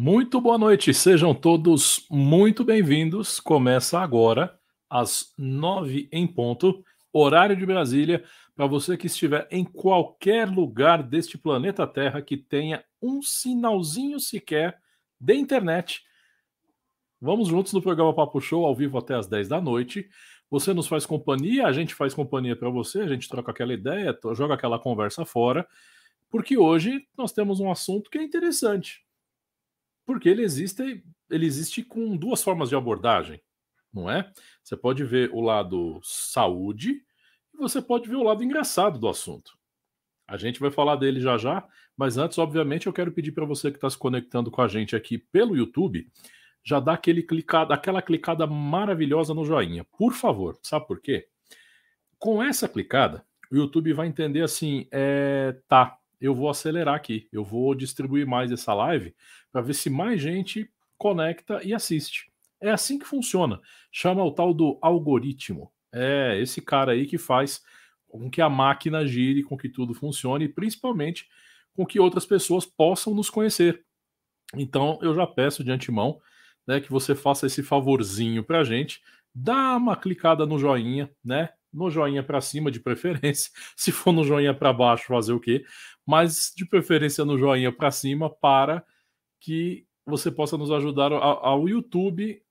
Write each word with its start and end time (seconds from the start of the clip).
Muito 0.00 0.40
boa 0.40 0.56
noite, 0.56 0.94
sejam 0.94 1.34
todos 1.34 2.06
muito 2.08 2.62
bem-vindos. 2.62 3.40
Começa 3.40 3.98
agora, 3.98 4.56
às 4.88 5.34
nove 5.36 6.08
em 6.12 6.24
ponto, 6.24 6.84
horário 7.12 7.56
de 7.56 7.66
Brasília, 7.66 8.22
para 8.54 8.64
você 8.64 8.96
que 8.96 9.08
estiver 9.08 9.48
em 9.50 9.64
qualquer 9.64 10.48
lugar 10.48 11.02
deste 11.02 11.36
planeta 11.36 11.84
Terra 11.84 12.22
que 12.22 12.36
tenha 12.36 12.84
um 13.02 13.20
sinalzinho 13.20 14.20
sequer 14.20 14.78
de 15.20 15.34
internet. 15.34 16.04
Vamos 17.20 17.48
juntos 17.48 17.72
no 17.72 17.82
programa 17.82 18.14
Papo 18.14 18.40
Show, 18.40 18.64
ao 18.64 18.76
vivo 18.76 18.98
até 18.98 19.16
às 19.16 19.26
10 19.26 19.48
da 19.48 19.60
noite. 19.60 20.08
Você 20.48 20.72
nos 20.72 20.86
faz 20.86 21.04
companhia, 21.06 21.66
a 21.66 21.72
gente 21.72 21.92
faz 21.92 22.14
companhia 22.14 22.54
para 22.54 22.70
você, 22.70 23.00
a 23.00 23.08
gente 23.08 23.28
troca 23.28 23.50
aquela 23.50 23.74
ideia, 23.74 24.16
joga 24.36 24.54
aquela 24.54 24.78
conversa 24.78 25.24
fora, 25.24 25.66
porque 26.30 26.56
hoje 26.56 27.04
nós 27.16 27.32
temos 27.32 27.58
um 27.58 27.68
assunto 27.68 28.08
que 28.08 28.18
é 28.18 28.22
interessante 28.22 29.07
porque 30.08 30.26
ele 30.26 30.42
existe, 30.42 31.04
ele 31.28 31.44
existe 31.44 31.82
com 31.82 32.16
duas 32.16 32.42
formas 32.42 32.70
de 32.70 32.74
abordagem, 32.74 33.42
não 33.92 34.10
é? 34.10 34.32
Você 34.64 34.74
pode 34.74 35.04
ver 35.04 35.28
o 35.34 35.40
lado 35.42 36.00
saúde 36.02 37.02
e 37.52 37.58
você 37.58 37.82
pode 37.82 38.08
ver 38.08 38.16
o 38.16 38.22
lado 38.22 38.42
engraçado 38.42 38.98
do 38.98 39.06
assunto. 39.06 39.52
A 40.26 40.38
gente 40.38 40.60
vai 40.60 40.70
falar 40.70 40.96
dele 40.96 41.20
já 41.20 41.36
já, 41.36 41.62
mas 41.94 42.16
antes, 42.16 42.38
obviamente, 42.38 42.86
eu 42.86 42.92
quero 42.94 43.12
pedir 43.12 43.32
para 43.32 43.44
você 43.44 43.70
que 43.70 43.76
está 43.76 43.90
se 43.90 43.98
conectando 43.98 44.50
com 44.50 44.62
a 44.62 44.66
gente 44.66 44.96
aqui 44.96 45.18
pelo 45.18 45.54
YouTube, 45.54 46.10
já 46.64 46.80
dá 46.80 46.94
aquele 46.94 47.22
clicada, 47.22 47.74
aquela 47.74 48.00
clicada 48.00 48.46
maravilhosa 48.46 49.34
no 49.34 49.44
joinha, 49.44 49.84
por 49.98 50.14
favor. 50.14 50.58
Sabe 50.62 50.86
por 50.86 51.02
quê? 51.02 51.28
Com 52.18 52.42
essa 52.42 52.66
clicada, 52.66 53.26
o 53.52 53.56
YouTube 53.56 53.92
vai 53.92 54.06
entender 54.06 54.40
assim, 54.40 54.88
é, 54.90 55.54
tá, 55.68 55.97
eu 56.20 56.34
vou 56.34 56.48
acelerar 56.48 56.94
aqui, 56.94 57.28
eu 57.32 57.44
vou 57.44 57.74
distribuir 57.74 58.26
mais 58.26 58.50
essa 58.50 58.74
live 58.74 59.14
para 59.52 59.60
ver 59.60 59.74
se 59.74 59.88
mais 59.88 60.20
gente 60.20 60.70
conecta 60.96 61.60
e 61.64 61.72
assiste. 61.72 62.30
É 62.60 62.70
assim 62.70 62.98
que 62.98 63.06
funciona. 63.06 63.60
Chama 63.92 64.24
o 64.24 64.32
tal 64.32 64.52
do 64.52 64.78
algoritmo. 64.82 65.72
É 65.92 66.38
esse 66.40 66.60
cara 66.60 66.92
aí 66.92 67.06
que 67.06 67.16
faz 67.16 67.62
com 68.08 68.30
que 68.30 68.40
a 68.40 68.48
máquina 68.48 69.06
gire, 69.06 69.42
com 69.42 69.56
que 69.56 69.68
tudo 69.68 69.94
funcione 69.94 70.46
e 70.46 70.48
principalmente 70.48 71.28
com 71.74 71.86
que 71.86 72.00
outras 72.00 72.26
pessoas 72.26 72.66
possam 72.66 73.14
nos 73.14 73.30
conhecer. 73.30 73.84
Então 74.54 74.98
eu 75.02 75.14
já 75.14 75.26
peço 75.26 75.62
de 75.62 75.70
antemão 75.70 76.20
né, 76.66 76.80
que 76.80 76.90
você 76.90 77.14
faça 77.14 77.46
esse 77.46 77.62
favorzinho 77.62 78.42
para 78.42 78.60
a 78.60 78.64
gente, 78.64 79.00
dá 79.34 79.76
uma 79.76 79.96
clicada 79.96 80.44
no 80.44 80.58
joinha, 80.58 81.10
né? 81.24 81.50
No 81.72 81.90
joinha 81.90 82.22
para 82.22 82.40
cima 82.40 82.70
de 82.70 82.80
preferência. 82.80 83.50
Se 83.76 83.92
for 83.92 84.12
no 84.12 84.24
joinha 84.24 84.54
para 84.54 84.72
baixo, 84.72 85.06
fazer 85.06 85.32
o 85.32 85.40
quê? 85.40 85.64
Mas 86.06 86.52
de 86.56 86.64
preferência 86.66 87.24
no 87.24 87.38
joinha 87.38 87.72
para 87.72 87.90
cima 87.90 88.30
para 88.30 88.84
que 89.40 89.86
você 90.06 90.30
possa 90.30 90.56
nos 90.56 90.70
ajudar 90.70 91.12
ao 91.12 91.68
YouTube 91.68 92.42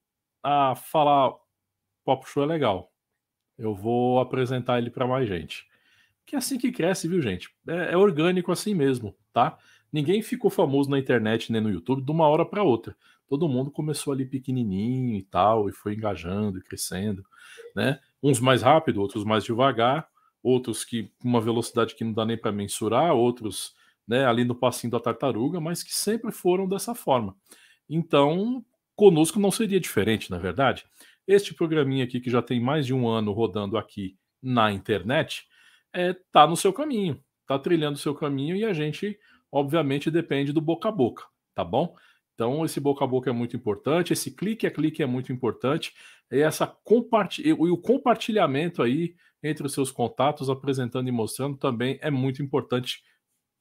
a 0.44 0.76
falar 0.76 1.34
Pop 2.06 2.26
Show 2.30 2.44
é 2.44 2.46
legal. 2.46 2.94
Eu 3.58 3.74
vou 3.74 4.20
apresentar 4.20 4.78
ele 4.78 4.92
para 4.92 5.08
mais 5.08 5.28
gente. 5.28 5.66
Que 6.26 6.36
é 6.36 6.40
assim 6.40 6.58
que 6.58 6.72
cresce, 6.72 7.08
viu, 7.08 7.22
gente? 7.22 7.50
É, 7.68 7.94
é, 7.94 7.98
orgânico 7.98 8.52
assim 8.52 8.76
mesmo, 8.76 9.16
tá? 9.34 9.58
Ninguém 9.92 10.22
ficou 10.22 10.52
famoso 10.52 10.90
na 10.90 11.00
internet 11.00 11.52
nem 11.52 11.62
no 11.62 11.72
YouTube 11.72 12.04
de 12.04 12.12
uma 12.12 12.28
hora 12.28 12.46
para 12.46 12.64
outra. 12.64 12.96
Todo 13.28 13.50
mundo 13.50 13.72
começou 13.72 14.14
ali 14.14 14.26
pequenininho 14.26 15.18
e 15.18 15.24
tal, 15.24 15.68
e 15.68 15.72
foi 15.72 15.96
engajando 15.96 16.60
e 16.60 16.62
crescendo, 16.62 17.26
né? 17.76 18.00
Uns 18.22 18.40
mais 18.40 18.62
rápido, 18.62 19.02
outros 19.02 19.24
mais 19.24 19.44
devagar, 19.44 20.08
outros 20.42 20.84
que 20.84 21.12
uma 21.24 21.42
velocidade 21.42 21.96
que 21.96 22.04
não 22.04 22.14
dá 22.14 22.26
nem 22.26 22.38
para 22.38 22.52
mensurar, 22.52 23.14
outros 23.14 23.76
né, 24.08 24.26
ali 24.26 24.44
no 24.44 24.56
passinho 24.56 24.92
da 24.92 25.00
tartaruga, 25.00 25.60
mas 25.60 25.84
que 25.84 25.94
sempre 25.94 26.32
foram 26.32 26.68
dessa 26.68 26.96
forma. 26.96 27.36
Então, 27.90 28.64
conosco 28.96 29.40
não 29.40 29.52
seria 29.52 29.80
diferente, 29.80 30.32
na 30.32 30.38
é 30.38 30.40
verdade. 30.40 30.86
Este 31.28 31.54
programinha 31.54 32.06
aqui, 32.06 32.22
que 32.22 32.30
já 32.30 32.42
tem 32.42 32.60
mais 32.60 32.86
de 32.86 32.94
um 32.94 33.08
ano 33.08 33.34
rodando 33.34 33.78
aqui 33.78 34.16
na 34.42 34.72
internet, 34.72 35.46
é, 35.94 36.16
tá 36.32 36.48
no 36.48 36.56
seu 36.56 36.72
caminho, 36.72 37.22
tá 37.46 37.60
trilhando 37.60 37.96
o 37.96 38.00
seu 38.00 38.16
caminho 38.16 38.56
e 38.56 38.64
a 38.64 38.72
gente, 38.72 39.20
obviamente, 39.52 40.10
depende 40.10 40.54
do 40.54 40.62
boca 40.62 40.88
a 40.88 40.92
boca, 40.92 41.26
tá 41.54 41.64
bom? 41.64 41.96
Então, 42.38 42.64
esse 42.64 42.80
boca 42.80 43.04
a 43.04 43.08
boca 43.08 43.32
é 43.32 43.34
muito 43.34 43.56
importante, 43.56 44.14
esse 44.14 44.30
clique 44.30 44.68
a 44.68 44.72
clique 44.72 45.02
é 45.02 45.08
muito 45.08 45.34
importante, 45.34 45.92
e, 46.32 46.40
essa 46.40 46.72
e 47.40 47.52
o 47.52 47.78
compartilhamento 47.78 48.84
aí 48.84 49.16
entre 49.42 49.66
os 49.66 49.74
seus 49.74 49.90
contatos, 49.90 50.48
apresentando 50.48 51.08
e 51.10 51.12
mostrando, 51.12 51.58
também 51.58 51.98
é 52.00 52.12
muito 52.12 52.44
importante 52.44 53.02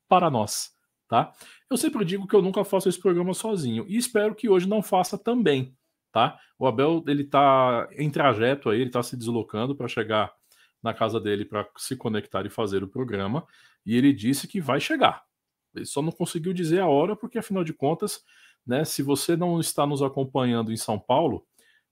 para 0.06 0.30
nós, 0.30 0.72
tá? 1.08 1.32
Eu 1.70 1.78
sempre 1.78 2.04
digo 2.04 2.26
que 2.26 2.36
eu 2.36 2.42
nunca 2.42 2.64
faço 2.66 2.86
esse 2.86 3.00
programa 3.00 3.32
sozinho 3.32 3.86
e 3.88 3.96
espero 3.96 4.34
que 4.34 4.46
hoje 4.46 4.68
não 4.68 4.82
faça 4.82 5.16
também, 5.16 5.74
tá? 6.12 6.38
O 6.58 6.66
Abel 6.66 7.02
ele 7.08 7.24
tá 7.24 7.88
em 7.92 8.10
trajeto 8.10 8.68
aí, 8.68 8.80
ele 8.80 8.90
está 8.90 9.02
se 9.02 9.16
deslocando 9.16 9.74
para 9.74 9.88
chegar 9.88 10.30
na 10.82 10.92
casa 10.92 11.18
dele 11.18 11.46
para 11.46 11.66
se 11.78 11.96
conectar 11.96 12.44
e 12.44 12.50
fazer 12.50 12.84
o 12.84 12.88
programa 12.88 13.46
e 13.86 13.96
ele 13.96 14.12
disse 14.12 14.46
que 14.46 14.60
vai 14.60 14.80
chegar. 14.80 15.24
Ele 15.74 15.86
só 15.86 16.02
não 16.02 16.12
conseguiu 16.12 16.52
dizer 16.52 16.80
a 16.80 16.86
hora 16.86 17.16
porque 17.16 17.38
afinal 17.38 17.64
de 17.64 17.72
contas, 17.72 18.20
né? 18.66 18.84
Se 18.84 19.02
você 19.02 19.36
não 19.36 19.60
está 19.60 19.86
nos 19.86 20.02
acompanhando 20.02 20.72
em 20.72 20.76
São 20.76 20.98
Paulo 20.98 21.46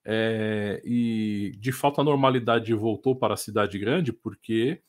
é, 0.04 0.82
e 0.84 1.52
de 1.58 1.72
fato 1.72 2.00
a 2.00 2.04
normalidade 2.04 2.74
voltou 2.74 3.16
para 3.16 3.34
a 3.34 3.38
cidade 3.38 3.78
grande 3.78 4.12
porque 4.12 4.82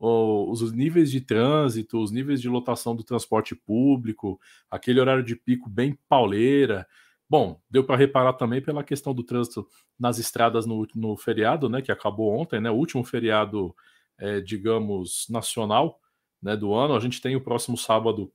os 0.00 0.72
níveis 0.72 1.10
de 1.10 1.20
trânsito, 1.20 2.00
os 2.00 2.12
níveis 2.12 2.40
de 2.40 2.48
lotação 2.48 2.94
do 2.94 3.02
transporte 3.02 3.54
público, 3.56 4.40
aquele 4.70 5.00
horário 5.00 5.24
de 5.24 5.34
pico 5.34 5.68
bem 5.68 5.98
pauleira. 6.08 6.86
Bom, 7.28 7.60
deu 7.68 7.84
para 7.84 7.96
reparar 7.96 8.34
também 8.34 8.62
pela 8.62 8.84
questão 8.84 9.12
do 9.12 9.24
trânsito 9.24 9.66
nas 9.98 10.18
estradas 10.18 10.66
no, 10.66 10.86
no, 10.94 11.16
feriado, 11.16 11.68
né, 11.68 11.82
que 11.82 11.90
acabou 11.90 12.32
ontem, 12.32 12.60
né, 12.60 12.70
o 12.70 12.74
último 12.74 13.04
feriado, 13.04 13.74
é, 14.16 14.40
digamos, 14.40 15.26
nacional 15.28 16.00
né, 16.40 16.56
do 16.56 16.72
ano. 16.72 16.94
A 16.94 17.00
gente 17.00 17.20
tem 17.20 17.34
o 17.34 17.40
próximo 17.40 17.76
sábado 17.76 18.32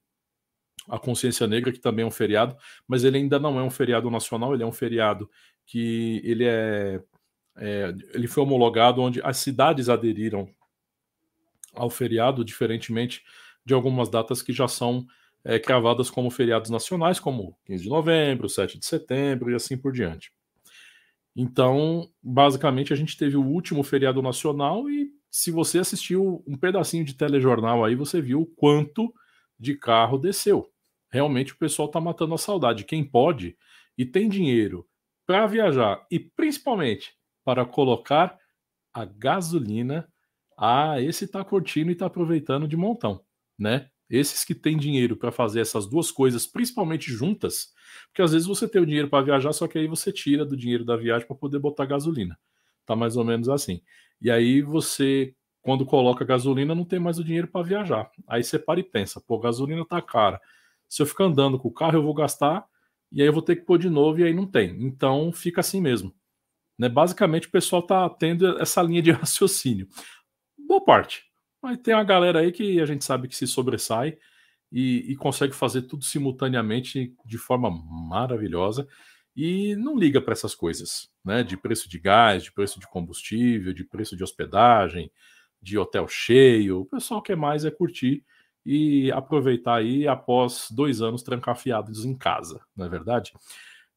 a 0.87 0.99
Consciência 0.99 1.47
Negra, 1.47 1.71
que 1.71 1.79
também 1.79 2.03
é 2.03 2.07
um 2.07 2.11
feriado, 2.11 2.55
mas 2.87 3.03
ele 3.03 3.17
ainda 3.17 3.39
não 3.39 3.59
é 3.59 3.63
um 3.63 3.69
feriado 3.69 4.09
nacional, 4.09 4.53
ele 4.53 4.63
é 4.63 4.65
um 4.65 4.71
feriado 4.71 5.29
que 5.65 6.21
ele 6.23 6.45
é, 6.45 7.01
é 7.57 7.93
ele 8.13 8.27
foi 8.27 8.43
homologado 8.43 9.01
onde 9.01 9.21
as 9.23 9.37
cidades 9.37 9.89
aderiram 9.89 10.47
ao 11.73 11.89
feriado, 11.89 12.43
diferentemente 12.43 13.23
de 13.65 13.73
algumas 13.73 14.09
datas 14.09 14.41
que 14.41 14.53
já 14.53 14.67
são 14.67 15.05
é, 15.43 15.59
cravadas 15.59 16.09
como 16.09 16.29
feriados 16.29 16.69
nacionais, 16.69 17.19
como 17.19 17.57
15 17.65 17.83
de 17.83 17.89
novembro, 17.89 18.49
7 18.49 18.77
de 18.77 18.85
setembro 18.85 19.51
e 19.51 19.55
assim 19.55 19.77
por 19.77 19.91
diante. 19.91 20.31
Então, 21.35 22.09
basicamente, 22.21 22.93
a 22.93 22.95
gente 22.95 23.17
teve 23.17 23.35
o 23.35 23.45
último 23.45 23.83
feriado 23.83 24.21
nacional 24.21 24.89
e 24.89 25.11
se 25.31 25.49
você 25.49 25.79
assistiu 25.79 26.43
um 26.45 26.55
pedacinho 26.55 27.03
de 27.03 27.15
telejornal 27.15 27.83
aí, 27.83 27.95
você 27.95 28.21
viu 28.21 28.41
o 28.41 28.45
quanto 28.45 29.11
de 29.59 29.75
carro 29.75 30.17
desceu. 30.17 30.71
Realmente 31.13 31.53
o 31.53 31.57
pessoal 31.57 31.87
está 31.87 32.01
matando 32.01 32.33
a 32.33 32.39
saudade. 32.39 32.85
Quem 32.85 33.03
pode 33.03 33.55
e 33.95 34.03
tem 34.03 34.27
dinheiro 34.27 34.87
para 35.27 35.45
viajar 35.45 36.03
e 36.09 36.19
principalmente 36.19 37.13
para 37.45 37.63
colocar 37.65 38.35
a 38.91 39.05
gasolina 39.05 40.11
ah, 40.57 40.99
esse 40.99 41.25
está 41.25 41.43
curtindo 41.43 41.91
e 41.91 41.93
está 41.93 42.07
aproveitando 42.07 42.67
de 42.67 42.75
montão, 42.75 43.21
né? 43.57 43.89
Esses 44.09 44.43
que 44.43 44.55
têm 44.55 44.75
dinheiro 44.75 45.15
para 45.15 45.31
fazer 45.31 45.61
essas 45.61 45.87
duas 45.87 46.09
coisas, 46.09 46.47
principalmente 46.47 47.11
juntas, 47.11 47.73
porque 48.07 48.21
às 48.23 48.31
vezes 48.31 48.47
você 48.47 48.67
tem 48.67 48.81
o 48.81 48.85
dinheiro 48.85 49.07
para 49.07 49.23
viajar, 49.23 49.53
só 49.53 49.67
que 49.67 49.77
aí 49.77 49.87
você 49.87 50.11
tira 50.11 50.43
do 50.43 50.57
dinheiro 50.57 50.83
da 50.83 50.97
viagem 50.97 51.27
para 51.27 51.35
poder 51.35 51.59
botar 51.59 51.85
gasolina. 51.85 52.37
Tá 52.87 52.95
mais 52.95 53.15
ou 53.17 53.23
menos 53.23 53.49
assim. 53.49 53.81
E 54.19 54.31
aí 54.31 54.63
você, 54.63 55.35
quando 55.61 55.85
coloca 55.85 56.25
gasolina, 56.25 56.73
não 56.73 56.85
tem 56.85 56.99
mais 56.99 57.19
o 57.19 57.23
dinheiro 57.23 57.47
para 57.47 57.63
viajar. 57.63 58.09
Aí 58.27 58.43
você 58.43 58.57
para 58.57 58.79
e 58.79 58.83
pensa, 58.83 59.21
pô, 59.21 59.37
gasolina 59.37 59.85
tá 59.85 60.01
cara. 60.01 60.41
Se 60.89 61.01
eu 61.01 61.05
ficar 61.05 61.25
andando 61.25 61.59
com 61.59 61.67
o 61.67 61.73
carro, 61.73 61.97
eu 61.97 62.03
vou 62.03 62.13
gastar 62.13 62.65
e 63.11 63.21
aí 63.21 63.27
eu 63.27 63.33
vou 63.33 63.41
ter 63.41 63.55
que 63.55 63.63
pôr 63.63 63.77
de 63.77 63.89
novo 63.89 64.19
e 64.19 64.23
aí 64.23 64.33
não 64.33 64.45
tem. 64.45 64.83
Então 64.83 65.31
fica 65.31 65.61
assim 65.61 65.81
mesmo. 65.81 66.13
Né? 66.77 66.89
Basicamente 66.89 67.47
o 67.47 67.51
pessoal 67.51 67.81
tá 67.81 68.09
tendo 68.09 68.59
essa 68.59 68.81
linha 68.81 69.01
de 69.01 69.11
raciocínio 69.11 69.87
boa 70.73 70.83
parte. 70.83 71.23
Mas 71.61 71.77
tem 71.77 71.93
uma 71.93 72.03
galera 72.03 72.39
aí 72.39 72.51
que 72.51 72.79
a 72.81 72.85
gente 72.85 73.05
sabe 73.05 73.27
que 73.27 73.35
se 73.35 73.47
sobressai 73.47 74.17
e, 74.71 75.11
e 75.11 75.15
consegue 75.15 75.53
fazer 75.53 75.83
tudo 75.83 76.03
simultaneamente 76.03 77.15
de 77.23 77.37
forma 77.37 77.69
maravilhosa 77.69 78.87
e 79.35 79.75
não 79.75 79.97
liga 79.97 80.19
para 80.21 80.33
essas 80.33 80.53
coisas, 80.55 81.09
né? 81.23 81.43
De 81.43 81.55
preço 81.55 81.87
de 81.89 81.99
gás, 81.99 82.43
de 82.43 82.51
preço 82.51 82.79
de 82.79 82.87
combustível, 82.87 83.73
de 83.73 83.83
preço 83.83 84.15
de 84.17 84.23
hospedagem, 84.23 85.11
de 85.61 85.77
hotel 85.77 86.07
cheio. 86.07 86.81
O 86.81 86.85
pessoal 86.85 87.21
quer 87.21 87.37
mais 87.37 87.65
é 87.65 87.71
curtir 87.71 88.23
e 88.65 89.11
aproveitar 89.11 89.75
aí 89.75 90.07
após 90.07 90.67
dois 90.71 91.01
anos 91.01 91.23
trancafiados 91.23 92.05
em 92.05 92.15
casa, 92.15 92.61
não 92.75 92.85
é 92.85 92.89
verdade? 92.89 93.33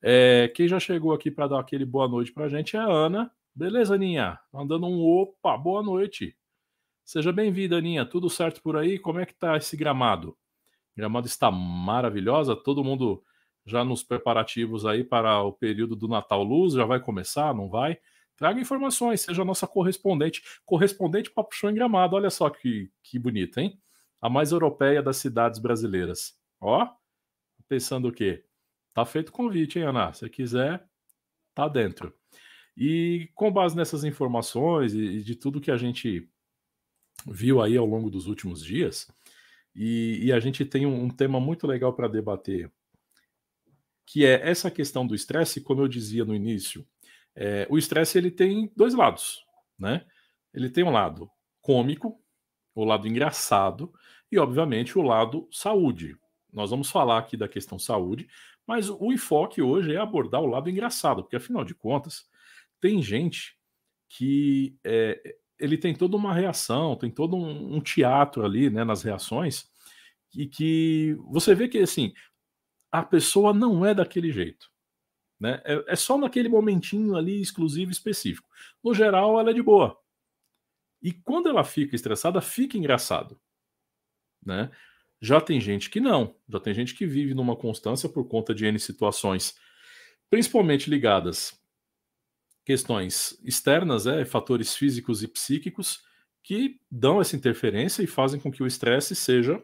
É, 0.03 0.53
quem 0.55 0.69
já 0.69 0.79
chegou 0.79 1.13
aqui 1.13 1.31
para 1.31 1.49
dar 1.49 1.61
aquele 1.61 1.85
boa 1.85 2.09
noite 2.09 2.33
para 2.33 2.45
a 2.45 2.49
gente 2.49 2.77
é 2.77 2.81
a 2.81 2.87
Ana. 2.87 3.31
Beleza, 3.55 3.95
Aninha? 3.95 4.39
Mandando 4.53 4.87
um 4.87 5.03
opa, 5.03 5.57
boa 5.57 5.83
noite. 5.83 6.37
Seja 7.05 7.33
bem-vinda, 7.33 7.77
Aninha. 7.77 8.05
Tudo 8.05 8.29
certo 8.29 8.61
por 8.63 8.77
aí? 8.77 8.99
Como 8.99 9.19
é 9.19 9.27
que 9.27 9.35
tá 9.35 9.57
esse 9.57 9.77
gramado? 9.77 10.37
Gramado 10.97 11.27
está 11.27 11.51
maravilhosa, 11.51 12.57
todo 12.57 12.85
mundo 12.85 13.23
já 13.65 13.85
nos 13.85 14.03
preparativos 14.03 14.87
aí 14.87 15.03
para 15.03 15.43
o 15.43 15.53
período 15.53 15.97
do 15.97 16.07
Natal 16.09 16.43
Luz, 16.43 16.75
já 16.75 16.85
vai 16.85 17.01
começar, 17.01 17.55
não 17.55 17.69
vai? 17.69 17.99
Traga 18.37 18.61
informações, 18.61 19.23
seja 19.23 19.45
nossa 19.45 19.67
correspondente. 19.67 20.43
Correspondente 20.65 21.31
Papo 21.31 21.55
Show 21.55 21.71
em 21.71 21.75
Gramado, 21.75 22.17
olha 22.17 22.31
só 22.31 22.49
que, 22.51 22.91
que 23.03 23.19
bonita, 23.19 23.61
hein? 23.61 23.81
A 24.21 24.29
mais 24.29 24.53
europeia 24.53 25.03
das 25.03 25.19
cidades 25.19 25.59
brasileiras. 25.59 26.39
Ó, 26.61 26.89
pensando 27.69 28.09
o 28.09 28.13
quê? 28.13 28.45
Tá 28.95 29.05
feito 29.05 29.29
o 29.29 29.33
convite, 29.33 29.79
hein, 29.79 29.87
Ana? 29.87 30.13
Se 30.13 30.29
quiser, 30.29 30.87
tá 31.55 31.69
dentro. 31.69 32.15
E 32.77 33.31
com 33.35 33.51
base 33.51 33.77
nessas 33.77 34.05
informações 34.05 34.95
e 34.95 35.23
de 35.23 35.35
tudo 35.35 35.61
que 35.61 35.71
a 35.71 35.77
gente 35.77 36.29
viu 37.27 37.63
aí 37.63 37.77
ao 37.77 37.87
longo 37.87 38.11
dos 38.11 38.27
últimos 38.27 38.63
dias, 38.63 39.11
e, 39.75 40.27
e 40.27 40.33
a 40.33 40.41
gente 40.41 40.65
tem 40.65 40.87
um, 40.87 41.05
um 41.05 41.11
tema 41.11 41.41
muito 41.41 41.67
legal 41.67 41.93
para 41.95 42.09
debater, 42.09 42.71
que 44.07 44.25
é 44.25 44.49
essa 44.49 44.71
questão 44.71 45.07
do 45.07 45.15
estresse, 45.15 45.61
como 45.61 45.83
eu 45.83 45.89
dizia 45.89 46.25
no 46.25 46.35
início, 46.35 46.87
é, 47.35 47.67
o 47.69 47.77
estresse 47.77 48.17
ele 48.17 48.31
tem 48.31 48.73
dois 48.75 48.95
lados, 48.95 49.45
né? 49.79 50.07
Ele 50.55 50.71
tem 50.71 50.85
um 50.85 50.91
lado 50.91 51.31
cômico, 51.61 52.19
o 52.75 52.85
lado 52.85 53.07
engraçado 53.07 53.93
e, 54.31 54.39
obviamente, 54.39 54.99
o 54.99 55.03
lado 55.03 55.49
saúde. 55.51 56.17
Nós 56.53 56.71
vamos 56.71 56.91
falar 56.91 57.19
aqui 57.19 57.37
da 57.37 57.49
questão 57.49 57.79
saúde, 57.79 58.29
mas 58.67 58.89
o 58.91 59.13
enfoque 59.13 59.63
hoje 59.63 59.95
é 59.95 59.99
abordar 59.99 60.41
o 60.41 60.47
lado 60.47 60.69
engraçado, 60.69 61.23
porque 61.23 61.37
afinal 61.37 61.65
de 61.65 61.75
contas, 61.75 62.29
tem 62.81 63.03
gente 63.03 63.57
que 64.09 64.77
é, 64.85 65.37
ele 65.59 65.79
tem 65.79 65.95
toda 65.95 66.17
uma 66.17 66.35
reação, 66.35 66.97
tem 66.97 67.11
todo 67.11 67.37
um, 67.37 67.77
um, 67.77 67.81
teatro 67.81 68.45
ali, 68.45 68.71
né, 68.71 68.85
nas 68.85 69.03
reações, 69.03 69.69
e 70.35 70.47
que 70.47 71.17
você 71.31 71.55
vê 71.55 71.69
que 71.69 71.79
assim 71.79 72.13
a 72.91 73.03
pessoa 73.03 73.53
não 73.53 73.85
é 73.85 73.95
daquele 73.95 74.33
jeito, 74.33 74.71
né? 75.39 75.61
É, 75.65 75.85
é 75.89 75.97
só 75.97 76.17
naquele 76.17 76.49
momentinho 76.49 77.17
ali 77.17 77.41
exclusivo 77.41 77.91
específico. 77.91 78.49
No 78.83 78.95
geral, 78.95 79.39
ela 79.39 79.51
é 79.51 79.55
de 79.55 79.63
boa. 79.63 79.99
E 81.03 81.13
quando 81.13 81.49
ela 81.49 81.63
fica 81.63 81.95
estressada, 81.95 82.41
fica 82.41 82.79
engraçado, 82.79 83.39
né? 84.47 84.71
Já 85.21 85.41
tem 85.41 85.61
gente 85.61 85.91
que 85.91 86.01
não, 86.01 86.35
já 86.49 86.61
tem 86.61 86.73
gente 86.73 86.95
que 86.95 87.07
vive 87.07 87.35
numa 87.35 87.57
constância 87.57 88.09
por 88.09 88.29
conta 88.29 88.55
de 88.55 88.67
N 88.67 88.79
situações, 88.79 89.57
principalmente 90.31 90.91
ligadas 90.91 91.59
questões 92.67 93.39
externas, 93.45 94.09
é, 94.09 94.25
fatores 94.25 94.75
físicos 94.75 95.23
e 95.23 95.29
psíquicos, 95.29 96.01
que 96.43 96.81
dão 96.91 97.21
essa 97.21 97.37
interferência 97.37 98.03
e 98.03 98.09
fazem 98.09 98.41
com 98.41 98.51
que 98.51 98.63
o 98.63 98.67
estresse 98.67 99.15
seja 99.15 99.63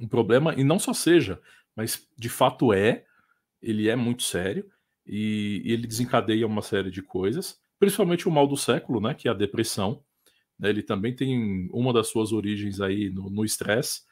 um 0.00 0.06
problema, 0.06 0.54
e 0.54 0.62
não 0.62 0.78
só 0.78 0.92
seja, 0.92 1.40
mas 1.74 2.08
de 2.16 2.28
fato 2.28 2.72
é, 2.72 3.04
ele 3.60 3.88
é 3.88 3.96
muito 3.96 4.22
sério, 4.22 4.70
e, 5.04 5.60
e 5.64 5.72
ele 5.72 5.86
desencadeia 5.88 6.46
uma 6.46 6.62
série 6.62 6.90
de 6.90 7.02
coisas, 7.02 7.60
principalmente 7.80 8.28
o 8.28 8.30
mal 8.30 8.46
do 8.46 8.56
século, 8.56 9.00
né, 9.00 9.14
que 9.14 9.26
é 9.26 9.30
a 9.30 9.34
depressão, 9.34 10.04
né, 10.58 10.70
ele 10.70 10.82
também 10.82 11.14
tem 11.14 11.68
uma 11.72 11.92
das 11.92 12.08
suas 12.08 12.32
origens 12.32 12.80
aí 12.80 13.10
no 13.10 13.44
estresse, 13.44 14.02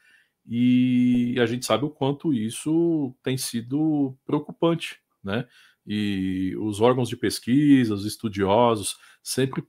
e 0.49 1.35
a 1.41 1.47
gente 1.47 1.67
sabe 1.67 1.85
o 1.85 1.91
quanto 1.91 2.33
isso 2.33 3.15
tem 3.23 3.37
sido 3.37 4.17
preocupante, 4.25 4.99
né? 5.23 5.47
e 5.87 6.57
os 6.59 6.81
órgãos 6.81 7.09
de 7.09 7.17
pesquisa, 7.17 7.95
os 7.95 8.05
estudiosos, 8.05 8.97
sempre 9.23 9.63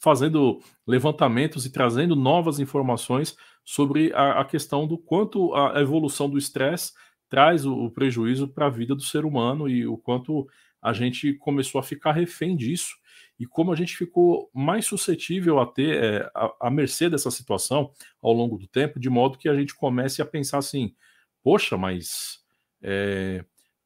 fazendo 0.00 0.60
levantamentos 0.86 1.64
e 1.64 1.70
trazendo 1.70 2.16
novas 2.16 2.58
informações 2.58 3.36
sobre 3.64 4.12
a, 4.14 4.40
a 4.40 4.44
questão 4.44 4.86
do 4.86 4.98
quanto 4.98 5.54
a 5.54 5.80
evolução 5.80 6.28
do 6.28 6.36
estresse 6.36 6.92
traz 7.28 7.64
o, 7.64 7.72
o 7.72 7.90
prejuízo 7.90 8.48
para 8.48 8.66
a 8.66 8.70
vida 8.70 8.96
do 8.96 9.02
ser 9.02 9.24
humano 9.24 9.68
e 9.68 9.86
o 9.86 9.96
quanto 9.96 10.48
a 10.82 10.92
gente 10.92 11.34
começou 11.34 11.78
a 11.78 11.84
ficar 11.84 12.12
refém 12.12 12.56
disso 12.56 12.96
e 13.42 13.46
como 13.46 13.72
a 13.72 13.76
gente 13.76 13.96
ficou 13.96 14.50
mais 14.54 14.86
suscetível 14.86 15.58
a 15.58 15.66
ter 15.66 16.02
é, 16.02 16.30
a, 16.34 16.68
a 16.68 16.70
mercê 16.70 17.10
dessa 17.10 17.30
situação 17.30 17.90
ao 18.22 18.32
longo 18.32 18.56
do 18.56 18.66
tempo, 18.66 19.00
de 19.00 19.10
modo 19.10 19.38
que 19.38 19.48
a 19.48 19.54
gente 19.54 19.74
comece 19.74 20.22
a 20.22 20.26
pensar 20.26 20.58
assim: 20.58 20.94
poxa, 21.42 21.76
mas 21.76 22.40
é, 22.82 23.44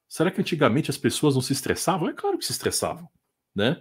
Será 0.09 0.31
que 0.31 0.41
antigamente 0.41 0.91
as 0.91 0.97
pessoas 0.97 1.35
não 1.35 1.43
se 1.43 1.53
estressavam? 1.53 2.09
É 2.09 2.13
claro 2.13 2.39
que 2.39 2.45
se 2.45 2.53
estressavam, 2.53 3.09
né? 3.55 3.81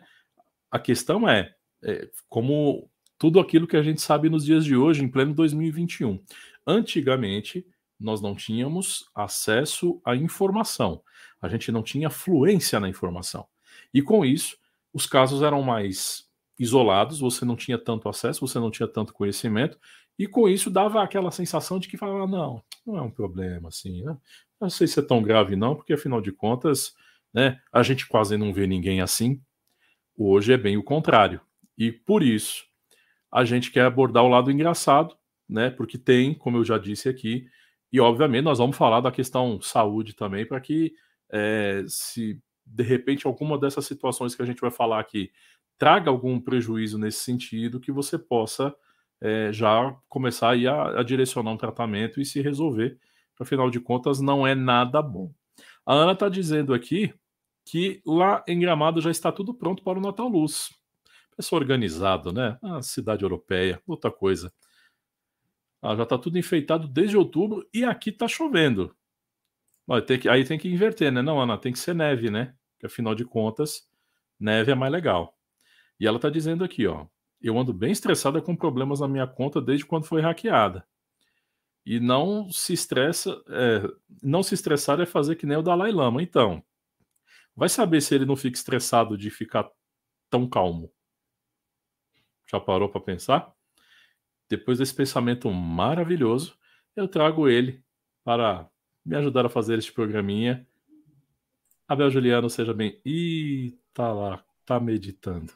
A 0.71 0.79
questão 0.79 1.29
é, 1.29 1.53
é 1.83 2.09
como 2.27 2.89
tudo 3.17 3.39
aquilo 3.39 3.67
que 3.67 3.77
a 3.77 3.83
gente 3.83 4.01
sabe 4.01 4.29
nos 4.29 4.43
dias 4.43 4.65
de 4.65 4.75
hoje, 4.75 5.03
em 5.03 5.07
pleno 5.07 5.33
2021. 5.33 6.21
Antigamente, 6.65 7.65
nós 7.99 8.21
não 8.21 8.35
tínhamos 8.35 9.09
acesso 9.15 10.01
à 10.03 10.15
informação, 10.15 11.01
a 11.41 11.47
gente 11.47 11.71
não 11.71 11.83
tinha 11.83 12.09
fluência 12.09 12.79
na 12.79 12.89
informação. 12.89 13.47
E 13.93 14.01
com 14.01 14.25
isso, 14.25 14.57
os 14.95 15.05
casos 15.05 15.41
eram 15.41 15.61
mais 15.61 16.23
isolados, 16.57 17.19
você 17.19 17.43
não 17.43 17.57
tinha 17.57 17.77
tanto 17.77 18.07
acesso, 18.07 18.47
você 18.47 18.57
não 18.57 18.71
tinha 18.71 18.87
tanto 18.87 19.13
conhecimento, 19.13 19.77
e 20.17 20.25
com 20.25 20.47
isso 20.47 20.69
dava 20.69 21.03
aquela 21.03 21.31
sensação 21.31 21.77
de 21.77 21.89
que 21.89 21.97
falava, 21.97 22.25
não, 22.25 22.63
não 22.87 22.97
é 22.97 23.01
um 23.01 23.11
problema 23.11 23.67
assim, 23.67 24.03
né? 24.03 24.17
Não 24.59 24.69
sei 24.69 24.87
se 24.87 24.97
é 24.97 25.03
tão 25.03 25.21
grave 25.21 25.57
não, 25.57 25.75
porque 25.75 25.91
afinal 25.91 26.21
de 26.21 26.31
contas, 26.31 26.95
né, 27.33 27.59
a 27.73 27.83
gente 27.83 28.07
quase 28.07 28.37
não 28.37 28.53
vê 28.53 28.65
ninguém 28.65 29.01
assim. 29.01 29.41
Hoje 30.17 30.53
é 30.53 30.57
bem 30.57 30.77
o 30.77 30.83
contrário. 30.83 31.41
E 31.77 31.91
por 31.91 32.23
isso, 32.23 32.63
a 33.29 33.43
gente 33.43 33.71
quer 33.71 33.83
abordar 33.83 34.23
o 34.23 34.29
lado 34.29 34.49
engraçado, 34.49 35.13
né? 35.47 35.69
Porque 35.69 35.97
tem, 35.97 36.33
como 36.33 36.55
eu 36.55 36.63
já 36.63 36.77
disse 36.77 37.09
aqui, 37.09 37.49
e 37.91 37.99
obviamente 37.99 38.45
nós 38.45 38.59
vamos 38.59 38.77
falar 38.77 39.01
da 39.01 39.11
questão 39.11 39.59
saúde 39.61 40.15
também, 40.15 40.45
para 40.45 40.61
que 40.61 40.93
é, 41.29 41.83
se 41.85 42.41
de 42.65 42.83
repente 42.83 43.27
alguma 43.27 43.57
dessas 43.57 43.85
situações 43.85 44.35
que 44.35 44.41
a 44.41 44.45
gente 44.45 44.61
vai 44.61 44.71
falar 44.71 44.99
aqui 44.99 45.31
traga 45.77 46.09
algum 46.09 46.39
prejuízo 46.39 46.97
nesse 46.97 47.19
sentido, 47.19 47.79
que 47.79 47.91
você 47.91 48.17
possa 48.17 48.73
é, 49.21 49.51
já 49.51 49.95
começar 50.07 50.55
a, 50.55 50.99
a 50.99 51.03
direcionar 51.03 51.51
um 51.51 51.57
tratamento 51.57 52.21
e 52.21 52.25
se 52.25 52.41
resolver 52.41 52.97
afinal 53.43 53.69
de 53.69 53.79
contas, 53.79 54.21
não 54.21 54.45
é 54.45 54.55
nada 54.55 55.01
bom. 55.01 55.31
A 55.85 55.93
Ana 55.93 56.13
está 56.13 56.29
dizendo 56.29 56.73
aqui 56.73 57.13
que 57.65 58.01
lá 58.05 58.43
em 58.47 58.59
Gramado 58.59 59.01
já 59.01 59.11
está 59.11 59.31
tudo 59.31 59.53
pronto 59.53 59.83
para 59.83 59.99
o 59.99 60.01
Natal 60.01 60.27
Luz. 60.27 60.69
Pessoa 61.35 61.59
organizado, 61.59 62.31
né? 62.31 62.57
A 62.61 62.81
cidade 62.81 63.23
europeia, 63.23 63.81
outra 63.85 64.11
coisa. 64.11 64.53
Ah, 65.81 65.95
já 65.95 66.03
está 66.03 66.17
tudo 66.17 66.37
enfeitado 66.37 66.87
desde 66.87 67.17
outubro 67.17 67.67
e 67.73 67.83
aqui 67.83 68.09
está 68.09 68.27
chovendo. 68.27 68.95
Tem 70.07 70.19
que, 70.19 70.27
aí 70.27 70.43
tem 70.43 70.57
que 70.57 70.67
inverter, 70.67 71.11
né? 71.11 71.21
Não, 71.21 71.39
Ana, 71.39 71.57
tem 71.57 71.71
que 71.71 71.79
ser 71.79 71.93
neve, 71.93 72.29
né? 72.29 72.55
Porque 72.73 72.87
afinal 72.87 73.13
de 73.13 73.23
contas, 73.23 73.87
neve 74.39 74.71
é 74.71 74.75
mais 74.75 74.91
legal. 74.91 75.37
E 75.99 76.07
ela 76.07 76.17
está 76.17 76.29
dizendo 76.29 76.63
aqui, 76.63 76.87
ó. 76.87 77.05
Eu 77.39 77.57
ando 77.57 77.73
bem 77.73 77.91
estressada 77.91 78.41
com 78.41 78.55
problemas 78.55 78.99
na 78.99 79.07
minha 79.07 79.27
conta 79.27 79.61
desde 79.61 79.85
quando 79.85 80.05
foi 80.05 80.21
hackeada. 80.21 80.85
E 81.85 81.99
não 81.99 82.49
se 82.49 82.73
estressa, 82.73 83.39
é, 83.47 83.83
não 84.23 84.41
se 84.41 84.55
estressar 84.55 84.99
é 84.99 85.05
fazer 85.05 85.35
que 85.35 85.45
nem 85.45 85.57
o 85.57 85.61
Dalai 85.61 85.91
Lama. 85.91 86.23
Então, 86.23 86.63
vai 87.55 87.69
saber 87.69 88.01
se 88.01 88.15
ele 88.15 88.25
não 88.25 88.35
fica 88.35 88.57
estressado 88.57 89.15
de 89.15 89.29
ficar 89.29 89.69
tão 90.29 90.49
calmo. 90.49 90.91
Já 92.49 92.59
parou 92.59 92.89
para 92.89 93.01
pensar? 93.01 93.53
Depois 94.49 94.79
desse 94.79 94.93
pensamento 94.95 95.49
maravilhoso, 95.51 96.57
eu 96.95 97.07
trago 97.07 97.47
ele 97.47 97.83
para 98.23 98.69
me 99.05 99.15
ajudar 99.15 99.45
a 99.45 99.49
fazer 99.49 99.77
este 99.77 99.93
programinha. 99.93 100.65
Abel 101.87 102.09
Juliano, 102.09 102.49
seja 102.49 102.73
bem. 102.73 102.99
Ih, 103.05 103.77
tá 103.93 104.11
lá, 104.11 104.43
tá 104.65 104.79
meditando. 104.79 105.53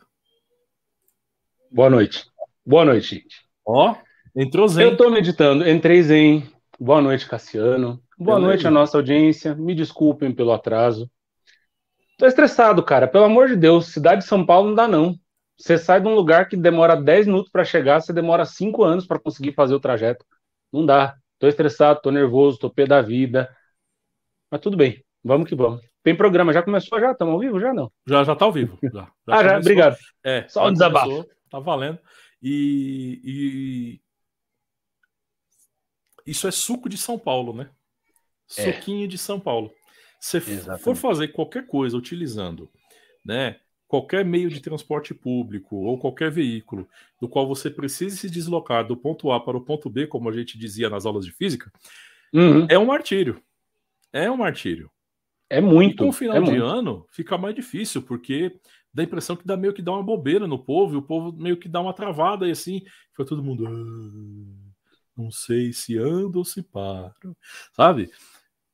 Boa 1.71 1.89
noite. 1.89 2.29
Boa 2.65 2.85
noite, 2.85 3.15
gente. 3.15 3.47
Ó, 3.65 3.95
Entrou 4.35 4.67
Zen. 4.67 4.85
Eu 4.85 4.91
estou 4.91 5.09
meditando, 5.09 5.67
entrei 5.67 6.01
Zen. 6.03 6.47
Boa 6.79 7.01
noite, 7.01 7.27
Cassiano. 7.27 8.01
Boa 8.17 8.39
noite 8.39 8.67
à 8.67 8.71
nossa 8.71 8.97
audiência. 8.97 9.55
Me 9.55 9.73
desculpem 9.73 10.31
pelo 10.31 10.53
atraso. 10.53 11.09
Tô 12.17 12.25
estressado, 12.25 12.83
cara. 12.83 13.07
Pelo 13.07 13.25
amor 13.25 13.47
de 13.47 13.55
Deus, 13.55 13.87
cidade 13.87 14.21
de 14.21 14.27
São 14.27 14.45
Paulo 14.45 14.69
não 14.69 14.75
dá 14.75 14.87
não. 14.87 15.15
Você 15.57 15.77
sai 15.77 15.99
de 15.99 16.07
um 16.07 16.15
lugar 16.15 16.47
que 16.47 16.55
demora 16.55 16.95
10 16.95 17.27
minutos 17.27 17.51
para 17.51 17.65
chegar, 17.65 17.99
você 17.99 18.13
demora 18.13 18.45
5 18.45 18.83
anos 18.83 19.05
para 19.05 19.19
conseguir 19.19 19.53
fazer 19.53 19.73
o 19.73 19.79
trajeto. 19.79 20.25
Não 20.71 20.85
dá. 20.85 21.17
Tô 21.39 21.47
estressado, 21.47 22.01
tô 22.01 22.11
nervoso, 22.11 22.59
tô 22.59 22.69
pé 22.69 22.85
da 22.85 23.01
vida. 23.01 23.49
Mas 24.51 24.61
tudo 24.61 24.75
bem. 24.75 25.03
Vamos 25.23 25.47
que 25.47 25.55
vamos. 25.55 25.81
Tem 26.03 26.15
programa, 26.15 26.53
já 26.53 26.61
começou 26.61 26.99
já? 26.99 27.11
Estamos 27.11 27.33
ao 27.33 27.39
vivo 27.39 27.59
já 27.59 27.73
não? 27.73 27.91
Já 28.05 28.23
já 28.23 28.35
tá 28.35 28.45
ao 28.45 28.51
vivo. 28.51 28.77
Já, 28.83 28.91
já 28.91 29.11
ah, 29.27 29.43
já, 29.43 29.57
obrigado. 29.57 29.97
É, 30.23 30.47
só 30.47 30.67
um 30.67 30.73
desabafo. 30.73 31.07
Começou, 31.07 31.31
tá 31.49 31.59
valendo. 31.59 31.99
E, 32.41 33.21
e 33.23 34.01
isso 36.25 36.47
é 36.47 36.51
suco 36.51 36.87
de 36.87 36.97
São 36.97 37.17
Paulo, 37.17 37.53
né? 37.53 37.69
É. 38.57 38.71
Suquinho 38.73 39.07
de 39.07 39.17
São 39.17 39.39
Paulo. 39.39 39.71
Se 40.19 40.39
for 40.79 40.95
fazer 40.95 41.29
qualquer 41.29 41.65
coisa 41.65 41.95
utilizando, 41.95 42.69
né, 43.25 43.59
qualquer 43.89 44.23
meio 44.23 44.49
de 44.49 44.61
transporte 44.61 45.15
público 45.15 45.75
ou 45.75 45.97
qualquer 45.97 46.29
veículo 46.29 46.87
do 47.19 47.27
qual 47.27 47.47
você 47.47 47.71
precise 47.71 48.17
se 48.17 48.29
deslocar 48.29 48.87
do 48.87 48.95
ponto 48.95 49.31
A 49.31 49.43
para 49.43 49.57
o 49.57 49.61
ponto 49.61 49.89
B, 49.89 50.05
como 50.05 50.29
a 50.29 50.31
gente 50.31 50.59
dizia 50.59 50.91
nas 50.91 51.07
aulas 51.07 51.25
de 51.25 51.31
física, 51.31 51.71
uhum. 52.31 52.67
é 52.69 52.77
um 52.77 52.85
martírio. 52.85 53.41
É 54.13 54.29
um 54.29 54.37
martírio. 54.37 54.91
É 55.49 55.59
muito. 55.59 55.95
E 55.95 55.97
com 55.97 56.09
o 56.09 56.13
final 56.13 56.37
é 56.37 56.39
de 56.39 56.51
muito. 56.51 56.63
ano 56.63 57.05
fica 57.09 57.35
mais 57.35 57.55
difícil, 57.55 58.03
porque 58.03 58.55
dá 58.93 59.01
a 59.01 59.05
impressão 59.05 59.35
que 59.35 59.45
dá 59.45 59.57
meio 59.57 59.73
que 59.73 59.81
dá 59.81 59.91
uma 59.91 60.03
bobeira 60.03 60.45
no 60.45 60.63
povo, 60.63 60.93
e 60.93 60.97
o 60.97 61.01
povo 61.01 61.35
meio 61.35 61.57
que 61.57 61.67
dá 61.67 61.81
uma 61.81 61.93
travada 61.93 62.47
e 62.47 62.51
assim, 62.51 62.83
fica 63.09 63.25
todo 63.25 63.43
mundo. 63.43 63.65
Ah, 63.65 64.69
não 65.17 65.31
sei 65.31 65.73
se 65.73 65.97
ando 65.97 66.37
ou 66.37 66.45
se 66.45 66.61
paro. 66.61 67.35
Sabe? 67.73 68.11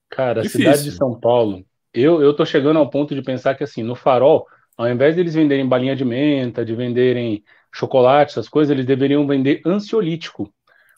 Cara, 0.09 0.41
Difícil. 0.41 0.69
a 0.69 0.73
cidade 0.73 0.91
de 0.91 0.97
São 0.97 1.17
Paulo, 1.17 1.65
eu, 1.93 2.21
eu 2.21 2.33
tô 2.33 2.45
chegando 2.45 2.77
ao 2.79 2.89
ponto 2.89 3.15
de 3.15 3.21
pensar 3.21 3.55
que 3.55 3.63
assim, 3.63 3.81
no 3.81 3.95
farol, 3.95 4.45
ao 4.77 4.89
invés 4.89 5.15
deles 5.15 5.33
venderem 5.33 5.67
balinha 5.67 5.95
de 5.95 6.03
menta, 6.03 6.65
de 6.65 6.75
venderem 6.75 7.43
chocolate, 7.73 8.31
essas 8.31 8.49
coisas, 8.49 8.71
eles 8.71 8.85
deveriam 8.85 9.25
vender 9.27 9.61
ansiolítico. 9.65 10.53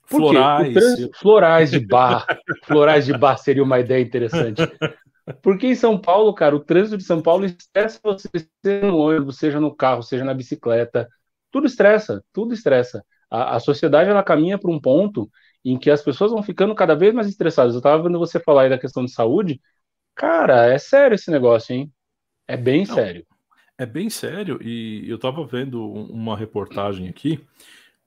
Por 0.10 0.19
florais. 0.19 0.74
Trans... 0.74 1.10
Florais 1.19 1.72
de 1.72 1.79
bar. 1.79 2.25
florais 2.65 3.05
de 3.05 3.17
bar 3.17 3.38
seria 3.38 3.63
uma 3.63 3.79
ideia 3.79 4.01
interessante. 4.01 4.62
Porque 5.41 5.67
em 5.67 5.75
São 5.75 6.00
Paulo, 6.00 6.34
cara, 6.34 6.55
o 6.55 6.60
trânsito 6.60 6.98
de 6.98 7.03
São 7.03 7.22
Paulo 7.22 7.46
estressa 7.46 8.00
você, 8.01 8.29
seja 8.63 8.88
no 8.88 8.98
ônibus, 8.98 9.38
seja 9.38 9.60
no 9.60 9.75
carro, 9.75 10.01
seja 10.01 10.24
na 10.24 10.34
bicicleta. 10.34 11.07
Tudo 11.51 11.67
estressa, 11.67 12.24
tudo 12.31 12.53
estressa. 12.53 13.03
A, 13.29 13.55
a 13.57 13.60
sociedade 13.60 14.10
ela 14.10 14.24
caminha 14.24 14.57
para 14.57 14.72
um 14.72 14.79
ponto 14.79 15.29
em 15.65 15.77
que 15.77 15.91
as 15.91 16.01
pessoas 16.01 16.31
vão 16.31 16.41
ficando 16.41 16.74
cada 16.74 16.96
vez 16.96 17.13
mais 17.13 17.27
estressadas. 17.27 17.74
Eu 17.74 17.79
estava 17.79 18.01
vendo 18.01 18.17
você 18.17 18.39
falar 18.39 18.63
aí 18.63 18.69
da 18.69 18.77
questão 18.79 19.03
de 19.03 19.12
saúde. 19.12 19.60
Cara, 20.15 20.67
é 20.67 20.77
sério 20.77 21.15
esse 21.15 21.29
negócio, 21.29 21.75
hein? 21.75 21.91
É 22.48 22.55
bem 22.55 22.86
Não, 22.86 22.96
sério. 22.96 23.25
É 23.77 23.86
bem 23.86 24.10
sério, 24.10 24.60
e 24.62 25.07
eu 25.07 25.17
estava 25.17 25.46
vendo 25.46 25.88
uma 25.88 26.36
reportagem 26.36 27.07
aqui, 27.07 27.39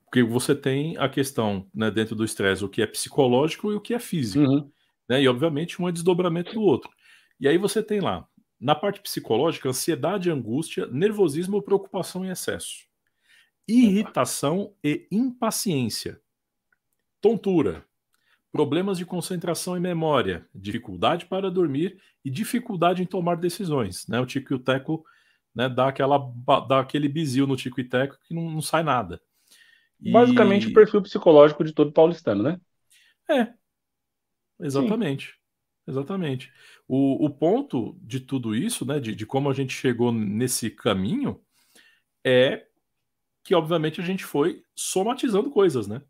porque 0.04 0.20
você 0.20 0.52
tem 0.52 0.96
a 0.96 1.08
questão 1.08 1.64
né, 1.72 1.90
dentro 1.92 2.16
do 2.16 2.24
estresse, 2.24 2.64
o 2.64 2.68
que 2.68 2.82
é 2.82 2.86
psicológico 2.86 3.70
e 3.70 3.76
o 3.76 3.80
que 3.80 3.94
é 3.94 4.00
físico. 4.00 4.44
Uhum. 4.44 4.70
Né, 5.08 5.22
e, 5.22 5.28
obviamente, 5.28 5.80
um 5.80 5.88
é 5.88 5.92
desdobramento 5.92 6.52
do 6.52 6.60
outro. 6.60 6.90
E 7.38 7.46
aí 7.46 7.56
você 7.56 7.82
tem 7.82 8.00
lá, 8.00 8.26
na 8.60 8.74
parte 8.74 9.00
psicológica, 9.00 9.68
ansiedade, 9.68 10.28
angústia, 10.28 10.86
nervosismo, 10.88 11.62
preocupação 11.62 12.24
em 12.24 12.30
excesso, 12.30 12.84
irritação 13.68 14.74
e 14.82 15.06
impaciência, 15.10 16.20
tontura, 17.20 17.84
problemas 18.50 18.98
de 18.98 19.06
concentração 19.06 19.76
e 19.76 19.80
memória, 19.80 20.44
dificuldade 20.52 21.26
para 21.26 21.48
dormir 21.48 22.00
e 22.24 22.30
dificuldade 22.30 23.02
em 23.02 23.06
tomar 23.06 23.36
decisões. 23.36 24.08
Né? 24.08 24.18
O 24.18 24.26
Tico 24.26 24.52
e 24.52 24.56
o 24.56 24.58
Teco 24.58 25.04
né, 25.54 25.68
dá, 25.68 25.88
aquela, 25.88 26.18
dá 26.68 26.80
aquele 26.80 27.08
bizil 27.08 27.46
no 27.46 27.56
Tico 27.56 27.80
e 27.80 27.84
Teco 27.84 28.18
que 28.24 28.34
não, 28.34 28.50
não 28.50 28.62
sai 28.62 28.82
nada. 28.82 29.20
E... 30.00 30.10
Basicamente 30.10 30.68
o 30.68 30.72
perfil 30.72 31.02
psicológico 31.02 31.64
de 31.64 31.72
todo 31.72 31.92
paulistano, 31.92 32.42
né? 32.42 32.60
É, 33.28 33.52
exatamente. 34.60 35.26
Sim. 35.26 35.40
Exatamente. 35.90 36.52
O, 36.86 37.24
o 37.24 37.30
ponto 37.30 37.98
de 38.00 38.20
tudo 38.20 38.54
isso, 38.54 38.86
né, 38.86 39.00
de, 39.00 39.14
de 39.14 39.26
como 39.26 39.50
a 39.50 39.52
gente 39.52 39.72
chegou 39.72 40.12
nesse 40.12 40.70
caminho, 40.70 41.40
é 42.24 42.66
que, 43.42 43.54
obviamente, 43.54 44.00
a 44.00 44.04
gente 44.04 44.24
foi 44.24 44.62
somatizando 44.74 45.50
coisas, 45.50 45.88
né? 45.88 46.02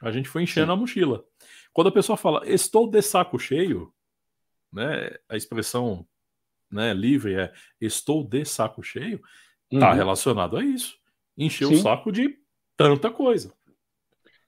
A 0.00 0.10
gente 0.10 0.28
foi 0.28 0.42
enchendo 0.42 0.66
Sim. 0.66 0.72
a 0.72 0.76
mochila. 0.76 1.24
Quando 1.72 1.88
a 1.88 1.92
pessoa 1.92 2.16
fala, 2.16 2.42
estou 2.48 2.90
de 2.90 3.00
saco 3.00 3.38
cheio, 3.38 3.94
né, 4.72 5.10
a 5.28 5.36
expressão 5.36 6.06
né, 6.72 6.94
livre 6.94 7.34
é 7.34 7.52
estou 7.80 8.26
de 8.26 8.44
saco 8.44 8.82
cheio, 8.82 9.20
está 9.70 9.90
uhum. 9.90 9.96
relacionado 9.96 10.56
a 10.56 10.64
isso. 10.64 10.96
Encher 11.36 11.68
Sim. 11.68 11.74
o 11.74 11.78
saco 11.78 12.10
de 12.10 12.36
tanta 12.76 13.10
coisa. 13.10 13.52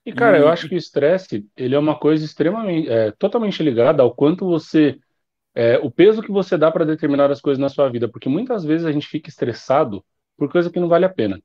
E, 0.05 0.13
cara, 0.13 0.37
e... 0.37 0.41
eu 0.41 0.47
acho 0.47 0.69
que 0.69 0.75
o 0.75 0.77
estresse, 0.77 1.47
ele 1.57 1.75
é 1.75 1.79
uma 1.79 1.97
coisa 1.97 2.23
extremamente, 2.23 2.89
é, 2.89 3.11
totalmente 3.11 3.61
ligada 3.63 4.03
ao 4.03 4.13
quanto 4.13 4.45
você, 4.45 4.99
é, 5.55 5.79
o 5.79 5.89
peso 5.89 6.21
que 6.21 6.31
você 6.31 6.57
dá 6.57 6.71
para 6.71 6.85
determinadas 6.85 7.41
coisas 7.41 7.59
na 7.59 7.69
sua 7.69 7.89
vida, 7.89 8.07
porque 8.07 8.29
muitas 8.29 8.63
vezes 8.63 8.85
a 8.85 8.91
gente 8.91 9.07
fica 9.07 9.29
estressado 9.29 10.05
por 10.37 10.51
coisa 10.51 10.69
que 10.69 10.79
não 10.79 10.87
vale 10.87 11.05
a 11.05 11.09
pena. 11.09 11.41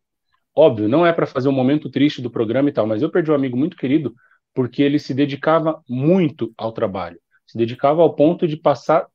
Óbvio, 0.54 0.88
não 0.88 1.06
é 1.06 1.12
para 1.12 1.26
fazer 1.26 1.48
um 1.48 1.52
momento 1.52 1.88
triste 1.88 2.20
do 2.20 2.30
programa 2.30 2.68
e 2.68 2.72
tal, 2.72 2.86
mas 2.86 3.00
eu 3.00 3.10
perdi 3.10 3.30
um 3.30 3.34
amigo 3.34 3.56
muito 3.56 3.76
querido 3.76 4.14
porque 4.52 4.82
ele 4.82 4.98
se 4.98 5.14
dedicava 5.14 5.82
muito 5.88 6.52
ao 6.56 6.72
trabalho, 6.72 7.18
se 7.46 7.56
dedicava 7.56 8.02
ao 8.02 8.14
ponto 8.14 8.48
de 8.48 8.56
passar 8.56 9.06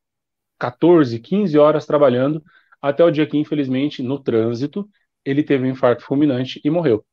14, 0.60 1.20
15 1.20 1.58
horas 1.58 1.86
trabalhando, 1.86 2.44
até 2.82 3.04
o 3.04 3.12
dia 3.12 3.28
que, 3.28 3.38
infelizmente, 3.38 4.04
no 4.04 4.20
trânsito, 4.20 4.88
ele 5.24 5.44
teve 5.44 5.66
um 5.66 5.72
infarto 5.72 6.04
fulminante 6.04 6.62
e 6.64 6.70
morreu. 6.70 7.04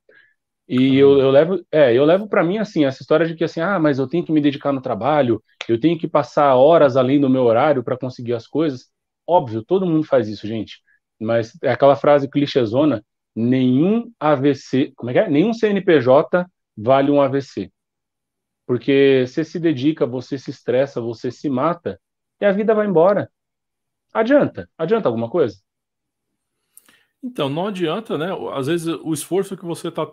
E 0.68 0.96
eu, 0.96 1.18
eu, 1.18 1.30
levo, 1.30 1.60
é, 1.70 1.92
eu 1.92 2.04
levo 2.04 2.28
para 2.28 2.44
mim 2.44 2.58
assim 2.58 2.84
essa 2.84 3.02
história 3.02 3.26
de 3.26 3.34
que 3.34 3.44
assim, 3.44 3.60
ah, 3.60 3.78
mas 3.78 3.98
eu 3.98 4.06
tenho 4.08 4.24
que 4.24 4.32
me 4.32 4.40
dedicar 4.40 4.72
no 4.72 4.80
trabalho, 4.80 5.42
eu 5.68 5.78
tenho 5.78 5.98
que 5.98 6.08
passar 6.08 6.54
horas 6.54 6.96
além 6.96 7.20
do 7.20 7.28
meu 7.28 7.42
horário 7.44 7.82
para 7.82 7.98
conseguir 7.98 8.34
as 8.34 8.46
coisas. 8.46 8.86
Óbvio, 9.26 9.62
todo 9.64 9.86
mundo 9.86 10.06
faz 10.06 10.28
isso, 10.28 10.46
gente. 10.46 10.80
Mas 11.20 11.52
é 11.62 11.72
aquela 11.72 11.96
frase 11.96 12.28
clichêzona, 12.30 13.04
nenhum 13.34 14.10
AVC, 14.20 14.92
como 14.96 15.10
é 15.10 15.14
que 15.14 15.18
é? 15.20 15.28
Nenhum 15.28 15.52
CNPJ 15.52 16.46
vale 16.76 17.10
um 17.10 17.20
AVC. 17.20 17.70
Porque 18.66 19.24
você 19.26 19.44
se 19.44 19.58
dedica, 19.58 20.06
você 20.06 20.38
se 20.38 20.50
estressa, 20.50 21.00
você 21.00 21.30
se 21.30 21.48
mata, 21.50 22.00
e 22.42 22.44
a 22.44 22.50
vida 22.50 22.74
vai 22.74 22.88
embora. 22.88 23.30
Adianta? 24.12 24.68
Adianta 24.76 25.08
alguma 25.08 25.30
coisa? 25.30 25.56
Então, 27.22 27.48
não 27.48 27.68
adianta, 27.68 28.18
né? 28.18 28.30
Às 28.52 28.66
vezes 28.66 28.88
o 28.88 29.14
esforço 29.14 29.56
que 29.56 29.64
você 29.64 29.88
está 29.88 30.10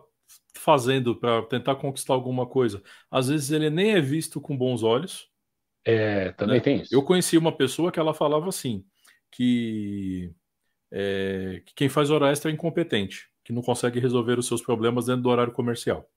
fazendo 0.54 1.16
para 1.16 1.42
tentar 1.48 1.76
conquistar 1.78 2.14
alguma 2.14 2.46
coisa, 2.46 2.84
às 3.10 3.30
vezes 3.30 3.50
ele 3.50 3.72
nem 3.72 3.94
é 3.94 4.00
visto 4.00 4.40
com 4.40 4.56
bons 4.56 4.84
olhos. 4.84 5.28
É, 5.84 6.32
também 6.34 6.58
né? 6.58 6.62
tem 6.62 6.82
isso. 6.82 6.94
Eu 6.94 7.02
conheci 7.02 7.36
uma 7.36 7.52
pessoa 7.52 7.92
que 7.92 8.00
ela 8.00 8.14
falava 8.14 8.48
assim, 8.48 8.86
que, 9.32 10.32
é, 10.92 11.64
que 11.66 11.74
quem 11.74 11.90
faz 11.90 12.12
hora 12.12 12.30
extra 12.30 12.52
é 12.52 12.54
incompetente, 12.54 13.28
que 13.44 13.52
não 13.52 13.64
consegue 13.64 14.00
resolver 14.00 14.38
os 14.38 14.46
seus 14.46 14.62
problemas 14.62 15.08
dentro 15.08 15.24
do 15.24 15.30
horário 15.30 15.52
comercial. 15.52 16.08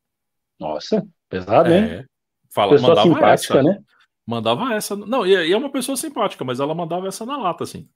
Nossa, 0.61 1.03
pesado, 1.31 1.73
hein? 1.73 1.85
É, 1.85 2.05
fala, 2.51 2.73
pessoa 2.73 3.03
simpática, 3.03 3.55
essa, 3.55 3.63
né? 3.63 3.83
Mandava 4.27 4.75
essa. 4.75 4.95
Não, 4.95 5.27
e 5.27 5.53
é 5.53 5.57
uma 5.57 5.71
pessoa 5.71 5.97
simpática, 5.97 6.45
mas 6.45 6.61
ela 6.61 6.75
mandava 6.75 7.09
essa 7.09 7.27
na 7.27 7.37
lata, 7.37 7.65
assim. 7.65 7.89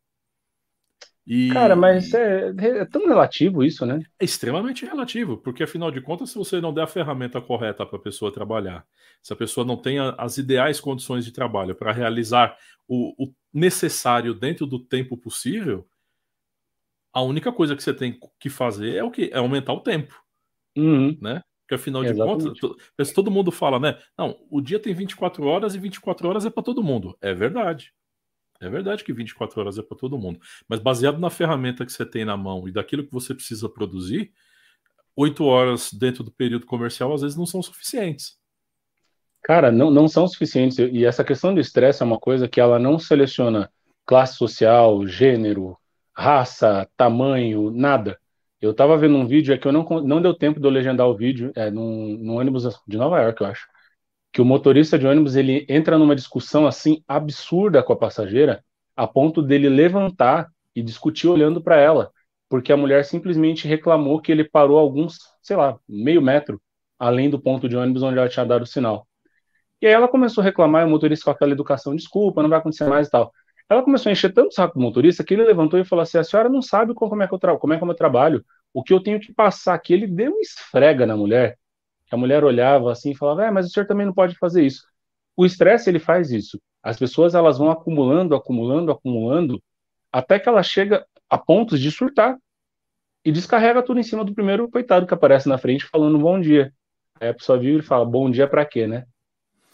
E... 1.26 1.50
Cara, 1.52 1.74
mas 1.74 2.14
é, 2.14 2.54
é, 2.56 2.84
tão 2.84 3.08
relativo 3.08 3.64
isso, 3.64 3.84
né? 3.84 4.00
É 4.20 4.24
extremamente 4.24 4.86
relativo, 4.86 5.36
porque 5.36 5.64
afinal 5.64 5.90
de 5.90 6.00
contas, 6.00 6.30
se 6.30 6.38
você 6.38 6.60
não 6.60 6.72
der 6.72 6.82
a 6.82 6.86
ferramenta 6.86 7.40
correta 7.40 7.84
para 7.84 7.98
a 7.98 8.02
pessoa 8.02 8.32
trabalhar, 8.32 8.86
se 9.20 9.32
a 9.32 9.36
pessoa 9.36 9.66
não 9.66 9.76
tem 9.76 9.98
as 9.98 10.38
ideais 10.38 10.78
condições 10.78 11.24
de 11.24 11.32
trabalho 11.32 11.74
para 11.74 11.90
realizar 11.90 12.56
o, 12.86 13.24
o, 13.24 13.34
necessário 13.52 14.34
dentro 14.34 14.66
do 14.66 14.78
tempo 14.78 15.16
possível, 15.16 15.84
a 17.12 17.22
única 17.22 17.50
coisa 17.50 17.74
que 17.74 17.82
você 17.82 17.92
tem 17.92 18.20
que 18.38 18.48
fazer 18.48 18.94
é 18.94 19.02
o 19.02 19.10
que? 19.10 19.30
É 19.32 19.38
aumentar 19.38 19.72
o 19.72 19.80
tempo. 19.80 20.22
Uhum. 20.76 21.18
Né? 21.20 21.42
Porque 21.66 21.74
afinal 21.74 22.04
de 22.04 22.10
Exatamente. 22.10 22.60
contas, 22.60 23.12
todo 23.12 23.28
mundo 23.28 23.50
fala, 23.50 23.80
né? 23.80 23.98
Não, 24.16 24.38
o 24.48 24.60
dia 24.60 24.78
tem 24.78 24.94
24 24.94 25.44
horas 25.44 25.74
e 25.74 25.80
24 25.80 26.28
horas 26.28 26.46
é 26.46 26.50
para 26.50 26.62
todo 26.62 26.82
mundo. 26.82 27.18
É 27.20 27.34
verdade. 27.34 27.92
É 28.60 28.70
verdade 28.70 29.02
que 29.02 29.12
24 29.12 29.60
horas 29.60 29.76
é 29.76 29.82
para 29.82 29.96
todo 29.96 30.16
mundo. 30.16 30.38
Mas 30.68 30.78
baseado 30.78 31.18
na 31.18 31.28
ferramenta 31.28 31.84
que 31.84 31.92
você 31.92 32.06
tem 32.06 32.24
na 32.24 32.36
mão 32.36 32.68
e 32.68 32.72
daquilo 32.72 33.04
que 33.04 33.12
você 33.12 33.34
precisa 33.34 33.68
produzir, 33.68 34.32
8 35.16 35.44
horas 35.44 35.92
dentro 35.92 36.22
do 36.22 36.30
período 36.30 36.66
comercial 36.66 37.12
às 37.12 37.22
vezes 37.22 37.36
não 37.36 37.46
são 37.46 37.60
suficientes. 37.60 38.38
Cara, 39.42 39.72
não, 39.72 39.90
não 39.90 40.06
são 40.06 40.26
suficientes. 40.28 40.78
E 40.78 41.04
essa 41.04 41.24
questão 41.24 41.52
do 41.52 41.60
estresse 41.60 42.00
é 42.00 42.06
uma 42.06 42.18
coisa 42.18 42.48
que 42.48 42.60
ela 42.60 42.78
não 42.78 42.96
seleciona 42.96 43.70
classe 44.04 44.36
social, 44.36 45.04
gênero, 45.04 45.76
raça, 46.16 46.88
tamanho, 46.96 47.72
nada. 47.72 48.20
Eu 48.60 48.74
tava 48.74 48.96
vendo 48.96 49.16
um 49.16 49.26
vídeo, 49.26 49.54
é 49.54 49.58
que 49.58 49.66
eu 49.66 49.72
não, 49.72 49.84
não 50.02 50.22
deu 50.22 50.34
tempo 50.34 50.58
de 50.58 50.66
eu 50.66 50.70
legendar 50.70 51.06
o 51.06 51.16
vídeo, 51.16 51.52
é 51.54 51.70
num, 51.70 52.16
num 52.18 52.36
ônibus 52.36 52.64
de 52.86 52.96
Nova 52.96 53.20
York, 53.20 53.40
eu 53.42 53.48
acho. 53.48 53.66
Que 54.32 54.40
o 54.40 54.44
motorista 54.44 54.98
de 54.98 55.06
ônibus 55.06 55.36
ele 55.36 55.66
entra 55.68 55.98
numa 55.98 56.16
discussão 56.16 56.66
assim 56.66 57.02
absurda 57.06 57.82
com 57.82 57.92
a 57.92 57.96
passageira, 57.96 58.64
a 58.96 59.06
ponto 59.06 59.42
dele 59.42 59.68
levantar 59.68 60.48
e 60.74 60.82
discutir 60.82 61.28
olhando 61.28 61.62
para 61.62 61.76
ela, 61.76 62.10
porque 62.48 62.72
a 62.72 62.76
mulher 62.76 63.04
simplesmente 63.04 63.68
reclamou 63.68 64.20
que 64.20 64.32
ele 64.32 64.44
parou 64.44 64.78
alguns, 64.78 65.18
sei 65.42 65.56
lá, 65.56 65.78
meio 65.88 66.22
metro 66.22 66.60
além 66.98 67.28
do 67.28 67.40
ponto 67.40 67.68
de 67.68 67.76
ônibus 67.76 68.02
onde 68.02 68.18
ela 68.18 68.28
tinha 68.28 68.44
dado 68.44 68.62
o 68.62 68.66
sinal. 68.66 69.06
E 69.80 69.86
aí 69.86 69.92
ela 69.92 70.08
começou 70.08 70.40
a 70.40 70.44
reclamar, 70.44 70.82
e 70.82 70.86
o 70.86 70.90
motorista 70.90 71.26
com 71.26 71.30
aquela 71.30 71.52
educação, 71.52 71.94
desculpa, 71.94 72.42
não 72.42 72.48
vai 72.48 72.58
acontecer 72.58 72.86
mais 72.88 73.08
e 73.08 73.10
tal. 73.10 73.30
Ela 73.68 73.82
começou 73.82 74.10
a 74.10 74.12
encher 74.12 74.32
tanto 74.32 74.48
o 74.48 74.52
saco 74.52 74.74
do 74.74 74.80
motorista 74.80 75.24
que 75.24 75.34
ele 75.34 75.44
levantou 75.44 75.78
e 75.78 75.84
falou 75.84 76.02
assim: 76.02 76.18
a 76.18 76.24
senhora 76.24 76.48
não 76.48 76.62
sabe 76.62 76.94
como 76.94 77.22
é 77.22 77.26
que 77.28 77.34
eu, 77.34 77.38
tra 77.38 77.56
como 77.58 77.72
é 77.72 77.78
que 77.78 77.84
meu 77.84 77.94
trabalho, 77.94 78.44
o 78.72 78.82
que 78.82 78.92
eu 78.92 79.02
tenho 79.02 79.18
que 79.20 79.32
passar 79.32 79.74
aqui. 79.74 79.92
Ele 79.92 80.06
deu 80.06 80.32
uma 80.32 80.40
esfrega 80.40 81.06
na 81.06 81.16
mulher. 81.16 81.58
A 82.10 82.16
mulher 82.16 82.44
olhava 82.44 82.92
assim 82.92 83.10
e 83.10 83.16
falava: 83.16 83.44
é, 83.44 83.50
mas 83.50 83.66
o 83.66 83.70
senhor 83.70 83.86
também 83.86 84.06
não 84.06 84.14
pode 84.14 84.36
fazer 84.36 84.64
isso. 84.64 84.86
O 85.36 85.44
estresse 85.44 85.90
ele 85.90 85.98
faz 85.98 86.30
isso. 86.30 86.60
As 86.82 86.98
pessoas 86.98 87.34
elas 87.34 87.58
vão 87.58 87.70
acumulando, 87.70 88.34
acumulando, 88.34 88.92
acumulando, 88.92 89.62
até 90.12 90.38
que 90.38 90.48
ela 90.48 90.62
chega 90.62 91.04
a 91.28 91.36
pontos 91.36 91.80
de 91.80 91.90
surtar 91.90 92.38
e 93.24 93.32
descarrega 93.32 93.82
tudo 93.82 93.98
em 93.98 94.04
cima 94.04 94.24
do 94.24 94.32
primeiro 94.32 94.70
coitado 94.70 95.06
que 95.06 95.12
aparece 95.12 95.48
na 95.48 95.58
frente 95.58 95.84
falando 95.86 96.16
bom 96.16 96.40
dia. 96.40 96.72
Aí 97.20 97.28
a 97.28 97.34
pessoa 97.34 97.58
viu 97.58 97.78
e 97.80 97.82
fala: 97.82 98.04
bom 98.04 98.30
dia 98.30 98.46
para 98.46 98.64
quê, 98.64 98.86
né? 98.86 99.04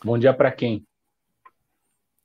Bom 0.02 0.18
dia 0.18 0.32
para 0.32 0.50
quem? 0.50 0.84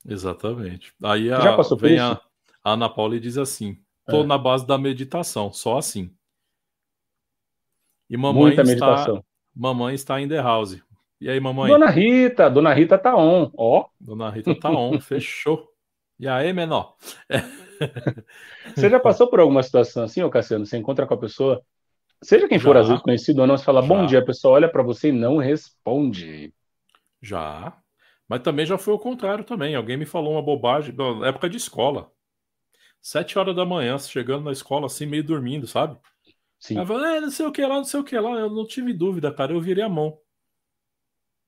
Exatamente. 0.07 0.93
Aí 1.03 1.31
a, 1.31 1.39
Já 1.41 1.55
passou 1.55 1.77
vem 1.77 1.99
a, 1.99 2.19
A 2.63 2.73
Ana 2.73 2.89
Paula 2.89 3.19
diz 3.19 3.37
assim: 3.37 3.77
tô 4.05 4.21
é. 4.21 4.25
na 4.25 4.37
base 4.37 4.65
da 4.65 4.77
meditação, 4.77 5.51
só 5.51 5.77
assim. 5.77 6.11
E 8.09 8.15
mamãe 8.15 8.43
Muita 8.43 8.61
está, 8.61 8.87
meditação. 8.87 9.25
mamãe 9.53 9.93
está 9.93 10.21
em 10.21 10.27
The 10.27 10.41
House. 10.41 10.81
E 11.19 11.29
aí, 11.29 11.39
mamãe? 11.39 11.69
Dona 11.69 11.89
Rita, 11.89 12.49
Dona 12.49 12.73
Rita 12.73 12.97
tá 12.97 13.17
on, 13.17 13.51
ó. 13.57 13.87
Dona 13.99 14.29
Rita 14.29 14.55
tá 14.55 14.69
on, 14.69 14.99
fechou. 15.01 15.67
E 16.19 16.27
aí, 16.27 16.53
menor? 16.53 16.95
Você 18.75 18.89
já 18.89 18.99
passou 18.99 19.27
por 19.27 19.39
alguma 19.39 19.61
situação 19.61 20.03
assim, 20.03 20.23
ô 20.23 20.29
Cassiano? 20.29 20.65
Você 20.65 20.77
encontra 20.77 21.05
com 21.05 21.13
a 21.13 21.17
pessoa, 21.17 21.61
seja 22.23 22.47
quem 22.47 22.57
já. 22.57 22.63
for, 22.63 22.77
às 22.77 22.87
vezes 22.87 23.03
conhecido 23.03 23.41
ou 23.41 23.47
não, 23.47 23.57
você 23.57 23.63
fala 23.65 23.81
já. 23.81 23.87
bom 23.87 24.05
dia, 24.05 24.19
a 24.19 24.25
pessoa 24.25 24.53
olha 24.55 24.69
para 24.69 24.83
você 24.83 25.09
e 25.09 25.11
não 25.11 25.37
responde. 25.37 26.53
Já. 27.21 27.77
Mas 28.27 28.41
também 28.41 28.65
já 28.65 28.77
foi 28.77 28.93
o 28.93 28.99
contrário 28.99 29.43
também. 29.43 29.75
Alguém 29.75 29.97
me 29.97 30.05
falou 30.05 30.33
uma 30.33 30.41
bobagem, 30.41 30.93
na 30.93 31.27
época 31.27 31.49
de 31.49 31.57
escola. 31.57 32.11
Sete 33.01 33.39
horas 33.39 33.55
da 33.55 33.65
manhã, 33.65 33.97
chegando 33.97 34.43
na 34.43 34.51
escola 34.51 34.87
assim, 34.87 35.05
meio 35.05 35.23
dormindo, 35.23 35.65
sabe? 35.65 35.97
Sim. 36.59 36.77
Aí 36.77 36.85
falei, 36.85 37.17
é, 37.17 37.21
não 37.21 37.31
sei 37.31 37.45
o 37.45 37.51
que 37.51 37.61
lá, 37.61 37.75
não 37.75 37.83
sei 37.83 37.99
o 37.99 38.03
que 38.03 38.19
lá. 38.19 38.31
Eu 38.31 38.49
não 38.49 38.65
tive 38.65 38.91
dúvida, 38.91 39.31
cara. 39.31 39.53
Eu 39.53 39.61
virei 39.61 39.83
a 39.83 39.89
mão. 39.89 40.17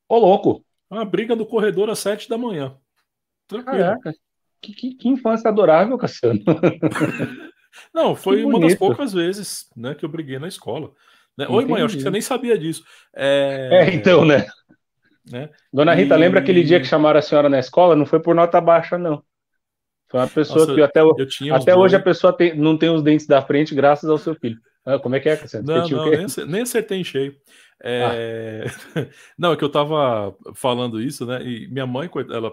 Ô, 0.07 0.17
louco! 0.17 0.63
Uma 0.89 1.05
briga 1.05 1.35
no 1.35 1.45
corredor 1.45 1.89
às 1.89 1.99
sete 1.99 2.29
da 2.29 2.37
manhã. 2.37 2.75
Tranquilo. 3.47 3.77
Caraca, 3.77 4.13
que, 4.61 4.73
que, 4.73 4.95
que 4.95 5.09
infância 5.09 5.49
adorável, 5.49 5.97
Cassiano. 5.97 6.39
não, 7.93 8.15
foi 8.15 8.43
uma 8.43 8.59
das 8.59 8.75
poucas 8.75 9.13
vezes 9.13 9.69
né, 9.75 9.93
que 9.93 10.05
eu 10.05 10.09
briguei 10.09 10.39
na 10.39 10.47
escola. 10.47 10.91
Né? 11.37 11.47
Oi, 11.47 11.65
mãe, 11.65 11.81
acho 11.81 11.95
que 11.95 12.03
você 12.03 12.09
nem 12.09 12.21
sabia 12.21 12.57
disso. 12.57 12.83
É, 13.15 13.69
é 13.71 13.93
então, 13.93 14.25
né? 14.25 14.45
Né? 15.31 15.49
Dona 15.71 15.93
Rita, 15.93 16.15
e... 16.15 16.17
lembra 16.17 16.39
aquele 16.39 16.63
dia 16.63 16.79
que 16.79 16.87
chamaram 16.87 17.19
a 17.19 17.21
senhora 17.21 17.49
na 17.49 17.59
escola? 17.59 17.95
Não 17.95 18.05
foi 18.05 18.19
por 18.19 18.35
nota 18.35 18.59
baixa, 18.59 18.97
não. 18.97 19.23
Foi 20.09 20.19
uma 20.19 20.27
pessoa 20.27 20.61
Nossa, 20.61 20.73
que 20.73 20.81
até, 20.81 21.01
até 21.53 21.75
hoje 21.75 21.95
a 21.95 21.99
pessoa 21.99 22.33
tem, 22.33 22.57
não 22.57 22.77
tem 22.77 22.89
os 22.89 23.03
dentes 23.03 23.27
da 23.27 23.41
frente 23.41 23.75
graças 23.75 24.09
ao 24.09 24.17
seu 24.17 24.33
filho. 24.33 24.57
Ah, 24.83 24.97
como 24.97 25.15
é 25.15 25.19
que 25.19 25.29
é, 25.29 25.37
Cassiano? 25.37 25.67
Não, 25.67 25.87
não 25.87 26.09
nem, 26.09 26.25
nem 26.47 26.61
acertei 26.61 26.99
em 26.99 27.03
cheio. 27.03 27.35
É... 27.81 28.65
Ah. 28.65 29.05
Não, 29.37 29.53
é 29.53 29.55
que 29.55 29.63
eu 29.63 29.71
tava 29.71 30.35
falando 30.55 31.01
isso, 31.01 31.25
né? 31.25 31.41
E 31.43 31.67
minha 31.69 31.85
mãe, 31.85 32.09
ela 32.29 32.51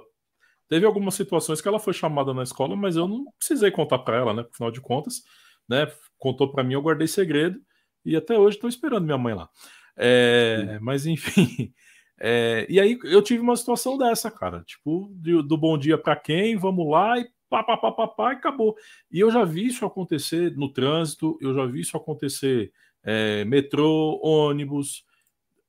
teve 0.69 0.87
algumas 0.87 1.15
situações 1.15 1.61
que 1.61 1.67
ela 1.67 1.81
foi 1.81 1.93
chamada 1.93 2.33
na 2.33 2.43
escola, 2.43 2.77
mas 2.77 2.97
eu 2.97 3.09
não 3.09 3.25
precisei 3.39 3.71
contar 3.71 4.01
para 4.01 4.19
ela, 4.19 4.35
né? 4.35 4.45
Afinal 4.53 4.71
de 4.71 4.81
contas, 4.81 5.23
né? 5.69 5.91
Contou 6.19 6.53
para 6.53 6.63
mim, 6.63 6.75
eu 6.75 6.83
guardei 6.83 7.09
segredo 7.09 7.59
e 8.05 8.15
até 8.15 8.39
hoje 8.39 8.57
estou 8.57 8.69
esperando 8.69 9.05
minha 9.05 9.19
mãe 9.19 9.35
lá. 9.35 9.49
É... 9.97 10.79
Mas 10.81 11.07
enfim. 11.07 11.73
É... 12.19 12.67
E 12.69 12.81
aí 12.81 12.99
eu 13.05 13.23
tive 13.23 13.41
uma 13.41 13.57
situação 13.57 13.97
dessa, 13.99 14.31
cara. 14.31 14.63
Tipo, 14.65 15.11
do, 15.13 15.43
do 15.43 15.57
bom 15.57 15.77
dia 15.77 15.99
para 15.99 16.17
quem, 16.17 16.57
vamos 16.57 16.89
lá 16.91 17.19
e 17.19 17.29
pá, 17.49 17.63
pá, 17.63 17.77
pá, 17.77 17.93
pá, 17.93 18.09
pá, 18.09 18.33
e 18.33 18.37
acabou. 18.37 18.77
E 19.11 19.21
eu 19.21 19.31
já 19.31 19.45
vi 19.45 19.67
isso 19.67 19.85
acontecer 19.85 20.57
no 20.57 20.73
trânsito, 20.73 21.39
eu 21.41 21.55
já 21.55 21.65
vi 21.67 21.81
isso 21.81 21.97
acontecer 21.97 22.73
é, 23.03 23.45
metrô, 23.45 24.21
ônibus, 24.23 25.05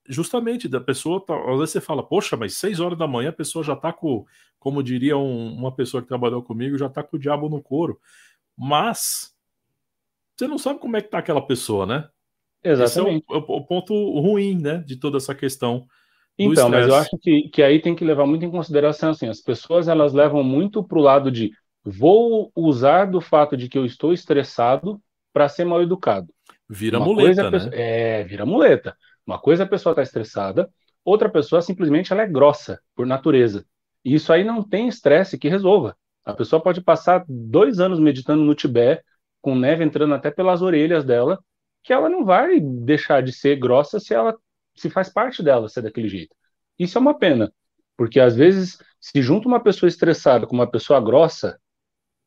justamente 0.07 0.67
da 0.67 0.81
pessoa, 0.81 1.23
tá, 1.23 1.37
às 1.37 1.59
vezes 1.59 1.71
você 1.71 1.81
fala, 1.81 2.01
poxa, 2.01 2.35
mas 2.35 2.55
seis 2.55 2.79
horas 2.79 2.97
da 2.97 3.07
manhã 3.07 3.29
a 3.29 3.33
pessoa 3.33 3.63
já 3.63 3.75
tá 3.75 3.91
com, 3.93 4.25
como 4.57 4.81
diria 4.81 5.17
um, 5.17 5.53
uma 5.53 5.71
pessoa 5.71 6.01
que 6.01 6.07
trabalhou 6.07 6.41
comigo, 6.41 6.77
já 6.77 6.89
tá 6.89 7.03
com 7.03 7.17
o 7.17 7.19
diabo 7.19 7.49
no 7.49 7.61
couro. 7.61 7.99
Mas 8.57 9.35
você 10.35 10.47
não 10.47 10.57
sabe 10.57 10.79
como 10.79 10.97
é 10.97 11.01
que 11.01 11.09
tá 11.09 11.19
aquela 11.19 11.45
pessoa, 11.45 11.85
né? 11.85 12.09
Exatamente. 12.63 13.23
Esse 13.23 13.33
é 13.33 13.37
o, 13.37 13.39
o, 13.39 13.57
o 13.57 13.65
ponto 13.65 13.93
ruim, 14.19 14.59
né, 14.59 14.77
de 14.79 14.95
toda 14.95 15.17
essa 15.17 15.35
questão 15.35 15.87
então, 16.37 16.69
mas 16.69 16.87
eu 16.87 16.95
acho 16.95 17.17
que, 17.19 17.49
que 17.49 17.63
aí 17.63 17.81
tem 17.81 17.95
que 17.95 18.05
levar 18.05 18.25
muito 18.25 18.45
em 18.45 18.51
consideração 18.51 19.09
assim, 19.09 19.27
as 19.27 19.41
pessoas 19.41 19.87
elas 19.87 20.13
levam 20.13 20.43
muito 20.43 20.83
para 20.83 20.97
o 20.97 21.01
lado 21.01 21.31
de 21.31 21.51
vou 21.83 22.51
usar 22.55 23.05
do 23.05 23.19
fato 23.21 23.55
de 23.55 23.67
que 23.67 23.77
eu 23.77 23.85
estou 23.85 24.13
estressado 24.13 25.01
para 25.33 25.49
ser 25.49 25.65
mal 25.65 25.81
educado. 25.81 26.27
Vira 26.69 26.97
Uma 26.99 27.05
muleta, 27.05 27.49
né? 27.49 27.69
É, 27.71 28.23
vira 28.23 28.45
muleta. 28.45 28.95
Uma 29.25 29.39
coisa 29.39 29.63
a 29.63 29.67
pessoa 29.67 29.93
está 29.93 30.01
estressada, 30.01 30.69
outra 31.03 31.29
pessoa 31.29 31.61
simplesmente 31.61 32.11
ela 32.11 32.23
é 32.23 32.27
grossa 32.27 32.79
por 32.95 33.05
natureza. 33.05 33.65
E 34.03 34.13
isso 34.13 34.31
aí 34.31 34.43
não 34.43 34.61
tem 34.61 34.87
estresse 34.87 35.37
que 35.37 35.49
resolva. 35.49 35.95
A 36.23 36.33
pessoa 36.33 36.61
pode 36.61 36.81
passar 36.81 37.23
dois 37.27 37.79
anos 37.79 37.99
meditando 37.99 38.43
no 38.43 38.53
Tibete, 38.53 39.01
com 39.41 39.55
neve 39.55 39.83
entrando 39.83 40.13
até 40.13 40.29
pelas 40.29 40.61
orelhas 40.61 41.05
dela, 41.05 41.39
que 41.83 41.93
ela 41.93 42.09
não 42.09 42.25
vai 42.25 42.59
deixar 42.59 43.23
de 43.23 43.31
ser 43.31 43.55
grossa 43.55 43.99
se 43.99 44.13
ela 44.13 44.35
se 44.77 44.89
faz 44.89 45.09
parte 45.09 45.43
dela 45.43 45.67
ser 45.67 45.81
daquele 45.81 46.07
jeito. 46.07 46.35
Isso 46.77 46.97
é 46.97 47.01
uma 47.01 47.17
pena, 47.17 47.51
porque 47.95 48.19
às 48.19 48.35
vezes 48.35 48.77
se 48.99 49.21
junta 49.21 49.47
uma 49.47 49.59
pessoa 49.59 49.87
estressada 49.87 50.45
com 50.45 50.55
uma 50.55 50.69
pessoa 50.69 51.01
grossa, 51.01 51.59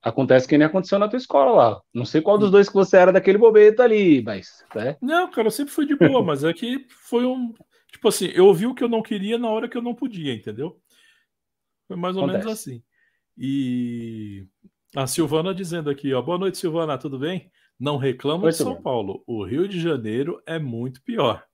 acontece 0.02 0.48
que 0.48 0.56
nem 0.56 0.66
aconteceu 0.66 0.98
na 0.98 1.08
tua 1.08 1.18
escola 1.18 1.52
lá. 1.52 1.82
Não 1.92 2.04
sei 2.04 2.20
qual 2.20 2.38
dos 2.38 2.50
dois 2.50 2.68
que 2.68 2.74
você 2.74 2.96
era 2.96 3.12
daquele 3.12 3.38
bobeto 3.38 3.82
ali, 3.82 4.22
mas. 4.22 4.64
Né? 4.74 4.96
Não, 5.00 5.30
cara, 5.30 5.48
eu 5.48 5.52
sempre 5.52 5.72
fui 5.72 5.86
de 5.86 5.96
boa, 5.96 6.22
mas 6.22 6.42
é 6.44 6.52
que 6.52 6.86
foi 6.88 7.24
um. 7.24 7.52
Tipo 7.92 8.08
assim, 8.08 8.26
eu 8.26 8.46
ouvi 8.46 8.66
o 8.66 8.74
que 8.74 8.84
eu 8.84 8.88
não 8.88 9.02
queria 9.02 9.38
na 9.38 9.48
hora 9.48 9.68
que 9.68 9.76
eu 9.76 9.82
não 9.82 9.94
podia, 9.94 10.32
entendeu? 10.32 10.80
Foi 11.86 11.96
mais 11.96 12.16
ou 12.16 12.24
acontece. 12.24 12.44
menos 12.44 12.60
assim. 12.60 12.82
E 13.36 14.46
a 14.94 15.06
Silvana 15.06 15.54
dizendo 15.54 15.90
aqui, 15.90 16.12
ó. 16.14 16.22
Boa 16.22 16.38
noite, 16.38 16.58
Silvana, 16.58 16.98
tudo 16.98 17.18
bem? 17.18 17.50
Não 17.78 17.96
reclama 17.96 18.44
Oi, 18.44 18.50
de 18.50 18.56
São 18.58 18.80
Paulo. 18.80 19.22
O 19.26 19.44
Rio 19.44 19.66
de 19.66 19.80
Janeiro 19.80 20.40
é 20.46 20.58
muito 20.58 21.02
pior. 21.02 21.44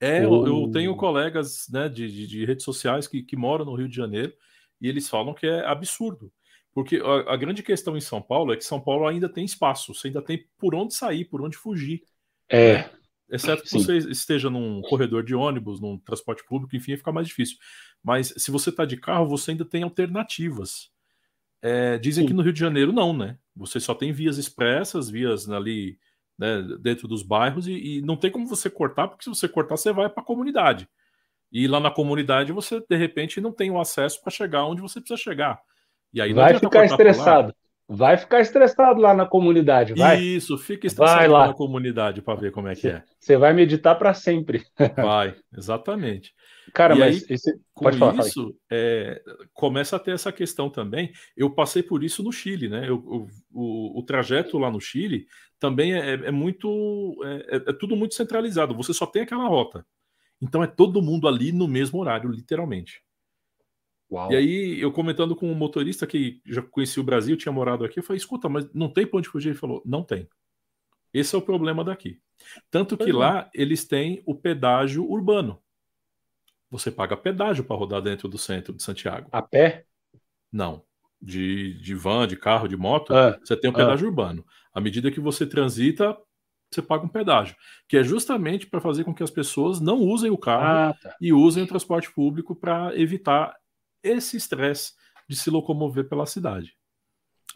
É, 0.00 0.24
eu, 0.24 0.46
eu 0.46 0.70
tenho 0.70 0.96
colegas 0.96 1.66
né, 1.70 1.88
de, 1.88 2.10
de, 2.10 2.26
de, 2.26 2.44
redes 2.44 2.64
sociais 2.64 3.06
que, 3.06 3.22
que 3.22 3.36
moram 3.36 3.64
no 3.64 3.74
Rio 3.74 3.88
de 3.88 3.96
Janeiro 3.96 4.32
e 4.80 4.88
eles 4.88 5.08
falam 5.08 5.34
que 5.34 5.46
é 5.46 5.64
absurdo. 5.66 6.32
Porque 6.72 6.96
a, 6.96 7.32
a, 7.32 7.36
grande 7.36 7.62
questão 7.62 7.96
em 7.96 8.00
São 8.00 8.20
Paulo 8.20 8.52
é 8.52 8.56
que 8.56 8.64
São 8.64 8.80
Paulo 8.80 9.06
ainda 9.06 9.28
tem 9.28 9.44
espaço, 9.44 9.94
você 9.94 10.08
ainda 10.08 10.20
tem 10.20 10.46
por 10.58 10.74
onde 10.74 10.94
sair, 10.94 11.24
por 11.24 11.40
onde 11.40 11.56
fugir. 11.56 12.02
É. 12.48 12.78
Né? 12.78 12.90
Exceto 13.30 13.62
que 13.62 13.68
Sim. 13.68 13.78
você 13.78 13.98
esteja 13.98 14.50
num 14.50 14.82
corredor 14.82 15.24
de 15.24 15.34
ônibus, 15.34 15.80
num 15.80 15.98
transporte 15.98 16.44
público, 16.44 16.76
enfim, 16.76 16.96
fica 16.96 17.10
mais 17.10 17.26
difícil. 17.26 17.56
Mas 18.02 18.34
se 18.36 18.50
você 18.50 18.70
está 18.70 18.84
de 18.84 18.96
carro, 18.96 19.26
você 19.26 19.52
ainda 19.52 19.64
tem 19.64 19.82
alternativas. 19.82 20.90
É, 21.62 21.96
dizem 21.96 22.24
Sim. 22.24 22.28
que 22.28 22.34
no 22.34 22.42
Rio 22.42 22.52
de 22.52 22.60
Janeiro 22.60 22.92
não, 22.92 23.16
né? 23.16 23.38
Você 23.56 23.80
só 23.80 23.94
tem 23.94 24.12
vias 24.12 24.36
expressas, 24.36 25.08
vias 25.08 25.48
ali 25.48 25.98
né, 26.38 26.62
dentro 26.80 27.06
dos 27.06 27.22
bairros, 27.22 27.66
e, 27.66 27.72
e, 27.72 28.02
não 28.02 28.16
tem 28.16 28.30
como 28.30 28.46
você 28.46 28.68
cortar, 28.68 29.08
porque 29.08 29.24
se 29.24 29.30
você 29.30 29.48
cortar, 29.48 29.76
você 29.76 29.92
vai 29.92 30.08
para 30.08 30.22
a 30.22 30.26
comunidade. 30.26 30.88
E 31.52 31.68
lá 31.68 31.78
na 31.78 31.90
comunidade 31.90 32.52
você, 32.52 32.80
de 32.88 32.96
repente, 32.96 33.40
não 33.40 33.52
tem 33.52 33.70
o 33.70 33.80
acesso 33.80 34.20
para 34.20 34.30
chegar 34.30 34.64
onde 34.64 34.82
você 34.82 35.00
precisa 35.00 35.20
chegar. 35.20 35.60
E 36.12 36.20
aí 36.20 36.32
vai 36.32 36.58
ficar 36.58 36.84
estressado. 36.84 37.54
Vai 37.86 38.16
ficar 38.16 38.40
estressado 38.40 38.98
lá 38.98 39.12
na 39.12 39.26
comunidade, 39.26 39.92
vai. 39.92 40.18
Isso, 40.18 40.56
fica 40.56 40.86
estressado 40.86 41.32
lá. 41.32 41.48
na 41.48 41.52
comunidade 41.52 42.22
para 42.22 42.34
ver 42.34 42.50
como 42.50 42.66
é 42.66 42.74
que 42.74 42.88
é. 42.88 43.02
Você 43.20 43.36
vai 43.36 43.52
meditar 43.52 43.98
para 43.98 44.14
sempre. 44.14 44.64
Vai, 44.96 45.34
exatamente. 45.56 46.32
Cara, 46.72 46.94
e 46.94 46.98
mas 46.98 47.24
aí, 47.24 47.34
esse... 47.34 47.60
com 47.72 47.92
falar, 47.92 48.26
isso 48.26 48.56
é, 48.70 49.22
começa 49.52 49.96
a 49.96 49.98
ter 49.98 50.12
essa 50.12 50.32
questão 50.32 50.70
também. 50.70 51.12
Eu 51.36 51.50
passei 51.50 51.82
por 51.82 52.02
isso 52.02 52.22
no 52.22 52.32
Chile, 52.32 52.68
né? 52.68 52.88
Eu, 52.88 53.04
eu, 53.06 53.28
o, 53.52 53.98
o, 53.98 54.02
trajeto 54.02 54.58
lá 54.58 54.70
no 54.70 54.80
Chile 54.80 55.26
também 55.58 55.94
é, 55.94 56.14
é 56.14 56.30
muito. 56.30 57.16
É, 57.24 57.56
é, 57.56 57.62
é, 57.70 57.72
tudo 57.72 57.96
muito 57.96 58.14
centralizado. 58.14 58.74
Você 58.74 58.94
só 58.94 59.06
tem 59.06 59.22
aquela 59.22 59.46
rota. 59.46 59.86
Então 60.40 60.62
é 60.62 60.66
todo 60.66 61.02
mundo 61.02 61.28
ali 61.28 61.52
no 61.52 61.68
mesmo 61.68 62.00
horário, 62.00 62.30
literalmente. 62.30 63.02
Uau. 64.10 64.30
E 64.30 64.36
aí, 64.36 64.80
eu 64.80 64.92
comentando 64.92 65.34
com 65.34 65.50
um 65.50 65.54
motorista 65.54 66.06
que 66.06 66.40
já 66.46 66.62
conhecia 66.62 67.02
o 67.02 67.06
Brasil, 67.06 67.36
tinha 67.36 67.52
morado 67.52 67.84
aqui, 67.84 67.98
eu 67.98 68.02
falei: 68.02 68.18
escuta, 68.18 68.48
mas 68.48 68.72
não 68.72 68.88
tem 68.88 69.06
pra 69.06 69.18
onde 69.18 69.28
fugir? 69.28 69.50
Ele 69.50 69.58
falou: 69.58 69.82
não 69.84 70.02
tem. 70.02 70.28
Esse 71.12 71.34
é 71.34 71.38
o 71.38 71.42
problema 71.42 71.84
daqui. 71.84 72.20
Tanto 72.70 72.96
que 72.96 73.12
lá 73.12 73.48
eles 73.54 73.84
têm 73.84 74.22
o 74.26 74.34
pedágio 74.34 75.08
urbano. 75.08 75.62
Você 76.74 76.90
paga 76.90 77.16
pedágio 77.16 77.62
para 77.62 77.76
rodar 77.76 78.02
dentro 78.02 78.28
do 78.28 78.36
centro 78.36 78.74
de 78.74 78.82
Santiago. 78.82 79.28
A 79.30 79.40
pé? 79.40 79.84
Não. 80.50 80.82
De, 81.22 81.74
de 81.74 81.94
van, 81.94 82.26
de 82.26 82.36
carro, 82.36 82.66
de 82.66 82.76
moto, 82.76 83.14
ah, 83.14 83.38
você 83.40 83.56
tem 83.56 83.70
um 83.70 83.72
pedágio 83.72 84.08
ah. 84.08 84.10
urbano. 84.10 84.44
À 84.74 84.80
medida 84.80 85.08
que 85.08 85.20
você 85.20 85.46
transita, 85.46 86.18
você 86.68 86.82
paga 86.82 87.04
um 87.04 87.08
pedágio, 87.08 87.54
que 87.88 87.96
é 87.96 88.02
justamente 88.02 88.66
para 88.66 88.80
fazer 88.80 89.04
com 89.04 89.14
que 89.14 89.22
as 89.22 89.30
pessoas 89.30 89.80
não 89.80 90.00
usem 90.00 90.32
o 90.32 90.36
carro 90.36 90.90
ah, 90.90 90.94
tá. 91.00 91.16
e 91.20 91.32
usem 91.32 91.62
o 91.62 91.66
transporte 91.66 92.12
público 92.12 92.56
para 92.56 92.90
evitar 92.98 93.54
esse 94.02 94.36
estresse 94.36 94.94
de 95.28 95.36
se 95.36 95.50
locomover 95.50 96.08
pela 96.08 96.26
cidade. 96.26 96.76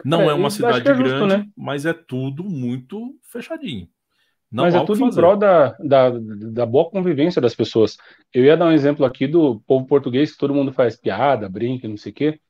Não 0.05 0.23
é, 0.23 0.29
é 0.29 0.33
uma 0.33 0.49
cidade 0.49 0.89
é 0.89 0.95
justo, 0.95 1.03
grande, 1.03 1.39
né? 1.39 1.51
mas 1.57 1.85
é 1.85 1.93
tudo 1.93 2.45
muito 2.45 3.19
fechadinho. 3.25 3.89
Não 4.51 4.65
Mas 4.65 4.75
é 4.75 4.85
tudo 4.85 5.05
em 5.05 5.11
prol 5.11 5.37
da, 5.37 5.77
da, 5.79 6.11
da 6.11 6.67
boa 6.67 6.89
convivência 6.91 7.41
das 7.41 7.55
pessoas. 7.55 7.99
Eu 8.33 8.45
ia 8.45 8.57
dar 8.57 8.67
um 8.67 8.73
exemplo 8.73 9.05
aqui 9.05 9.27
do 9.27 9.61
povo 9.67 9.87
português, 9.87 10.33
que 10.33 10.39
todo 10.39 10.55
mundo 10.55 10.73
faz 10.73 10.97
piada, 10.97 11.49
brinca, 11.49 11.87
não 11.87 11.99
sei 11.99 12.13
o 12.13 12.15
quê. 12.15 12.41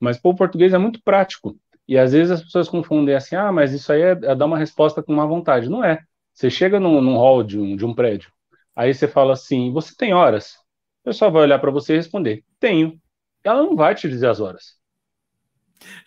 Mas 0.00 0.16
o 0.16 0.22
povo 0.22 0.36
português 0.36 0.74
é 0.74 0.78
muito 0.78 1.00
prático. 1.02 1.56
E 1.86 1.96
às 1.96 2.12
vezes 2.12 2.32
as 2.32 2.42
pessoas 2.42 2.68
confundem 2.68 3.14
assim, 3.14 3.36
ah, 3.36 3.52
mas 3.52 3.72
isso 3.72 3.92
aí 3.92 4.02
é, 4.02 4.10
é 4.10 4.34
dar 4.34 4.46
uma 4.46 4.58
resposta 4.58 5.02
com 5.02 5.14
má 5.14 5.24
vontade. 5.26 5.68
Não 5.68 5.84
é. 5.84 6.00
Você 6.32 6.50
chega 6.50 6.80
num, 6.80 7.00
num 7.00 7.16
hall 7.16 7.44
de 7.44 7.58
um, 7.60 7.76
de 7.76 7.86
um 7.86 7.94
prédio, 7.94 8.32
aí 8.74 8.92
você 8.92 9.06
fala 9.06 9.34
assim, 9.34 9.72
você 9.72 9.94
tem 9.96 10.12
horas? 10.12 10.54
O 11.02 11.04
pessoal 11.04 11.30
vai 11.30 11.42
olhar 11.42 11.60
para 11.60 11.70
você 11.70 11.92
e 11.92 11.96
responder, 11.96 12.42
tenho. 12.58 13.00
Ela 13.44 13.62
não 13.62 13.76
vai 13.76 13.94
te 13.94 14.08
dizer 14.08 14.28
as 14.28 14.40
horas. 14.40 14.76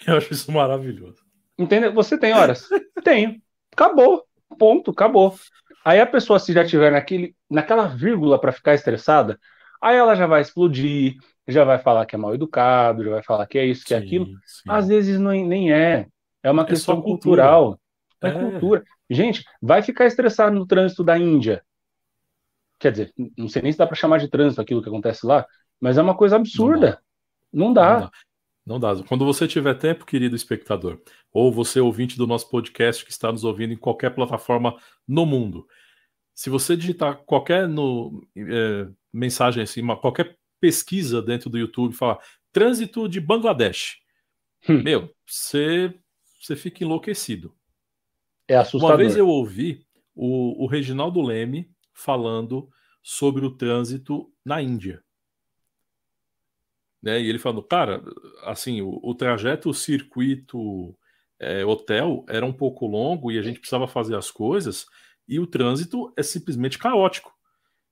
Eu 0.06 0.18
acho 0.18 0.34
isso 0.34 0.52
maravilhoso. 0.52 1.24
Entendeu? 1.58 1.94
Você 1.94 2.18
tem 2.18 2.34
horas? 2.34 2.68
Tenho. 3.04 3.42
Acabou. 3.72 4.27
Ponto, 4.58 4.92
acabou. 4.92 5.36
Aí 5.84 6.00
a 6.00 6.06
pessoa, 6.06 6.40
se 6.40 6.54
já 6.54 6.66
tiver 6.66 6.92
naquele, 6.92 7.36
naquela 7.50 7.88
vírgula 7.88 8.40
para 8.40 8.52
ficar 8.52 8.74
estressada, 8.74 9.40
aí 9.82 9.96
ela 9.96 10.16
já 10.16 10.28
vai 10.28 10.42
explodir, 10.42 11.16
já 11.48 11.64
vai 11.64 11.80
falar 11.80 12.06
que 12.06 12.16
é 12.16 12.18
mal 12.18 12.36
educado, 12.36 13.04
já 13.04 13.10
vai 13.12 13.24
falar 13.24 13.48
que 13.48 13.58
é 13.58 13.66
isso, 13.66 13.86
que 13.86 13.94
é 13.94 13.98
aquilo. 13.98 14.26
Sim. 14.46 14.64
Às 14.68 14.88
vezes 14.88 15.20
não, 15.20 15.32
nem 15.32 15.72
é. 15.72 16.08
É 16.44 16.52
uma 16.52 16.64
é 16.64 16.66
questão 16.66 17.02
cultural. 17.02 17.80
É, 18.22 18.30
é 18.30 18.32
cultura. 18.32 18.84
Gente, 19.10 19.44
vai 19.62 19.82
ficar 19.82 20.06
estressado 20.06 20.56
no 20.56 20.66
trânsito 20.66 21.04
da 21.04 21.18
Índia. 21.18 21.64
Quer 22.80 22.92
dizer, 22.92 23.14
não 23.38 23.48
sei 23.48 23.62
nem 23.62 23.72
se 23.72 23.78
dá 23.78 23.88
para 23.88 23.96
chamar 23.96 24.20
de 24.20 24.28
trânsito 24.28 24.62
aquilo 24.62 24.82
que 24.82 24.90
acontece 24.90 25.26
lá, 25.26 25.46
mas 25.80 25.98
é 25.98 26.02
uma 26.02 26.16
coisa 26.16 26.36
absurda. 26.36 27.02
Não 27.52 27.74
dá. 27.74 27.84
Não 27.84 27.90
dá. 27.90 27.94
Não 27.94 28.02
dá. 28.02 28.12
Quando 29.06 29.26
você 29.26 29.48
tiver 29.48 29.76
tempo, 29.76 30.06
querido 30.06 30.36
espectador, 30.36 31.00
ou 31.32 31.52
você 31.52 31.80
ouvinte 31.80 32.18
do 32.18 32.28
nosso 32.28 32.50
podcast 32.50 33.06
que 33.06 33.12
está 33.12 33.32
nos 33.32 33.44
ouvindo 33.44 33.74
em 33.74 33.78
qualquer 33.78 34.14
plataforma 34.14 34.76
no 35.08 35.26
mundo, 35.26 35.66
se 36.34 36.50
você 36.50 36.76
digitar 36.76 37.18
qualquer 37.26 37.68
no, 37.68 38.22
é, 38.36 38.88
mensagem 39.14 39.64
assim, 39.64 39.82
uma, 39.82 39.98
qualquer 39.98 40.38
pesquisa 40.60 41.22
dentro 41.22 41.50
do 41.50 41.58
YouTube, 41.58 41.96
falar 41.96 42.20
trânsito 42.52 43.08
de 43.08 43.22
Bangladesh, 43.22 44.00
hum. 44.68 44.84
meu, 44.84 45.10
você, 45.26 45.94
você 46.42 46.56
fica 46.56 46.84
enlouquecido. 46.84 47.56
É 48.48 48.56
assustador. 48.56 48.90
Uma 48.90 48.98
vez 48.98 49.16
eu 49.16 49.28
ouvi 49.28 49.86
o, 50.14 50.64
o 50.64 50.68
Reginaldo 50.68 51.22
Leme 51.22 51.70
falando 51.94 52.70
sobre 53.02 53.46
o 53.46 53.52
trânsito 53.52 54.30
na 54.44 54.62
Índia. 54.62 55.04
Né? 57.02 57.22
E 57.22 57.30
ele 57.30 57.40
falando, 57.40 57.64
cara, 57.64 58.04
assim, 58.44 58.82
o, 58.82 59.00
o 59.04 59.14
trajeto, 59.16 59.70
o 59.70 59.74
circuito 59.74 60.98
é, 61.40 61.66
hotel 61.66 62.26
era 62.28 62.46
um 62.46 62.54
pouco 62.54 62.88
longo 62.88 63.32
e 63.32 63.38
a 63.38 63.42
gente 63.42 63.60
precisava 63.60 63.88
fazer 63.88 64.16
as 64.16 64.32
coisas 64.32 64.86
e 65.28 65.40
o 65.40 65.48
trânsito 65.48 66.12
é 66.18 66.24
simplesmente 66.24 66.78
caótico. 66.78 67.34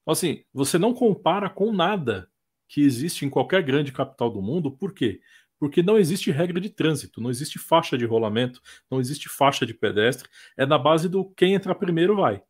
Então, 0.02 0.14
assim, 0.14 0.44
você 0.54 0.78
não 0.78 0.94
compara 0.94 1.50
com 1.50 1.72
nada 1.72 2.30
que 2.68 2.82
existe 2.82 3.26
em 3.26 3.30
qualquer 3.30 3.62
grande 3.64 3.92
capital 3.92 4.30
do 4.30 4.42
mundo, 4.42 4.72
por 4.72 4.94
quê? 4.94 5.20
Porque 5.60 5.82
não 5.82 5.98
existe 5.98 6.32
regra 6.32 6.60
de 6.60 6.70
trânsito, 6.70 7.22
não 7.22 7.30
existe 7.30 7.60
faixa 7.60 7.98
de 7.98 8.06
rolamento, 8.06 8.62
não 8.90 9.00
existe 9.00 9.30
faixa 9.30 9.66
de 9.66 9.74
pedestre, 9.74 10.30
é 10.58 10.66
na 10.66 10.78
base 10.78 11.08
do 11.08 11.26
quem 11.36 11.54
entrar 11.54 11.76
primeiro 11.76 12.16
vai. 12.16 12.42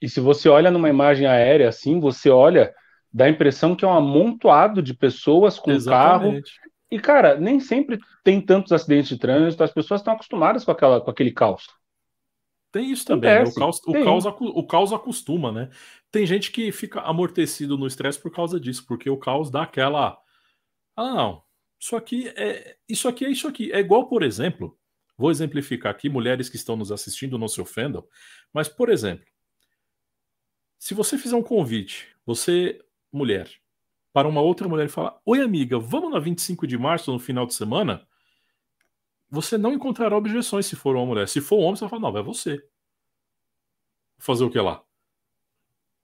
E 0.00 0.08
se 0.08 0.20
você 0.20 0.48
olha 0.48 0.70
numa 0.70 0.88
imagem 0.88 1.26
aérea 1.26 1.68
assim, 1.68 1.98
você 1.98 2.30
olha, 2.30 2.72
dá 3.12 3.24
a 3.24 3.30
impressão 3.30 3.74
que 3.74 3.84
é 3.84 3.88
um 3.88 3.92
amontoado 3.92 4.82
de 4.82 4.94
pessoas 4.94 5.58
com 5.58 5.70
Exatamente. 5.70 6.52
carro. 6.56 6.68
E, 6.90 6.98
cara, 6.98 7.38
nem 7.38 7.60
sempre 7.60 7.98
tem 8.24 8.40
tantos 8.40 8.72
acidentes 8.72 9.08
de 9.08 9.18
trânsito, 9.18 9.62
as 9.62 9.72
pessoas 9.72 10.00
estão 10.00 10.14
acostumadas 10.14 10.64
com, 10.64 10.70
aquela, 10.70 11.00
com 11.00 11.10
aquele 11.10 11.32
caos. 11.32 11.66
Tem 12.70 12.90
isso 12.90 13.04
também, 13.04 13.30
né? 13.30 13.42
o, 13.44 13.54
caos, 13.54 13.80
o, 13.86 13.92
caos, 13.92 14.24
o 14.26 14.66
caos 14.66 14.92
acostuma, 14.92 15.50
né? 15.50 15.70
Tem 16.10 16.26
gente 16.26 16.50
que 16.50 16.70
fica 16.70 17.00
amortecido 17.00 17.78
no 17.78 17.86
estresse 17.86 18.20
por 18.20 18.30
causa 18.30 18.60
disso, 18.60 18.84
porque 18.86 19.08
o 19.08 19.16
caos 19.16 19.50
dá 19.50 19.62
aquela. 19.62 20.18
Ah, 20.94 21.14
não, 21.14 21.42
isso 21.80 21.96
aqui 21.96 22.28
é 22.36 22.76
isso 22.86 23.08
aqui 23.08 23.24
é 23.24 23.30
isso 23.30 23.48
aqui. 23.48 23.72
É 23.72 23.78
igual, 23.78 24.06
por 24.06 24.22
exemplo, 24.22 24.78
vou 25.16 25.30
exemplificar 25.30 25.90
aqui, 25.90 26.08
mulheres 26.08 26.48
que 26.48 26.56
estão 26.56 26.76
nos 26.76 26.92
assistindo 26.92 27.38
não 27.38 27.48
se 27.48 27.60
ofendam, 27.60 28.06
mas, 28.52 28.68
por 28.68 28.90
exemplo, 28.90 29.24
se 30.78 30.94
você 30.94 31.18
fizer 31.18 31.36
um 31.36 31.42
convite, 31.42 32.06
você, 32.24 32.80
mulher, 33.12 33.50
para 34.12 34.28
uma 34.28 34.40
outra 34.40 34.68
mulher 34.68 34.86
e 34.86 34.90
falar: 34.90 35.18
Oi, 35.24 35.40
amiga, 35.40 35.78
vamos 35.78 36.10
na 36.10 36.18
25 36.18 36.66
de 36.66 36.76
março 36.76 37.12
no 37.12 37.18
final 37.18 37.46
de 37.46 37.54
semana? 37.54 38.06
Você 39.30 39.58
não 39.58 39.72
encontrará 39.72 40.16
objeções 40.16 40.66
se 40.66 40.76
for 40.76 40.96
uma 40.96 41.06
mulher. 41.06 41.28
Se 41.28 41.40
for 41.40 41.56
um 41.56 41.62
homem, 41.62 41.76
você 41.76 41.80
vai 41.82 41.90
falar: 41.90 42.02
Não, 42.02 42.12
vai 42.12 42.22
você. 42.22 42.62
Fazer 44.18 44.44
o 44.44 44.50
que 44.50 44.58
lá? 44.58 44.82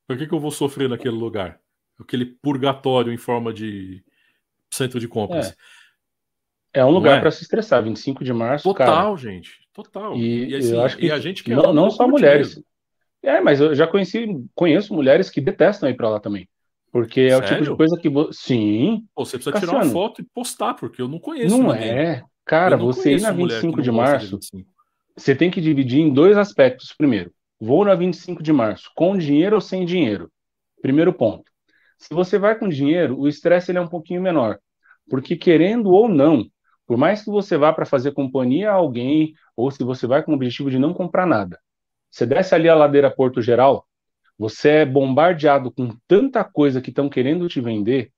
Por 0.07 0.17
que, 0.17 0.27
que 0.27 0.35
eu 0.35 0.41
vou 0.41 0.51
sofrer 0.51 0.89
naquele 0.89 1.17
lugar? 1.17 1.61
Aquele 1.99 2.27
purgatório 2.27 3.13
em 3.13 3.17
forma 3.17 3.53
de 3.53 4.05
centro 4.73 5.01
de 5.01 5.09
compras. 5.09 5.57
É, 6.73 6.81
é 6.81 6.85
um 6.85 6.91
lugar 6.91 7.19
é? 7.19 7.21
para 7.21 7.31
se 7.31 7.43
estressar. 7.43 7.83
25 7.83 8.23
de 8.23 8.33
março. 8.33 8.65
Total, 8.65 8.87
cara. 8.87 9.17
gente. 9.17 9.65
Total. 9.73 10.17
E, 10.17 10.51
e, 10.51 10.55
assim, 10.57 10.75
eu 10.75 10.83
acho 10.83 10.97
que 10.97 11.11
a 11.11 11.19
gente 11.19 11.43
que 11.43 11.55
não, 11.55 11.73
não 11.73 11.91
só 11.91 12.07
mulheres. 12.07 12.63
É, 13.23 13.41
mas 13.41 13.61
eu 13.61 13.75
já 13.75 13.87
conheci, 13.87 14.27
conheço 14.55 14.93
mulheres 14.93 15.31
que 15.31 15.41
detestam 15.41 15.89
ir 15.89 15.97
para 15.97 16.11
lá 16.11 16.21
também. 16.21 16.49
Porque 16.95 17.23
é 17.23 17.31
Sério? 17.31 17.45
o 17.45 17.49
tipo 17.49 17.71
de 17.73 17.77
coisa 17.77 17.97
que. 17.99 18.33
Sim. 18.33 19.05
Pô, 19.13 19.25
você 19.25 19.37
precisa 19.37 19.53
Cassiano. 19.53 19.73
tirar 19.81 19.85
uma 19.85 19.93
foto 19.93 20.23
e 20.23 20.25
postar, 20.33 20.75
porque 20.75 21.03
eu 21.03 21.09
não 21.09 21.19
conheço. 21.19 21.59
Não 21.59 21.73
ninguém. 21.73 21.89
é. 21.89 22.23
Cara, 22.45 22.77
você 22.77 23.17
ir 23.17 23.21
na 23.21 23.33
25 23.33 23.83
de 23.83 23.91
março, 23.91 24.37
25. 24.37 24.71
você 25.17 25.35
tem 25.35 25.51
que 25.51 25.61
dividir 25.61 25.99
em 25.99 26.15
dois 26.15 26.39
aspectos. 26.39 26.95
Primeiro, 26.97 27.33
vou 27.61 27.85
na 27.85 27.97
25 27.97 28.45
de 28.45 28.53
março, 28.53 28.93
com 28.95 29.19
dinheiro 29.19 29.57
ou 29.57 29.61
sem 29.61 29.85
dinheiro? 29.85 30.31
Primeiro 30.81 31.13
ponto. 31.13 31.43
Se 31.99 32.15
você 32.15 32.39
vai 32.39 32.57
com 32.57 32.69
dinheiro, 32.69 33.19
o 33.19 33.27
estresse 33.27 33.73
ele 33.73 33.79
é 33.79 33.81
um 33.81 33.89
pouquinho 33.89 34.23
menor. 34.23 34.61
Porque, 35.11 35.35
querendo 35.35 35.91
ou 35.91 36.09
não, 36.09 36.47
por 36.87 36.97
mais 36.97 37.25
que 37.25 37.31
você 37.31 37.57
vá 37.57 37.73
para 37.73 37.85
fazer 37.85 38.13
companhia 38.13 38.71
a 38.71 38.75
alguém, 38.75 39.35
ou 39.57 39.69
se 39.69 39.83
você 39.83 40.07
vai 40.07 40.23
com 40.23 40.31
o 40.31 40.37
objetivo 40.37 40.71
de 40.71 40.79
não 40.79 40.95
comprar 40.95 41.27
nada, 41.27 41.59
você 42.09 42.25
desce 42.25 42.55
ali 42.55 42.69
a 42.69 42.75
ladeira 42.77 43.11
Porto 43.11 43.43
Geral, 43.43 43.85
você 44.39 44.69
é 44.69 44.85
bombardeado 44.85 45.71
com 45.71 45.97
tanta 46.07 46.43
coisa 46.45 46.81
que 46.81 46.91
estão 46.91 47.09
querendo 47.09 47.49
te 47.49 47.61
vender. 47.61 48.11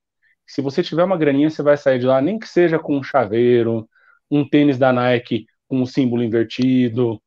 Se 0.45 0.61
você 0.61 0.81
tiver 0.81 1.03
uma 1.03 1.17
graninha, 1.17 1.49
você 1.49 1.61
vai 1.61 1.77
sair 1.77 1.99
de 1.99 2.05
lá, 2.05 2.21
nem 2.21 2.39
que 2.39 2.47
seja 2.47 2.79
com 2.79 2.97
um 2.97 3.03
chaveiro, 3.03 3.87
um 4.31 4.47
tênis 4.47 4.77
da 4.77 4.91
Nike 4.91 5.45
com 5.67 5.81
um 5.81 5.85
símbolo 5.85 6.23
invertido, 6.23 7.21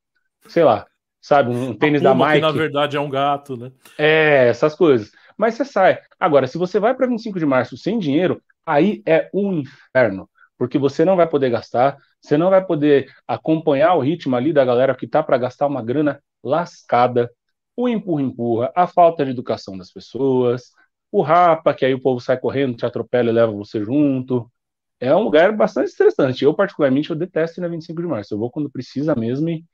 sei 0.47 0.63
lá, 0.63 0.85
sabe, 1.21 1.51
um 1.51 1.73
tênis 1.73 2.01
da 2.01 2.13
Nike. 2.13 2.35
Que 2.35 2.41
na 2.41 2.51
verdade 2.51 2.97
é 2.97 2.99
um 2.99 3.09
gato, 3.09 3.55
né? 3.55 3.71
É, 3.97 4.49
essas 4.49 4.75
coisas. 4.75 5.11
Mas 5.37 5.55
você 5.55 5.65
sai. 5.65 5.99
Agora, 6.19 6.47
se 6.47 6.57
você 6.57 6.79
vai 6.79 6.93
para 6.93 7.07
25 7.07 7.39
de 7.39 7.45
março 7.45 7.77
sem 7.77 7.99
dinheiro, 7.99 8.41
aí 8.65 9.01
é 9.05 9.29
um 9.33 9.53
inferno, 9.53 10.29
porque 10.57 10.77
você 10.77 11.05
não 11.05 11.15
vai 11.15 11.27
poder 11.27 11.49
gastar, 11.49 11.97
você 12.19 12.37
não 12.37 12.49
vai 12.49 12.63
poder 12.63 13.11
acompanhar 13.27 13.95
o 13.95 14.01
ritmo 14.01 14.35
ali 14.35 14.51
da 14.51 14.65
galera 14.65 14.95
que 14.95 15.07
tá 15.07 15.23
para 15.23 15.37
gastar 15.37 15.67
uma 15.67 15.81
grana 15.81 16.21
lascada, 16.43 17.31
o 17.75 17.87
empurra-empurra, 17.87 18.71
a 18.75 18.87
falta 18.87 19.25
de 19.25 19.31
educação 19.31 19.77
das 19.77 19.91
pessoas, 19.91 20.71
o 21.11 21.21
rapa, 21.21 21.73
que 21.73 21.85
aí 21.85 21.93
o 21.93 22.01
povo 22.01 22.19
sai 22.19 22.39
correndo, 22.39 22.75
te 22.75 22.85
atropela 22.85 23.29
e 23.29 23.33
leva 23.33 23.51
você 23.51 23.83
junto. 23.83 24.51
É 24.99 25.15
um 25.15 25.23
lugar 25.23 25.55
bastante 25.55 25.87
estressante. 25.89 26.43
Eu, 26.43 26.53
particularmente, 26.53 27.09
eu 27.09 27.15
detesto 27.15 27.59
ir 27.59 27.61
na 27.61 27.67
25 27.67 28.01
de 28.01 28.07
março. 28.07 28.33
Eu 28.33 28.37
vou 28.37 28.51
quando 28.51 28.69
precisa 28.69 29.15
mesmo 29.15 29.49
e 29.49 29.65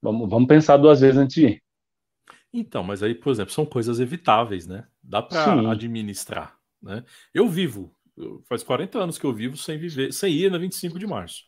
vamos, 0.00 0.28
vamos 0.28 0.48
pensar 0.48 0.76
duas 0.76 1.00
vezes 1.00 1.18
antes 1.18 1.34
de 1.34 1.46
ir. 1.46 1.62
Então, 2.52 2.82
mas 2.82 3.02
aí, 3.02 3.14
por 3.14 3.30
exemplo, 3.30 3.52
são 3.52 3.66
coisas 3.66 4.00
evitáveis, 4.00 4.66
né? 4.66 4.86
Dá 5.02 5.20
para 5.20 5.70
administrar, 5.70 6.56
né? 6.82 7.04
Eu 7.34 7.48
vivo, 7.48 7.94
faz 8.48 8.62
40 8.62 8.98
anos 8.98 9.18
que 9.18 9.24
eu 9.26 9.34
vivo 9.34 9.56
sem 9.56 9.76
viver, 9.76 10.12
sem 10.12 10.32
ir 10.32 10.50
na 10.50 10.58
25 10.58 10.98
de 10.98 11.06
março. 11.06 11.44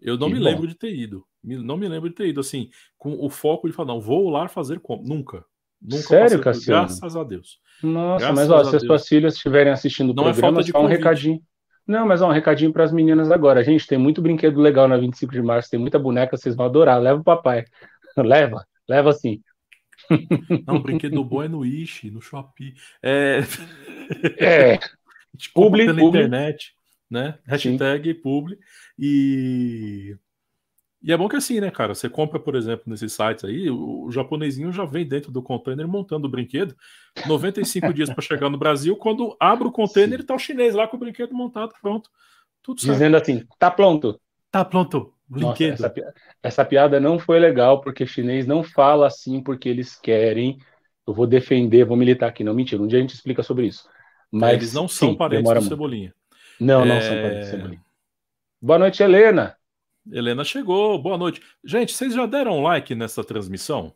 Eu 0.00 0.18
não 0.18 0.28
que 0.28 0.34
me 0.34 0.40
bom. 0.40 0.44
lembro 0.44 0.66
de 0.66 0.74
ter 0.74 0.94
ido. 0.94 1.26
Não 1.46 1.76
me 1.76 1.88
lembro 1.88 2.08
de 2.08 2.14
ter 2.14 2.26
ido, 2.26 2.40
assim, 2.40 2.70
com 2.98 3.24
o 3.24 3.30
foco 3.30 3.68
de 3.68 3.72
falar, 3.72 3.88
não, 3.88 4.00
vou 4.00 4.28
lá 4.28 4.48
fazer 4.48 4.80
como. 4.80 5.02
Nunca. 5.02 5.44
Nunca 5.80 6.02
Sério, 6.02 6.40
Cassiano? 6.40 6.86
Graças 6.86 7.16
a 7.16 7.22
Deus. 7.22 7.60
Nossa, 7.82 8.26
graças 8.26 8.48
mas 8.48 8.50
ó, 8.50 8.64
se 8.64 8.76
as 8.76 8.82
suas 8.82 9.06
filhas 9.06 9.34
estiverem 9.34 9.72
assistindo 9.72 10.10
o 10.10 10.14
não 10.14 10.28
é 10.28 10.32
programa, 10.32 10.60
é 10.60 10.64
só 10.64 10.82
um 10.82 10.86
recadinho. 10.86 11.40
Não, 11.86 12.06
mas 12.06 12.20
ó, 12.20 12.28
um 12.28 12.32
recadinho 12.32 12.72
para 12.72 12.82
as 12.82 12.92
meninas 12.92 13.30
agora. 13.30 13.62
Gente, 13.62 13.86
tem 13.86 13.96
muito 13.96 14.20
brinquedo 14.20 14.60
legal 14.60 14.88
na 14.88 14.96
25 14.96 15.32
de 15.32 15.42
março, 15.42 15.70
tem 15.70 15.78
muita 15.78 15.98
boneca, 15.98 16.36
vocês 16.36 16.56
vão 16.56 16.66
adorar. 16.66 17.00
Leva 17.00 17.20
o 17.20 17.24
papai. 17.24 17.64
leva, 18.16 18.66
leva 18.88 19.12
sim. 19.12 19.40
Não, 20.66 20.82
brinquedo 20.82 21.22
bom 21.24 21.42
é 21.42 21.48
no 21.48 21.64
Ishi, 21.64 22.10
no 22.10 22.20
Shopee. 22.20 22.74
É. 23.02 23.40
É. 24.38 24.78
Publi, 25.54 25.84
pela 25.84 25.98
publi. 25.98 26.20
internet, 26.20 26.72
né? 27.10 27.38
Hashtag 27.46 28.14
publi. 28.14 28.58
E 28.98 30.16
e 31.06 31.12
é 31.12 31.16
bom 31.16 31.28
que 31.28 31.36
assim, 31.36 31.60
né, 31.60 31.70
cara? 31.70 31.94
Você 31.94 32.08
compra, 32.08 32.40
por 32.40 32.56
exemplo, 32.56 32.82
nesses 32.88 33.12
sites 33.12 33.44
aí, 33.44 33.70
o, 33.70 34.06
o 34.06 34.10
japonesinho 34.10 34.72
já 34.72 34.84
vem 34.84 35.06
dentro 35.06 35.30
do 35.30 35.40
container 35.40 35.86
montando 35.86 36.26
o 36.26 36.30
brinquedo. 36.30 36.74
95 37.28 37.94
dias 37.94 38.10
para 38.10 38.20
chegar 38.20 38.50
no 38.50 38.58
Brasil. 38.58 38.96
Quando 38.96 39.36
abre 39.38 39.68
o 39.68 39.70
container, 39.70 40.20
Sim. 40.20 40.26
tá 40.26 40.34
o 40.34 40.38
chinês 40.38 40.74
lá 40.74 40.88
com 40.88 40.96
o 40.96 40.98
brinquedo 40.98 41.32
montado, 41.32 41.72
pronto. 41.80 42.10
Tudo 42.60 42.80
certo. 42.80 42.94
Dizendo 42.94 43.16
assim, 43.16 43.46
tá 43.56 43.70
pronto. 43.70 44.20
Tá 44.50 44.64
pronto. 44.64 45.14
Brinquedo. 45.28 45.80
Nossa, 45.80 45.86
essa, 45.86 46.14
essa 46.42 46.64
piada 46.64 46.98
não 46.98 47.20
foi 47.20 47.38
legal, 47.38 47.80
porque 47.80 48.04
chinês 48.04 48.44
não 48.44 48.64
fala 48.64 49.06
assim 49.06 49.40
porque 49.40 49.68
eles 49.68 49.94
querem. 49.94 50.58
Eu 51.06 51.14
vou 51.14 51.28
defender, 51.28 51.84
vou 51.84 51.96
militar 51.96 52.30
aqui. 52.30 52.42
Não, 52.42 52.52
mentira. 52.52 52.82
Um 52.82 52.88
dia 52.88 52.98
a 52.98 53.02
gente 53.02 53.14
explica 53.14 53.44
sobre 53.44 53.66
isso. 53.66 53.88
Mas, 54.28 54.54
eles 54.54 54.74
não 54.74 54.88
são 54.88 55.10
sim, 55.10 55.16
parentes 55.16 55.44
do 55.44 55.54
muito. 55.54 55.68
Cebolinha. 55.68 56.12
Não, 56.58 56.84
não 56.84 56.96
é... 56.96 57.00
são 57.00 57.14
parentes 57.14 57.46
do 57.46 57.50
Cebolinha. 57.52 57.80
Boa 58.60 58.78
noite, 58.80 59.00
Helena. 59.00 59.56
Helena 60.10 60.44
chegou, 60.44 61.00
boa 61.00 61.18
noite. 61.18 61.40
Gente, 61.64 61.92
vocês 61.92 62.14
já 62.14 62.26
deram 62.26 62.62
like 62.62 62.94
nessa 62.94 63.24
transmissão? 63.24 63.92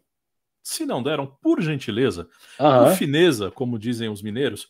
Se 0.62 0.84
não 0.84 1.02
deram, 1.02 1.26
por 1.26 1.60
gentileza, 1.60 2.28
uhum. 2.58 2.84
por 2.84 2.96
fineza, 2.96 3.50
como 3.50 3.78
dizem 3.78 4.08
os 4.08 4.22
mineiros, 4.22 4.68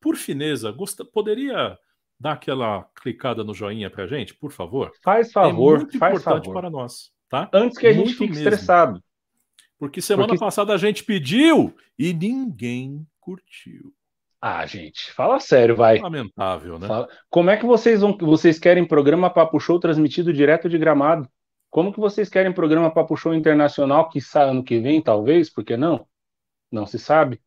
por 0.00 0.16
fineza, 0.16 0.70
gost... 0.70 1.00
poderia 1.12 1.78
dá 2.18 2.32
aquela 2.32 2.84
clicada 2.94 3.42
no 3.42 3.52
joinha 3.52 3.90
pra 3.90 4.06
gente, 4.06 4.34
por 4.34 4.52
favor? 4.52 4.92
Faz 5.02 5.28
é 5.28 5.32
favor, 5.32 5.74
é 5.74 5.78
muito 5.78 5.98
faz 5.98 6.20
importante 6.20 6.44
favor. 6.44 6.60
para 6.60 6.70
nós, 6.70 7.10
tá? 7.28 7.50
Antes 7.52 7.78
que 7.78 7.86
a 7.86 7.94
muito 7.94 8.08
gente 8.08 8.18
fique 8.18 8.34
mesmo. 8.34 8.48
estressado. 8.48 9.02
Porque 9.78 10.00
semana 10.00 10.28
Porque... 10.28 10.44
passada 10.44 10.72
a 10.72 10.76
gente 10.76 11.02
pediu 11.02 11.74
e 11.98 12.12
ninguém 12.12 13.04
curtiu. 13.18 13.92
Ah, 14.44 14.66
gente, 14.66 15.12
fala 15.12 15.38
sério, 15.38 15.76
vai. 15.76 16.00
Lamentável, 16.00 16.76
né? 16.76 16.88
Fala... 16.88 17.08
Como 17.30 17.48
é 17.48 17.56
que 17.56 17.64
vocês 17.64 18.00
vão, 18.00 18.18
vocês 18.18 18.58
querem 18.58 18.84
programa 18.84 19.30
Papo 19.30 19.60
Show 19.60 19.78
transmitido 19.78 20.32
direto 20.32 20.68
de 20.68 20.76
Gramado? 20.76 21.28
Como 21.70 21.92
que 21.92 22.00
vocês 22.00 22.28
querem 22.28 22.52
programa 22.52 22.92
Papo 22.92 23.16
Show 23.16 23.32
internacional 23.32 24.08
que 24.08 24.20
sai 24.20 24.50
ano 24.50 24.64
que 24.64 24.80
vem, 24.80 25.00
talvez? 25.00 25.48
Por 25.48 25.64
que 25.64 25.76
não? 25.76 26.08
Não 26.72 26.86
se 26.86 26.98
sabe. 26.98 27.40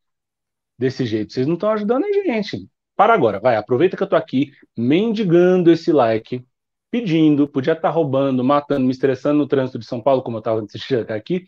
Desse 0.79 1.05
jeito, 1.05 1.33
vocês 1.33 1.45
não 1.45 1.55
estão 1.55 1.69
ajudando 1.71 2.05
a 2.05 2.11
gente. 2.13 2.69
Para 2.95 3.13
agora, 3.13 3.41
vai, 3.41 3.57
aproveita 3.57 3.97
que 3.97 4.03
eu 4.03 4.07
tô 4.07 4.15
aqui 4.15 4.53
mendigando 4.77 5.69
esse 5.69 5.91
like, 5.91 6.45
pedindo, 6.89 7.45
podia 7.45 7.73
estar 7.73 7.89
tá 7.89 7.93
roubando, 7.93 8.41
matando, 8.41 8.85
me 8.85 8.91
estressando 8.91 9.39
no 9.39 9.47
trânsito 9.47 9.77
de 9.77 9.85
São 9.85 10.01
Paulo, 10.01 10.23
como 10.23 10.37
eu 10.37 10.39
estava 10.39 10.61
antes 10.61 10.79
de 10.79 10.85
chegar 10.85 11.15
aqui, 11.15 11.45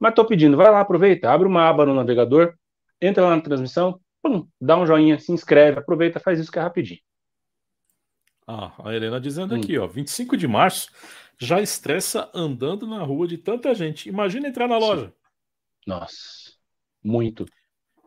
mas 0.00 0.12
tô 0.12 0.24
pedindo, 0.24 0.56
vai 0.56 0.68
lá, 0.72 0.80
aproveita, 0.80 1.30
abre 1.30 1.46
uma 1.46 1.68
aba 1.68 1.86
no 1.86 1.94
navegador, 1.94 2.54
entra 3.00 3.22
lá 3.22 3.36
na 3.36 3.42
transmissão, 3.42 4.00
pum, 4.28 4.46
dá 4.60 4.78
um 4.78 4.86
joinha, 4.86 5.18
se 5.18 5.32
inscreve, 5.32 5.78
aproveita, 5.78 6.20
faz 6.20 6.38
isso 6.38 6.52
que 6.52 6.58
é 6.58 6.62
rapidinho. 6.62 7.00
Ah, 8.46 8.72
a 8.84 8.94
Helena 8.94 9.20
dizendo 9.20 9.54
hum. 9.54 9.58
aqui, 9.58 9.78
ó, 9.78 9.86
25 9.86 10.36
de 10.36 10.46
março 10.46 10.90
já 11.38 11.60
estressa 11.60 12.30
andando 12.34 12.86
na 12.86 13.02
rua 13.02 13.26
de 13.26 13.38
tanta 13.38 13.74
gente. 13.74 14.08
Imagina 14.08 14.48
entrar 14.48 14.68
na 14.68 14.76
loja. 14.76 15.12
Nossa, 15.86 16.52
muito. 17.02 17.46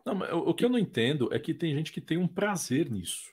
Não, 0.04 0.20
o 0.48 0.54
que 0.54 0.64
eu 0.64 0.68
não 0.68 0.78
entendo 0.78 1.32
é 1.32 1.38
que 1.38 1.54
tem 1.54 1.74
gente 1.74 1.92
que 1.92 2.00
tem 2.00 2.18
um 2.18 2.28
prazer 2.28 2.90
nisso. 2.90 3.32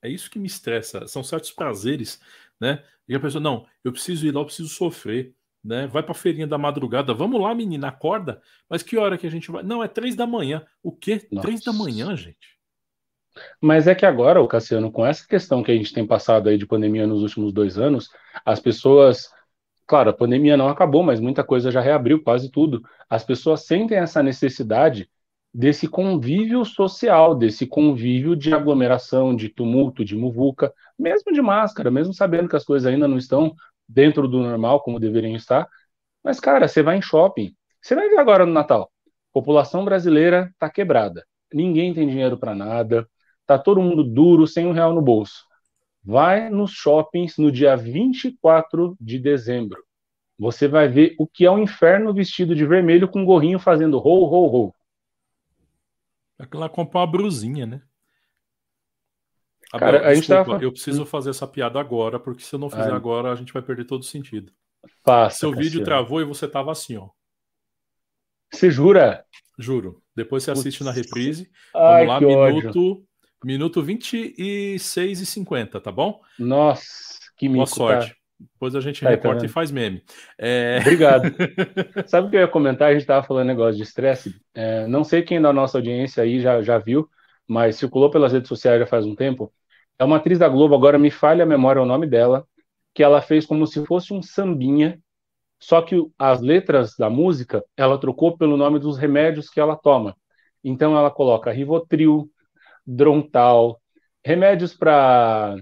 É 0.00 0.08
isso 0.08 0.30
que 0.30 0.38
me 0.38 0.46
estressa. 0.46 1.06
São 1.06 1.22
certos 1.22 1.50
prazeres, 1.50 2.20
né? 2.60 2.82
E 3.08 3.14
a 3.14 3.20
pessoa, 3.20 3.42
não, 3.42 3.66
eu 3.84 3.92
preciso 3.92 4.26
ir 4.26 4.32
lá, 4.32 4.40
eu 4.40 4.46
preciso 4.46 4.68
sofrer 4.68 5.34
né? 5.66 5.86
Vai 5.88 6.02
para 6.02 6.12
a 6.12 6.14
feirinha 6.14 6.46
da 6.46 6.56
madrugada. 6.56 7.12
Vamos 7.12 7.40
lá, 7.40 7.54
menina, 7.54 7.88
acorda. 7.88 8.40
Mas 8.70 8.82
que 8.82 8.96
hora 8.96 9.18
que 9.18 9.26
a 9.26 9.30
gente 9.30 9.50
vai? 9.50 9.62
Não, 9.62 9.82
é 9.82 9.88
três 9.88 10.14
da 10.14 10.26
manhã. 10.26 10.64
O 10.82 10.92
quê? 10.92 11.26
Nossa. 11.30 11.46
Três 11.46 11.64
da 11.64 11.72
manhã, 11.72 12.16
gente. 12.16 12.56
Mas 13.60 13.86
é 13.86 13.94
que 13.94 14.06
agora, 14.06 14.40
o 14.40 14.48
Cassiano, 14.48 14.90
com 14.90 15.04
essa 15.04 15.26
questão 15.26 15.62
que 15.62 15.70
a 15.70 15.74
gente 15.74 15.92
tem 15.92 16.06
passado 16.06 16.48
aí 16.48 16.56
de 16.56 16.66
pandemia 16.66 17.06
nos 17.06 17.22
últimos 17.22 17.52
dois 17.52 17.78
anos, 17.78 18.08
as 18.44 18.60
pessoas, 18.60 19.30
claro, 19.86 20.08
a 20.10 20.14
pandemia 20.14 20.56
não 20.56 20.68
acabou, 20.68 21.02
mas 21.02 21.20
muita 21.20 21.44
coisa 21.44 21.70
já 21.70 21.80
reabriu, 21.80 22.22
quase 22.22 22.50
tudo. 22.50 22.82
As 23.10 23.24
pessoas 23.24 23.66
sentem 23.66 23.98
essa 23.98 24.22
necessidade 24.22 25.10
desse 25.52 25.88
convívio 25.88 26.64
social, 26.64 27.34
desse 27.34 27.66
convívio 27.66 28.36
de 28.36 28.54
aglomeração, 28.54 29.34
de 29.34 29.48
tumulto, 29.48 30.04
de 30.04 30.14
muvuca, 30.14 30.72
mesmo 30.98 31.32
de 31.32 31.42
máscara, 31.42 31.90
mesmo 31.90 32.14
sabendo 32.14 32.48
que 32.48 32.56
as 32.56 32.64
coisas 32.64 32.86
ainda 32.86 33.08
não 33.08 33.18
estão 33.18 33.54
dentro 33.88 34.26
do 34.28 34.38
normal, 34.40 34.80
como 34.80 35.00
deveriam 35.00 35.36
estar. 35.36 35.68
Mas, 36.22 36.40
cara, 36.40 36.68
você 36.68 36.82
vai 36.82 36.96
em 36.96 37.02
shopping. 37.02 37.54
Você 37.80 37.94
vai 37.94 38.08
ver 38.08 38.18
agora 38.18 38.44
no 38.44 38.52
Natal. 38.52 38.90
População 39.32 39.84
brasileira 39.84 40.52
tá 40.58 40.68
quebrada. 40.68 41.24
Ninguém 41.52 41.94
tem 41.94 42.08
dinheiro 42.08 42.38
para 42.38 42.54
nada. 42.54 43.08
Tá 43.46 43.58
todo 43.58 43.80
mundo 43.80 44.02
duro, 44.02 44.46
sem 44.46 44.66
um 44.66 44.72
real 44.72 44.92
no 44.92 45.00
bolso. 45.00 45.44
Vai 46.02 46.50
nos 46.50 46.72
shoppings 46.72 47.36
no 47.36 47.50
dia 47.50 47.76
24 47.76 48.96
de 49.00 49.18
dezembro. 49.18 49.84
Você 50.38 50.68
vai 50.68 50.88
ver 50.88 51.14
o 51.18 51.26
que 51.26 51.46
é 51.46 51.50
um 51.50 51.58
inferno 51.58 52.12
vestido 52.12 52.54
de 52.54 52.66
vermelho 52.66 53.08
com 53.08 53.20
um 53.20 53.24
gorrinho 53.24 53.58
fazendo 53.58 53.98
rou, 53.98 54.24
rou, 54.26 54.46
rou. 54.48 54.74
Aquela 56.38 56.68
comprar 56.68 57.00
uma 57.00 57.06
brusinha, 57.06 57.66
né? 57.66 57.80
Cara, 59.78 59.98
Abel, 59.98 60.10
a 60.10 60.14
gente 60.14 60.26
desculpa, 60.26 60.50
tava... 60.52 60.64
eu 60.64 60.72
preciso 60.72 61.06
fazer 61.06 61.30
essa 61.30 61.46
piada 61.46 61.78
agora, 61.80 62.18
porque 62.18 62.42
se 62.42 62.54
eu 62.54 62.58
não 62.58 62.70
fizer 62.70 62.90
Ai. 62.90 62.92
agora, 62.92 63.32
a 63.32 63.34
gente 63.34 63.52
vai 63.52 63.62
perder 63.62 63.84
todo 63.84 64.02
o 64.02 64.04
sentido. 64.04 64.52
Passa, 65.02 65.38
Seu 65.38 65.52
vídeo 65.52 65.84
travou 65.84 66.20
e 66.20 66.24
você 66.24 66.46
tava 66.46 66.72
assim, 66.72 66.96
ó. 66.96 67.08
Você 68.52 68.70
jura? 68.70 69.24
Juro. 69.58 70.02
Depois 70.14 70.42
você 70.42 70.50
assiste 70.50 70.78
Putz. 70.78 70.86
na 70.86 70.92
reprise. 70.92 71.50
Ai, 71.74 72.06
Vamos 72.06 72.34
lá, 72.34 72.46
minuto, 72.48 72.66
ódio. 72.68 73.06
minuto 73.44 73.82
26 73.82 75.20
e 75.20 75.26
50, 75.26 75.80
tá 75.80 75.90
bom? 75.90 76.20
Nossa, 76.38 76.84
que 77.36 77.48
mico, 77.48 77.58
Boa 77.58 77.66
sorte. 77.66 78.10
Tá. 78.10 78.16
Depois 78.38 78.74
a 78.74 78.80
gente 78.80 79.02
tá, 79.02 79.08
recorta 79.08 79.40
tá 79.40 79.46
e 79.46 79.48
faz 79.48 79.70
meme. 79.70 80.02
É... 80.38 80.78
Obrigado. 80.80 81.24
Sabe 82.06 82.26
o 82.26 82.30
que 82.30 82.36
eu 82.36 82.40
ia 82.40 82.48
comentar? 82.48 82.88
A 82.88 82.92
gente 82.92 83.02
estava 83.02 83.26
falando 83.26 83.46
negócio 83.46 83.76
de 83.76 83.82
estresse. 83.82 84.34
É, 84.54 84.86
não 84.86 85.04
sei 85.04 85.22
quem 85.22 85.40
da 85.40 85.52
nossa 85.52 85.78
audiência 85.78 86.22
aí 86.22 86.40
já, 86.40 86.60
já 86.62 86.78
viu, 86.78 87.08
mas 87.48 87.76
circulou 87.76 88.10
pelas 88.10 88.32
redes 88.32 88.48
sociais 88.48 88.78
já 88.78 88.86
faz 88.86 89.06
um 89.06 89.14
tempo. 89.14 89.52
É 89.98 90.04
uma 90.04 90.16
atriz 90.16 90.38
da 90.38 90.48
Globo, 90.48 90.74
agora 90.74 90.98
me 90.98 91.10
falha 91.10 91.44
a 91.44 91.46
memória 91.46 91.80
o 91.80 91.86
nome 91.86 92.06
dela, 92.06 92.46
que 92.94 93.02
ela 93.02 93.22
fez 93.22 93.46
como 93.46 93.66
se 93.66 93.84
fosse 93.86 94.12
um 94.12 94.22
sambinha, 94.22 95.00
só 95.58 95.82
que 95.82 95.96
as 96.18 96.40
letras 96.40 96.94
da 96.98 97.08
música 97.08 97.64
ela 97.76 97.98
trocou 97.98 98.36
pelo 98.36 98.56
nome 98.56 98.78
dos 98.78 98.98
remédios 98.98 99.48
que 99.48 99.60
ela 99.60 99.76
toma. 99.76 100.16
Então 100.62 100.96
ela 100.96 101.10
coloca 101.10 101.50
Rivotril, 101.50 102.30
Drontal, 102.86 103.80
remédios 104.24 104.74
para 104.74 105.56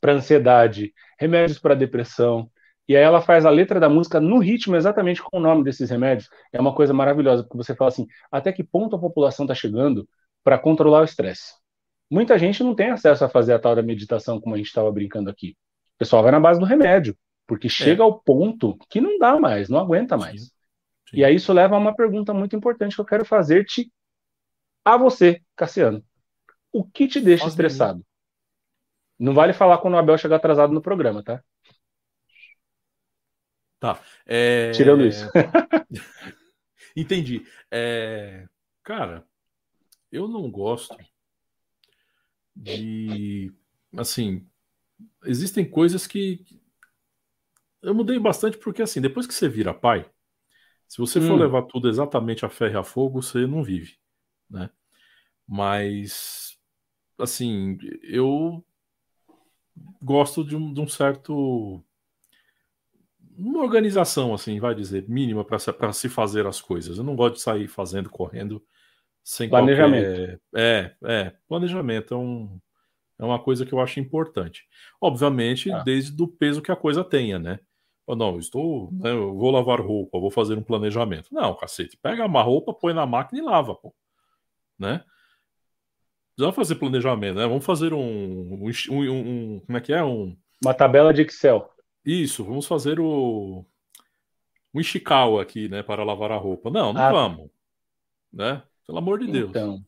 para 0.00 0.14
ansiedade, 0.14 0.92
remédios 1.18 1.58
para 1.60 1.76
depressão. 1.76 2.50
E 2.88 2.96
aí 2.96 3.02
ela 3.02 3.20
faz 3.20 3.46
a 3.46 3.50
letra 3.50 3.78
da 3.78 3.88
música 3.88 4.20
no 4.20 4.38
ritmo 4.38 4.74
exatamente 4.76 5.22
com 5.22 5.38
o 5.38 5.40
nome 5.40 5.62
desses 5.64 5.90
remédios. 5.90 6.28
É 6.52 6.60
uma 6.60 6.74
coisa 6.74 6.92
maravilhosa, 6.92 7.44
porque 7.44 7.56
você 7.56 7.74
fala 7.76 7.88
assim, 7.88 8.06
até 8.30 8.52
que 8.52 8.64
ponto 8.64 8.96
a 8.96 8.98
população 8.98 9.44
está 9.44 9.54
chegando 9.54 10.08
para 10.42 10.58
controlar 10.58 11.02
o 11.02 11.04
estresse. 11.04 11.61
Muita 12.12 12.38
gente 12.38 12.62
não 12.62 12.74
tem 12.74 12.90
acesso 12.90 13.24
a 13.24 13.28
fazer 13.28 13.54
a 13.54 13.58
tal 13.58 13.74
da 13.74 13.82
meditação 13.82 14.38
como 14.38 14.54
a 14.54 14.58
gente 14.58 14.66
estava 14.66 14.92
brincando 14.92 15.30
aqui. 15.30 15.56
O 15.94 15.98
pessoal 16.00 16.22
vai 16.22 16.30
na 16.30 16.38
base 16.38 16.60
do 16.60 16.66
remédio, 16.66 17.16
porque 17.46 17.68
é. 17.68 17.70
chega 17.70 18.02
ao 18.02 18.20
ponto 18.20 18.76
que 18.90 19.00
não 19.00 19.18
dá 19.18 19.40
mais, 19.40 19.70
não 19.70 19.78
aguenta 19.78 20.14
mais. 20.14 20.42
Sim. 20.42 20.50
Sim. 21.08 21.16
E 21.16 21.24
aí 21.24 21.36
isso 21.36 21.54
leva 21.54 21.74
a 21.74 21.78
uma 21.78 21.96
pergunta 21.96 22.34
muito 22.34 22.54
importante 22.54 22.94
que 22.94 23.00
eu 23.00 23.06
quero 23.06 23.24
fazer-te 23.24 23.90
a 24.84 24.98
você, 24.98 25.40
Cassiano. 25.56 26.04
O 26.70 26.84
que 26.84 27.08
te 27.08 27.18
deixa 27.18 27.46
estressado? 27.46 28.04
Não 29.18 29.32
vale 29.32 29.54
falar 29.54 29.78
quando 29.78 29.94
o 29.94 29.96
Abel 29.96 30.18
chegar 30.18 30.36
atrasado 30.36 30.74
no 30.74 30.82
programa, 30.82 31.24
tá? 31.24 31.42
Tá. 33.80 33.98
É... 34.26 34.70
Tirando 34.72 35.06
isso. 35.06 35.30
Entendi. 36.94 37.42
É... 37.70 38.46
Cara, 38.82 39.24
eu 40.10 40.28
não 40.28 40.50
gosto 40.50 40.94
de. 42.62 43.52
Assim, 43.96 44.46
existem 45.24 45.68
coisas 45.68 46.06
que. 46.06 46.44
Eu 47.82 47.94
mudei 47.94 48.18
bastante 48.18 48.56
porque, 48.58 48.80
assim, 48.80 49.00
depois 49.00 49.26
que 49.26 49.34
você 49.34 49.48
vira 49.48 49.74
pai, 49.74 50.08
se 50.86 50.98
você 50.98 51.20
for 51.20 51.32
hum. 51.32 51.38
levar 51.38 51.62
tudo 51.62 51.88
exatamente 51.88 52.46
a 52.46 52.48
ferro 52.48 52.74
e 52.74 52.78
a 52.78 52.84
fogo, 52.84 53.20
você 53.20 53.46
não 53.46 53.64
vive, 53.64 53.96
né? 54.48 54.70
Mas, 55.46 56.56
assim, 57.18 57.76
eu 58.02 58.64
gosto 60.00 60.44
de 60.44 60.54
um, 60.54 60.72
de 60.72 60.80
um 60.80 60.86
certo 60.86 61.84
uma 63.36 63.62
organização, 63.62 64.32
assim, 64.34 64.60
vai 64.60 64.74
dizer, 64.74 65.08
mínima 65.08 65.44
para 65.44 65.92
se 65.92 66.08
fazer 66.08 66.46
as 66.46 66.60
coisas. 66.60 66.98
Eu 66.98 67.04
não 67.04 67.16
gosto 67.16 67.34
de 67.34 67.40
sair 67.40 67.66
fazendo, 67.66 68.10
correndo 68.10 68.62
sem 69.22 69.48
planejamento. 69.48 70.06
Qualquer... 70.06 70.40
É, 70.54 70.94
é, 71.04 71.32
planejamento 71.48 72.14
é, 72.14 72.16
um, 72.16 72.60
é 73.18 73.24
uma 73.24 73.38
coisa 73.38 73.64
que 73.64 73.72
eu 73.72 73.80
acho 73.80 74.00
importante. 74.00 74.64
Obviamente, 75.00 75.70
ah. 75.70 75.82
desde 75.82 76.20
o 76.22 76.28
peso 76.28 76.62
que 76.62 76.72
a 76.72 76.76
coisa 76.76 77.04
tenha, 77.04 77.38
né? 77.38 77.58
não, 78.08 78.38
estou, 78.38 78.90
né, 78.92 79.10
eu 79.10 79.34
vou 79.34 79.50
lavar 79.50 79.80
roupa, 79.80 80.18
vou 80.18 80.30
fazer 80.30 80.58
um 80.58 80.62
planejamento. 80.62 81.32
Não, 81.32 81.54
cacete, 81.54 81.96
pega 81.96 82.26
uma 82.26 82.42
roupa, 82.42 82.74
põe 82.74 82.92
na 82.92 83.06
máquina 83.06 83.40
e 83.40 83.44
lava, 83.44 83.74
pô. 83.74 83.94
Né? 84.78 85.04
Precisa 86.36 86.52
fazer 86.52 86.74
planejamento, 86.76 87.36
né? 87.36 87.46
Vamos 87.46 87.64
fazer 87.64 87.92
um, 87.92 88.00
um, 88.00 88.70
um, 88.90 89.00
um, 89.00 89.60
como 89.60 89.78
é 89.78 89.80
que 89.80 89.92
é? 89.92 90.02
Um, 90.02 90.36
uma 90.62 90.74
tabela 90.74 91.12
de 91.12 91.22
Excel. 91.22 91.70
Isso, 92.04 92.42
vamos 92.44 92.66
fazer 92.66 92.98
o 92.98 93.64
um 94.74 94.80
Ishikawa 94.80 95.42
aqui, 95.42 95.68
né, 95.68 95.82
para 95.82 96.02
lavar 96.02 96.32
a 96.32 96.36
roupa. 96.36 96.70
Não, 96.70 96.92
não 96.92 97.00
ah. 97.00 97.12
vamos, 97.12 97.50
né? 98.32 98.62
Pelo 98.86 98.98
amor 98.98 99.18
de 99.18 99.26
Deus. 99.26 99.50
Então, 99.50 99.80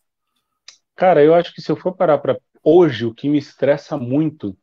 cara, 0.94 1.22
eu 1.22 1.34
acho 1.34 1.54
que 1.54 1.60
se 1.60 1.70
eu 1.70 1.76
for 1.76 1.94
parar 1.94 2.18
para 2.18 2.38
hoje, 2.62 3.04
o 3.04 3.14
que 3.14 3.28
me 3.28 3.38
estressa 3.38 3.96
muito 3.96 4.56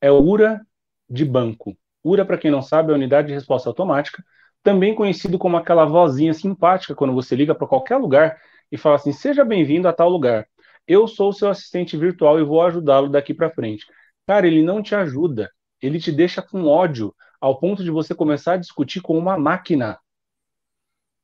é 0.00 0.10
o 0.10 0.20
URA 0.20 0.60
de 1.08 1.24
banco. 1.24 1.76
URA, 2.04 2.24
para 2.24 2.38
quem 2.38 2.50
não 2.50 2.62
sabe, 2.62 2.90
é 2.90 2.92
a 2.92 2.96
unidade 2.96 3.28
de 3.28 3.34
resposta 3.34 3.68
automática, 3.68 4.22
também 4.62 4.94
conhecido 4.94 5.38
como 5.38 5.56
aquela 5.56 5.84
vozinha 5.84 6.32
simpática 6.32 6.94
quando 6.94 7.12
você 7.12 7.34
liga 7.34 7.54
para 7.54 7.66
qualquer 7.66 7.96
lugar 7.96 8.40
e 8.70 8.76
fala 8.78 8.96
assim: 8.96 9.12
"Seja 9.12 9.44
bem-vindo 9.44 9.88
a 9.88 9.92
tal 9.92 10.08
lugar. 10.08 10.46
Eu 10.86 11.06
sou 11.06 11.32
seu 11.32 11.48
assistente 11.48 11.96
virtual 11.96 12.38
e 12.38 12.44
vou 12.44 12.62
ajudá-lo 12.62 13.08
daqui 13.08 13.34
para 13.34 13.50
frente". 13.50 13.86
Cara, 14.26 14.46
ele 14.46 14.62
não 14.62 14.82
te 14.82 14.94
ajuda. 14.94 15.50
Ele 15.80 15.98
te 15.98 16.12
deixa 16.12 16.40
com 16.40 16.64
ódio 16.64 17.14
ao 17.40 17.58
ponto 17.58 17.82
de 17.82 17.90
você 17.90 18.14
começar 18.14 18.54
a 18.54 18.56
discutir 18.56 19.00
com 19.00 19.18
uma 19.18 19.36
máquina. 19.36 19.98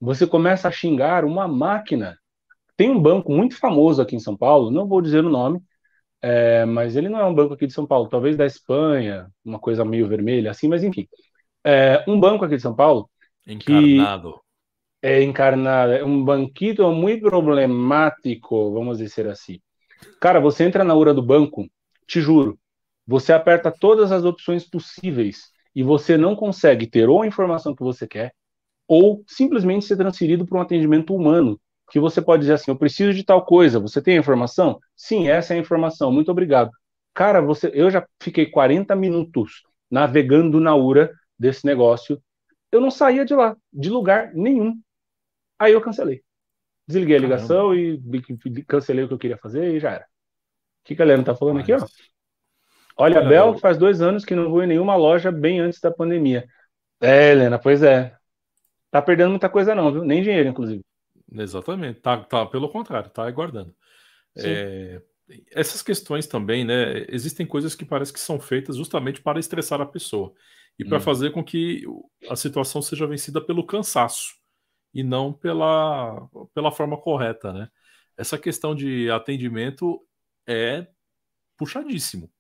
Você 0.01 0.27
começa 0.27 0.67
a 0.69 0.73
xingar 0.73 1.25
uma 1.25 1.47
máquina. 1.47 2.19
Tem 2.79 2.89
um 2.91 3.03
banco 3.03 3.33
muito 3.33 3.59
famoso 3.59 4.01
aqui 4.01 4.17
em 4.17 4.21
São 4.21 4.37
Paulo, 4.37 4.71
não 4.71 4.87
vou 4.89 5.03
dizer 5.03 5.25
o 5.25 5.29
nome, 5.29 5.61
é, 6.23 6.65
mas 6.65 6.97
ele 6.97 7.09
não 7.09 7.19
é 7.19 7.27
um 7.27 7.35
banco 7.35 7.55
aqui 7.55 7.67
de 7.67 7.73
São 7.75 7.87
Paulo, 7.87 8.09
talvez 8.09 8.37
da 8.37 8.47
Espanha, 8.47 9.29
uma 9.45 9.59
coisa 9.59 9.85
meio 9.85 10.09
vermelha, 10.09 10.53
assim, 10.53 10.69
mas 10.69 10.85
enfim. 10.85 11.09
É, 11.65 12.05
um 12.09 12.21
banco 12.21 12.45
aqui 12.45 12.57
de 12.57 12.63
São 12.63 12.75
Paulo. 12.77 13.11
Encarnado. 13.47 14.41
é 15.03 15.23
encarnado, 15.23 15.93
é 15.93 16.05
um 16.05 16.25
banquito 16.25 16.91
muito 16.93 17.23
problemático, 17.29 18.73
vamos 18.73 18.99
dizer 18.99 19.29
assim. 19.29 19.61
Cara, 20.21 20.41
você 20.41 20.65
entra 20.65 20.85
na 20.85 20.95
URA 20.95 21.15
do 21.15 21.23
banco, 21.23 21.67
te 22.07 22.21
juro, 22.21 22.59
você 23.07 23.33
aperta 23.33 23.73
todas 23.73 24.13
as 24.13 24.25
opções 24.25 24.65
possíveis 24.69 25.51
e 25.75 25.83
você 25.83 26.17
não 26.17 26.37
consegue 26.37 26.87
ter 26.87 27.09
ou 27.09 27.23
a 27.23 27.27
informação 27.27 27.75
que 27.75 27.83
você 27.83 28.07
quer, 28.07 28.33
ou 28.87 29.25
simplesmente 29.27 29.85
ser 29.85 29.97
transferido 29.97 30.47
para 30.47 30.59
um 30.59 30.63
atendimento 30.63 31.15
humano, 31.15 31.61
que 31.91 31.99
você 31.99 32.21
pode 32.21 32.43
dizer 32.43 32.55
assim, 32.55 32.71
eu 32.71 32.77
preciso 32.77 33.15
de 33.15 33.25
tal 33.25 33.45
coisa, 33.45 33.81
você 33.81 34.01
tem 34.03 34.17
a 34.17 34.21
informação? 34.21 34.79
Sim, 34.95 35.29
essa 35.29 35.55
é 35.55 35.57
a 35.57 35.61
informação, 35.61 36.13
muito 36.13 36.31
obrigado. 36.31 36.71
Cara, 37.15 37.41
você, 37.41 37.71
eu 37.75 37.91
já 37.91 38.07
fiquei 38.23 38.47
40 38.47 38.95
minutos 38.95 39.63
navegando 39.91 40.61
na 40.61 40.75
URA 40.75 41.11
desse 41.39 41.65
negócio, 41.65 42.23
eu 42.71 42.81
não 42.81 42.91
saía 42.91 43.25
de 43.25 43.35
lá, 43.35 43.57
de 43.73 43.89
lugar 43.89 44.33
nenhum. 44.35 44.79
Aí 45.59 45.73
eu 45.73 45.81
cancelei. 45.81 46.23
Desliguei 46.87 47.17
a 47.17 47.21
ligação 47.21 47.71
Caramba. 47.71 48.17
e 48.17 48.65
cancelei 48.65 49.05
o 49.05 49.09
que 49.09 49.15
eu 49.15 49.19
queria 49.19 49.39
fazer 49.39 49.75
e 49.75 49.81
já 49.81 49.93
era. 49.93 50.05
O 50.05 50.95
que 50.95 51.01
a 51.01 51.05
Helena 51.05 51.25
tá 51.25 51.35
falando 51.35 51.61
aqui, 51.61 51.73
ó? 51.73 51.79
Olha, 52.97 53.19
Olha 53.19 53.29
Bel, 53.29 53.59
faz 53.59 53.77
dois 53.77 54.01
anos 54.01 54.25
que 54.25 54.35
não 54.35 54.51
vou 54.51 54.63
em 54.63 54.67
nenhuma 54.67 54.97
loja 54.97 55.31
bem 55.31 55.61
antes 55.61 55.81
da 55.81 55.91
pandemia. 55.91 56.47
É, 57.01 57.33
Helena, 57.33 57.59
pois 57.59 57.83
é. 57.83 58.15
Tá 58.91 59.03
perdendo 59.03 59.31
muita 59.31 59.49
coisa 59.49 59.75
não, 59.75 59.93
viu? 59.93 60.03
Nem 60.03 60.23
dinheiro, 60.23 60.49
inclusive. 60.49 60.83
Exatamente. 61.33 62.01
Tá, 62.01 62.17
tá 62.19 62.47
pelo 62.47 62.69
contrário, 62.69 63.11
tá 63.11 63.27
aguardando. 63.27 63.75
É, 64.37 65.03
essas 65.51 65.83
questões 65.83 66.27
também, 66.27 66.65
né? 66.65 67.05
Existem 67.09 67.47
coisas 67.47 67.75
que 67.75 67.85
parece 67.85 68.13
que 68.13 68.21
são 68.21 68.41
feitas 68.41 68.77
justamente 68.77 69.21
para 69.21 69.41
estressar 69.41 69.81
a 69.81 69.87
pessoa 69.87 70.33
e 70.79 70.85
para 70.85 70.99
hum. 70.99 71.03
fazer 71.03 71.31
com 71.31 71.45
que 71.45 71.85
a 72.29 72.37
situação 72.37 72.81
seja 72.81 73.07
vencida 73.07 73.41
pelo 73.41 73.67
cansaço 73.67 74.37
e 74.95 75.03
não 75.03 75.33
pela, 75.33 76.29
pela 76.55 76.71
forma 76.71 76.97
correta, 76.97 77.53
né? 77.53 77.69
Essa 78.17 78.39
questão 78.39 78.75
de 78.75 79.11
atendimento 79.11 80.01
é 80.47 80.87
puxadíssimo, 81.57 82.31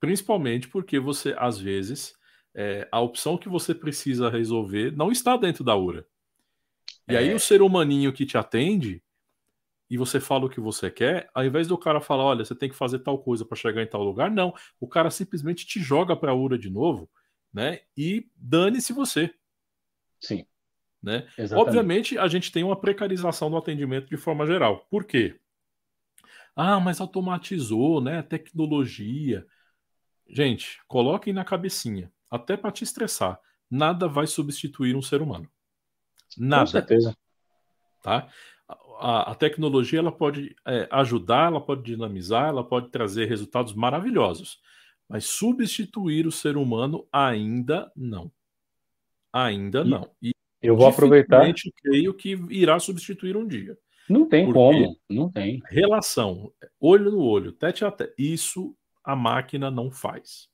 principalmente 0.00 0.68
porque 0.68 0.98
você, 0.98 1.34
às 1.38 1.58
vezes, 1.58 2.14
é, 2.54 2.88
a 2.90 3.00
opção 3.00 3.38
que 3.38 3.48
você 3.48 3.74
precisa 3.74 4.28
resolver 4.28 4.90
não 4.96 5.12
está 5.12 5.36
dentro 5.36 5.62
da 5.62 5.76
URA. 5.76 6.04
E 7.08 7.14
é. 7.14 7.18
aí 7.18 7.34
o 7.34 7.40
ser 7.40 7.62
humaninho 7.62 8.12
que 8.12 8.26
te 8.26 8.36
atende 8.36 9.02
e 9.90 9.96
você 9.96 10.20
fala 10.20 10.44
o 10.44 10.50
que 10.50 10.60
você 10.60 10.90
quer, 10.90 11.30
ao 11.32 11.44
invés 11.44 11.66
do 11.66 11.78
cara 11.78 12.00
falar, 12.00 12.24
olha, 12.24 12.44
você 12.44 12.54
tem 12.54 12.68
que 12.68 12.76
fazer 12.76 12.98
tal 12.98 13.18
coisa 13.18 13.44
para 13.44 13.56
chegar 13.56 13.82
em 13.82 13.86
tal 13.86 14.02
lugar, 14.02 14.30
não. 14.30 14.52
O 14.78 14.86
cara 14.86 15.10
simplesmente 15.10 15.66
te 15.66 15.80
joga 15.80 16.14
para 16.14 16.32
a 16.32 16.34
URA 16.34 16.58
de 16.58 16.68
novo, 16.68 17.08
né? 17.52 17.80
E 17.96 18.28
dane-se 18.36 18.92
você. 18.92 19.34
Sim. 20.20 20.44
Né? 21.02 21.26
Obviamente, 21.52 22.18
a 22.18 22.28
gente 22.28 22.52
tem 22.52 22.62
uma 22.62 22.78
precarização 22.78 23.50
do 23.50 23.56
atendimento 23.56 24.08
de 24.08 24.16
forma 24.16 24.46
geral. 24.46 24.86
Por 24.90 25.04
quê? 25.04 25.38
Ah, 26.54 26.80
mas 26.80 27.00
automatizou, 27.00 28.00
né? 28.00 28.20
Tecnologia. 28.20 29.46
Gente, 30.28 30.80
coloquem 30.86 31.32
na 31.32 31.44
cabecinha, 31.44 32.12
até 32.30 32.56
para 32.56 32.72
te 32.72 32.84
estressar, 32.84 33.40
nada 33.70 34.06
vai 34.06 34.26
substituir 34.26 34.94
um 34.94 35.00
ser 35.00 35.22
humano. 35.22 35.48
Nada. 36.36 36.62
Com 36.62 36.66
certeza. 36.66 37.16
Tá? 38.02 38.28
A, 38.98 39.32
a 39.32 39.34
tecnologia 39.34 40.00
ela 40.00 40.12
pode 40.12 40.54
é, 40.66 40.88
ajudar, 40.90 41.46
ela 41.46 41.60
pode 41.60 41.82
dinamizar, 41.82 42.48
ela 42.48 42.64
pode 42.64 42.90
trazer 42.90 43.26
resultados 43.26 43.72
maravilhosos, 43.72 44.60
mas 45.08 45.24
substituir 45.24 46.26
o 46.26 46.32
ser 46.32 46.56
humano 46.56 47.06
ainda 47.12 47.90
não. 47.96 48.30
Ainda 49.32 49.80
e 49.80 49.88
não. 49.88 50.10
E 50.20 50.32
eu 50.60 50.76
vou 50.76 50.88
aproveitar. 50.88 51.46
creio 51.82 52.12
que 52.14 52.30
irá 52.50 52.78
substituir 52.80 53.36
um 53.36 53.46
dia. 53.46 53.78
Não 54.08 54.26
tem 54.26 54.50
como, 54.50 54.96
não 55.08 55.30
tem. 55.30 55.60
Relação, 55.66 56.50
olho 56.80 57.10
no 57.10 57.20
olho, 57.20 57.52
tete 57.52 57.84
a 57.84 57.90
tete, 57.90 58.14
isso 58.18 58.74
a 59.04 59.14
máquina 59.14 59.70
não 59.70 59.90
faz. 59.90 60.48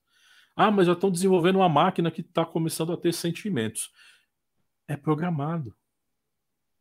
Ah, 0.57 0.71
mas 0.71 0.87
já 0.87 0.93
estão 0.93 1.11
desenvolvendo 1.11 1.57
uma 1.57 1.69
máquina 1.69 2.11
que 2.11 2.21
está 2.21 2.45
começando 2.45 2.93
a 2.93 2.97
ter 2.97 3.13
sentimentos 3.13 3.91
é 4.88 4.97
programado. 4.97 5.75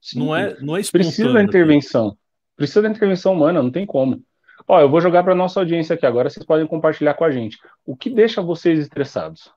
Sim, 0.02 0.20
não 0.20 0.36
é, 0.36 0.60
não 0.60 0.76
é 0.76 0.82
Precisa 0.84 1.32
da 1.32 1.42
intervenção. 1.42 2.18
Precisa 2.56 2.82
da 2.82 2.90
intervenção 2.90 3.34
humana, 3.34 3.64
não 3.64 3.72
tem 3.72 3.86
como. 3.86 4.22
Ó, 4.68 4.80
eu 4.80 4.90
vou 4.90 5.02
jogar 5.02 5.24
para 5.24 5.34
nossa 5.34 5.60
audiência 5.60 5.96
aqui 5.96 6.06
agora, 6.06 6.30
vocês 6.30 6.46
podem 6.46 6.68
compartilhar 6.68 7.14
com 7.14 7.24
a 7.24 7.32
gente. 7.32 7.58
O 7.86 7.96
que 7.96 8.10
deixa 8.10 8.42
vocês 8.42 8.80
estressados? 8.80 9.52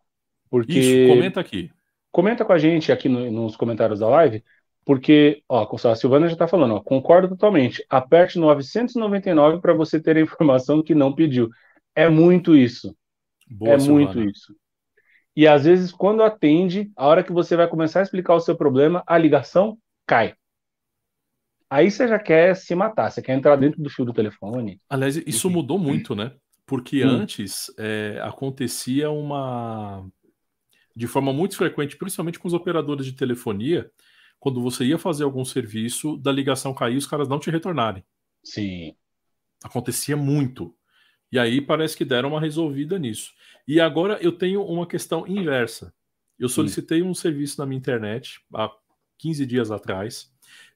Porque 0.50 0.78
Isso, 0.78 1.14
comenta 1.14 1.40
aqui. 1.40 1.70
Comenta 2.10 2.44
com 2.44 2.52
a 2.52 2.58
gente 2.58 2.90
aqui 2.90 3.08
no, 3.08 3.30
nos 3.30 3.56
comentários 3.56 4.00
da 4.00 4.08
live, 4.08 4.42
porque, 4.84 5.42
ó, 5.48 5.68
a 5.84 5.96
Silvana 5.96 6.28
já 6.28 6.34
está 6.34 6.46
falando, 6.46 6.74
ó, 6.74 6.80
concordo 6.80 7.28
totalmente. 7.28 7.84
Aperte 7.90 8.38
999 8.38 9.60
para 9.60 9.74
você 9.74 10.00
ter 10.00 10.16
a 10.16 10.20
informação 10.20 10.82
que 10.82 10.94
não 10.94 11.12
pediu. 11.12 11.50
É 11.94 12.08
muito 12.08 12.56
isso. 12.56 12.96
Boa, 13.48 13.74
é 13.74 13.78
Silvana. 13.78 14.12
muito 14.14 14.30
isso. 14.30 14.54
E 15.36 15.46
às 15.46 15.64
vezes, 15.64 15.92
quando 15.92 16.22
atende, 16.22 16.90
a 16.96 17.06
hora 17.06 17.22
que 17.22 17.32
você 17.32 17.54
vai 17.54 17.68
começar 17.68 18.00
a 18.00 18.02
explicar 18.02 18.34
o 18.34 18.40
seu 18.40 18.56
problema, 18.56 19.04
a 19.06 19.18
ligação 19.18 19.78
cai. 20.06 20.34
Aí 21.68 21.90
você 21.90 22.08
já 22.08 22.18
quer 22.18 22.56
se 22.56 22.74
matar, 22.74 23.10
você 23.10 23.20
quer 23.20 23.34
entrar 23.34 23.56
dentro 23.56 23.82
do 23.82 23.90
fio 23.90 24.04
do 24.04 24.12
telefone. 24.12 24.80
Aliás, 24.88 25.16
isso 25.16 25.48
Enfim. 25.48 25.56
mudou 25.56 25.78
muito, 25.78 26.14
né? 26.14 26.32
Porque 26.64 27.04
hum. 27.04 27.08
antes 27.08 27.66
é, 27.78 28.18
acontecia 28.22 29.10
uma. 29.10 30.08
De 30.94 31.06
forma 31.06 31.32
muito 31.32 31.56
frequente, 31.56 31.96
principalmente 31.96 32.38
com 32.38 32.48
os 32.48 32.54
operadores 32.54 33.04
de 33.04 33.12
telefonia, 33.12 33.90
quando 34.38 34.62
você 34.62 34.84
ia 34.84 34.96
fazer 34.96 35.24
algum 35.24 35.44
serviço, 35.44 36.16
da 36.16 36.32
ligação 36.32 36.72
cair, 36.72 36.96
os 36.96 37.06
caras 37.06 37.28
não 37.28 37.38
te 37.38 37.50
retornarem. 37.50 38.02
Sim. 38.42 38.94
Acontecia 39.62 40.16
muito. 40.16 40.75
E 41.30 41.38
aí 41.38 41.60
parece 41.60 41.96
que 41.96 42.04
deram 42.04 42.30
uma 42.30 42.40
resolvida 42.40 42.98
nisso. 42.98 43.32
E 43.66 43.80
agora 43.80 44.18
eu 44.22 44.32
tenho 44.32 44.62
uma 44.64 44.86
questão 44.86 45.26
inversa. 45.26 45.92
Eu 46.38 46.48
solicitei 46.48 47.02
um 47.02 47.14
serviço 47.14 47.58
na 47.60 47.66
minha 47.66 47.78
internet 47.78 48.40
há 48.54 48.70
15 49.18 49.46
dias 49.46 49.70
atrás, 49.70 50.30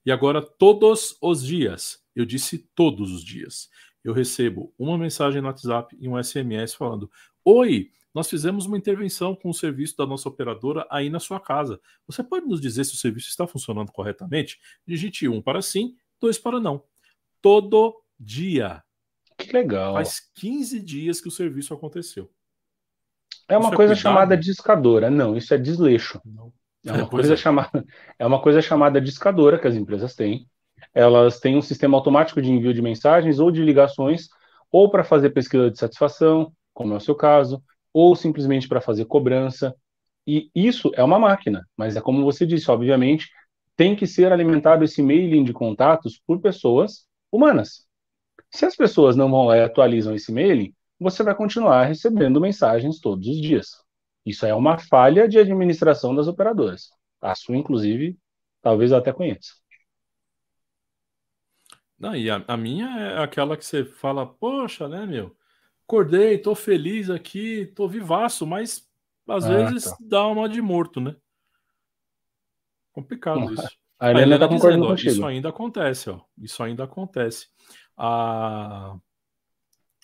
e 0.04 0.10
agora 0.10 0.40
todos 0.40 1.16
os 1.20 1.44
dias, 1.44 2.02
eu 2.16 2.24
disse 2.24 2.58
todos 2.74 3.12
os 3.12 3.22
dias, 3.22 3.68
eu 4.02 4.14
recebo 4.14 4.74
uma 4.78 4.96
mensagem 4.96 5.42
no 5.42 5.48
WhatsApp 5.48 5.94
e 6.00 6.08
um 6.08 6.22
SMS 6.22 6.74
falando: 6.74 7.10
Oi, 7.44 7.90
nós 8.14 8.28
fizemos 8.28 8.66
uma 8.66 8.78
intervenção 8.78 9.36
com 9.36 9.50
o 9.50 9.54
serviço 9.54 9.96
da 9.96 10.06
nossa 10.06 10.28
operadora 10.28 10.86
aí 10.90 11.10
na 11.10 11.20
sua 11.20 11.38
casa. 11.38 11.80
Você 12.06 12.24
pode 12.24 12.46
nos 12.46 12.60
dizer 12.60 12.84
se 12.84 12.94
o 12.94 12.96
serviço 12.96 13.28
está 13.28 13.46
funcionando 13.46 13.92
corretamente? 13.92 14.58
Digite 14.86 15.28
um 15.28 15.40
para 15.40 15.62
sim, 15.62 15.94
dois 16.20 16.38
para 16.38 16.58
não. 16.58 16.82
Todo 17.40 18.02
dia. 18.18 18.82
Que 19.50 19.56
legal. 19.56 19.94
Faz 19.94 20.20
15 20.36 20.80
dias 20.80 21.20
que 21.20 21.26
o 21.26 21.30
serviço 21.30 21.74
aconteceu. 21.74 22.30
É 23.48 23.56
uma 23.56 23.64
isso 23.64 23.74
é 23.74 23.76
coisa 23.76 23.92
é 23.94 23.96
chamada 23.96 24.36
discadora. 24.36 25.10
Não, 25.10 25.36
isso 25.36 25.52
é 25.52 25.58
desleixo. 25.58 26.20
Não. 26.24 26.52
É 26.86 26.92
uma, 26.92 27.02
é, 27.02 27.06
coisa 27.06 27.34
é. 27.34 27.36
chamada, 27.36 27.84
é 28.16 28.24
uma 28.24 28.40
coisa 28.40 28.62
chamada 28.62 29.00
discadora 29.00 29.58
que 29.58 29.66
as 29.66 29.74
empresas 29.74 30.14
têm. 30.14 30.46
Elas 30.94 31.40
têm 31.40 31.56
um 31.56 31.62
sistema 31.62 31.98
automático 31.98 32.40
de 32.40 32.48
envio 32.48 32.72
de 32.72 32.80
mensagens 32.80 33.40
ou 33.40 33.50
de 33.50 33.60
ligações, 33.64 34.28
ou 34.70 34.88
para 34.88 35.02
fazer 35.02 35.30
pesquisa 35.30 35.68
de 35.68 35.76
satisfação, 35.76 36.52
como 36.72 36.94
é 36.94 36.96
o 36.96 37.00
seu 37.00 37.16
caso, 37.16 37.60
ou 37.92 38.14
simplesmente 38.14 38.68
para 38.68 38.80
fazer 38.80 39.06
cobrança. 39.06 39.74
E 40.24 40.48
isso 40.54 40.92
é 40.94 41.02
uma 41.02 41.18
máquina, 41.18 41.66
mas 41.76 41.96
é 41.96 42.00
como 42.00 42.22
você 42.22 42.46
disse, 42.46 42.70
obviamente, 42.70 43.28
tem 43.76 43.96
que 43.96 44.06
ser 44.06 44.32
alimentado 44.32 44.84
esse 44.84 45.02
mailing 45.02 45.42
de 45.42 45.52
contatos 45.52 46.22
por 46.24 46.40
pessoas 46.40 47.04
humanas. 47.32 47.89
Se 48.50 48.66
as 48.66 48.74
pessoas 48.74 49.16
não 49.16 49.30
vão 49.30 49.44
lá 49.46 49.56
e 49.56 49.62
atualizam 49.62 50.14
esse 50.14 50.32
mailing, 50.32 50.74
você 50.98 51.22
vai 51.22 51.34
continuar 51.34 51.84
recebendo 51.84 52.40
mensagens 52.40 53.00
todos 53.00 53.26
os 53.26 53.40
dias. 53.40 53.82
Isso 54.26 54.44
é 54.44 54.54
uma 54.54 54.76
falha 54.76 55.28
de 55.28 55.38
administração 55.38 56.14
das 56.14 56.28
operadoras. 56.28 56.90
A 57.20 57.34
sua, 57.34 57.56
inclusive, 57.56 58.18
talvez 58.60 58.90
eu 58.90 58.98
até 58.98 59.12
conheça. 59.12 59.54
Não, 61.98 62.16
e 62.16 62.30
a, 62.30 62.42
a, 62.48 62.56
minha 62.56 62.86
é 62.98 63.22
aquela 63.22 63.56
que 63.56 63.64
você 63.64 63.84
fala, 63.84 64.26
poxa, 64.26 64.88
né, 64.88 65.06
meu? 65.06 65.36
Acordei, 65.84 66.38
tô 66.38 66.54
feliz 66.54 67.10
aqui, 67.10 67.66
tô 67.74 67.86
vivaço, 67.88 68.46
mas 68.46 68.88
às 69.28 69.44
ah, 69.44 69.48
vezes 69.48 69.84
tá. 69.84 69.96
dá 70.00 70.26
uma 70.26 70.48
de 70.48 70.62
morto, 70.62 71.00
né? 71.00 71.14
Complicado 72.92 73.52
isso. 73.52 73.80
A 73.98 74.10
Helena, 74.10 74.36
está 74.36 74.48
concordando 74.48 74.82
dizendo, 74.82 74.88
contigo. 74.88 75.10
Isso 75.10 75.26
ainda 75.26 75.48
acontece, 75.50 76.10
ó. 76.10 76.20
Isso 76.38 76.62
ainda 76.62 76.84
acontece. 76.84 77.48
A 78.02 78.98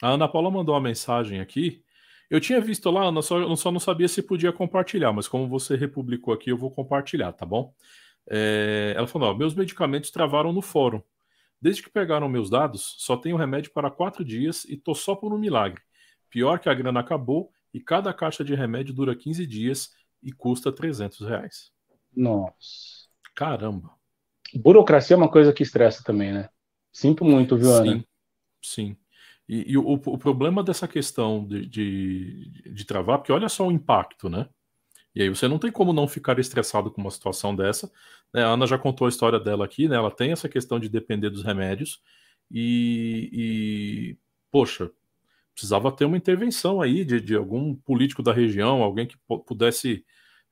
a 0.03 0.09
Ana 0.11 0.29
Paula 0.29 0.51
mandou 0.51 0.75
uma 0.75 0.81
mensagem 0.81 1.41
aqui. 1.41 1.83
Eu 2.29 2.41
tinha 2.41 2.61
visto 2.61 2.91
lá, 2.91 3.07
eu 3.07 3.23
só, 3.23 3.39
eu 3.39 3.57
só 3.57 3.71
não 3.71 3.81
sabia 3.81 4.09
se 4.09 4.21
podia 4.21 4.53
compartilhar, 4.53 5.13
mas 5.13 5.29
como 5.29 5.49
você 5.49 5.77
republicou 5.77 6.35
aqui, 6.35 6.51
eu 6.51 6.57
vou 6.57 6.71
compartilhar, 6.71 7.33
tá 7.33 7.47
bom? 7.47 7.73
É, 8.29 8.95
ela 8.97 9.07
falou: 9.07 9.31
ó, 9.31 9.35
meus 9.35 9.55
medicamentos 9.55 10.11
travaram 10.11 10.53
no 10.53 10.61
fórum. 10.61 11.01
Desde 11.61 11.83
que 11.83 11.89
pegaram 11.89 12.29
meus 12.29 12.51
dados, 12.51 12.97
só 12.99 13.17
tenho 13.17 13.37
remédio 13.37 13.73
para 13.73 13.91
quatro 13.91 14.25
dias 14.25 14.65
e 14.65 14.77
tô 14.77 14.95
só 14.95 15.15
por 15.15 15.33
um 15.33 15.39
milagre. 15.39 15.81
Pior 16.29 16.59
que 16.59 16.69
a 16.69 16.75
grana 16.75 17.01
acabou 17.01 17.51
e 17.73 17.81
cada 17.81 18.13
caixa 18.13 18.45
de 18.45 18.55
remédio 18.55 18.93
dura 18.93 19.17
15 19.17 19.47
dias 19.47 19.95
e 20.23 20.33
custa 20.33 20.71
300 20.71 21.21
reais. 21.21 21.73
Nossa. 22.15 23.09
Caramba. 23.35 23.91
Burocracia 24.55 25.15
é 25.15 25.17
uma 25.17 25.31
coisa 25.31 25.53
que 25.53 25.63
estressa 25.63 26.03
também, 26.03 26.33
né? 26.33 26.51
Sinto 26.97 27.27
muito, 27.27 27.59
viu, 27.59 27.75
Ana? 27.75 27.93
Sim, 27.93 28.05
sim. 28.63 28.97
E, 29.47 29.73
e 29.73 29.77
o, 29.77 29.87
o, 29.87 30.17
problema 30.17 30.65
dessa 30.65 30.89
questão 30.89 31.47
de, 31.47 31.67
de, 31.67 32.51
de, 32.73 32.85
travar, 32.87 33.19
porque 33.19 33.31
olha 33.31 33.51
só 33.51 33.67
o 33.69 33.71
impacto, 33.71 34.31
né? 34.31 34.49
E 35.15 35.21
aí 35.21 35.29
você 35.29 35.47
não 35.47 35.59
tem 35.59 35.71
como 35.71 35.93
não 35.93 36.09
ficar 36.09 36.39
estressado 36.39 36.91
com 36.91 37.03
uma 37.03 37.11
situação 37.11 37.55
dessa. 37.55 37.93
Né? 38.33 38.43
A 38.43 38.49
Ana 38.49 38.67
já 38.67 38.79
contou 38.79 39.05
a 39.05 39.11
história 39.11 39.39
dela 39.39 39.67
aqui, 39.67 39.87
né? 39.87 39.97
Ela 39.97 40.11
tem 40.11 40.33
essa 40.33 40.49
questão 40.49 40.81
de 40.81 40.89
depender 40.89 41.29
dos 41.29 41.45
remédios 41.45 42.01
e, 42.51 43.29
e 43.31 44.19
poxa, 44.51 44.91
precisava 45.53 45.93
ter 45.93 46.07
uma 46.07 46.17
intervenção 46.17 46.81
aí 46.81 47.05
de, 47.05 47.21
de 47.21 47.37
algum 47.37 47.75
político 47.75 48.23
da 48.23 48.33
região, 48.33 48.83
alguém 48.83 49.07
que 49.07 49.19
pudesse 49.47 50.03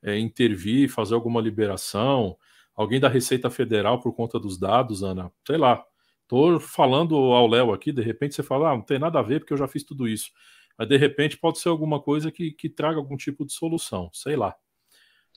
é, 0.02 0.18
intervir, 0.18 0.90
fazer 0.90 1.14
alguma 1.14 1.40
liberação, 1.40 2.36
alguém 2.76 3.00
da 3.00 3.08
Receita 3.08 3.48
Federal 3.48 3.98
por 3.98 4.14
conta 4.14 4.38
dos 4.38 4.58
dados, 4.58 5.02
Ana, 5.02 5.32
sei 5.46 5.56
lá. 5.56 5.82
Tô 6.26 6.58
falando 6.58 7.16
ao 7.16 7.46
Léo 7.46 7.72
aqui, 7.72 7.92
de 7.92 8.02
repente 8.02 8.34
você 8.34 8.42
fala, 8.42 8.70
ah, 8.70 8.74
não 8.74 8.82
tem 8.82 8.98
nada 8.98 9.18
a 9.18 9.22
ver 9.22 9.40
porque 9.40 9.52
eu 9.52 9.58
já 9.58 9.68
fiz 9.68 9.84
tudo 9.84 10.08
isso. 10.08 10.30
Mas 10.76 10.88
de 10.88 10.96
repente 10.96 11.38
pode 11.38 11.58
ser 11.58 11.68
alguma 11.68 12.00
coisa 12.00 12.30
que, 12.32 12.50
que 12.52 12.68
traga 12.68 12.96
algum 12.96 13.16
tipo 13.16 13.44
de 13.44 13.52
solução, 13.52 14.10
sei 14.12 14.36
lá. 14.36 14.54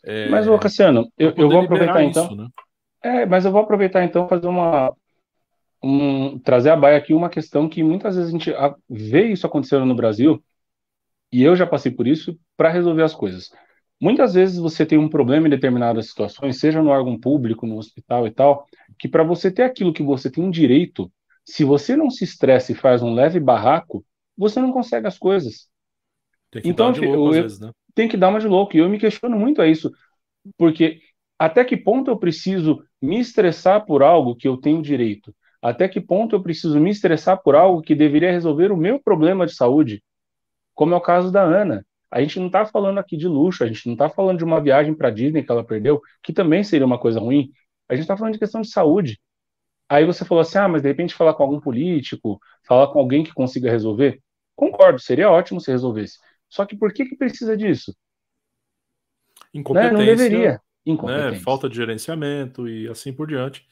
É, 0.03 0.29
mas, 0.29 0.47
ô 0.47 0.57
Cassiano, 0.57 1.11
eu, 1.17 1.33
eu 1.35 1.49
vou 1.49 1.61
aproveitar 1.61 2.03
então. 2.03 2.25
Isso, 2.25 2.35
né? 2.35 2.47
É, 3.03 3.25
mas 3.25 3.45
eu 3.45 3.51
vou 3.51 3.61
aproveitar 3.61 4.03
então 4.03 4.27
fazer 4.27 4.47
uma. 4.47 4.93
Um, 5.83 6.39
trazer 6.39 6.71
a 6.71 6.75
baia 6.75 6.97
aqui 6.97 7.13
uma 7.13 7.29
questão 7.29 7.69
que 7.69 7.83
muitas 7.83 8.15
vezes 8.15 8.29
a 8.29 8.31
gente 8.31 8.51
vê 8.89 9.27
isso 9.27 9.45
acontecendo 9.45 9.85
no 9.85 9.95
Brasil, 9.95 10.43
e 11.31 11.43
eu 11.43 11.55
já 11.55 11.67
passei 11.67 11.91
por 11.91 12.07
isso, 12.07 12.37
para 12.55 12.69
resolver 12.69 13.03
as 13.03 13.13
coisas. 13.13 13.51
Muitas 13.99 14.35
vezes 14.35 14.59
você 14.59 14.85
tem 14.85 14.97
um 14.97 15.09
problema 15.09 15.47
em 15.47 15.49
determinadas 15.49 16.07
situações, 16.07 16.59
seja 16.59 16.81
no 16.81 16.89
órgão 16.89 17.19
público, 17.19 17.65
no 17.65 17.77
hospital 17.77 18.27
e 18.27 18.31
tal, 18.31 18.67
que 18.99 19.07
para 19.07 19.23
você 19.23 19.51
ter 19.51 19.63
aquilo 19.63 19.93
que 19.93 20.03
você 20.03 20.29
tem 20.29 20.43
um 20.43 20.51
direito, 20.51 21.11
se 21.43 21.63
você 21.63 21.95
não 21.95 22.09
se 22.09 22.23
estressa 22.23 22.71
e 22.71 22.75
faz 22.75 23.01
um 23.01 23.13
leve 23.13 23.39
barraco, 23.39 24.05
você 24.37 24.59
não 24.59 24.71
consegue 24.71 25.07
as 25.07 25.17
coisas. 25.17 25.67
Tem 26.51 26.61
que 26.61 26.69
então, 26.69 26.91
dar 26.91 26.99
de 26.99 27.05
louco, 27.05 27.35
eu, 27.35 27.41
vezes, 27.41 27.59
né? 27.59 27.71
Tem 27.95 28.07
que 28.07 28.17
dar 28.17 28.29
uma 28.29 28.39
de 28.39 28.47
louco. 28.47 28.75
E 28.75 28.79
eu 28.79 28.89
me 28.89 28.99
questiono 28.99 29.37
muito 29.37 29.61
a 29.61 29.67
isso, 29.67 29.91
porque 30.57 30.99
até 31.39 31.65
que 31.65 31.75
ponto 31.75 32.11
eu 32.11 32.17
preciso 32.17 32.83
me 33.01 33.19
estressar 33.19 33.85
por 33.85 34.03
algo 34.03 34.35
que 34.35 34.47
eu 34.47 34.57
tenho 34.57 34.81
direito? 34.81 35.33
Até 35.61 35.87
que 35.87 35.99
ponto 35.99 36.35
eu 36.35 36.43
preciso 36.43 36.79
me 36.79 36.91
estressar 36.91 37.41
por 37.41 37.55
algo 37.55 37.81
que 37.81 37.95
deveria 37.95 38.31
resolver 38.31 38.71
o 38.71 38.77
meu 38.77 38.99
problema 38.99 39.45
de 39.45 39.55
saúde? 39.55 40.03
Como 40.75 40.93
é 40.93 40.97
o 40.97 41.01
caso 41.01 41.31
da 41.31 41.41
Ana. 41.41 41.83
A 42.09 42.21
gente 42.21 42.39
não 42.39 42.47
está 42.47 42.65
falando 42.65 42.99
aqui 42.99 43.17
de 43.17 43.27
luxo, 43.27 43.63
a 43.63 43.67
gente 43.67 43.85
não 43.85 43.93
está 43.93 44.09
falando 44.09 44.37
de 44.37 44.43
uma 44.43 44.61
viagem 44.61 44.93
para 44.93 45.09
Disney 45.09 45.43
que 45.43 45.51
ela 45.51 45.63
perdeu, 45.63 46.01
que 46.23 46.31
também 46.31 46.63
seria 46.63 46.85
uma 46.85 46.97
coisa 46.97 47.19
ruim. 47.19 47.51
A 47.89 47.93
gente 47.93 48.03
está 48.03 48.15
falando 48.15 48.33
de 48.33 48.39
questão 48.39 48.61
de 48.61 48.69
saúde. 48.69 49.19
Aí 49.89 50.05
você 50.05 50.23
falou 50.23 50.41
assim: 50.41 50.57
ah, 50.57 50.67
mas 50.67 50.81
de 50.81 50.87
repente 50.87 51.13
falar 51.13 51.33
com 51.33 51.43
algum 51.43 51.59
político, 51.59 52.39
falar 52.65 52.87
com 52.87 52.99
alguém 52.99 53.23
que 53.23 53.33
consiga 53.33 53.69
resolver. 53.69 54.21
Concordo, 54.55 54.99
seria 54.99 55.29
ótimo 55.29 55.59
se 55.61 55.69
resolvesse. 55.69 56.17
Só 56.49 56.65
que 56.65 56.75
por 56.75 56.93
que, 56.93 57.05
que 57.05 57.15
precisa 57.15 57.55
disso? 57.55 57.95
Incompetência. 59.53 59.97
Né? 59.97 59.99
Não 59.99 60.05
deveria. 60.05 60.51
Né? 60.53 60.59
Incompetência. 60.85 61.31
Né? 61.31 61.39
Falta 61.39 61.69
de 61.69 61.75
gerenciamento 61.75 62.67
e 62.67 62.87
assim 62.87 63.13
por 63.13 63.27
diante. 63.27 63.67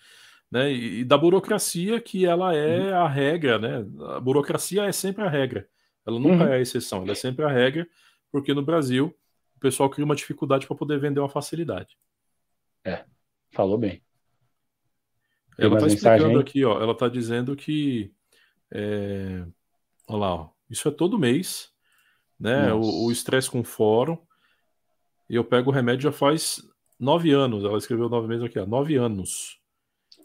Né? 0.51 0.71
E, 0.71 0.99
e 0.99 1.03
da 1.05 1.17
burocracia, 1.17 1.99
que 2.01 2.25
ela 2.25 2.53
é 2.53 2.91
uhum. 2.91 2.97
a 2.97 3.07
regra, 3.07 3.57
né? 3.57 3.85
A 4.15 4.19
burocracia 4.19 4.83
é 4.83 4.91
sempre 4.91 5.23
a 5.23 5.29
regra. 5.29 5.67
Ela 6.05 6.19
nunca 6.19 6.43
uhum. 6.43 6.51
é 6.51 6.57
a 6.57 6.61
exceção, 6.61 7.01
ela 7.01 7.13
é 7.13 7.15
sempre 7.15 7.43
a 7.43 7.49
regra 7.49 7.87
porque 8.35 8.53
no 8.53 8.61
Brasil 8.61 9.15
o 9.55 9.59
pessoal 9.61 9.89
cria 9.89 10.03
uma 10.03 10.13
dificuldade 10.13 10.67
para 10.67 10.75
poder 10.75 10.99
vender 10.99 11.21
uma 11.21 11.29
facilidade. 11.29 11.97
É, 12.83 13.05
falou 13.49 13.77
bem. 13.77 14.03
ela 15.57 15.75
está 15.75 15.87
explicando 15.87 16.37
aqui, 16.37 16.65
ó, 16.65 16.81
ela 16.81 16.91
está 16.91 17.07
dizendo 17.07 17.55
que, 17.55 18.13
é, 18.69 19.45
olha 20.09 20.19
lá, 20.19 20.35
ó, 20.35 20.49
isso 20.69 20.85
é 20.85 20.91
todo 20.91 21.17
mês, 21.17 21.71
né? 22.37 22.73
O 22.73 23.09
estresse 23.09 23.49
com 23.49 23.63
fórum. 23.63 24.17
E 25.29 25.35
eu 25.35 25.45
pego 25.45 25.69
o 25.69 25.73
remédio 25.73 26.03
já 26.03 26.11
faz 26.11 26.61
nove 26.99 27.31
anos. 27.31 27.63
Ela 27.63 27.77
escreveu 27.77 28.09
nove 28.09 28.27
meses 28.27 28.43
aqui, 28.43 28.59
ó, 28.59 28.65
nove 28.65 28.97
anos. 28.97 29.61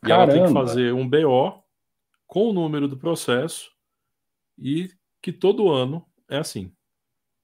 E 0.03 0.09
Caramba. 0.09 0.33
ela 0.33 0.33
tem 0.33 0.47
que 0.49 0.53
fazer 0.53 0.93
um 0.93 1.09
BO 1.09 1.63
com 2.27 2.51
o 2.51 2.53
número 2.53 2.89
do 2.89 2.99
processo 2.99 3.71
e 4.59 4.91
que 5.23 5.33
todo 5.33 5.71
ano 5.71 6.05
é 6.29 6.39
assim. 6.39 6.75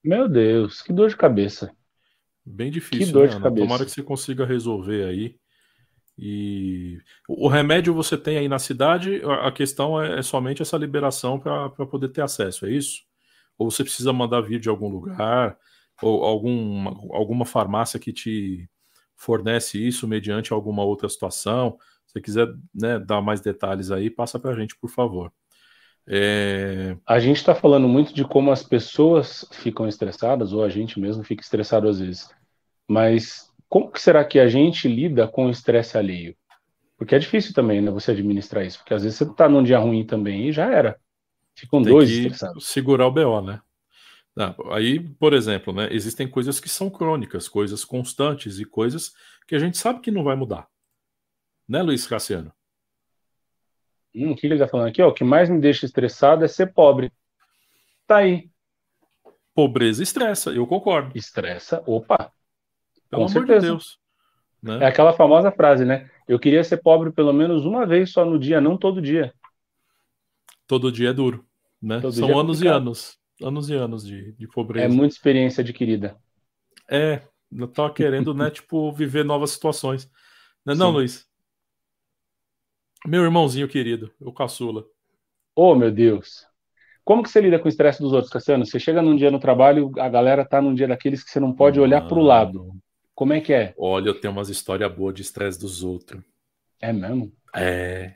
Meu 0.07 0.29
Deus, 0.29 0.83
que 0.83 0.93
dor 0.93 1.09
de 1.09 1.17
cabeça. 1.17 1.75
Bem 2.45 2.71
difícil, 2.71 3.07
que 3.07 3.13
dor 3.13 3.27
né, 3.27 3.35
de 3.35 3.43
cabeça. 3.43 3.67
Tomara 3.67 3.85
que 3.85 3.91
você 3.91 4.03
consiga 4.05 4.47
resolver 4.47 5.05
aí. 5.05 5.37
E 6.17 6.99
o 7.29 7.49
remédio 7.49 7.93
você 7.93 8.17
tem 8.17 8.39
aí 8.39 8.49
na 8.49 8.59
cidade, 8.61 9.21
a 9.43 9.51
questão 9.51 10.01
é, 10.01 10.21
é 10.21 10.23
somente 10.23 10.63
essa 10.63 10.77
liberação 10.79 11.41
para 11.41 11.69
poder 11.87 12.09
ter 12.11 12.23
acesso, 12.23 12.67
é 12.67 12.71
isso? 12.71 13.03
Ou 13.59 13.69
você 13.69 13.83
precisa 13.83 14.13
mandar 14.13 14.41
vir 14.43 14.61
de 14.61 14.69
algum 14.69 14.89
lugar, 14.89 15.59
ou 16.01 16.25
alguma, 16.25 16.91
alguma 17.13 17.45
farmácia 17.45 17.99
que 17.99 18.13
te 18.13 18.71
fornece 19.17 19.85
isso 19.85 20.07
mediante 20.07 20.53
alguma 20.53 20.85
outra 20.85 21.09
situação. 21.09 21.77
Se 22.07 22.13
você 22.13 22.21
quiser 22.21 22.49
né, 22.73 22.99
dar 22.99 23.21
mais 23.21 23.41
detalhes 23.41 23.91
aí, 23.91 24.09
passa 24.09 24.39
para 24.39 24.53
a 24.53 24.55
gente, 24.55 24.77
por 24.77 24.89
favor. 24.89 25.33
É... 26.09 26.97
A 27.07 27.19
gente 27.19 27.37
está 27.37 27.55
falando 27.55 27.89
muito 27.89 28.15
de 28.15 28.25
como 28.25 28.53
as 28.53 28.63
pessoas 28.63 29.45
ficam 29.53 29.89
estressadas, 29.89 30.53
ou 30.53 30.63
a 30.63 30.69
gente 30.69 31.01
mesmo 31.01 31.25
fica 31.25 31.43
estressado 31.43 31.89
às 31.89 31.99
vezes. 31.99 32.31
Mas 32.89 33.53
como 33.69 33.91
que 33.91 34.01
será 34.01 34.25
que 34.25 34.39
a 34.39 34.49
gente 34.49 34.87
lida 34.87 35.27
com 35.27 35.47
o 35.47 35.51
estresse 35.51 35.99
alheio? 35.99 36.37
Porque 36.97 37.15
é 37.15 37.19
difícil 37.19 37.53
também, 37.53 37.81
né, 37.81 37.91
você 37.91 38.13
administrar 38.13 38.65
isso, 38.65 38.79
porque 38.79 38.95
às 38.95 39.03
vezes 39.03 39.19
você 39.19 39.25
está 39.25 39.49
num 39.49 39.63
dia 39.63 39.79
ruim 39.79 40.05
também 40.05 40.49
e 40.49 40.53
já 40.53 40.71
era. 40.71 40.99
Ficam 41.55 41.83
Tem 41.83 41.93
dois 41.93 42.09
estressados. 42.11 42.67
Segurar 42.67 43.07
o 43.07 43.11
BO, 43.11 43.41
né? 43.41 43.61
aí, 44.71 45.01
por 45.01 45.33
exemplo, 45.33 45.73
né, 45.73 45.89
existem 45.91 46.29
coisas 46.29 46.61
que 46.61 46.69
são 46.69 46.91
crônicas, 46.91 47.49
coisas 47.49 47.85
constantes 47.87 48.59
e 48.59 48.67
coisas 48.67 49.15
que 49.47 49.55
a 49.55 49.59
gente 49.59 49.79
sabe 49.79 50.01
que 50.01 50.11
não 50.11 50.23
vai 50.23 50.37
mudar. 50.37 50.69
Né, 51.67 51.83
Luiz 51.83 52.07
Cassiano? 52.07 52.53
Hum, 54.17 54.33
o 54.33 54.37
que 54.37 54.47
ele 54.47 54.55
está 54.55 54.67
falando 54.67 54.89
aqui? 54.89 55.03
Ó, 55.03 55.09
o 55.09 55.13
que 55.13 55.23
mais 55.23 55.51
me 55.51 55.61
deixa 55.61 55.85
estressado 55.85 56.45
é 56.45 56.49
ser 56.49 56.73
pobre. 56.73 57.13
Tá 58.07 58.19
aí. 58.19 58.49
Pobreza 59.55 60.03
estressa, 60.03 60.51
eu 60.51 60.67
concordo. 60.67 61.17
Estressa, 61.17 61.83
opa. 61.87 62.33
Pelo 63.11 63.23
Com 63.23 63.29
amor 63.29 63.31
certeza. 63.31 63.61
de 63.61 63.67
Deus. 63.67 63.99
Né? 64.63 64.79
É 64.83 64.87
aquela 64.87 65.13
famosa 65.13 65.53
frase, 65.53 65.85
né? 65.85 66.11
Eu 66.27 66.39
queria 66.39 66.65
ser 66.65 66.79
pobre 66.79 67.13
pelo 67.13 67.33
menos 67.33 67.65
uma 67.65 67.87
vez 67.87 68.11
só 68.11 68.25
no 68.25 68.39
dia, 68.39 68.61
não 68.61 68.77
todo 68.77 69.01
dia. 69.01 69.33
Todo 70.67 70.91
dia 70.91 71.11
é 71.11 71.13
duro, 71.13 71.47
né? 71.81 72.01
Todo 72.01 72.13
São 72.13 72.31
é 72.31 72.35
anos 72.35 72.61
e 72.61 72.67
anos. 72.67 73.19
Anos 73.41 73.69
e 73.69 73.75
anos 73.75 74.05
de, 74.05 74.33
de 74.33 74.49
pobreza. 74.49 74.87
É 74.87 74.89
muita 74.89 75.15
experiência 75.15 75.61
adquirida. 75.61 76.17
É, 76.91 77.23
eu 77.53 77.69
tava 77.69 77.93
querendo, 77.93 78.35
né, 78.35 78.51
tipo, 78.51 78.91
viver 78.93 79.25
novas 79.25 79.51
situações. 79.51 80.11
Não, 80.65 80.75
é 80.75 80.77
não 80.77 80.91
Luiz? 80.91 81.27
Meu 83.07 83.23
irmãozinho 83.23 83.69
querido, 83.69 84.11
o 84.21 84.33
caçula. 84.33 84.85
Oh, 85.55 85.77
meu 85.77 85.93
Deus. 85.93 86.45
Como 87.05 87.23
que 87.23 87.31
você 87.31 87.41
lida 87.41 87.57
com 87.57 87.67
o 87.67 87.69
estresse 87.69 88.03
dos 88.03 88.13
outros, 88.13 88.33
Cassiano? 88.33 88.67
Você 88.67 88.81
chega 88.81 89.01
num 89.01 89.15
dia 89.15 89.31
no 89.31 89.39
trabalho, 89.39 89.93
a 89.97 90.09
galera 90.09 90.45
tá 90.45 90.61
num 90.61 90.75
dia 90.75 90.89
daqueles 90.89 91.23
que 91.23 91.31
você 91.31 91.39
não 91.39 91.53
pode 91.53 91.79
olhar 91.79 92.05
para 92.09 92.19
o 92.19 92.23
lado. 92.23 92.73
Como 93.15 93.33
é 93.33 93.41
que 93.41 93.53
é? 93.53 93.73
Olha, 93.79 94.09
eu 94.09 94.21
tenho 94.21 94.33
umas 94.33 94.49
histórias 94.49 94.93
boas 94.93 95.15
de 95.15 95.23
estresse 95.23 95.57
dos 95.57 95.85
outros. 95.85 96.21
É 96.81 96.93
mesmo? 96.93 97.33
É. 97.55 98.15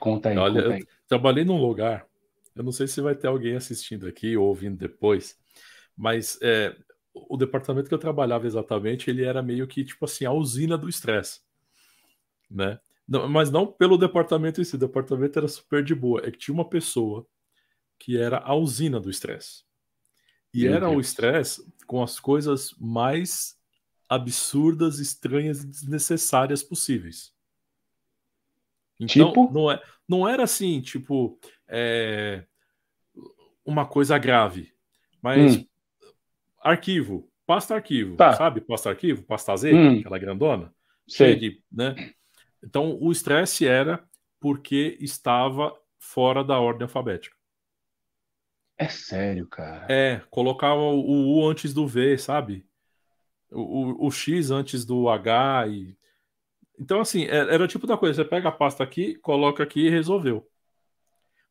Conta 0.00 0.30
aí. 0.30 0.36
Olha, 0.36 0.62
conta 0.62 0.74
aí. 0.74 0.84
trabalhei 1.06 1.44
num 1.44 1.60
lugar, 1.60 2.04
eu 2.56 2.64
não 2.64 2.72
sei 2.72 2.88
se 2.88 3.00
vai 3.00 3.14
ter 3.14 3.28
alguém 3.28 3.54
assistindo 3.54 4.08
aqui 4.08 4.36
ou 4.36 4.48
ouvindo 4.48 4.76
depois, 4.76 5.38
mas 5.96 6.36
é, 6.42 6.74
o 7.14 7.36
departamento 7.36 7.88
que 7.88 7.94
eu 7.94 7.98
trabalhava 7.98 8.44
exatamente, 8.44 9.08
ele 9.08 9.24
era 9.24 9.40
meio 9.40 9.68
que, 9.68 9.84
tipo 9.84 10.04
assim, 10.04 10.24
a 10.24 10.32
usina 10.32 10.76
do 10.76 10.88
estresse, 10.88 11.40
né? 12.50 12.80
Não, 13.06 13.28
mas 13.28 13.50
não 13.50 13.66
pelo 13.66 13.98
departamento 13.98 14.60
em 14.60 14.64
si, 14.64 14.76
o 14.76 14.78
departamento 14.78 15.38
era 15.38 15.48
super 15.48 15.82
de 15.82 15.94
boa. 15.94 16.20
É 16.24 16.30
que 16.30 16.38
tinha 16.38 16.54
uma 16.54 16.68
pessoa 16.68 17.26
que 17.98 18.16
era 18.16 18.38
a 18.38 18.54
usina 18.54 18.98
do 19.00 19.10
estresse. 19.10 19.64
E 20.52 20.64
Meu 20.64 20.74
era 20.74 20.86
Deus. 20.86 20.96
o 20.96 21.00
estresse 21.00 21.74
com 21.86 22.02
as 22.02 22.20
coisas 22.20 22.74
mais 22.78 23.56
absurdas, 24.08 24.98
estranhas 24.98 25.62
e 25.62 25.66
desnecessárias 25.66 26.62
possíveis. 26.62 27.32
Então, 29.00 29.28
tipo? 29.28 29.50
não, 29.52 29.70
é, 29.70 29.82
não 30.08 30.28
era 30.28 30.44
assim, 30.44 30.80
tipo, 30.80 31.38
é, 31.66 32.44
uma 33.64 33.86
coisa 33.86 34.18
grave, 34.18 34.72
mas 35.20 35.56
hum. 35.56 35.66
arquivo, 36.62 37.30
pasta 37.46 37.74
arquivo, 37.74 38.16
tá. 38.16 38.34
sabe? 38.34 38.60
Pasta 38.60 38.90
arquivo, 38.90 39.22
pasta 39.22 39.56
Z, 39.56 39.72
hum. 39.72 40.00
aquela 40.00 40.18
grandona. 40.18 40.74
Sei. 41.08 41.62
né? 41.70 41.94
Então, 42.62 42.98
o 43.00 43.10
estresse 43.10 43.66
era 43.66 44.04
porque 44.40 44.96
estava 45.00 45.76
fora 45.98 46.44
da 46.44 46.58
ordem 46.58 46.82
alfabética. 46.82 47.36
É 48.76 48.88
sério, 48.88 49.46
cara. 49.46 49.86
É, 49.92 50.20
colocava 50.30 50.80
o 50.80 51.36
U 51.36 51.48
antes 51.48 51.72
do 51.72 51.86
V, 51.86 52.18
sabe? 52.18 52.66
O, 53.50 53.60
o, 53.60 54.06
o 54.06 54.10
X 54.10 54.50
antes 54.50 54.84
do 54.84 55.08
H 55.08 55.68
e. 55.68 55.96
Então, 56.78 57.00
assim, 57.00 57.24
é, 57.24 57.36
era 57.54 57.62
o 57.62 57.68
tipo 57.68 57.86
da 57.86 57.96
coisa: 57.96 58.22
você 58.22 58.28
pega 58.28 58.48
a 58.48 58.52
pasta 58.52 58.82
aqui, 58.82 59.14
coloca 59.16 59.62
aqui 59.62 59.86
e 59.86 59.90
resolveu. 59.90 60.48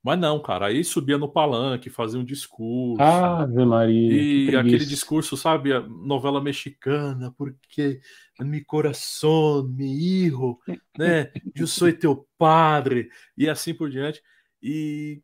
Mas 0.04 0.18
não, 0.18 0.42
cara, 0.42 0.68
aí 0.68 0.84
subia 0.84 1.18
no 1.18 1.32
palanque, 1.32 1.90
fazia 1.90 2.20
um 2.20 2.26
discurso. 2.26 3.02
Ave 3.02 3.64
Maria. 3.64 4.52
E 4.52 4.56
aquele 4.56 4.86
discurso, 4.86 5.38
sabe, 5.38 5.72
a 5.72 5.80
novela 5.82 6.42
mexicana, 6.42 7.32
porque 7.38 8.02
mi 8.40 8.64
coração, 8.64 9.64
mi 9.68 10.26
hijo, 10.26 10.60
né? 10.98 11.32
Eu 11.54 11.68
sou 11.68 11.92
teu 11.94 12.28
padre, 12.36 13.10
e 13.38 13.48
assim 13.48 13.76
por 13.76 13.92
diante. 13.92 14.24
E, 14.60 15.22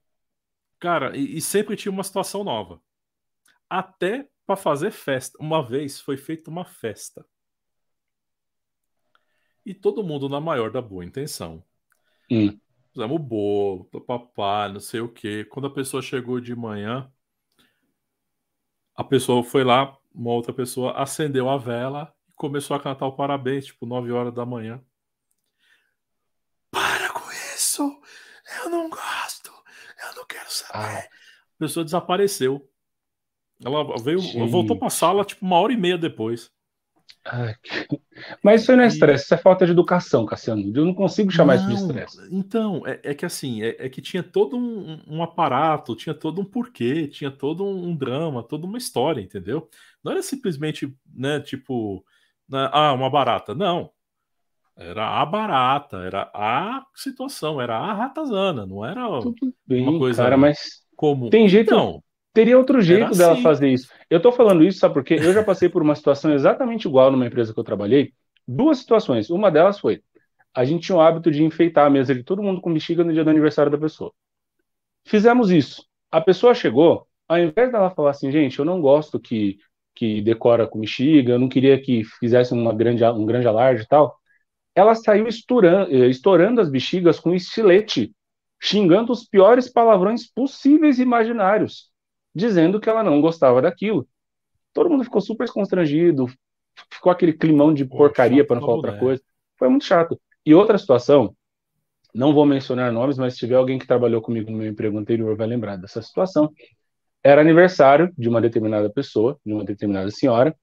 cara, 0.80 1.18
e, 1.18 1.38
e 1.38 1.42
sempre 1.42 1.76
tinha 1.76 1.92
uma 1.92 2.04
situação 2.04 2.44
nova. 2.44 2.80
Até 3.68 4.30
para 4.46 4.56
fazer 4.56 4.92
festa. 4.92 5.38
Uma 5.42 5.68
vez 5.68 6.00
foi 6.00 6.18
feita 6.18 6.52
uma 6.52 6.64
festa. 6.64 7.26
E 9.66 9.74
todo 9.74 10.04
mundo 10.04 10.30
na 10.30 10.40
maior 10.40 10.72
da 10.72 10.82
boa 10.82 11.04
intenção. 11.04 11.64
Hum. 12.32 12.58
Fizemos 12.98 13.16
o 13.16 13.20
bolo, 13.20 13.86
papá, 14.08 14.68
não 14.68 14.80
sei 14.80 15.02
o 15.02 15.08
quê. 15.08 15.46
Quando 15.46 15.68
a 15.68 15.70
pessoa 15.70 16.02
chegou 16.02 16.42
de 16.42 16.56
manhã, 16.56 17.08
a 18.96 19.04
pessoa 19.04 19.44
foi 19.44 19.64
lá, 19.64 19.96
uma 20.12 20.32
outra 20.32 20.52
pessoa 20.52 20.94
acendeu 20.94 21.48
a 21.48 21.60
vela 21.60 22.12
e 22.28 22.32
começou 22.32 22.76
a 22.76 22.80
cantar 22.80 23.06
o 23.06 23.12
parabéns, 23.16 23.68
tipo, 23.68 23.86
9 23.86 24.12
horas 24.12 24.34
da 24.34 24.48
manhã. 24.48 24.84
Para 26.72 27.14
com 27.14 27.32
isso! 27.54 27.84
Eu 28.64 28.72
não 28.72 28.90
gosto! 28.90 29.52
Eu 30.04 30.16
não 30.16 30.26
quero 30.26 30.52
saber! 30.52 30.74
Ah. 30.74 30.98
A 30.98 31.60
pessoa 31.60 31.84
desapareceu. 31.84 32.68
Ela 33.64 33.96
veio, 34.00 34.18
Gente. 34.18 34.50
voltou 34.50 34.76
para 34.76 34.88
a 34.88 34.92
sala 34.92 35.24
tipo 35.24 35.46
uma 35.46 35.60
hora 35.60 35.72
e 35.72 35.78
meia 35.78 36.00
depois. 36.00 36.52
Mas 38.44 38.62
isso 38.62 38.76
não 38.76 38.84
é 38.84 38.88
estresse, 38.88 39.26
isso 39.26 39.34
é 39.34 39.38
falta 39.38 39.66
de 39.66 39.72
educação, 39.72 40.26
Cassiano. 40.26 40.72
Eu 40.76 40.86
não 40.86 40.94
consigo 40.94 41.32
chamar 41.32 41.58
não, 41.58 41.72
isso 41.72 41.76
de 41.76 41.82
estresse. 41.82 42.28
Então, 42.32 42.84
é, 42.86 43.00
é, 43.04 43.14
que 43.14 43.26
assim, 43.26 43.62
é, 43.62 43.76
é, 43.80 43.90
que 43.90 44.02
tinha 44.02 44.24
todo 44.24 44.58
um, 44.58 45.02
um, 45.08 45.24
aparato, 45.24 45.96
tinha 45.96 46.14
todo 46.14 46.42
um 46.42 46.46
porquê, 46.46 47.08
tinha 47.08 47.32
todo 47.32 47.64
um, 47.64 47.90
um, 47.90 47.96
drama, 47.96 48.44
toda 48.44 48.66
uma 48.66 48.78
história, 48.78 49.22
entendeu? 49.22 49.70
Não 50.04 50.12
era 50.12 50.22
simplesmente, 50.22 50.94
né, 51.14 51.40
tipo, 51.40 52.04
né, 52.50 52.70
ah, 52.72 52.94
uma 52.94 53.10
barata. 53.10 53.54
Não. 53.54 53.92
Era 54.76 55.22
a 55.22 55.26
barata, 55.26 55.98
era 55.98 56.30
a 56.34 56.86
situação, 56.94 57.60
era 57.60 57.78
a 57.78 57.94
ratazana, 57.94 58.64
não 58.64 58.86
era 58.86 59.08
Tudo 59.22 59.54
bem, 59.66 59.88
uma 59.88 59.98
coisa 59.98 60.22
cara, 60.22 60.38
mas 60.38 60.86
comum. 60.96 61.32
Tem 61.32 61.50
jeito, 61.50 61.74
então, 61.74 62.04
Teria 62.38 62.56
outro 62.56 62.80
jeito 62.82 63.18
dela 63.18 63.34
assim. 63.34 63.42
fazer 63.42 63.68
isso. 63.68 63.92
Eu 64.08 64.22
tô 64.22 64.32
falando 64.32 64.64
isso, 64.64 64.78
sabe 64.78 64.94
porque 64.94 65.16
eu 65.16 65.34
já 65.34 65.44
passei 65.44 65.68
por 65.68 65.82
uma 65.82 65.96
situação 65.96 66.32
exatamente 66.32 66.88
igual 66.88 67.10
numa 67.10 67.26
empresa 67.26 67.52
que 67.52 67.60
eu 67.60 67.64
trabalhei. 67.64 68.14
Duas 68.48 68.78
situações. 68.78 69.32
Uma 69.32 69.50
delas 69.50 69.80
foi: 69.80 70.04
a 70.54 70.64
gente 70.64 70.84
tinha 70.84 70.96
o 70.96 71.02
hábito 71.02 71.32
de 71.32 71.44
enfeitar 71.44 71.88
a 71.88 71.90
mesa 71.90 72.14
de 72.14 72.22
todo 72.22 72.44
mundo 72.44 72.62
com 72.62 72.72
bexiga 72.72 73.04
no 73.04 73.12
dia 73.12 73.24
do 73.24 73.30
aniversário 73.32 73.72
da 73.72 73.78
pessoa. 73.80 74.14
Fizemos 75.04 75.50
isso. 75.50 75.84
A 76.12 76.22
pessoa 76.22 76.54
chegou, 76.54 77.08
ao 77.28 77.40
invés 77.40 77.72
dela 77.72 77.90
falar 77.90 78.12
assim, 78.12 78.32
gente, 78.32 78.60
eu 78.60 78.66
não 78.66 78.80
gosto 78.82 79.20
que, 79.20 79.58
que 79.96 80.22
decora 80.22 80.68
com 80.68 80.80
bexiga, 80.80 81.32
eu 81.32 81.40
não 81.40 81.50
queria 81.50 81.82
que 81.82 82.04
fizesse 82.20 82.54
uma 82.54 82.72
grande, 82.72 83.04
um 83.04 83.26
grande 83.26 83.48
alarde 83.48 83.82
e 83.82 83.88
tal, 83.88 84.16
ela 84.76 84.94
saiu 84.94 85.28
estourando, 85.28 85.92
eh, 85.92 86.08
estourando 86.08 86.62
as 86.62 86.70
bexigas 86.70 87.20
com 87.20 87.34
estilete, 87.34 88.14
xingando 88.62 89.12
os 89.12 89.26
piores 89.26 89.68
palavrões 89.68 90.32
possíveis 90.32 91.00
e 91.00 91.02
imaginários 91.02 91.90
dizendo 92.38 92.80
que 92.80 92.88
ela 92.88 93.04
não 93.04 93.20
gostava 93.20 93.62
daquilo. 93.62 94.08
Todo 94.72 94.90
mundo 94.92 95.04
ficou 95.04 95.20
super 95.20 95.50
constrangido, 95.50 96.28
ficou 96.92 97.12
aquele 97.12 97.34
climão 97.34 97.74
de 97.74 97.84
porcaria 97.84 98.46
para 98.46 98.58
não 98.58 98.62
falar 98.62 98.76
outra 98.76 99.00
coisa. 99.00 99.22
Foi 99.58 99.68
muito 99.68 99.86
chato. 99.86 100.22
E 100.46 100.54
outra 100.54 100.78
situação, 100.78 101.36
não 102.14 102.36
vou 102.36 102.46
mencionar 102.46 102.92
nomes, 102.92 103.18
mas 103.18 103.34
se 103.34 103.40
tiver 103.40 103.56
alguém 103.56 103.80
que 103.80 103.88
trabalhou 103.88 104.22
comigo 104.22 104.52
no 104.52 104.58
meu 104.58 104.68
emprego 104.68 105.00
anterior 105.00 105.36
vai 105.36 105.48
lembrar 105.48 105.78
dessa 105.78 106.00
situação. 106.00 106.52
Era 107.24 107.42
aniversário 107.42 108.14
de 108.16 108.30
uma 108.30 108.40
determinada 108.40 108.88
pessoa, 108.88 109.40
de 109.44 109.52
uma 109.52 109.66
determinada 109.66 110.12
senhora, 110.12 110.56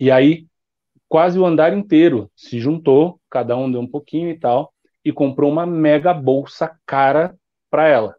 e 0.00 0.10
aí 0.10 0.46
quase 1.08 1.38
o 1.38 1.44
andar 1.44 1.74
inteiro 1.76 2.30
se 2.34 2.58
juntou, 2.58 3.20
cada 3.28 3.54
um 3.54 3.70
deu 3.70 3.82
um 3.82 3.86
pouquinho 3.86 4.30
e 4.30 4.38
tal, 4.38 4.72
e 5.04 5.12
comprou 5.12 5.52
uma 5.52 5.66
mega 5.66 6.14
bolsa 6.14 6.74
cara 6.86 7.36
para 7.70 7.86
ela 7.86 8.16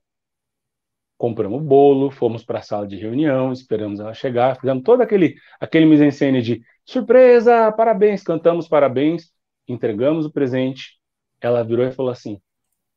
compramos 1.24 1.62
o 1.62 1.64
bolo, 1.64 2.12
fomos 2.12 2.44
para 2.44 2.60
a 2.60 2.62
sala 2.62 2.86
de 2.86 2.98
reunião, 2.98 3.54
esperamos 3.54 4.02
ela 4.02 4.14
chegar, 4.14 4.60
fizemos 4.60 4.84
todo 4.84 5.00
aquele 5.00 5.38
aquele 5.58 5.86
mise-en-scène 5.86 6.42
de 6.42 6.62
surpresa, 6.84 7.72
parabéns, 7.72 8.22
cantamos 8.22 8.68
parabéns, 8.68 9.32
entregamos 9.66 10.26
o 10.26 10.32
presente. 10.34 11.00
Ela 11.40 11.64
virou 11.64 11.86
e 11.86 11.94
falou 11.94 12.12
assim: 12.12 12.42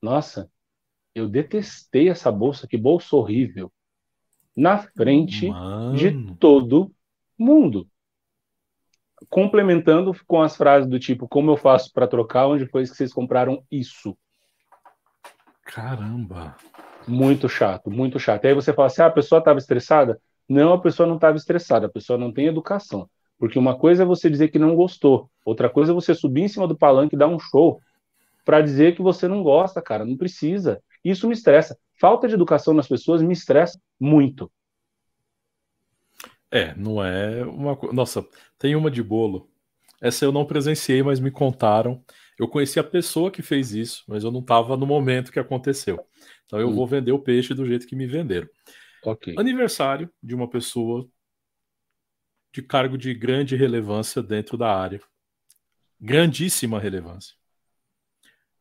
"Nossa, 0.03 0.51
eu 1.15 1.29
detestei 1.29 2.09
essa 2.09 2.33
bolsa, 2.33 2.67
que 2.67 2.77
bolsa 2.77 3.15
horrível." 3.15 3.71
Na 4.57 4.79
frente 4.79 5.47
Mano. 5.47 5.97
de 5.97 6.35
todo 6.35 6.93
mundo. 7.39 7.87
Complementando 9.29 10.13
com 10.27 10.43
as 10.43 10.57
frases 10.57 10.91
do 10.91 10.99
tipo: 10.99 11.29
"Como 11.29 11.53
eu 11.53 11.57
faço 11.57 11.93
para 11.93 12.09
trocar? 12.09 12.49
Onde 12.49 12.67
foi 12.67 12.83
que 12.83 12.89
vocês 12.89 13.13
compraram 13.13 13.63
isso?" 13.71 14.19
Caramba. 15.63 16.57
Muito 17.07 17.49
chato, 17.49 17.91
muito 17.91 18.19
chato. 18.19 18.45
E 18.45 18.49
aí 18.49 18.55
você 18.55 18.73
fala 18.73 18.87
assim: 18.87 19.03
ah, 19.03 19.07
a 19.07 19.11
pessoa 19.11 19.39
estava 19.39 19.59
estressada? 19.59 20.21
Não, 20.49 20.73
a 20.73 20.81
pessoa 20.81 21.07
não 21.07 21.17
estava 21.17 21.37
estressada, 21.37 21.87
a 21.87 21.91
pessoa 21.91 22.19
não 22.19 22.33
tem 22.33 22.47
educação. 22.47 23.09
Porque 23.39 23.59
uma 23.59 23.79
coisa 23.79 24.03
é 24.03 24.07
você 24.07 24.31
dizer 24.31 24.49
que 24.49 24.59
não 24.59 24.75
gostou, 24.75 25.31
outra 25.45 25.69
coisa 25.69 25.93
é 25.93 25.95
você 25.95 26.15
subir 26.15 26.43
em 26.43 26.49
cima 26.49 26.67
do 26.67 26.77
palanque 26.77 27.15
e 27.15 27.19
dar 27.19 27.29
um 27.29 27.39
show 27.39 27.81
para 28.45 28.61
dizer 28.61 28.95
que 28.95 29.03
você 29.03 29.27
não 29.27 29.43
gosta, 29.43 29.83
cara. 29.83 30.05
Não 30.05 30.17
precisa. 30.17 30.81
Isso 31.05 31.27
me 31.27 31.35
estressa. 31.35 31.77
Falta 32.01 32.29
de 32.29 32.35
educação 32.35 32.73
nas 32.73 32.89
pessoas 32.89 33.23
me 33.23 33.33
estressa 33.33 33.79
muito. 33.99 34.51
É, 36.51 36.75
não 36.77 37.05
é 37.05 37.45
uma 37.45 37.77
Nossa, 37.93 38.25
tem 38.59 38.77
uma 38.77 38.91
de 38.91 39.03
bolo. 39.03 39.49
Essa 40.01 40.25
eu 40.25 40.33
não 40.33 40.45
presenciei, 40.45 41.03
mas 41.03 41.19
me 41.19 41.31
contaram. 41.31 42.03
Eu 42.39 42.49
conheci 42.49 42.79
a 42.79 42.85
pessoa 42.85 43.31
que 43.31 43.43
fez 43.43 43.73
isso, 43.73 44.05
mas 44.07 44.23
eu 44.23 44.31
não 44.31 44.41
estava 44.41 44.77
no 44.77 44.87
momento 44.87 45.33
que 45.33 45.39
aconteceu. 45.39 46.07
Então 46.45 46.61
eu 46.61 46.69
hum. 46.69 46.75
vou 46.75 46.87
vender 46.87 47.13
o 47.13 47.19
peixe 47.19 47.55
do 47.55 47.67
jeito 47.67 47.87
que 47.87 47.97
me 47.97 48.07
venderam. 48.07 48.49
Okay. 49.03 49.35
Aniversário 49.39 50.11
de 50.23 50.35
uma 50.35 50.49
pessoa 50.49 51.09
de 52.53 52.63
cargo 52.63 52.99
de 52.99 53.15
grande 53.15 53.57
relevância 53.57 54.23
dentro 54.23 54.57
da 54.57 54.75
área. 54.75 55.01
Grandíssima 56.01 56.79
relevância. 56.79 57.35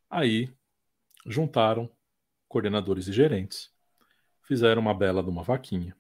Aí 0.10 0.50
juntaram 1.26 1.92
coordenadores 2.48 3.08
e 3.08 3.14
gerentes, 3.14 3.72
fizeram 4.44 4.82
uma 4.82 4.94
bela 4.94 5.24
de 5.24 5.30
uma 5.30 5.44
vaquinha, 5.44 5.96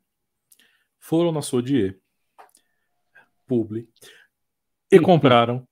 foram 0.99 1.31
na 1.31 1.41
Sodier, 1.41 1.99
Publi, 3.45 3.89
e 4.91 4.99
compraram 4.99 5.67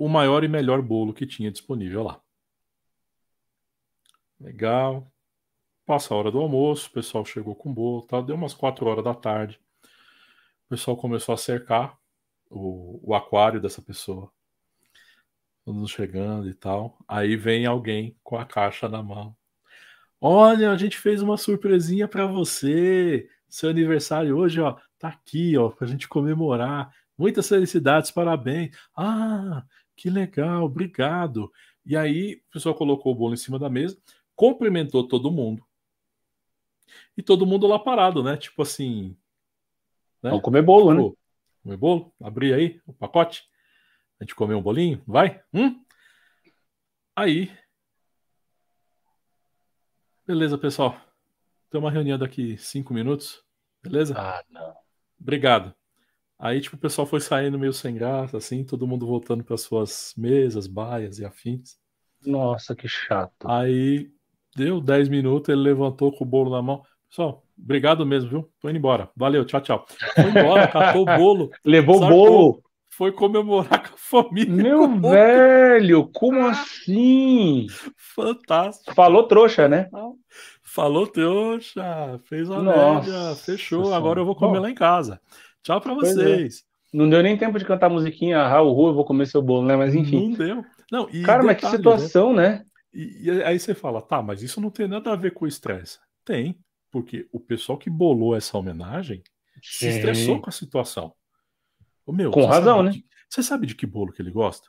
o 0.00 0.08
maior 0.08 0.42
e 0.42 0.48
melhor 0.48 0.80
bolo 0.80 1.12
que 1.12 1.26
tinha 1.26 1.50
disponível 1.50 2.02
lá. 2.02 2.22
Legal. 4.40 5.12
Passa 5.84 6.14
a 6.14 6.16
hora 6.16 6.30
do 6.30 6.38
almoço, 6.38 6.88
o 6.88 6.92
pessoal 6.92 7.22
chegou 7.22 7.54
com 7.54 7.70
o 7.70 7.74
bolo, 7.74 8.06
tá? 8.06 8.18
deu 8.22 8.34
umas 8.34 8.54
4 8.54 8.86
horas 8.86 9.04
da 9.04 9.12
tarde. 9.12 9.60
O 10.64 10.68
pessoal 10.70 10.96
começou 10.96 11.34
a 11.34 11.36
cercar 11.36 11.98
o, 12.48 12.98
o 13.10 13.14
aquário 13.14 13.60
dessa 13.60 13.82
pessoa. 13.82 14.32
Todos 15.66 15.90
chegando 15.90 16.48
e 16.48 16.54
tal. 16.54 16.96
Aí 17.06 17.36
vem 17.36 17.66
alguém 17.66 18.16
com 18.22 18.38
a 18.38 18.46
caixa 18.46 18.88
na 18.88 19.02
mão. 19.02 19.36
Olha, 20.18 20.70
a 20.70 20.78
gente 20.78 20.96
fez 20.96 21.20
uma 21.20 21.36
surpresinha 21.36 22.08
para 22.08 22.24
você. 22.26 23.28
Seu 23.50 23.68
aniversário 23.68 24.34
hoje, 24.34 24.62
ó, 24.62 24.78
tá 24.98 25.08
aqui, 25.08 25.58
ó, 25.58 25.68
pra 25.68 25.86
gente 25.86 26.08
comemorar. 26.08 26.90
Muitas 27.18 27.46
felicidades, 27.46 28.10
parabéns. 28.10 28.74
Ah, 28.96 29.62
que 30.00 30.08
legal, 30.08 30.64
obrigado. 30.64 31.52
E 31.84 31.94
aí, 31.94 32.42
o 32.48 32.52
pessoal 32.52 32.74
colocou 32.74 33.12
o 33.12 33.14
bolo 33.14 33.34
em 33.34 33.36
cima 33.36 33.58
da 33.58 33.68
mesa 33.68 34.00
cumprimentou 34.34 35.06
todo 35.06 35.30
mundo. 35.30 35.62
E 37.14 37.22
todo 37.22 37.44
mundo 37.44 37.66
lá 37.66 37.78
parado, 37.78 38.22
né? 38.22 38.38
Tipo 38.38 38.62
assim. 38.62 39.14
Né? 40.22 40.30
Vamos 40.30 40.42
comer 40.42 40.62
bolo, 40.62 40.90
tipo, 40.90 41.10
né? 41.10 41.16
Comer 41.62 41.76
bolo? 41.76 42.14
Abrir 42.18 42.54
aí 42.54 42.80
o 42.86 42.94
pacote. 42.94 43.44
A 44.18 44.24
gente 44.24 44.34
comer 44.34 44.54
um 44.54 44.62
bolinho? 44.62 45.02
Vai? 45.06 45.42
Hum? 45.52 45.84
Aí. 47.14 47.54
Beleza, 50.26 50.56
pessoal. 50.56 50.98
Tem 51.68 51.78
uma 51.78 51.90
reunião 51.90 52.18
daqui 52.18 52.56
cinco 52.56 52.94
minutos. 52.94 53.44
Beleza? 53.82 54.14
Ah, 54.16 54.42
não. 54.48 54.74
Obrigado. 55.20 55.74
Aí, 56.40 56.58
tipo, 56.58 56.74
o 56.74 56.78
pessoal 56.78 57.06
foi 57.06 57.20
saindo 57.20 57.58
meio 57.58 57.72
sem 57.72 57.94
graça, 57.94 58.38
assim, 58.38 58.64
todo 58.64 58.86
mundo 58.86 59.06
voltando 59.06 59.44
para 59.44 59.58
suas 59.58 60.14
mesas, 60.16 60.66
baias 60.66 61.18
e 61.18 61.24
afins. 61.24 61.76
Nossa, 62.24 62.74
que 62.74 62.88
chato. 62.88 63.46
Aí 63.46 64.10
deu 64.56 64.80
10 64.80 65.10
minutos, 65.10 65.50
ele 65.50 65.60
levantou 65.60 66.10
com 66.10 66.24
o 66.24 66.26
bolo 66.26 66.50
na 66.50 66.62
mão. 66.62 66.82
Pessoal, 67.10 67.44
obrigado 67.58 68.06
mesmo, 68.06 68.30
viu? 68.30 68.50
Tô 68.58 68.70
indo 68.70 68.78
embora. 68.78 69.10
Valeu, 69.14 69.44
tchau, 69.44 69.60
tchau. 69.60 69.84
Foi 70.14 70.24
embora, 70.24 70.66
catou 70.66 71.02
o 71.02 71.18
bolo. 71.18 71.50
Levou 71.62 71.96
o 72.02 72.08
bolo. 72.08 72.62
Foi 72.88 73.12
comemorar 73.12 73.82
com 73.88 73.94
a 73.94 73.98
família. 73.98 74.54
Meu 74.54 74.98
velho, 74.98 76.08
como 76.12 76.46
assim? 76.46 77.66
Fantástico. 77.96 78.94
Falou 78.94 79.24
trouxa, 79.24 79.68
né? 79.68 79.90
Falou 80.62 81.06
trouxa. 81.06 82.18
Fez 82.24 82.50
a 82.50 82.60
média. 82.60 83.34
Fechou. 83.36 83.92
Agora 83.92 84.20
eu 84.20 84.24
vou 84.24 84.34
comer 84.34 84.56
Bom, 84.56 84.62
lá 84.62 84.70
em 84.70 84.74
casa. 84.74 85.20
Tchau 85.62 85.80
para 85.80 85.92
é. 85.92 85.94
vocês. 85.94 86.58
É. 86.58 86.96
Não 86.96 87.08
deu 87.08 87.22
nem 87.22 87.36
tempo 87.36 87.58
de 87.58 87.64
cantar 87.64 87.86
a 87.86 87.90
musiquinha 87.90 88.46
Raul 88.46 88.72
Rua, 88.72 88.90
eu 88.90 88.94
vou 88.94 89.04
comer 89.04 89.26
seu 89.26 89.40
bolo, 89.40 89.66
né? 89.66 89.76
Mas 89.76 89.94
enfim. 89.94 90.30
Não 90.30 90.38
deu. 90.38 90.64
Não, 90.90 91.06
Cara, 91.06 91.42
detalhe, 91.42 91.46
mas 91.46 91.56
que 91.56 91.66
situação, 91.66 92.34
né? 92.34 92.48
né? 92.48 92.66
E, 92.92 93.28
e, 93.28 93.42
aí 93.44 93.58
você 93.58 93.74
fala, 93.74 94.02
tá, 94.02 94.20
mas 94.20 94.42
isso 94.42 94.60
não 94.60 94.70
tem 94.70 94.88
nada 94.88 95.12
a 95.12 95.16
ver 95.16 95.32
com 95.32 95.44
o 95.44 95.48
estresse. 95.48 96.00
Tem, 96.24 96.58
porque 96.90 97.28
o 97.32 97.38
pessoal 97.38 97.78
que 97.78 97.88
bolou 97.88 98.34
essa 98.34 98.58
homenagem 98.58 99.22
Sim. 99.62 99.78
se 99.78 99.88
estressou 99.88 100.40
com 100.40 100.50
a 100.50 100.52
situação. 100.52 101.14
O 102.04 102.12
meu, 102.12 102.32
com 102.32 102.44
razão, 102.44 102.82
né? 102.82 102.90
De, 102.90 103.04
você 103.28 103.42
sabe 103.42 103.66
de 103.66 103.76
que 103.76 103.86
bolo 103.86 104.12
que 104.12 104.20
ele 104.20 104.32
gosta? 104.32 104.68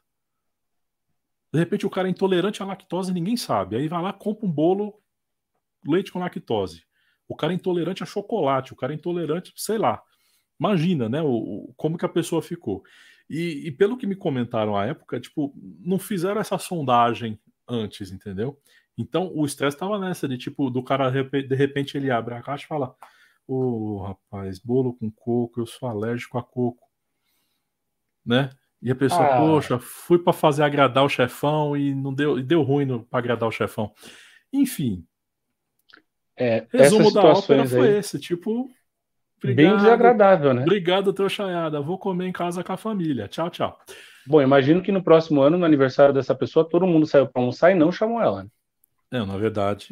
De 1.52 1.60
repente 1.60 1.86
o 1.86 1.90
cara 1.90 2.08
é 2.08 2.12
intolerante 2.12 2.62
à 2.62 2.66
lactose 2.66 3.10
e 3.10 3.14
ninguém 3.14 3.36
sabe. 3.36 3.76
Aí 3.76 3.88
vai 3.88 4.02
lá, 4.02 4.14
compra 4.14 4.46
um 4.46 4.52
bolo 4.52 5.02
leite 5.86 6.12
com 6.12 6.20
lactose. 6.20 6.84
O 7.28 7.36
cara 7.36 7.52
é 7.52 7.56
intolerante 7.56 8.04
a 8.04 8.06
chocolate, 8.06 8.74
o 8.74 8.76
cara 8.76 8.94
é 8.94 8.96
intolerante, 8.96 9.52
sei 9.56 9.78
lá. 9.78 10.02
Imagina, 10.62 11.10
né? 11.10 11.24
O, 11.24 11.70
o 11.70 11.74
como 11.76 11.98
que 11.98 12.06
a 12.06 12.10
pessoa 12.10 12.40
ficou. 12.40 12.84
E, 13.28 13.68
e, 13.68 13.72
pelo 13.72 13.98
que 13.98 14.06
me 14.06 14.16
comentaram 14.16 14.78
à 14.78 14.86
época, 14.86 15.20
tipo, 15.20 15.52
não 15.80 15.98
fizeram 15.98 16.40
essa 16.40 16.60
sondagem 16.60 17.40
antes, 17.68 18.12
entendeu? 18.12 18.60
Então 18.96 19.32
o 19.34 19.44
estresse 19.44 19.76
tava 19.76 19.98
nessa, 19.98 20.28
de 20.28 20.38
tipo, 20.38 20.70
do 20.70 20.84
cara 20.84 21.10
de 21.10 21.56
repente 21.56 21.98
ele 21.98 22.12
abre 22.12 22.36
a 22.36 22.42
caixa 22.44 22.66
e 22.66 22.68
fala: 22.68 22.94
Ô 23.48 23.56
oh, 23.56 24.04
rapaz, 24.04 24.60
bolo 24.60 24.94
com 24.94 25.10
coco, 25.10 25.62
eu 25.62 25.66
sou 25.66 25.90
alérgico 25.90 26.38
a 26.38 26.44
coco. 26.44 26.88
Né? 28.24 28.52
E 28.80 28.92
a 28.92 28.96
pessoa, 28.96 29.26
ah. 29.26 29.38
poxa, 29.40 29.80
fui 29.80 30.20
para 30.20 30.34
fazer 30.34 30.62
agradar 30.62 31.04
o 31.04 31.10
chefão 31.10 31.76
e 31.76 31.96
não 31.96 32.14
deu, 32.14 32.38
e 32.38 32.44
deu 32.44 32.62
ruim 32.62 33.00
para 33.04 33.18
agradar 33.18 33.50
o 33.50 33.52
chefão. 33.52 33.92
Enfim. 34.54 35.08
É, 36.36 36.68
resumo 36.72 37.12
da 37.12 37.24
ópera 37.24 37.66
foi 37.68 37.90
aí... 37.90 37.98
esse, 37.98 38.20
tipo, 38.20 38.70
Obrigado, 39.44 39.56
Bem 39.56 39.76
desagradável, 39.76 40.54
né? 40.54 40.62
Obrigado, 40.62 41.12
trouxaiada. 41.12 41.82
Vou 41.82 41.98
comer 41.98 42.28
em 42.28 42.32
casa 42.32 42.64
com 42.64 42.74
a 42.74 42.78
família. 42.78 43.28
Tchau, 43.28 43.50
tchau. 43.50 43.80
Bom, 44.26 44.40
imagino 44.40 44.84
que 44.84 44.92
no 44.92 45.04
próximo 45.04 45.42
ano, 45.42 45.58
no 45.58 45.66
aniversário 45.66 46.14
dessa 46.14 46.36
pessoa, 46.36 46.68
todo 46.68 46.86
mundo 46.86 47.08
saiu 47.08 47.28
para 47.28 47.42
almoçar 47.42 47.72
e 47.72 47.76
não 47.76 47.92
chamou 47.92 48.22
ela. 48.22 48.44
Né? 48.44 48.50
É, 49.12 49.26
na 49.26 49.36
verdade, 49.38 49.88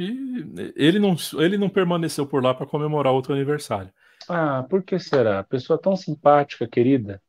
ele 0.76 1.00
não, 1.00 1.16
ele 1.40 1.58
não 1.58 1.68
permaneceu 1.68 2.28
por 2.28 2.44
lá 2.44 2.54
para 2.54 2.68
comemorar 2.68 3.12
outro 3.12 3.34
aniversário. 3.34 3.92
Ah, 4.28 4.64
por 4.70 4.84
que 4.84 5.00
será? 5.00 5.44
Pessoa 5.44 5.82
tão 5.82 5.96
simpática, 5.96 6.68
querida. 6.68 7.22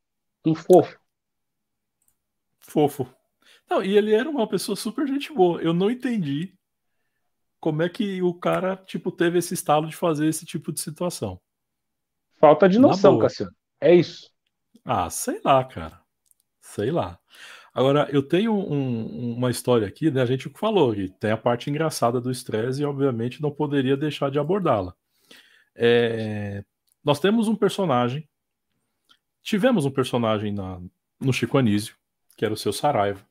Um 0.44 0.54
fofo. 0.54 0.98
Fofo. 2.60 3.08
Não, 3.68 3.82
e 3.82 3.96
ele 3.96 4.12
era 4.12 4.28
uma 4.28 4.46
pessoa 4.46 4.76
super 4.76 5.06
gente 5.06 5.32
boa. 5.32 5.60
Eu 5.62 5.72
não 5.72 5.90
entendi 5.90 6.52
como 7.58 7.82
é 7.82 7.88
que 7.88 8.20
o 8.22 8.34
cara, 8.34 8.76
tipo, 8.76 9.10
teve 9.10 9.38
esse 9.38 9.54
estalo 9.54 9.86
de 9.88 9.96
fazer 9.96 10.26
esse 10.26 10.44
tipo 10.44 10.70
de 10.70 10.80
situação. 10.80 11.40
Falta 12.40 12.68
de 12.68 12.78
noção, 12.78 13.18
Cassiano. 13.18 13.52
É 13.78 13.94
isso. 13.94 14.30
Ah, 14.84 15.10
sei 15.10 15.40
lá, 15.44 15.62
cara. 15.62 16.00
Sei 16.60 16.90
lá. 16.90 17.18
Agora, 17.72 18.08
eu 18.10 18.22
tenho 18.22 18.52
um, 18.52 19.34
uma 19.34 19.50
história 19.50 19.86
aqui, 19.86 20.10
né? 20.10 20.22
A 20.22 20.26
gente 20.26 20.48
falou 20.48 20.94
que 20.94 21.08
tem 21.20 21.30
a 21.30 21.36
parte 21.36 21.68
engraçada 21.68 22.20
do 22.20 22.30
estresse 22.30 22.82
e, 22.82 22.84
obviamente, 22.84 23.42
não 23.42 23.50
poderia 23.50 23.96
deixar 23.96 24.30
de 24.30 24.38
abordá-la. 24.38 24.94
É... 25.76 26.64
Nós 27.04 27.20
temos 27.20 27.46
um 27.46 27.54
personagem. 27.54 28.28
Tivemos 29.42 29.84
um 29.84 29.90
personagem 29.90 30.52
na, 30.52 30.80
no 31.20 31.32
Chico 31.32 31.58
Anísio, 31.58 31.94
que 32.36 32.44
era 32.44 32.54
o 32.54 32.56
seu 32.56 32.72
Saraiva. 32.72 33.24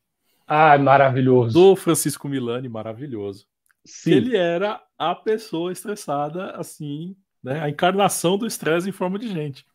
Ah, 0.47 0.77
maravilhoso. 0.77 1.53
Do 1.53 1.75
Francisco 1.75 2.27
Milani, 2.27 2.69
maravilhoso. 2.69 3.45
Sim. 3.85 4.11
Ele 4.11 4.37
era 4.37 4.81
a 4.97 5.13
pessoa 5.13 5.71
estressada, 5.71 6.51
assim, 6.51 7.15
né? 7.43 7.61
A 7.61 7.69
encarnação 7.69 8.37
do 8.37 8.45
estresse 8.47 8.89
em 8.89 8.93
forma 8.93 9.17
de 9.19 9.27
gente. 9.27 9.65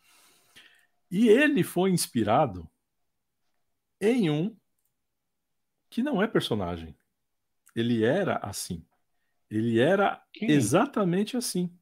E 1.10 1.28
ele 1.28 1.62
foi 1.62 1.90
inspirado 1.90 2.68
em 4.00 4.30
um 4.30 4.56
que 5.88 6.02
não 6.02 6.22
é 6.22 6.26
personagem. 6.26 6.96
Ele 7.74 8.04
era 8.04 8.36
assim. 8.38 8.84
Ele 9.50 9.78
era 9.78 10.22
Quem? 10.32 10.50
exatamente 10.50 11.36
assim. 11.36 11.72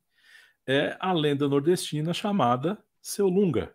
É 0.66 0.96
a 1.00 1.12
lenda 1.12 1.48
nordestina 1.48 2.12
chamada 2.12 2.82
Seu 3.00 3.28
Lunga. 3.28 3.74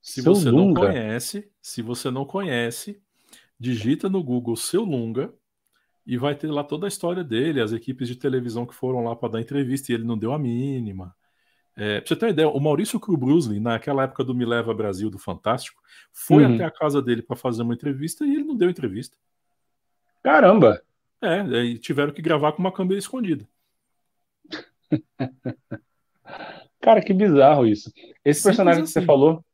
Se 0.00 0.22
Seu 0.22 0.34
você 0.34 0.50
Lunga? 0.50 0.80
não 0.80 0.86
conhece, 0.88 1.52
se 1.62 1.80
você 1.82 2.10
não 2.10 2.24
conhece, 2.24 3.00
digita 3.58 4.08
no 4.08 4.22
Google 4.22 4.56
Seu 4.56 4.82
Lunga 4.82 5.32
e 6.06 6.16
vai 6.16 6.34
ter 6.34 6.50
lá 6.50 6.64
toda 6.64 6.86
a 6.86 6.88
história 6.88 7.22
dele, 7.22 7.60
as 7.60 7.72
equipes 7.72 8.08
de 8.08 8.16
televisão 8.16 8.66
que 8.66 8.74
foram 8.74 9.04
lá 9.04 9.14
para 9.14 9.32
dar 9.32 9.40
entrevista 9.40 9.90
e 9.90 9.94
ele 9.94 10.04
não 10.04 10.18
deu 10.18 10.32
a 10.32 10.38
mínima. 10.38 11.14
É, 11.76 12.00
pra 12.00 12.08
você 12.08 12.16
ter 12.16 12.26
uma 12.26 12.32
ideia, 12.32 12.48
o 12.48 12.60
Maurício 12.60 13.00
Krubrusley, 13.00 13.58
naquela 13.58 14.02
época 14.04 14.24
do 14.24 14.34
Me 14.34 14.44
Leva 14.44 14.74
Brasil, 14.74 15.08
do 15.08 15.18
Fantástico, 15.18 15.80
foi 16.12 16.44
uhum. 16.44 16.54
até 16.54 16.64
a 16.64 16.70
casa 16.70 17.00
dele 17.00 17.22
para 17.22 17.36
fazer 17.36 17.62
uma 17.62 17.74
entrevista 17.74 18.26
e 18.26 18.34
ele 18.34 18.44
não 18.44 18.56
deu 18.56 18.68
entrevista. 18.68 19.16
Caramba! 20.22 20.82
É, 21.20 21.40
e 21.64 21.78
tiveram 21.78 22.12
que 22.12 22.20
gravar 22.20 22.52
com 22.52 22.58
uma 22.58 22.72
câmera 22.72 22.98
escondida. 22.98 23.48
Cara, 26.80 27.00
que 27.00 27.14
bizarro 27.14 27.64
isso. 27.66 27.92
Esse 28.24 28.40
Simples 28.40 28.42
personagem 28.42 28.82
assim. 28.82 28.92
que 28.92 29.00
você 29.00 29.06
falou, 29.06 29.44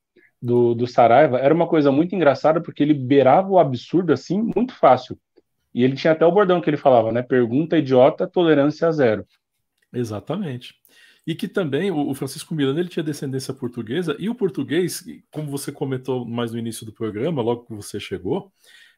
do, 0.40 0.74
do 0.74 0.86
Saraiva, 0.86 1.38
era 1.38 1.52
uma 1.52 1.66
coisa 1.66 1.90
muito 1.90 2.14
engraçada 2.14 2.60
porque 2.60 2.82
ele 2.82 2.94
beirava 2.94 3.48
o 3.48 3.58
absurdo 3.58 4.12
assim 4.12 4.40
muito 4.54 4.74
fácil. 4.74 5.18
E 5.78 5.84
ele 5.84 5.94
tinha 5.94 6.12
até 6.12 6.26
o 6.26 6.32
bordão 6.32 6.60
que 6.60 6.68
ele 6.68 6.76
falava, 6.76 7.12
né? 7.12 7.22
Pergunta 7.22 7.78
idiota, 7.78 8.26
tolerância 8.26 8.90
zero. 8.90 9.24
Exatamente. 9.92 10.74
E 11.24 11.36
que 11.36 11.46
também 11.46 11.88
o 11.92 12.12
Francisco 12.14 12.52
Miranda 12.52 12.80
ele 12.80 12.88
tinha 12.88 13.04
descendência 13.04 13.54
portuguesa, 13.54 14.16
e 14.18 14.28
o 14.28 14.34
português, 14.34 15.04
como 15.30 15.48
você 15.48 15.70
comentou 15.70 16.26
mais 16.26 16.50
no 16.50 16.58
início 16.58 16.84
do 16.84 16.92
programa, 16.92 17.42
logo 17.42 17.64
que 17.64 17.74
você 17.74 18.00
chegou, 18.00 18.52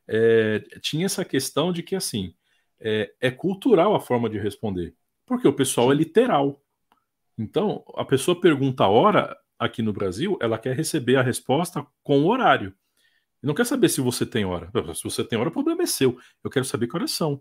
é, 0.09 0.61
tinha 0.81 1.05
essa 1.05 1.23
questão 1.23 1.71
de 1.71 1.83
que 1.83 1.95
assim 1.95 2.33
é, 2.81 3.13
é, 3.21 3.31
cultural 3.31 3.95
a 3.95 4.01
forma 4.01 4.31
de 4.31 4.39
responder, 4.39 4.95
porque 5.27 5.47
o 5.47 5.53
pessoal 5.53 5.93
é 5.93 5.95
literal. 5.95 6.63
Então, 7.37 7.85
a 7.95 8.07
pessoa 8.07 8.41
pergunta 8.41 8.85
a 8.85 8.89
hora 8.89 9.37
aqui 9.59 9.83
no 9.83 9.93
Brasil, 9.93 10.39
ela 10.41 10.57
quer 10.57 10.75
receber 10.75 11.17
a 11.17 11.23
resposta 11.23 11.87
com 12.03 12.21
o 12.23 12.29
horário. 12.29 12.75
E 13.43 13.47
não 13.47 13.55
quer 13.55 13.65
saber 13.65 13.89
se 13.89 14.01
você 14.01 14.27
tem 14.27 14.45
hora. 14.45 14.71
Se 14.95 15.03
você 15.03 15.25
tem 15.25 15.39
hora, 15.39 15.49
o 15.49 15.53
problema 15.53 15.83
é 15.83 15.87
seu. 15.87 16.19
Eu 16.45 16.51
quero 16.51 16.65
saber 16.65 16.87
que 16.87 16.97
horas 16.97 17.13
são. 17.13 17.41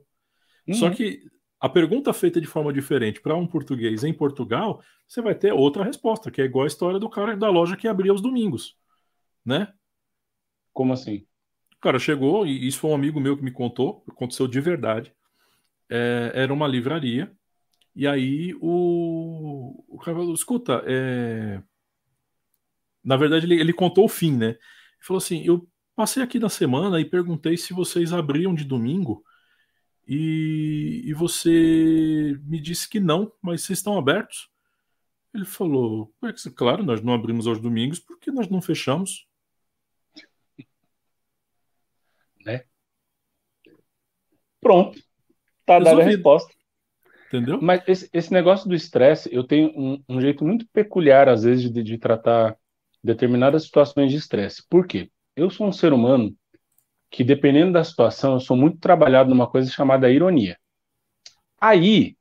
Uhum. 0.68 0.74
Só 0.74 0.90
que 0.90 1.22
a 1.60 1.68
pergunta 1.68 2.14
feita 2.14 2.40
de 2.40 2.48
forma 2.48 2.72
diferente 2.72 3.22
para 3.22 3.36
um 3.36 3.46
português 3.46 4.04
em 4.04 4.14
Portugal, 4.14 4.82
você 5.08 5.22
vai 5.22 5.36
ter 5.36 5.52
outra 5.52 5.84
resposta, 5.84 6.32
que 6.32 6.42
é 6.42 6.46
igual 6.46 6.64
a 6.64 6.68
história 6.68 7.00
do 7.00 7.10
cara 7.10 7.36
da 7.36 7.50
loja 7.50 7.76
que 7.76 7.88
abria 7.88 8.12
aos 8.12 8.22
domingos. 8.22 8.78
Né? 9.46 9.72
Como 10.72 10.94
assim? 10.94 11.26
O 11.76 11.80
cara 11.82 12.00
chegou, 12.00 12.46
e 12.46 12.68
isso 12.68 12.80
foi 12.80 12.92
um 12.92 12.96
amigo 12.96 13.20
meu 13.20 13.36
que 13.36 13.44
me 13.44 13.52
contou, 13.52 14.04
aconteceu 14.08 14.48
de 14.48 14.62
verdade. 14.62 15.14
É, 15.90 16.32
era 16.34 16.54
uma 16.54 16.68
livraria, 16.68 17.36
e 17.96 18.08
aí 18.08 18.56
o, 18.62 19.84
o 19.88 19.98
cara 19.98 20.18
falou: 20.18 20.34
escuta, 20.34 20.82
é... 20.86 21.62
na 23.04 23.18
verdade 23.18 23.46
ele, 23.46 23.60
ele 23.60 23.74
contou 23.74 24.06
o 24.06 24.10
fim, 24.10 24.38
né? 24.38 24.50
Ele 24.50 24.58
falou 25.02 25.18
assim: 25.18 25.44
eu 25.44 25.69
Passei 26.00 26.24
aqui 26.24 26.40
na 26.40 26.48
semana 26.48 27.02
e 27.02 27.04
perguntei 27.04 27.58
se 27.58 27.74
vocês 27.74 28.14
abriam 28.14 28.56
de 28.56 28.64
domingo 28.64 29.22
e, 30.08 31.02
e 31.04 31.14
você 31.14 32.40
me 32.46 32.58
disse 32.58 32.88
que 32.88 33.02
não, 33.02 33.34
mas 33.42 33.64
vocês 33.64 33.80
estão 33.80 33.98
abertos? 33.98 34.50
Ele 35.34 35.44
falou: 35.44 36.10
claro, 36.56 36.84
nós 36.84 37.02
não 37.02 37.14
abrimos 37.14 37.48
aos 37.48 37.60
domingos 37.60 38.00
porque 38.00 38.32
nós 38.32 38.48
não 38.48 38.62
fechamos. 38.62 39.28
Né? 42.46 42.64
Pronto. 44.62 44.98
Tá 45.66 45.80
dada 45.80 46.02
a 46.02 46.06
resposta. 46.06 46.54
Entendeu? 47.28 47.62
Mas 47.62 47.84
esse, 47.86 48.10
esse 48.14 48.32
negócio 48.32 48.70
do 48.70 48.74
estresse, 48.74 49.28
eu 49.36 49.44
tenho 49.44 49.68
um, 49.78 50.02
um, 50.08 50.22
jeito 50.22 50.46
muito 50.46 50.66
peculiar, 50.70 51.28
às 51.28 51.44
vezes, 51.44 51.70
de, 51.70 51.84
de 51.84 51.98
tratar 51.98 52.58
determinadas 53.04 53.64
situações 53.64 54.10
de 54.10 54.18
estresse. 54.18 54.66
Por 54.70 54.88
quê? 54.88 55.12
Eu 55.40 55.50
sou 55.50 55.68
um 55.68 55.72
ser 55.72 55.94
humano 55.94 56.36
que, 57.10 57.24
dependendo 57.24 57.74
da 57.74 57.84
situação, 57.84 58.34
eu 58.34 58.40
sou 58.40 58.58
muito 58.58 58.78
trabalhado 58.80 59.30
numa 59.30 59.50
coisa 59.50 59.72
chamada 59.72 60.12
ironia. 60.12 60.58
Aí, 61.60 62.16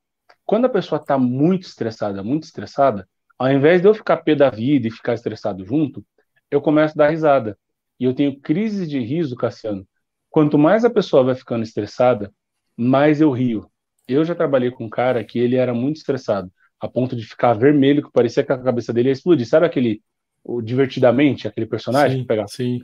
quando 0.46 0.64
a 0.64 0.68
pessoa 0.68 1.00
está 1.00 1.18
muito 1.18 1.64
estressada, 1.66 2.22
muito 2.22 2.44
estressada, 2.44 3.08
ao 3.38 3.50
invés 3.50 3.80
de 3.80 3.88
eu 3.88 3.94
ficar 3.94 4.18
pé 4.18 4.34
da 4.34 4.50
vida 4.50 4.88
e 4.88 4.90
ficar 4.90 5.14
estressado 5.14 5.64
junto, 5.64 6.04
eu 6.50 6.60
começo 6.60 6.94
a 6.94 7.04
dar 7.04 7.10
risada. 7.10 7.58
E 8.00 8.04
eu 8.04 8.14
tenho 8.14 8.38
crises 8.40 8.88
de 8.88 8.98
riso, 9.00 9.36
Cassiano, 9.36 9.86
quanto 10.30 10.56
mais 10.56 10.84
a 10.84 10.90
pessoa 10.90 11.24
vai 11.24 11.34
ficando 11.34 11.62
estressada, 11.62 12.32
mais 12.76 13.20
eu 13.20 13.30
rio. 13.30 13.70
Eu 14.06 14.24
já 14.24 14.34
trabalhei 14.34 14.70
com 14.70 14.86
um 14.86 14.88
cara 14.88 15.22
que 15.24 15.38
ele 15.38 15.56
era 15.56 15.74
muito 15.74 15.96
estressado, 15.96 16.50
a 16.80 16.88
ponto 16.88 17.14
de 17.14 17.26
ficar 17.26 17.52
vermelho, 17.54 18.02
que 18.02 18.12
parecia 18.12 18.44
que 18.44 18.52
a 18.52 18.58
cabeça 18.58 18.92
dele 18.92 19.08
ia 19.08 19.12
explodir. 19.12 19.46
Sabe 19.46 19.66
aquele, 19.66 20.02
o 20.42 20.62
Divertidamente, 20.62 21.46
aquele 21.46 21.66
personagem 21.66 22.18
sim, 22.18 22.22
que 22.22 22.28
pegava? 22.28 22.48
Sim. 22.48 22.80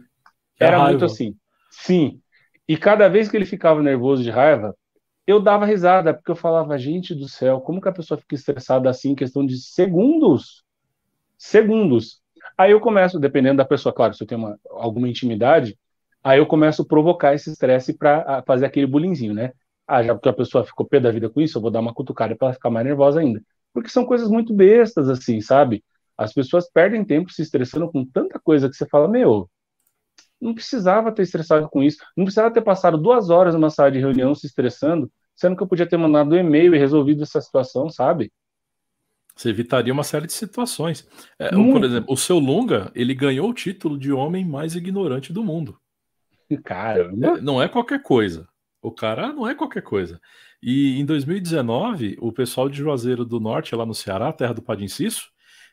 Era 0.59 0.85
muito 0.85 1.05
assim. 1.05 1.37
Sim. 1.71 2.21
E 2.69 2.77
cada 2.77 3.09
vez 3.09 3.29
que 3.29 3.37
ele 3.37 3.45
ficava 3.45 3.83
nervoso 3.83 4.23
de 4.23 4.31
raiva, 4.31 4.75
eu 5.27 5.41
dava 5.41 5.67
risada, 5.67 6.15
porque 6.15 6.31
eu 6.31 6.37
falava, 6.37 6.79
gente 6.79 7.15
do 7.15 7.29
céu, 7.29 7.61
como 7.61 7.81
que 7.81 7.89
a 7.89 7.93
pessoa 7.93 8.19
fica 8.19 8.35
estressada 8.35 8.89
assim 8.89 9.11
em 9.11 9.15
questão 9.15 9.45
de 9.45 9.59
segundos? 9.59 10.63
Segundos. 11.37 12.21
Aí 12.57 12.73
eu 12.73 12.81
começo, 12.81 13.19
dependendo 13.19 13.57
da 13.59 13.65
pessoa, 13.65 13.93
claro, 13.93 14.15
se 14.15 14.23
eu 14.23 14.27
tenho 14.27 14.41
uma, 14.41 14.59
alguma 14.71 15.09
intimidade, 15.09 15.79
aí 16.23 16.39
eu 16.39 16.47
começo 16.47 16.83
a 16.83 16.87
provocar 16.87 17.35
esse 17.35 17.51
estresse 17.51 17.97
para 17.97 18.43
fazer 18.47 18.67
aquele 18.67 18.87
bullyingzinho, 18.87 19.35
né? 19.35 19.53
Ah, 19.87 20.03
já 20.03 20.15
porque 20.15 20.29
a 20.29 20.33
pessoa 20.33 20.65
ficou 20.65 20.87
pé 20.87 21.01
da 21.01 21.11
vida 21.11 21.29
com 21.29 21.41
isso, 21.41 21.59
eu 21.59 21.63
vou 21.63 21.71
dar 21.71 21.81
uma 21.81 21.93
cutucada 21.93 22.35
para 22.37 22.49
ela 22.49 22.55
ficar 22.55 22.71
mais 22.71 22.87
nervosa 22.87 23.21
ainda. 23.21 23.43
Porque 23.73 23.89
são 23.89 24.07
coisas 24.07 24.29
muito 24.29 24.55
bestas, 24.55 25.09
assim, 25.09 25.41
sabe? 25.41 25.85
As 26.17 26.33
pessoas 26.33 26.71
perdem 26.71 27.05
tempo 27.05 27.31
se 27.31 27.43
estressando 27.43 27.91
com 27.91 28.05
tanta 28.05 28.39
coisa 28.39 28.69
que 28.69 28.77
você 28.77 28.87
fala, 28.87 29.09
meu, 29.09 29.51
não 30.41 30.55
precisava 30.55 31.13
ter 31.13 31.23
estressado 31.23 31.69
com 31.69 31.83
isso, 31.83 31.99
não 32.17 32.25
precisava 32.25 32.53
ter 32.53 32.63
passado 32.63 32.99
duas 32.99 33.31
horas 33.31 33.55
numa 33.55 33.71
sala 33.71 33.91
de 33.91 33.99
reunião 33.99 34.35
se 34.35 34.47
estressando, 34.47 35.11
sendo 35.35 35.57
que 35.57 35.63
eu 35.63 35.67
podia 35.67 35.87
ter 35.87 35.97
mandado 35.97 36.35
um 36.35 36.39
e-mail 36.39 36.75
e 36.75 36.79
resolvido 36.79 37.23
essa 37.23 37.41
situação, 37.41 37.89
sabe? 37.89 38.33
Você 39.35 39.49
evitaria 39.49 39.93
uma 39.93 40.05
série 40.05 40.27
de 40.27 40.33
situações. 40.33 41.09
É, 41.39 41.51
por 41.51 41.83
exemplo, 41.83 42.13
o 42.13 42.17
seu 42.17 42.39
Lunga, 42.39 42.93
ele 42.95 43.15
ganhou 43.15 43.51
o 43.51 43.55
título 43.55 43.99
de 43.99 44.13
homem 44.13 44.45
mais 44.45 44.77
ignorante 44.77 45.33
do 45.33 45.43
mundo. 45.43 45.77
Caramba! 46.63 47.39
É, 47.39 47.41
não 47.41 47.61
é 47.61 47.69
qualquer 47.69 48.03
coisa. 48.03 48.49
O 48.81 48.93
cara 48.93 49.33
não 49.33 49.49
é 49.49 49.55
qualquer 49.55 49.83
coisa. 49.83 50.21
E 50.63 51.01
em 51.01 51.05
2019, 51.05 52.17
o 52.21 52.31
pessoal 52.31 52.69
de 52.69 52.79
Juazeiro 52.79 53.25
do 53.25 53.41
Norte, 53.41 53.75
lá 53.75 53.85
no 53.85 53.95
Ceará, 53.95 54.33
terra 54.33 54.53
do 54.53 54.63
Padim 54.63 54.89
Cisso, 54.89 55.31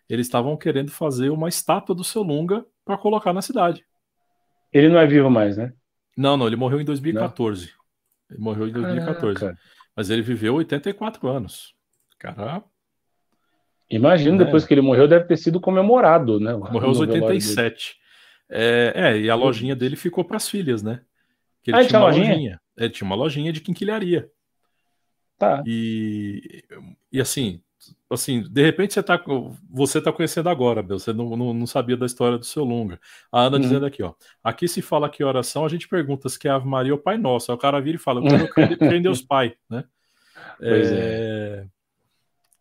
eles 0.10 0.28
estavam 0.28 0.58
querendo 0.58 0.92
fazer 0.92 1.30
uma 1.30 1.48
estátua 1.48 1.94
do 1.94 2.04
seu 2.04 2.24
Lunga 2.24 2.66
para 2.84 2.98
colocar 2.98 3.32
na 3.32 3.42
cidade. 3.42 3.86
Ele 4.72 4.90
não 4.90 5.00
é 5.00 5.06
vivo 5.06 5.30
mais, 5.30 5.58
né? 5.58 5.74
Não, 6.16 6.38
não, 6.38 6.48
ele 6.48 6.56
morreu 6.56 6.80
em 6.80 6.86
2014. 6.86 7.66
Não. 7.66 8.36
Ele 8.36 8.40
morreu 8.40 8.68
em 8.68 8.72
2014. 8.72 9.40
Caraca. 9.40 9.60
Mas 9.96 10.10
ele 10.10 10.22
viveu 10.22 10.56
84 10.56 11.28
anos. 11.28 11.74
Cara. 12.18 12.64
Imagino, 13.90 14.38
né? 14.38 14.46
depois 14.46 14.66
que 14.66 14.74
ele 14.74 14.82
morreu, 14.82 15.08
deve 15.08 15.26
ter 15.26 15.38
sido 15.38 15.60
comemorado, 15.60 16.40
né? 16.40 16.54
Morreu 16.72 16.90
aos 16.90 17.00
87. 17.00 17.98
É, 18.50 18.94
é, 18.96 19.18
e 19.18 19.30
a 19.30 19.36
lojinha 19.36 19.76
dele 19.76 19.96
ficou 19.96 20.24
para 20.24 20.38
as 20.38 20.48
filhas, 20.48 20.82
né? 20.82 21.02
Que 21.62 21.72
ele 21.72 21.78
ah, 21.78 21.86
tinha, 21.86 22.00
uma 22.00 22.08
lojinha? 22.08 22.30
lojinha. 22.30 22.62
Ele 22.78 22.90
tinha 22.90 23.06
uma 23.06 23.16
lojinha 23.16 23.52
de 23.52 23.60
quinquilharia. 23.60 24.30
Tá. 25.38 25.64
E, 25.66 26.64
e 27.12 27.20
assim, 27.20 27.62
assim, 28.10 28.44
de 28.44 28.62
repente 28.62 28.94
você 28.94 29.04
tá, 29.04 29.22
você 29.70 30.02
tá 30.02 30.12
conhecendo 30.12 30.50
agora, 30.50 30.82
você 30.82 31.14
não, 31.14 31.36
não, 31.36 31.54
não, 31.54 31.68
sabia 31.68 31.98
da 31.98 32.06
história 32.06 32.38
do 32.38 32.46
seu 32.46 32.64
Lunga. 32.64 33.00
A 33.32 33.42
Ana 33.42 33.58
uhum. 33.58 33.62
dizendo 33.62 33.86
aqui, 33.86 34.04
ó, 34.04 34.14
aqui 34.44 34.68
se 34.68 34.82
fala 34.82 35.10
que 35.10 35.24
oração, 35.24 35.66
a 35.66 35.70
gente 35.70 35.88
pergunta 35.88 36.30
se 36.30 36.48
é 36.48 36.52
Ave 36.52 36.68
Maria 36.68 36.94
ou 36.94 37.00
Pai 37.00 37.18
Nosso. 37.18 37.52
Aí 37.52 37.56
o 37.56 37.60
cara 37.60 37.82
vira 37.82 37.98
e 37.98 38.00
fala, 38.00 38.22
eu 38.22 38.54
quero 38.54 38.78
crer 38.78 38.94
em 38.94 39.02
Deus 39.02 39.22
Pai, 39.22 39.56
né? 39.70 39.84
É... 40.60 41.64
é. 41.64 41.68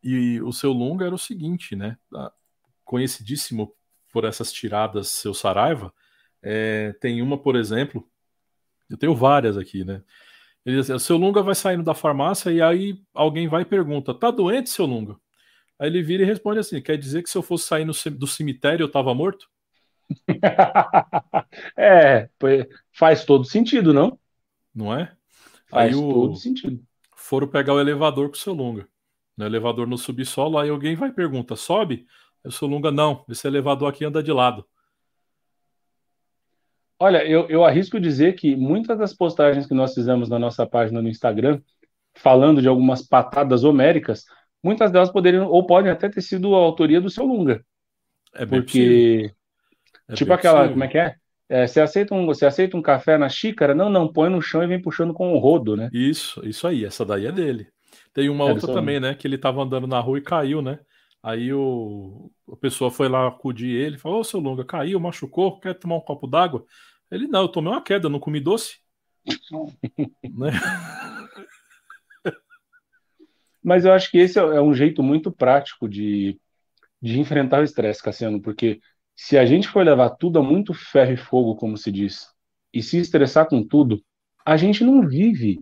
E 0.02 0.40
o 0.40 0.52
seu 0.52 0.72
Lunga 0.72 1.04
era 1.04 1.14
o 1.14 1.18
seguinte, 1.18 1.76
né? 1.76 1.96
Conhecidíssimo 2.84 3.74
por 4.12 4.24
essas 4.24 4.52
tiradas, 4.52 5.08
seu 5.08 5.34
Saraiva. 5.34 5.92
É, 6.42 6.94
tem 7.00 7.20
uma, 7.20 7.36
por 7.36 7.54
exemplo, 7.54 8.08
eu 8.88 8.96
tenho 8.96 9.14
várias 9.14 9.58
aqui, 9.58 9.84
né? 9.84 10.02
Ele 10.64 10.76
diz 10.76 10.86
assim, 10.90 10.92
o 10.96 11.00
seu 11.00 11.16
Lunga 11.16 11.42
vai 11.42 11.54
saindo 11.54 11.82
da 11.82 11.94
farmácia 11.94 12.50
e 12.50 12.60
aí 12.60 13.00
alguém 13.14 13.48
vai 13.48 13.62
e 13.62 13.66
pergunta: 13.66 14.14
tá 14.14 14.30
doente, 14.30 14.70
seu 14.70 14.86
Lunga? 14.86 15.16
Aí 15.78 15.88
ele 15.88 16.02
vira 16.02 16.22
e 16.22 16.26
responde 16.26 16.58
assim: 16.60 16.80
quer 16.82 16.98
dizer 16.98 17.22
que 17.22 17.30
se 17.30 17.38
eu 17.38 17.42
fosse 17.42 17.66
sair 17.66 17.84
no, 17.84 17.92
do 18.12 18.26
cemitério 18.26 18.84
eu 18.84 18.88
estava 18.88 19.14
morto? 19.14 19.48
é, 21.76 22.28
faz 22.92 23.24
todo 23.24 23.44
sentido, 23.44 23.94
não? 23.94 24.18
Não 24.74 24.94
é? 24.94 25.12
Faz 25.68 25.94
aí 25.94 26.00
todo 26.00 26.32
o, 26.32 26.36
sentido. 26.36 26.82
Foram 27.16 27.48
pegar 27.48 27.74
o 27.74 27.80
elevador 27.80 28.28
com 28.28 28.34
o 28.34 28.38
seu 28.38 28.52
Lunga. 28.52 28.86
No 29.36 29.46
elevador 29.46 29.86
no 29.86 29.96
subsolo, 29.96 30.58
aí 30.58 30.68
alguém 30.68 30.94
vai 30.94 31.08
e 31.08 31.14
pergunta: 31.14 31.56
sobe? 31.56 32.06
O 32.44 32.52
seu 32.52 32.68
Lunga, 32.68 32.90
não, 32.90 33.24
esse 33.28 33.46
elevador 33.46 33.88
aqui 33.88 34.04
anda 34.04 34.22
de 34.22 34.32
lado. 34.32 34.66
Olha, 37.02 37.26
eu, 37.26 37.48
eu 37.48 37.64
arrisco 37.64 37.98
dizer 37.98 38.34
que 38.34 38.54
muitas 38.54 38.98
das 38.98 39.14
postagens 39.14 39.66
que 39.66 39.72
nós 39.72 39.94
fizemos 39.94 40.28
na 40.28 40.38
nossa 40.38 40.66
página 40.66 41.00
no 41.00 41.08
Instagram, 41.08 41.58
falando 42.14 42.60
de 42.60 42.68
algumas 42.68 43.00
patadas 43.00 43.64
homéricas, 43.64 44.26
muitas 44.62 44.92
delas 44.92 45.10
poderiam 45.10 45.48
ou 45.48 45.64
podem 45.66 45.90
até 45.90 46.10
ter 46.10 46.20
sido 46.20 46.54
a 46.54 46.58
autoria 46.58 47.00
do 47.00 47.08
seu 47.08 47.24
Lunga. 47.24 47.64
É 48.34 48.44
porque 48.44 49.32
é 50.06 50.12
tipo 50.12 50.30
aquela, 50.30 50.58
possível. 50.58 50.72
como 50.74 50.84
é 50.84 50.88
que 50.88 50.98
é? 50.98 51.14
é? 51.48 51.66
você 51.66 51.80
aceita 51.80 52.14
um, 52.14 52.26
você 52.26 52.44
aceita 52.44 52.76
um 52.76 52.82
café 52.82 53.16
na 53.16 53.30
xícara? 53.30 53.74
Não, 53.74 53.88
não, 53.88 54.12
põe 54.12 54.28
no 54.28 54.42
chão 54.42 54.62
e 54.62 54.66
vem 54.66 54.80
puxando 54.80 55.14
com 55.14 55.32
o 55.32 55.38
rodo, 55.38 55.74
né? 55.74 55.88
Isso, 55.94 56.46
isso 56.46 56.66
aí, 56.66 56.84
essa 56.84 57.02
daí 57.02 57.24
é 57.24 57.32
dele. 57.32 57.66
Tem 58.12 58.28
uma 58.28 58.44
é 58.44 58.52
outra 58.52 58.74
também, 58.74 59.00
né, 59.00 59.14
que 59.14 59.26
ele 59.26 59.38
tava 59.38 59.62
andando 59.62 59.86
na 59.86 60.00
rua 60.00 60.18
e 60.18 60.22
caiu, 60.22 60.60
né? 60.60 60.78
Aí 61.22 61.50
o 61.52 62.30
a 62.50 62.56
pessoa 62.56 62.90
foi 62.90 63.08
lá 63.08 63.26
acudir 63.26 63.70
ele, 63.70 63.98
falou: 63.98 64.20
"Ô, 64.20 64.24
seu 64.24 64.40
Lunga, 64.40 64.64
caiu, 64.64 65.00
machucou, 65.00 65.58
quer 65.60 65.74
tomar 65.74 65.96
um 65.96 66.00
copo 66.00 66.26
d'água?" 66.26 66.64
Ele, 67.10 67.26
não, 67.26 67.42
eu 67.42 67.48
tomei 67.48 67.72
uma 67.72 67.82
queda, 67.82 68.08
não 68.08 68.20
comi 68.20 68.40
doce. 68.40 68.78
né? 70.22 70.50
Mas 73.62 73.84
eu 73.84 73.92
acho 73.92 74.10
que 74.10 74.18
esse 74.18 74.38
é 74.38 74.60
um 74.60 74.74
jeito 74.74 75.02
muito 75.02 75.30
prático 75.30 75.88
de, 75.88 76.40
de 77.00 77.18
enfrentar 77.18 77.60
o 77.60 77.64
estresse, 77.64 78.02
Cassiano, 78.02 78.40
porque 78.40 78.80
se 79.14 79.36
a 79.36 79.44
gente 79.44 79.68
for 79.68 79.84
levar 79.84 80.10
tudo 80.10 80.38
a 80.38 80.42
muito 80.42 80.72
ferro 80.72 81.12
e 81.12 81.16
fogo, 81.16 81.56
como 81.56 81.76
se 81.76 81.92
diz, 81.92 82.26
e 82.72 82.82
se 82.82 82.98
estressar 82.98 83.46
com 83.46 83.62
tudo, 83.66 84.02
a 84.46 84.56
gente 84.56 84.82
não 84.82 85.06
vive. 85.06 85.58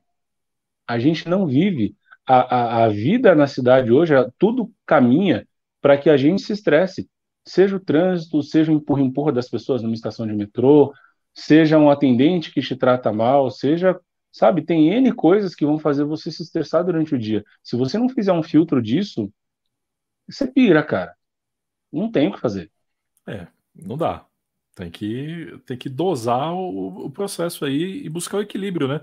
A 0.86 0.98
gente 0.98 1.28
não 1.28 1.46
vive. 1.46 1.96
A, 2.26 2.82
a, 2.82 2.84
a 2.84 2.88
vida 2.88 3.34
na 3.34 3.46
cidade 3.46 3.90
hoje, 3.90 4.14
tudo 4.38 4.70
caminha 4.86 5.48
para 5.80 5.96
que 5.96 6.10
a 6.10 6.16
gente 6.16 6.42
se 6.42 6.52
estresse. 6.52 7.08
Seja 7.44 7.76
o 7.76 7.80
trânsito, 7.80 8.42
seja 8.42 8.70
o 8.70 8.74
empurra-empurra 8.74 9.32
das 9.32 9.48
pessoas 9.48 9.82
numa 9.82 9.94
estação 9.94 10.26
de 10.26 10.34
metrô, 10.34 10.92
seja 11.38 11.78
um 11.78 11.88
atendente 11.88 12.50
que 12.50 12.60
te 12.60 12.74
trata 12.74 13.12
mal, 13.12 13.48
seja, 13.48 13.98
sabe, 14.32 14.62
tem 14.62 14.92
N 14.92 15.12
coisas 15.12 15.54
que 15.54 15.64
vão 15.64 15.78
fazer 15.78 16.04
você 16.04 16.32
se 16.32 16.42
estressar 16.42 16.84
durante 16.84 17.14
o 17.14 17.18
dia. 17.18 17.44
Se 17.62 17.76
você 17.76 17.96
não 17.96 18.08
fizer 18.08 18.32
um 18.32 18.42
filtro 18.42 18.82
disso, 18.82 19.32
você 20.28 20.48
pira, 20.48 20.82
cara. 20.82 21.14
Não 21.92 22.10
tem 22.10 22.28
o 22.28 22.32
que 22.32 22.40
fazer. 22.40 22.70
É, 23.26 23.46
não 23.74 23.96
dá. 23.96 24.26
Tem 24.74 24.90
que, 24.90 25.60
tem 25.64 25.76
que 25.76 25.88
dosar 25.88 26.52
o, 26.52 27.06
o 27.06 27.10
processo 27.10 27.64
aí 27.64 28.04
e 28.04 28.08
buscar 28.08 28.38
o 28.38 28.42
equilíbrio, 28.42 28.88
né? 28.88 29.00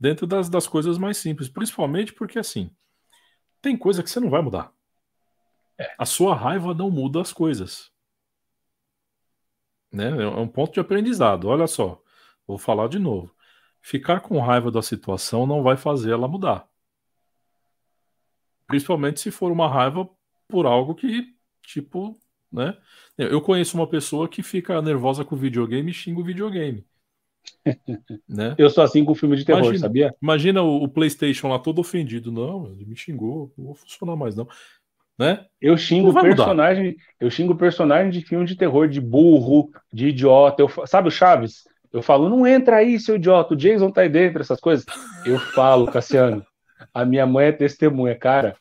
Dentro 0.00 0.26
das, 0.26 0.48
das 0.48 0.66
coisas 0.66 0.96
mais 0.96 1.18
simples. 1.18 1.48
Principalmente 1.48 2.14
porque, 2.14 2.38
assim, 2.38 2.70
tem 3.60 3.76
coisa 3.76 4.02
que 4.02 4.10
você 4.10 4.20
não 4.20 4.30
vai 4.30 4.40
mudar. 4.40 4.72
É. 5.78 5.94
A 5.98 6.06
sua 6.06 6.34
raiva 6.34 6.74
não 6.74 6.90
muda 6.90 7.20
as 7.20 7.32
coisas. 7.32 7.93
Né? 9.94 10.08
É 10.08 10.26
um 10.26 10.48
ponto 10.48 10.74
de 10.74 10.80
aprendizado. 10.80 11.46
Olha 11.46 11.68
só, 11.68 12.02
vou 12.46 12.58
falar 12.58 12.88
de 12.88 12.98
novo. 12.98 13.32
Ficar 13.80 14.20
com 14.20 14.40
raiva 14.40 14.70
da 14.70 14.82
situação 14.82 15.46
não 15.46 15.62
vai 15.62 15.76
fazer 15.76 16.10
ela 16.10 16.26
mudar. 16.26 16.66
Principalmente 18.66 19.20
se 19.20 19.30
for 19.30 19.52
uma 19.52 19.68
raiva 19.68 20.08
por 20.48 20.66
algo 20.66 20.96
que, 20.96 21.32
tipo, 21.62 22.18
né? 22.50 22.76
Eu 23.16 23.40
conheço 23.40 23.76
uma 23.76 23.86
pessoa 23.86 24.28
que 24.28 24.42
fica 24.42 24.82
nervosa 24.82 25.24
com 25.24 25.36
o 25.36 25.38
videogame 25.38 25.90
e 25.90 25.94
xinga 25.94 26.20
o 26.20 26.24
videogame. 26.24 26.84
né? 28.28 28.56
Eu 28.58 28.70
sou 28.70 28.82
assim 28.82 29.04
com 29.04 29.14
filme 29.14 29.36
de 29.36 29.44
terror, 29.44 29.60
imagina, 29.60 29.78
sabia? 29.78 30.14
Imagina 30.20 30.62
o, 30.62 30.82
o, 30.82 30.88
PlayStation 30.88 31.48
lá 31.48 31.58
todo 31.58 31.78
ofendido. 31.78 32.32
Não, 32.32 32.66
ele 32.72 32.86
me 32.86 32.96
xingou, 32.96 33.52
não 33.56 33.66
vou 33.66 33.74
funcionar 33.74 34.16
mais 34.16 34.34
não 34.34 34.48
né? 35.18 35.44
Eu 35.60 35.76
xingo 35.76 36.12
personagem, 36.12 36.84
mudar. 36.92 37.02
eu 37.20 37.30
xingo 37.30 37.54
personagem 37.54 38.10
de 38.10 38.20
filme 38.20 38.44
de 38.44 38.56
terror, 38.56 38.88
de 38.88 39.00
burro, 39.00 39.70
de 39.92 40.08
idiota. 40.08 40.62
Eu, 40.62 40.68
sabe 40.86 41.08
o 41.08 41.10
Chaves? 41.10 41.62
Eu 41.92 42.02
falo, 42.02 42.28
não 42.28 42.46
entra 42.46 42.76
aí, 42.76 42.98
seu 42.98 43.16
idiota, 43.16 43.54
o 43.54 43.56
Jason 43.56 43.90
tá 43.90 44.00
aí 44.00 44.08
dentro, 44.08 44.40
essas 44.40 44.60
coisas. 44.60 44.84
Eu 45.24 45.38
falo, 45.38 45.86
Cassiano. 45.86 46.44
A 46.92 47.04
minha 47.04 47.24
mãe 47.24 47.46
é 47.46 47.52
testemunha, 47.52 48.18
cara. 48.18 48.56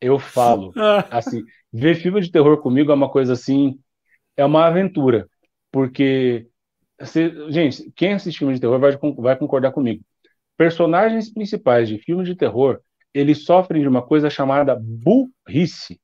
Eu 0.00 0.18
falo. 0.18 0.72
Assim, 1.10 1.42
ver 1.72 1.96
filme 1.96 2.20
de 2.20 2.30
terror 2.30 2.58
comigo 2.58 2.92
é 2.92 2.94
uma 2.94 3.10
coisa 3.10 3.32
assim, 3.32 3.78
é 4.36 4.44
uma 4.44 4.66
aventura. 4.66 5.28
Porque, 5.72 6.46
se, 7.02 7.50
gente, 7.50 7.92
quem 7.96 8.14
assiste 8.14 8.38
filme 8.38 8.54
de 8.54 8.60
terror 8.60 8.78
vai, 8.78 8.96
vai 9.16 9.36
concordar 9.36 9.72
comigo. 9.72 10.02
Personagens 10.56 11.32
principais 11.32 11.88
de 11.88 11.98
filme 11.98 12.24
de 12.24 12.36
terror 12.36 12.80
eles 13.12 13.44
sofrem 13.44 13.82
de 13.82 13.88
uma 13.88 14.02
coisa 14.02 14.30
chamada 14.30 14.76
burrice. 14.78 16.00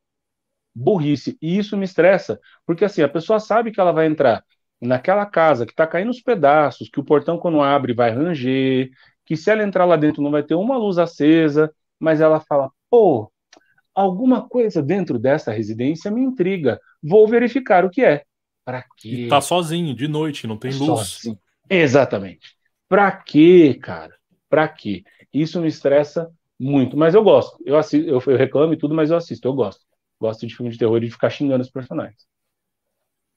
Burrice. 0.74 1.38
E 1.40 1.56
isso 1.58 1.76
me 1.76 1.84
estressa, 1.84 2.40
porque 2.66 2.84
assim, 2.84 3.02
a 3.02 3.08
pessoa 3.08 3.38
sabe 3.38 3.70
que 3.70 3.80
ela 3.80 3.92
vai 3.92 4.06
entrar 4.06 4.44
naquela 4.80 5.24
casa 5.24 5.64
que 5.64 5.72
está 5.72 5.86
caindo 5.86 6.10
os 6.10 6.20
pedaços, 6.20 6.88
que 6.88 7.00
o 7.00 7.04
portão 7.04 7.38
quando 7.38 7.62
abre 7.62 7.94
vai 7.94 8.10
ranger, 8.10 8.90
que 9.24 9.36
se 9.36 9.50
ela 9.50 9.62
entrar 9.62 9.84
lá 9.84 9.96
dentro 9.96 10.22
não 10.22 10.30
vai 10.30 10.42
ter 10.42 10.54
uma 10.54 10.76
luz 10.76 10.98
acesa, 10.98 11.72
mas 11.98 12.20
ela 12.20 12.40
fala, 12.40 12.70
pô, 12.90 13.30
alguma 13.94 14.46
coisa 14.48 14.82
dentro 14.82 15.18
dessa 15.18 15.52
residência 15.52 16.10
me 16.10 16.22
intriga, 16.22 16.80
vou 17.02 17.26
verificar 17.28 17.84
o 17.84 17.90
que 17.90 18.04
é. 18.04 18.24
Para 18.64 18.84
quê? 18.96 19.08
E 19.08 19.28
tá 19.28 19.40
sozinho, 19.40 19.94
de 19.94 20.08
noite, 20.08 20.46
não 20.46 20.56
tem 20.56 20.72
luz. 20.72 21.08
Sozinho. 21.08 21.38
Exatamente. 21.68 22.56
Para 22.88 23.10
quê, 23.12 23.78
cara? 23.80 24.14
Para 24.48 24.68
quê? 24.68 25.04
Isso 25.32 25.60
me 25.60 25.68
estressa 25.68 26.30
muito, 26.64 26.96
mas 26.96 27.14
eu 27.14 27.22
gosto. 27.22 27.58
Eu, 27.64 27.76
assisto, 27.76 28.08
eu, 28.08 28.22
eu 28.26 28.36
reclamo 28.38 28.72
e 28.72 28.76
tudo, 28.76 28.94
mas 28.94 29.10
eu 29.10 29.16
assisto, 29.16 29.46
eu 29.46 29.52
gosto. 29.52 29.82
Gosto 30.18 30.46
de 30.46 30.56
filme 30.56 30.70
de 30.70 30.78
terror 30.78 30.96
e 30.96 31.06
de 31.06 31.10
ficar 31.10 31.28
xingando 31.28 31.62
os 31.62 31.70
personagens. 31.70 32.26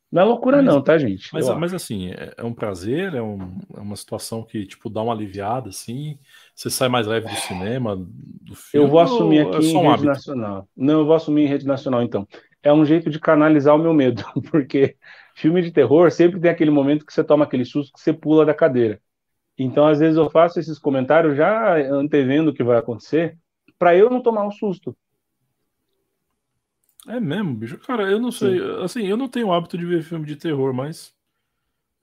Não 0.10 0.22
é 0.22 0.26
loucura, 0.26 0.58
mas, 0.58 0.66
não, 0.66 0.82
tá, 0.82 0.98
gente? 0.98 1.34
Mas, 1.34 1.50
mas 1.50 1.74
assim, 1.74 2.12
é, 2.12 2.34
é, 2.38 2.44
um 2.46 2.54
prazer, 2.54 3.14
é, 3.14 3.22
um, 3.22 3.60
é, 3.76 3.82
uma 3.82 3.98
situação 3.98 4.42
que, 4.42 4.66
tipo, 4.66 4.90
dá 4.90 5.02
uma 5.02 5.12
aliviada, 5.12 5.68
assim. 5.68 6.18
Você 6.56 6.70
sai 6.70 6.88
mais 6.88 7.06
leve 7.06 7.28
do 7.28 7.36
cinema, 7.36 7.98
do 7.98 8.56
filme. 8.56 8.86
Eu 8.86 8.90
vou 8.90 9.02
assumir 9.02 9.42
aqui 9.42 9.58
é 9.58 9.70
em 9.70 9.76
um 9.76 9.82
rede 9.82 9.88
hábito? 9.90 10.06
nacional. 10.06 10.70
Não, 10.78 11.00
eu 11.00 11.06
vou 11.06 11.14
assumir 11.16 11.44
em 11.44 11.48
rede 11.48 11.68
nacional, 11.68 12.02
então. 12.04 12.26
É 12.64 12.72
um 12.72 12.86
jeito 12.86 13.10
de 13.10 13.20
canalizar 13.20 13.76
o 13.76 13.80
meu 13.80 13.94
medo, 13.94 14.24
porque 14.50 14.96
filme 15.36 15.62
de 15.62 15.72
terror 15.72 16.10
sempre 16.12 16.40
tem 16.40 16.50
aquele 16.50 16.72
momento 16.72 17.06
que 17.06 17.14
você 17.14 17.24
toma 17.24 17.44
aquele 17.44 17.66
susto 17.66 17.92
que 17.92 18.00
você 18.00 18.14
pula 18.14 18.46
da 18.46 18.54
cadeira. 18.54 19.02
Então, 19.58 19.88
às 19.88 20.00
vezes, 20.00 20.18
eu 20.18 20.30
faço 20.30 20.60
esses 20.60 20.78
comentários 20.78 21.36
já 21.36 21.76
antevendo 21.92 22.52
o 22.52 22.54
que 22.54 22.64
vai 22.64 22.78
acontecer, 22.78 23.38
para 23.80 23.96
eu 23.96 24.10
não 24.10 24.22
tomar 24.22 24.46
um 24.46 24.52
susto. 24.52 24.96
É 27.08 27.20
mesmo, 27.20 27.56
bicho? 27.56 27.80
Cara, 27.80 28.04
eu 28.04 28.20
não 28.20 28.32
sei. 28.32 28.60
Sim. 28.60 28.84
Assim, 28.84 29.08
eu 29.08 29.18
não 29.18 29.30
tenho 29.30 29.48
o 29.48 29.54
hábito 29.54 29.78
de 29.78 29.86
ver 29.86 30.04
filme 30.04 30.26
de 30.26 30.36
terror, 30.36 30.74
mas 30.74 31.14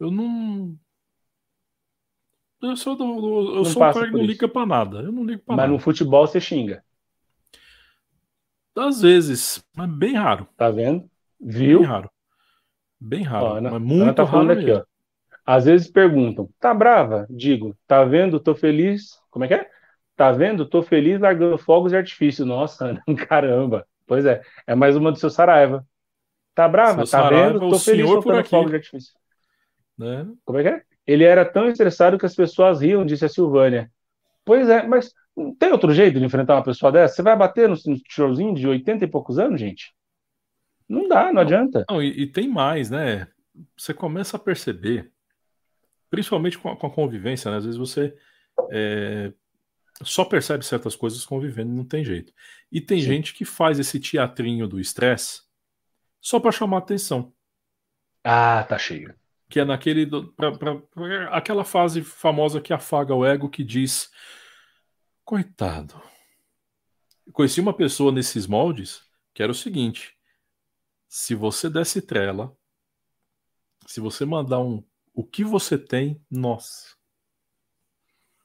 eu 0.01 0.11
não. 0.11 0.77
Eu 2.63 2.77
sou, 2.77 2.97
do, 2.97 3.05
eu 3.05 3.55
não 3.57 3.65
sou 3.65 3.83
um 3.83 3.93
cara 3.93 4.07
que 4.07 4.13
não 4.13 4.25
liga 4.25 4.49
pra 4.49 4.65
nada. 4.65 5.03
Eu 5.03 5.13
não 5.13 5.25
ligo 5.25 5.43
pra 5.43 5.55
mas 5.55 5.57
nada. 5.59 5.69
Mas 5.69 5.79
no 5.79 5.79
futebol 5.79 6.27
você 6.27 6.41
xinga. 6.41 6.83
Às 8.77 9.03
vezes, 9.03 9.63
mas 9.77 9.89
bem 9.91 10.15
raro. 10.15 10.49
Tá 10.57 10.71
vendo? 10.71 11.09
Viu? 11.39 11.81
Bem 11.81 11.89
raro. 11.89 12.11
Bem 12.99 13.23
raro. 13.23 13.45
Ó, 13.45 13.57
Ana, 13.57 13.71
mas 13.71 13.83
muito 13.83 14.03
Ana 14.03 14.15
tá 14.15 14.27
falando 14.27 14.51
aqui, 14.53 14.71
ó. 14.71 14.83
Às 15.47 15.67
vezes 15.67 15.91
perguntam, 15.91 16.49
tá 16.59 16.73
brava? 16.73 17.27
Digo, 17.29 17.77
tá 17.87 18.05
vendo? 18.05 18.41
Tô 18.41 18.55
feliz. 18.55 19.19
Como 19.31 19.45
é 19.45 19.49
que 19.49 19.55
é? 19.55 19.69
Tá 20.17 20.33
vendo? 20.33 20.67
Tô 20.67 20.83
feliz 20.83 21.21
largando 21.21 21.59
fogos 21.59 21.91
de 21.91 21.99
artifício. 21.99 22.47
Nossa, 22.47 23.03
caramba. 23.29 23.87
Pois 24.07 24.25
é, 24.25 24.43
é 24.67 24.75
mais 24.75 24.97
uma 24.97 25.13
do 25.13 25.19
seu 25.19 25.31
Saraiva. 25.31 25.87
Tá 26.55 26.69
brava? 26.69 27.05
Seu 27.05 27.19
tá 27.19 27.25
Saraiva, 27.25 27.59
vendo? 27.59 27.71
Tô 27.71 27.79
feliz 27.79 28.07
soltando 28.07 28.45
fogos 28.45 28.71
de 28.71 28.77
artifício. 28.77 29.15
Né? 29.99 30.27
Como 30.45 30.59
é 30.59 30.63
que 30.63 30.69
é? 30.69 30.83
Ele 31.07 31.25
era 31.25 31.45
tão 31.45 31.69
estressado 31.69 32.19
que 32.19 32.27
as 32.27 32.35
pessoas 32.35 32.81
riam, 32.81 33.05
disse 33.05 33.25
a 33.25 33.29
Silvânia. 33.29 33.91
Pois 34.45 34.69
é, 34.69 34.87
mas 34.87 35.13
tem 35.59 35.73
outro 35.73 35.93
jeito 35.93 36.19
de 36.19 36.25
enfrentar 36.25 36.55
uma 36.55 36.65
pessoa 36.65 36.93
dessa? 36.93 37.17
Você 37.17 37.23
vai 37.23 37.37
bater 37.37 37.69
no, 37.69 37.77
showzinho 38.09 38.55
de 38.55 38.67
80 38.67 39.05
e 39.05 39.09
poucos 39.09 39.39
anos, 39.39 39.61
gente? 39.61 39.95
Não 40.89 41.09
dá, 41.09 41.27
não, 41.27 41.35
não 41.35 41.43
adianta. 41.43 41.85
Não, 41.91 42.03
e, 42.03 42.23
e, 42.23 42.27
tem 42.27 42.49
mais, 42.49 42.91
né? 42.91 43.27
Você 43.77 43.93
começa 43.93 44.37
a 44.37 44.41
perceber, 44.41 45.11
principalmente 46.11 46.59
com 46.59 46.71
a, 46.71 46.77
com 46.77 46.87
a 46.87 46.91
convivência, 46.91 47.51
né? 47.51 47.59
Às 47.59 47.65
vezes 47.65 47.79
você 47.79 48.17
é, 48.71 49.33
só 50.03 50.25
percebe 50.25 50.65
certas 50.65 50.97
coisas 50.97 51.25
convivendo, 51.25 51.73
não 51.73 51.85
tem 51.85 52.05
jeito. 52.05 52.33
E 52.71 52.81
tem 52.81 53.01
Sim. 53.01 53.07
gente 53.07 53.35
que 53.35 53.45
faz 53.45 53.79
esse 53.79 54.01
teatrinho 54.01 54.67
do 54.67 54.81
estresse 54.81 55.43
só 56.21 56.41
para 56.41 56.53
chamar 56.53 56.79
atenção. 56.79 57.33
Ah, 58.23 58.65
tá 58.65 58.79
cheio. 58.79 59.15
Que 59.49 59.61
é 59.61 59.65
naquele. 59.65 60.07
Pra, 60.35 60.53
pra, 60.53 60.77
pra, 60.77 61.29
aquela 61.37 61.65
fase 61.65 62.03
famosa 62.03 62.61
que 62.61 62.73
afaga 62.73 63.15
o 63.15 63.25
ego 63.25 63.51
que 63.51 63.63
diz: 63.63 64.11
Coitado. 65.23 66.01
conheci 67.33 67.61
uma 67.61 67.75
pessoa 67.75 68.11
nesses 68.11 68.47
moldes 68.47 69.03
que 69.35 69.43
era 69.43 69.53
o 69.53 69.55
seguinte: 69.55 70.17
se 71.09 71.35
você 71.35 71.69
desse 71.69 72.01
trela, 72.01 72.57
se 73.87 74.01
você 74.01 74.25
mandar 74.25 74.61
um. 74.61 74.83
O 75.15 75.23
que 75.23 75.45
você 75.45 75.79
tem, 75.79 76.21
nossa. 76.29 76.95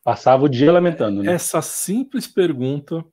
Passava 0.03 0.45
o 0.45 0.49
dia 0.49 0.72
lamentando, 0.72 1.24
né? 1.24 1.34
Essa 1.34 1.61
simples 1.61 2.28
pergunta 2.28 3.03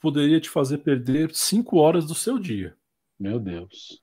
poderia 0.00 0.40
te 0.40 0.50
fazer 0.50 0.78
perder 0.78 1.30
cinco 1.34 1.78
horas 1.78 2.06
do 2.06 2.14
seu 2.14 2.38
dia. 2.38 2.76
Meu 3.18 3.38
Deus. 3.38 4.02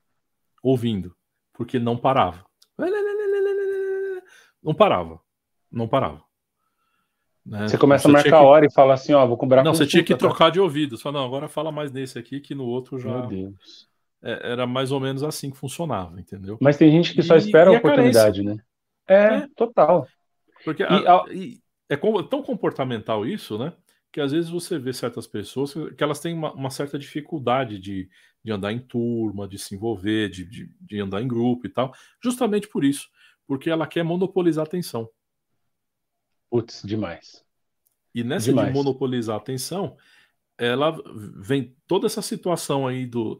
Ouvindo. 0.64 1.16
Porque 1.54 1.80
não 1.80 1.98
parava. 1.98 2.46
Não 4.64 4.74
parava. 4.74 5.20
Não 5.72 5.88
parava. 5.88 6.24
Né? 7.46 7.68
Você 7.68 7.78
começa 7.78 8.04
você 8.04 8.10
a 8.10 8.12
marcar 8.12 8.38
a 8.38 8.42
hora 8.42 8.66
e 8.66 8.72
fala 8.72 8.94
assim, 8.94 9.14
ó, 9.14 9.26
vou 9.26 9.38
cobrar 9.38 9.64
Não, 9.64 9.74
você 9.74 9.86
tinha 9.86 10.04
que 10.04 10.14
tá? 10.14 10.20
trocar 10.20 10.52
de 10.52 10.60
ouvido. 10.60 10.98
Só 10.98 11.12
não, 11.12 11.26
agora 11.26 11.48
fala 11.48 11.72
mais 11.72 11.92
nesse 11.92 12.18
aqui 12.18 12.40
que 12.40 12.54
no 12.54 12.66
outro 12.66 13.00
já. 13.00 13.10
Meu 13.10 13.28
Deus. 13.28 13.90
É, 14.24 14.52
era 14.52 14.68
mais 14.68 14.92
ou 14.92 15.00
menos 15.00 15.24
assim 15.24 15.50
que 15.50 15.58
funcionava, 15.58 16.20
entendeu? 16.20 16.58
Mas 16.62 16.78
tem 16.78 16.92
gente 16.92 17.14
que 17.14 17.24
só 17.24 17.36
espera 17.36 17.72
a 17.72 17.74
oportunidade, 17.74 18.44
né? 18.44 18.58
É, 19.12 19.36
é, 19.36 19.48
total. 19.56 20.08
Porque 20.64 20.84
a, 20.84 21.26
e, 21.32 21.60
é 21.90 21.98
tão 22.30 22.42
comportamental 22.42 23.26
isso, 23.26 23.58
né? 23.58 23.74
Que 24.12 24.22
às 24.22 24.32
vezes 24.32 24.50
você 24.50 24.80
vê 24.80 24.94
certas 24.94 25.28
pessoas 25.28 25.74
que 25.98 26.04
elas 26.04 26.20
têm 26.20 26.34
uma, 26.34 26.54
uma 26.54 26.70
certa 26.70 26.98
dificuldade 26.98 27.80
de, 27.80 28.10
de 28.44 28.52
andar 28.52 28.72
em 28.72 28.80
turma, 28.80 29.48
de 29.48 29.58
se 29.58 29.76
envolver, 29.76 30.30
de, 30.30 30.46
de, 30.46 30.70
de, 30.80 31.00
andar 31.00 31.22
em 31.22 31.28
grupo 31.28 31.66
e 31.66 31.70
tal, 31.70 31.94
justamente 32.24 32.68
por 32.68 32.84
isso, 32.84 33.10
porque 33.48 33.70
ela 33.70 33.88
quer 33.88 34.04
monopolizar 34.04 34.64
a 34.64 34.68
atenção. 34.68 35.10
Putz, 36.50 36.82
demais. 36.84 37.44
E 38.14 38.24
nessa 38.24 38.48
demais. 38.48 38.68
de 38.68 38.74
monopolizar 38.74 39.36
a 39.36 39.40
atenção, 39.40 39.98
ela 40.58 40.96
vem 41.38 41.76
toda 41.88 42.06
essa 42.06 42.22
situação 42.22 42.86
aí 42.86 43.06
do 43.06 43.40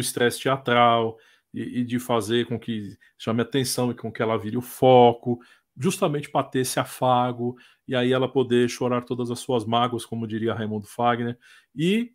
estresse 0.00 0.38
do, 0.38 0.42
do 0.42 0.42
teatral 0.42 1.18
e, 1.52 1.80
e, 1.80 1.84
de 1.84 1.98
fazer 1.98 2.46
com 2.46 2.58
que 2.58 2.96
chame 3.18 3.42
atenção 3.42 3.90
e 3.90 3.94
com 3.94 4.10
que 4.10 4.22
ela 4.22 4.38
vire 4.38 4.56
o 4.56 4.62
foco, 4.62 5.38
justamente 5.76 6.30
para 6.30 6.46
ter 6.46 6.60
esse 6.60 6.78
afago 6.78 7.56
e 7.86 7.94
aí 7.94 8.12
ela 8.12 8.30
poder 8.30 8.68
chorar 8.68 9.02
todas 9.02 9.30
as 9.30 9.40
suas 9.40 9.64
mágoas, 9.64 10.04
como 10.04 10.26
diria 10.26 10.54
Raimundo 10.54 10.86
Fagner. 10.86 11.38
E 11.74 12.12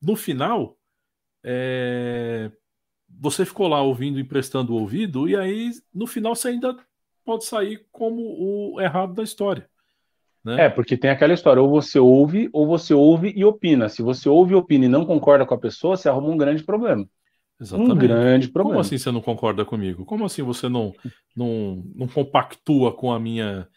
no 0.00 0.16
final, 0.16 0.78
é... 1.44 2.50
você 3.08 3.44
ficou 3.44 3.68
lá 3.68 3.82
ouvindo, 3.82 4.18
emprestando 4.18 4.72
o 4.72 4.80
ouvido, 4.80 5.28
e 5.28 5.36
aí 5.36 5.70
no 5.92 6.06
final 6.06 6.34
você 6.34 6.48
ainda 6.48 6.76
pode 7.24 7.44
sair 7.44 7.86
como 7.92 8.22
o 8.22 8.80
errado 8.80 9.14
da 9.14 9.22
história. 9.22 9.68
Né? 10.42 10.66
É, 10.66 10.68
porque 10.70 10.96
tem 10.96 11.10
aquela 11.10 11.34
história, 11.34 11.62
ou 11.62 11.68
você 11.68 11.98
ouve, 11.98 12.48
ou 12.52 12.66
você 12.66 12.94
ouve 12.94 13.32
e 13.36 13.44
opina. 13.44 13.88
Se 13.88 14.02
você 14.02 14.28
ouve 14.28 14.52
e 14.52 14.56
opina 14.56 14.86
e 14.86 14.88
não 14.88 15.04
concorda 15.04 15.44
com 15.44 15.54
a 15.54 15.58
pessoa, 15.58 15.96
você 15.96 16.08
arruma 16.08 16.28
um 16.28 16.36
grande 16.36 16.62
problema. 16.62 17.06
Exatamente. 17.60 17.92
Um 17.92 17.96
grande 17.96 18.48
problema. 18.48 18.74
Como 18.74 18.80
assim 18.80 18.96
você 18.96 19.10
não 19.10 19.20
concorda 19.20 19.64
comigo? 19.64 20.04
Como 20.04 20.24
assim 20.24 20.42
você 20.42 20.68
não, 20.68 20.94
não, 21.36 21.84
não 21.94 22.08
compactua 22.08 22.92
com 22.92 23.12
a 23.12 23.20
minha 23.20 23.68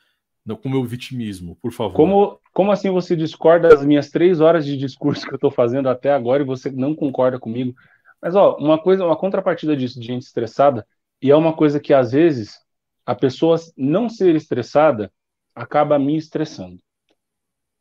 com 0.62 0.68
o 0.68 0.72
meu 0.72 0.84
vitimismo, 0.84 1.58
por 1.62 1.72
favor? 1.72 1.96
Como, 1.96 2.40
como 2.54 2.72
assim 2.72 2.90
você 2.90 3.16
discorda 3.16 3.70
das 3.70 3.86
minhas 3.86 4.10
três 4.10 4.42
horas 4.42 4.66
de 4.66 4.76
discurso 4.76 5.24
que 5.28 5.32
eu 5.32 5.38
estou 5.38 5.52
fazendo 5.52 5.88
até 5.88 6.12
agora 6.12 6.44
e 6.44 6.46
você 6.46 6.70
não 6.70 6.94
concorda 6.94 7.40
comigo? 7.40 7.74
Mas 8.22 8.36
ó, 8.36 8.58
uma 8.58 8.78
coisa, 8.78 9.06
uma 9.06 9.16
contrapartida 9.16 9.76
disso 9.76 10.00
de 10.00 10.06
gente 10.06 10.24
estressada, 10.24 10.86
e 11.22 11.32
é 11.32 11.36
uma 11.36 11.54
coisa 11.54 11.80
que 11.80 11.94
às 11.94 12.12
vezes 12.12 12.60
a 13.06 13.16
pessoa 13.16 13.58
não 13.78 14.10
ser 14.10 14.36
estressada 14.36 15.12
acaba 15.56 15.98
me 15.98 16.18
estressando. 16.18 16.78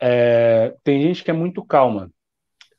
É, 0.00 0.74
tem 0.84 1.02
gente 1.02 1.24
que 1.24 1.30
é 1.30 1.34
muito 1.34 1.64
calma 1.64 2.10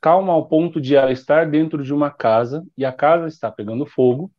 calma 0.03 0.33
ao 0.33 0.45
ponto 0.45 0.81
de 0.81 0.97
ela 0.97 1.13
estar 1.13 1.49
dentro 1.49 1.81
de 1.81 1.93
uma 1.93 2.11
casa 2.11 2.61
e 2.77 2.83
a 2.83 2.91
casa 2.91 3.25
está 3.25 3.49
pegando 3.49 3.85
fogo, 3.85 4.29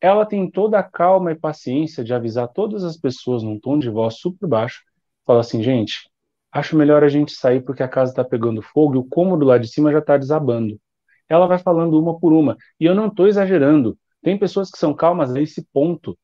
ela 0.00 0.26
tem 0.26 0.50
toda 0.50 0.76
a 0.76 0.82
calma 0.82 1.30
e 1.30 1.36
paciência 1.36 2.02
de 2.02 2.12
avisar 2.12 2.48
todas 2.48 2.82
as 2.82 2.96
pessoas 2.96 3.40
num 3.40 3.56
tom 3.60 3.78
de 3.78 3.88
voz 3.88 4.16
super 4.16 4.48
baixo, 4.48 4.82
fala 5.24 5.38
assim, 5.38 5.62
gente, 5.62 6.10
acho 6.50 6.76
melhor 6.76 7.04
a 7.04 7.08
gente 7.08 7.30
sair 7.30 7.60
porque 7.60 7.84
a 7.84 7.88
casa 7.88 8.10
está 8.10 8.24
pegando 8.24 8.60
fogo 8.60 8.96
e 8.96 8.98
o 8.98 9.04
cômodo 9.04 9.44
lá 9.44 9.56
de 9.56 9.68
cima 9.68 9.92
já 9.92 10.00
está 10.00 10.16
desabando. 10.16 10.80
Ela 11.28 11.46
vai 11.46 11.58
falando 11.58 11.96
uma 11.96 12.18
por 12.18 12.32
uma, 12.32 12.56
e 12.80 12.84
eu 12.84 12.94
não 12.94 13.06
estou 13.06 13.28
exagerando. 13.28 13.96
Tem 14.20 14.36
pessoas 14.36 14.68
que 14.68 14.78
são 14.78 14.92
calmas 14.92 15.32
a 15.32 15.40
esse 15.40 15.64
ponto, 15.72 16.18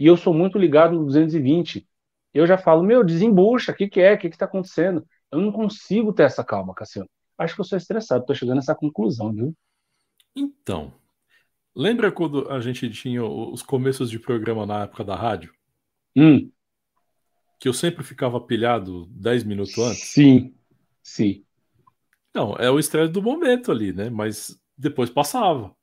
e 0.00 0.06
eu 0.08 0.16
sou 0.16 0.34
muito 0.34 0.58
ligado 0.58 0.96
no 0.96 1.04
220. 1.04 1.86
Eu 2.34 2.44
já 2.44 2.58
falo, 2.58 2.82
meu, 2.82 3.04
desembucha, 3.04 3.70
o 3.70 3.74
que, 3.76 3.88
que 3.88 4.00
é, 4.00 4.14
o 4.14 4.18
que 4.18 4.26
está 4.26 4.46
acontecendo? 4.46 5.06
Eu 5.30 5.40
não 5.40 5.52
consigo 5.52 6.12
ter 6.12 6.24
essa 6.24 6.42
calma, 6.42 6.74
Cassiano. 6.74 7.08
Acho 7.42 7.56
que 7.56 7.60
eu 7.60 7.64
sou 7.64 7.76
estressado, 7.76 8.24
tô 8.24 8.34
chegando 8.34 8.56
nessa 8.56 8.74
conclusão, 8.74 9.32
viu? 9.32 9.54
Então, 10.34 10.94
lembra 11.74 12.12
quando 12.12 12.48
a 12.48 12.60
gente 12.60 12.88
tinha 12.90 13.24
os 13.24 13.62
começos 13.62 14.08
de 14.08 14.18
programa 14.18 14.64
na 14.64 14.84
época 14.84 15.02
da 15.02 15.16
rádio? 15.16 15.52
Hum. 16.16 16.50
Que 17.58 17.68
eu 17.68 17.72
sempre 17.72 18.04
ficava 18.04 18.40
pilhado 18.40 19.06
10 19.10 19.42
minutos 19.42 19.76
antes? 19.78 20.04
Sim, 20.04 20.54
sim. 21.02 21.44
Não, 22.32 22.54
é 22.56 22.70
o 22.70 22.78
estresse 22.78 23.12
do 23.12 23.20
momento 23.20 23.72
ali, 23.72 23.92
né? 23.92 24.08
Mas 24.08 24.56
depois 24.78 25.10
passava. 25.10 25.74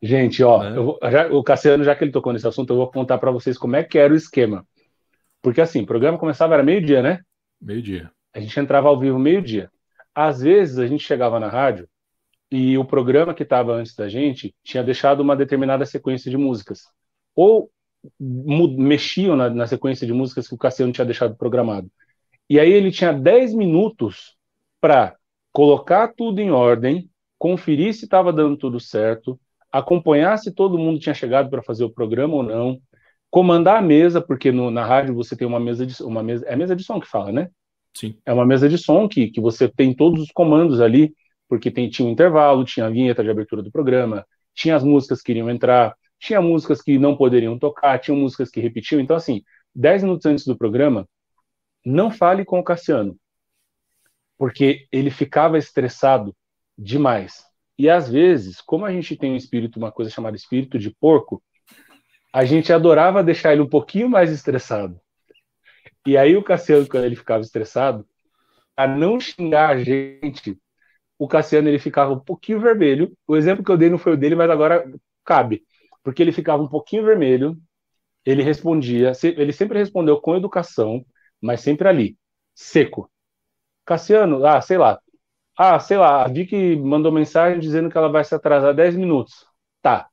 Gente, 0.00 0.42
ó, 0.42 0.62
né? 0.62 0.72
vou, 0.72 0.98
já, 1.10 1.28
o 1.28 1.44
Cassiano, 1.44 1.84
já 1.84 1.94
que 1.94 2.02
ele 2.02 2.10
tocou 2.10 2.32
nesse 2.32 2.48
assunto, 2.48 2.72
eu 2.72 2.76
vou 2.76 2.90
contar 2.90 3.18
para 3.18 3.30
vocês 3.30 3.56
como 3.56 3.76
é 3.76 3.84
que 3.84 3.98
era 3.98 4.12
o 4.12 4.16
esquema. 4.16 4.66
Porque 5.40 5.60
assim, 5.60 5.82
o 5.82 5.86
programa 5.86 6.18
começava 6.18 6.54
era 6.54 6.62
meio-dia, 6.62 7.02
né? 7.02 7.20
Meio-dia. 7.60 8.10
A 8.32 8.40
gente 8.40 8.58
entrava 8.58 8.88
ao 8.88 8.98
vivo 8.98 9.18
meio-dia. 9.18 9.70
Às 10.14 10.42
vezes 10.42 10.78
a 10.78 10.86
gente 10.86 11.04
chegava 11.04 11.40
na 11.40 11.48
rádio 11.48 11.88
e 12.50 12.76
o 12.76 12.84
programa 12.84 13.34
que 13.34 13.42
estava 13.42 13.72
antes 13.72 13.94
da 13.94 14.08
gente 14.08 14.54
tinha 14.62 14.84
deixado 14.84 15.20
uma 15.20 15.34
determinada 15.34 15.86
sequência 15.86 16.30
de 16.30 16.36
músicas. 16.36 16.82
Ou 17.34 17.70
mexiam 18.20 19.36
na, 19.36 19.48
na, 19.48 19.66
sequência 19.66 20.06
de 20.06 20.12
músicas 20.12 20.48
que 20.48 20.54
o 20.54 20.58
Cassiano 20.58 20.92
tinha 20.92 21.04
deixado 21.04 21.36
programado. 21.36 21.90
E 22.50 22.58
aí 22.60 22.70
ele 22.70 22.90
tinha 22.90 23.12
10 23.12 23.54
minutos 23.54 24.36
para 24.80 25.16
colocar 25.52 26.12
tudo 26.14 26.40
em 26.40 26.50
ordem, 26.50 27.08
conferir 27.38 27.94
se 27.94 28.04
estava 28.04 28.32
dando 28.32 28.56
tudo 28.56 28.80
certo, 28.80 29.40
acompanhar 29.70 30.36
se 30.36 30.52
todo 30.52 30.78
mundo 30.78 31.00
tinha 31.00 31.14
chegado 31.14 31.48
para 31.48 31.62
fazer 31.62 31.84
o 31.84 31.90
programa 31.90 32.34
ou 32.34 32.42
não, 32.42 32.80
comandar 33.30 33.78
a 33.78 33.82
mesa, 33.82 34.20
porque 34.20 34.52
no, 34.52 34.70
na 34.70 34.84
rádio 34.84 35.14
você 35.14 35.34
tem 35.34 35.46
uma 35.46 35.58
mesa 35.58 35.86
de 35.86 36.02
uma 36.02 36.22
mesa, 36.22 36.44
é 36.46 36.54
mesa 36.54 36.76
de 36.76 36.84
som 36.84 37.00
que 37.00 37.08
fala, 37.08 37.32
né? 37.32 37.48
Sim. 37.94 38.18
É 38.24 38.32
uma 38.32 38.46
mesa 38.46 38.68
de 38.68 38.78
som 38.78 39.08
que, 39.08 39.28
que 39.30 39.40
você 39.40 39.68
tem 39.68 39.94
todos 39.94 40.22
os 40.22 40.30
comandos 40.30 40.80
ali, 40.80 41.14
porque 41.48 41.70
tem, 41.70 41.88
tinha 41.90 42.08
um 42.08 42.12
intervalo, 42.12 42.64
tinha 42.64 42.86
a 42.86 42.90
vinheta 42.90 43.22
de 43.22 43.30
abertura 43.30 43.62
do 43.62 43.70
programa, 43.70 44.26
tinha 44.54 44.74
as 44.74 44.82
músicas 44.82 45.20
que 45.20 45.32
iriam 45.32 45.50
entrar, 45.50 45.94
tinha 46.18 46.40
músicas 46.40 46.80
que 46.80 46.98
não 46.98 47.16
poderiam 47.16 47.58
tocar, 47.58 47.98
tinha 47.98 48.16
músicas 48.16 48.50
que 48.50 48.60
repetiam. 48.60 49.00
Então, 49.00 49.16
assim, 49.16 49.42
10 49.74 50.04
minutos 50.04 50.26
antes 50.26 50.46
do 50.46 50.56
programa, 50.56 51.08
não 51.84 52.10
fale 52.10 52.44
com 52.44 52.58
o 52.58 52.64
Cassiano, 52.64 53.16
porque 54.38 54.86
ele 54.92 55.10
ficava 55.10 55.58
estressado 55.58 56.34
demais. 56.78 57.44
E 57.78 57.90
às 57.90 58.08
vezes, 58.08 58.60
como 58.60 58.84
a 58.84 58.92
gente 58.92 59.16
tem 59.16 59.32
um 59.32 59.36
espírito, 59.36 59.78
uma 59.78 59.90
coisa 59.90 60.10
chamada 60.10 60.36
espírito 60.36 60.78
de 60.78 60.90
porco, 60.90 61.42
a 62.32 62.44
gente 62.44 62.72
adorava 62.72 63.22
deixar 63.22 63.52
ele 63.52 63.62
um 63.62 63.68
pouquinho 63.68 64.08
mais 64.08 64.30
estressado. 64.30 65.00
E 66.06 66.16
aí 66.16 66.36
o 66.36 66.42
Cassiano, 66.42 66.88
quando 66.88 67.04
ele 67.04 67.16
ficava 67.16 67.42
estressado, 67.42 68.06
a 68.76 68.86
não 68.86 69.20
xingar 69.20 69.70
a 69.70 69.84
gente, 69.84 70.58
o 71.18 71.28
Cassiano 71.28 71.68
ele 71.68 71.78
ficava 71.78 72.12
um 72.12 72.20
pouquinho 72.20 72.60
vermelho. 72.60 73.16
O 73.26 73.36
exemplo 73.36 73.64
que 73.64 73.70
eu 73.70 73.76
dei 73.76 73.90
não 73.90 73.98
foi 73.98 74.14
o 74.14 74.16
dele, 74.16 74.34
mas 74.34 74.50
agora 74.50 74.84
cabe. 75.24 75.64
Porque 76.02 76.22
ele 76.22 76.32
ficava 76.32 76.62
um 76.62 76.68
pouquinho 76.68 77.04
vermelho, 77.04 77.56
ele 78.24 78.42
respondia, 78.42 79.12
ele 79.22 79.52
sempre 79.52 79.78
respondeu 79.78 80.20
com 80.20 80.36
educação, 80.36 81.04
mas 81.40 81.60
sempre 81.60 81.88
ali, 81.88 82.18
seco. 82.54 83.10
Cassiano, 83.84 84.44
ah, 84.46 84.60
sei 84.60 84.78
lá. 84.78 85.00
Ah, 85.56 85.78
sei 85.80 85.98
lá, 85.98 86.24
a 86.24 86.28
Vicky 86.28 86.76
mandou 86.76 87.12
mensagem 87.12 87.60
dizendo 87.60 87.90
que 87.90 87.98
ela 87.98 88.08
vai 88.10 88.24
se 88.24 88.34
atrasar 88.34 88.74
10 88.74 88.96
minutos. 88.96 89.46
Tá. 89.82 90.08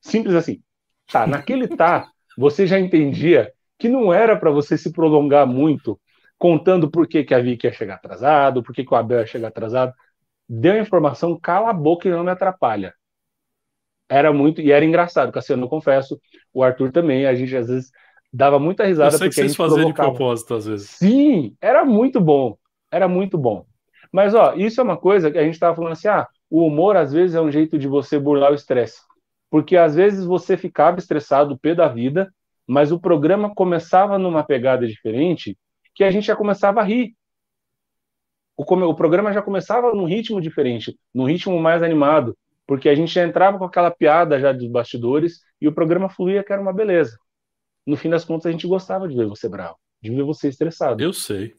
Simples 0.00 0.34
assim. 0.34 0.62
Tá, 1.06 1.26
naquele 1.26 1.68
tá, 1.68 2.10
você 2.36 2.66
já 2.66 2.78
entendia 2.78 3.52
que 3.80 3.88
não 3.88 4.12
era 4.12 4.36
para 4.36 4.50
você 4.50 4.76
se 4.76 4.92
prolongar 4.92 5.46
muito 5.46 5.98
contando 6.38 6.90
por 6.90 7.06
que, 7.06 7.24
que 7.24 7.34
a 7.34 7.40
Vicky 7.40 7.66
ia 7.66 7.72
chegar 7.72 7.94
atrasado, 7.94 8.62
por 8.62 8.74
que, 8.74 8.84
que 8.84 8.94
o 8.94 8.96
Abel 8.96 9.20
ia 9.20 9.26
chegar 9.26 9.48
atrasado. 9.48 9.92
Deu 10.48 10.74
a 10.74 10.78
informação, 10.78 11.38
cala 11.38 11.70
a 11.70 11.72
boca 11.72 12.08
e 12.08 12.10
não 12.10 12.24
me 12.24 12.30
atrapalha. 12.30 12.94
Era 14.08 14.32
muito, 14.32 14.60
e 14.60 14.72
era 14.72 14.84
engraçado, 14.84 15.32
Cassiano, 15.32 15.64
eu 15.64 15.68
confesso, 15.68 16.20
o 16.52 16.62
Arthur 16.62 16.90
também, 16.90 17.26
a 17.26 17.34
gente 17.34 17.56
às 17.56 17.68
vezes 17.68 17.90
dava 18.32 18.58
muita 18.58 18.84
risada. 18.84 19.14
Eu 19.14 19.18
sei 19.18 19.28
porque 19.28 19.40
que 19.42 19.48
vocês 19.48 19.56
faziam 19.56 19.86
de 19.86 19.94
propósito, 19.94 20.54
às 20.54 20.66
vezes. 20.66 20.90
Sim, 20.90 21.54
era 21.60 21.84
muito 21.84 22.20
bom, 22.20 22.56
era 22.90 23.06
muito 23.06 23.38
bom. 23.38 23.64
Mas, 24.12 24.34
ó, 24.34 24.54
isso 24.54 24.80
é 24.80 24.84
uma 24.84 24.96
coisa 24.96 25.30
que 25.30 25.38
a 25.38 25.44
gente 25.44 25.54
estava 25.54 25.76
falando 25.76 25.92
assim, 25.92 26.08
ah, 26.08 26.26
o 26.50 26.66
humor 26.66 26.96
às 26.96 27.12
vezes 27.12 27.36
é 27.36 27.40
um 27.40 27.50
jeito 27.50 27.78
de 27.78 27.86
você 27.86 28.18
burlar 28.18 28.50
o 28.50 28.54
estresse. 28.54 29.00
Porque 29.48 29.76
às 29.76 29.94
vezes 29.94 30.24
você 30.24 30.56
ficava 30.56 30.98
estressado, 30.98 31.58
pé 31.58 31.74
da 31.74 31.86
vida, 31.86 32.32
mas 32.70 32.92
o 32.92 33.00
programa 33.00 33.52
começava 33.52 34.16
numa 34.16 34.44
pegada 34.44 34.86
diferente 34.86 35.58
que 35.92 36.04
a 36.04 36.10
gente 36.10 36.28
já 36.28 36.36
começava 36.36 36.80
a 36.80 36.84
rir. 36.84 37.16
O, 38.56 38.62
o 38.62 38.94
programa 38.94 39.32
já 39.32 39.42
começava 39.42 39.92
num 39.92 40.04
ritmo 40.04 40.40
diferente, 40.40 40.96
num 41.12 41.24
ritmo 41.24 41.58
mais 41.58 41.82
animado, 41.82 42.38
porque 42.68 42.88
a 42.88 42.94
gente 42.94 43.12
já 43.12 43.26
entrava 43.26 43.58
com 43.58 43.64
aquela 43.64 43.90
piada 43.90 44.38
já 44.38 44.52
dos 44.52 44.68
bastidores 44.68 45.40
e 45.60 45.66
o 45.66 45.74
programa 45.74 46.08
fluía 46.08 46.44
que 46.44 46.52
era 46.52 46.62
uma 46.62 46.72
beleza. 46.72 47.18
No 47.84 47.96
fim 47.96 48.08
das 48.08 48.24
contas, 48.24 48.46
a 48.46 48.52
gente 48.52 48.68
gostava 48.68 49.08
de 49.08 49.16
ver 49.16 49.26
você 49.26 49.48
bravo, 49.48 49.76
de 50.00 50.08
ver 50.08 50.22
você 50.22 50.46
estressado. 50.46 51.02
Eu 51.02 51.12
sei. 51.12 51.56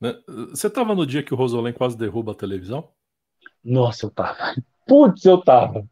Né, 0.00 0.14
você 0.26 0.66
estava 0.66 0.96
no 0.96 1.06
dia 1.06 1.22
que 1.22 1.32
o 1.32 1.36
Rosolém 1.36 1.72
quase 1.72 1.96
derruba 1.96 2.32
a 2.32 2.34
televisão? 2.34 2.90
Nossa, 3.62 4.06
eu 4.06 4.10
tava. 4.10 4.56
Putz, 4.84 5.24
eu 5.24 5.40
tava. 5.40 5.88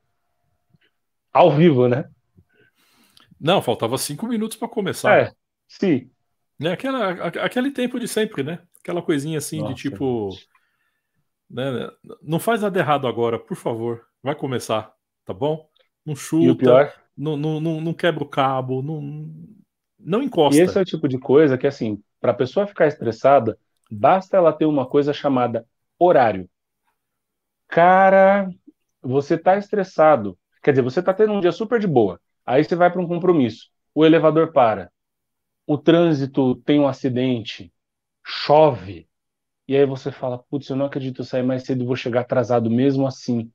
Ao 1.33 1.53
vivo, 1.53 1.87
né? 1.87 2.11
Não, 3.41 3.61
faltava 3.61 3.99
cinco 3.99 4.27
minutos 4.27 4.57
para 4.57 4.69
começar. 4.69 5.19
É, 5.19 5.33
sim. 5.69 6.11
É 6.61 6.69
aquela, 6.69 7.11
aquele 7.27 7.71
tempo 7.71 8.01
de 8.01 8.09
sempre, 8.09 8.43
né? 8.43 8.61
Aquela 8.81 9.03
coisinha 9.03 9.39
assim 9.39 9.61
Nossa, 9.61 9.75
de 9.75 9.83
tipo. 9.83 10.31
Né, 11.49 11.91
não 12.23 12.41
faz 12.41 12.63
nada 12.63 12.79
errado 12.79 13.07
agora, 13.07 13.39
por 13.39 13.57
favor. 13.57 14.07
Vai 14.23 14.35
começar, 14.35 14.93
tá 15.25 15.33
bom? 15.35 15.69
Não 16.05 16.17
chuta, 16.17 16.45
e 16.45 16.51
o 16.51 16.57
pior? 16.57 16.93
Não, 17.17 17.37
não, 17.37 17.61
não, 17.61 17.81
não 17.81 17.95
quebra 17.95 18.23
o 18.23 18.29
cabo, 18.29 18.83
não, 18.83 19.33
não 19.99 20.23
encosta. 20.23 20.61
E 20.61 20.63
esse 20.63 20.79
é 20.79 20.81
o 20.83 20.85
tipo 20.85 21.09
de 21.09 21.19
coisa 21.19 21.57
que, 21.57 21.67
assim, 21.67 22.03
para 22.21 22.33
a 22.33 22.35
pessoa 22.35 22.67
ficar 22.67 22.87
estressada, 22.87 23.59
basta 23.91 24.37
ela 24.37 24.53
ter 24.53 24.67
uma 24.67 24.87
coisa 24.87 25.13
chamada 25.13 25.67
horário. 25.99 26.49
Cara, 27.69 28.49
você 29.03 29.37
tá 29.37 29.57
estressado. 29.57 30.39
Quer 30.63 30.73
dizer, 30.73 30.83
você 30.83 31.03
tá 31.03 31.13
tendo 31.15 31.33
um 31.33 31.41
dia 31.41 31.53
super 31.53 31.79
de 31.79 31.87
boa. 31.87 32.21
Aí 32.47 32.63
você 32.63 32.77
vai 32.77 32.91
para 32.91 33.01
um 33.03 33.09
compromisso, 33.09 33.69
o 33.93 34.07
elevador 34.07 34.53
para, 34.53 34.91
o 35.67 35.77
trânsito 35.77 36.55
tem 36.65 36.79
um 36.79 36.87
acidente, 36.87 37.73
chove, 38.25 39.09
e 39.67 39.77
aí 39.77 39.85
você 39.85 40.13
fala, 40.13 40.39
putz, 40.39 40.69
eu 40.69 40.77
não 40.77 40.87
acredito, 40.87 41.23
eu 41.23 41.25
sair 41.25 41.43
mais 41.43 41.65
cedo 41.65 41.83
e 41.83 41.87
vou 41.87 41.97
chegar 41.97 42.21
atrasado 42.21 42.71
mesmo 42.71 43.05
assim. 43.05 43.51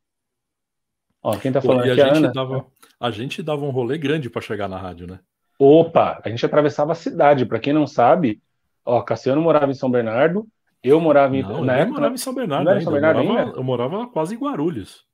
Ó, 1.24 1.38
quem 1.38 1.54
tá 1.54 1.62
falando 1.62 1.84
Pô, 1.84 1.92
aqui 1.92 2.02
a 2.02 2.06
é 2.06 2.10
a 2.10 2.14
gente 2.14 2.26
Ana. 2.26 2.34
Dava, 2.34 2.66
a 3.00 3.12
gente 3.12 3.42
dava 3.42 3.64
um 3.64 3.70
rolê 3.70 3.98
grande 3.98 4.30
para 4.30 4.42
chegar 4.42 4.68
na 4.68 4.78
rádio, 4.78 5.08
né? 5.08 5.20
Opa, 5.58 6.20
a 6.22 6.30
gente 6.30 6.46
atravessava 6.46 6.92
a 6.92 6.96
cidade. 6.96 7.46
Para 7.46 7.60
quem 7.60 7.72
não 7.72 7.88
sabe, 7.88 8.42
ó, 8.84 9.02
Cassiano 9.02 9.42
morava 9.42 9.72
em 9.72 9.76
São 9.76 9.89
Bernardo, 9.89 10.46
eu 10.84 11.00
morava 11.00 11.38
em. 11.38 11.44
Não, 11.44 11.64
na 11.64 11.78
eu 11.78 11.82
época, 11.82 11.94
morava 11.94 12.16
em 12.16 12.18
São 12.18 12.34
Bernardo. 12.34 12.66
Não 12.74 12.82
São 12.82 12.92
Bernardo 12.92 13.20
eu 13.20 13.26
morava, 13.26 13.48
ainda? 13.48 13.58
eu 13.60 13.64
morava 13.64 14.08
quase 14.08 14.36
em 14.36 14.39
Guarulhos. 14.39 15.06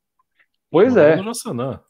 Pois 0.71 0.97
é. 0.97 1.17
No 1.17 1.23
Jaçanã 1.25 1.82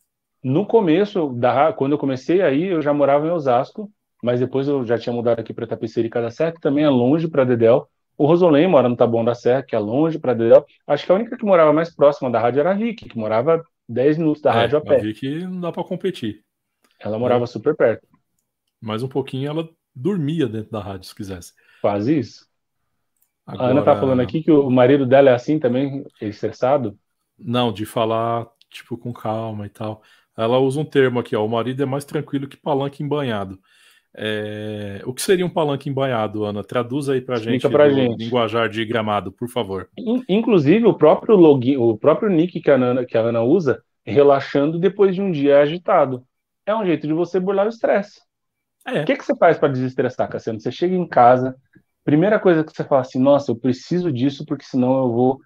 no 0.47 0.65
começo, 0.65 1.33
da, 1.33 1.73
quando 1.73 1.91
eu 1.91 1.97
comecei 1.97 2.41
aí, 2.41 2.67
eu 2.67 2.81
já 2.81 2.93
morava 2.93 3.27
em 3.27 3.29
Osasco, 3.29 3.91
mas 4.23 4.39
depois 4.39 4.65
eu 4.65 4.85
já 4.85 4.97
tinha 4.97 5.13
mudado 5.13 5.41
aqui 5.41 5.53
para 5.53 5.67
Tapecerica 5.67 6.21
da 6.21 6.31
Serra, 6.31 6.53
que 6.53 6.61
também 6.61 6.85
é 6.85 6.89
longe 6.89 7.27
para 7.27 7.43
Dedel. 7.43 7.85
O 8.17 8.25
Rosolém 8.25 8.65
mora 8.65 8.87
no 8.87 8.95
Taboão 8.95 9.25
da 9.25 9.35
Serra, 9.35 9.61
que 9.61 9.75
é 9.75 9.79
longe 9.79 10.17
para 10.17 10.33
Dedel. 10.33 10.65
Acho 10.87 11.05
que 11.05 11.11
a 11.11 11.15
única 11.15 11.35
que 11.35 11.45
morava 11.45 11.73
mais 11.73 11.93
próxima 11.93 12.31
da 12.31 12.39
rádio 12.39 12.61
era 12.61 12.71
a 12.71 12.73
Vicky, 12.73 13.09
que 13.09 13.17
morava 13.17 13.61
10 13.89 14.19
minutos 14.19 14.41
da 14.41 14.51
é, 14.51 14.53
rádio 14.53 14.77
a 14.77 14.81
pé. 14.81 14.95
A 14.95 14.99
Vicky 14.99 15.39
não 15.43 15.59
dá 15.59 15.69
para 15.69 15.83
competir. 15.83 16.41
Ela 16.97 17.19
morava 17.19 17.43
é. 17.43 17.47
super 17.47 17.75
perto. 17.75 18.07
Mais 18.79 19.03
um 19.03 19.09
pouquinho 19.09 19.49
ela 19.49 19.69
dormia 19.93 20.47
dentro 20.47 20.71
da 20.71 20.79
rádio, 20.79 21.09
se 21.09 21.15
quisesse. 21.15 21.51
Quase 21.81 22.19
isso. 22.19 22.47
Agora... 23.45 23.67
A 23.67 23.71
Ana 23.71 23.83
tá 23.83 23.99
falando 23.99 24.21
aqui 24.21 24.41
que 24.41 24.51
o 24.51 24.69
marido 24.69 25.05
dela 25.05 25.29
é 25.29 25.33
assim 25.33 25.59
também, 25.59 26.05
estressado? 26.21 26.97
Não, 27.37 27.73
de 27.73 27.85
falar, 27.85 28.47
tipo, 28.69 28.97
com 28.97 29.11
calma 29.11 29.65
e 29.65 29.69
tal. 29.69 30.01
Ela 30.37 30.59
usa 30.59 30.79
um 30.79 30.85
termo 30.85 31.19
aqui, 31.19 31.35
ó, 31.35 31.43
o 31.43 31.49
marido 31.49 31.81
é 31.81 31.85
mais 31.85 32.05
tranquilo 32.05 32.47
que 32.47 32.55
palanque 32.55 33.03
embanhado. 33.03 33.59
É... 34.15 35.01
O 35.05 35.13
que 35.13 35.21
seria 35.21 35.45
um 35.45 35.49
palanque 35.49 35.89
embanhado, 35.89 36.45
Ana? 36.45 36.63
Traduz 36.63 37.09
aí 37.09 37.21
pra 37.21 37.35
Explica 37.35 37.67
gente 37.67 37.71
pra 37.71 37.89
gente. 37.89 38.23
linguajar 38.23 38.69
de 38.69 38.85
gramado, 38.85 39.31
por 39.31 39.49
favor. 39.49 39.89
Inclusive, 40.29 40.85
o 40.85 40.93
próprio 40.93 41.35
login, 41.35 41.77
o 41.77 41.97
próprio 41.97 42.29
nick 42.29 42.59
que 42.61 42.71
a, 42.71 42.75
Ana, 42.75 43.05
que 43.05 43.17
a 43.17 43.21
Ana 43.21 43.41
usa, 43.41 43.81
relaxando 44.05 44.79
depois 44.79 45.13
de 45.15 45.21
um 45.21 45.31
dia 45.31 45.59
agitado. 45.59 46.23
É 46.65 46.75
um 46.75 46.85
jeito 46.85 47.07
de 47.07 47.13
você 47.13 47.39
burlar 47.39 47.65
o 47.65 47.69
estresse. 47.69 48.21
É. 48.87 49.01
O 49.01 49.05
que, 49.05 49.15
que 49.15 49.25
você 49.25 49.35
faz 49.35 49.57
para 49.57 49.69
desestressar, 49.69 50.29
Cassiano? 50.29 50.59
Você 50.59 50.71
chega 50.71 50.95
em 50.95 51.07
casa, 51.07 51.55
primeira 52.03 52.39
coisa 52.39 52.63
que 52.63 52.71
você 52.71 52.83
fala 52.83 53.01
assim, 53.01 53.19
nossa, 53.19 53.51
eu 53.51 53.55
preciso 53.55 54.11
disso 54.11 54.45
porque 54.45 54.63
senão 54.65 54.97
eu 54.99 55.11
vou 55.11 55.39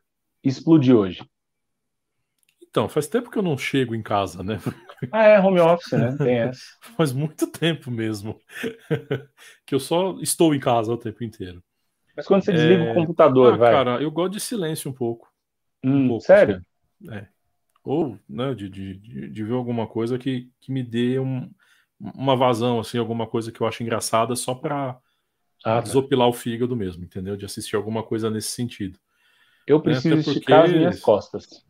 explodir 0.44 0.96
hoje. 0.96 1.24
Então, 2.72 2.88
faz 2.88 3.05
tempo 3.05 3.30
que 3.30 3.38
eu 3.38 3.43
não 3.43 3.57
chego 3.57 3.93
em 3.93 4.01
casa, 4.01 4.41
né? 4.41 4.57
Ah, 5.11 5.24
é, 5.24 5.39
home 5.39 5.59
office, 5.59 5.93
né? 5.93 6.15
Tem 6.15 6.38
essa. 6.45 6.61
faz 6.95 7.11
muito 7.11 7.47
tempo 7.47 7.89
mesmo. 7.89 8.39
que 9.65 9.74
eu 9.74 9.80
só 9.80 10.15
estou 10.22 10.53
em 10.53 10.59
casa 10.59 10.93
o 10.93 10.97
tempo 10.97 11.24
inteiro. 11.24 11.63
Mas 12.15 12.28
quando 12.28 12.45
você 12.45 12.51
desliga 12.51 12.84
é... 12.84 12.91
o 12.91 12.93
computador, 12.93 13.55
ah, 13.55 13.57
vai. 13.57 13.72
Cara, 13.72 13.99
eu 13.99 14.11
gosto 14.11 14.34
de 14.34 14.39
silêncio 14.39 14.91
um 14.91 14.93
pouco. 14.93 15.28
Hum, 15.84 16.05
um 16.05 16.07
pouco 16.07 16.24
sério? 16.24 16.63
Assim. 17.01 17.15
É. 17.15 17.28
Ou, 17.84 18.15
né, 18.30 18.53
de, 18.53 18.69
de, 18.69 18.93
de, 19.30 19.43
ver 19.43 19.53
alguma 19.53 19.88
coisa 19.88 20.19
que, 20.19 20.51
que 20.59 20.72
me 20.72 20.84
dê 20.84 21.17
um, 21.17 21.49
uma 21.99 22.36
vazão, 22.36 22.80
assim, 22.80 22.99
alguma 22.99 23.26
coisa 23.26 23.51
que 23.51 23.59
eu 23.59 23.65
acho 23.65 23.82
engraçada 23.82 24.36
só 24.36 24.53
para 24.53 24.91
ah, 24.91 25.01
tá. 25.63 25.82
desopilar 25.82 26.28
o 26.28 26.34
fígado 26.34 26.76
mesmo, 26.76 27.03
entendeu? 27.03 27.36
De 27.36 27.43
assistir 27.43 27.76
alguma 27.76 28.03
coisa 28.03 28.30
nesse 28.30 28.49
sentido. 28.49 28.99
Eu 29.65 29.82
preciso 29.82 30.15
é, 30.15 30.19
esticar 30.19 30.61
porque... 30.61 30.76
as 30.76 30.78
minhas 30.78 30.99
costas. 30.99 31.65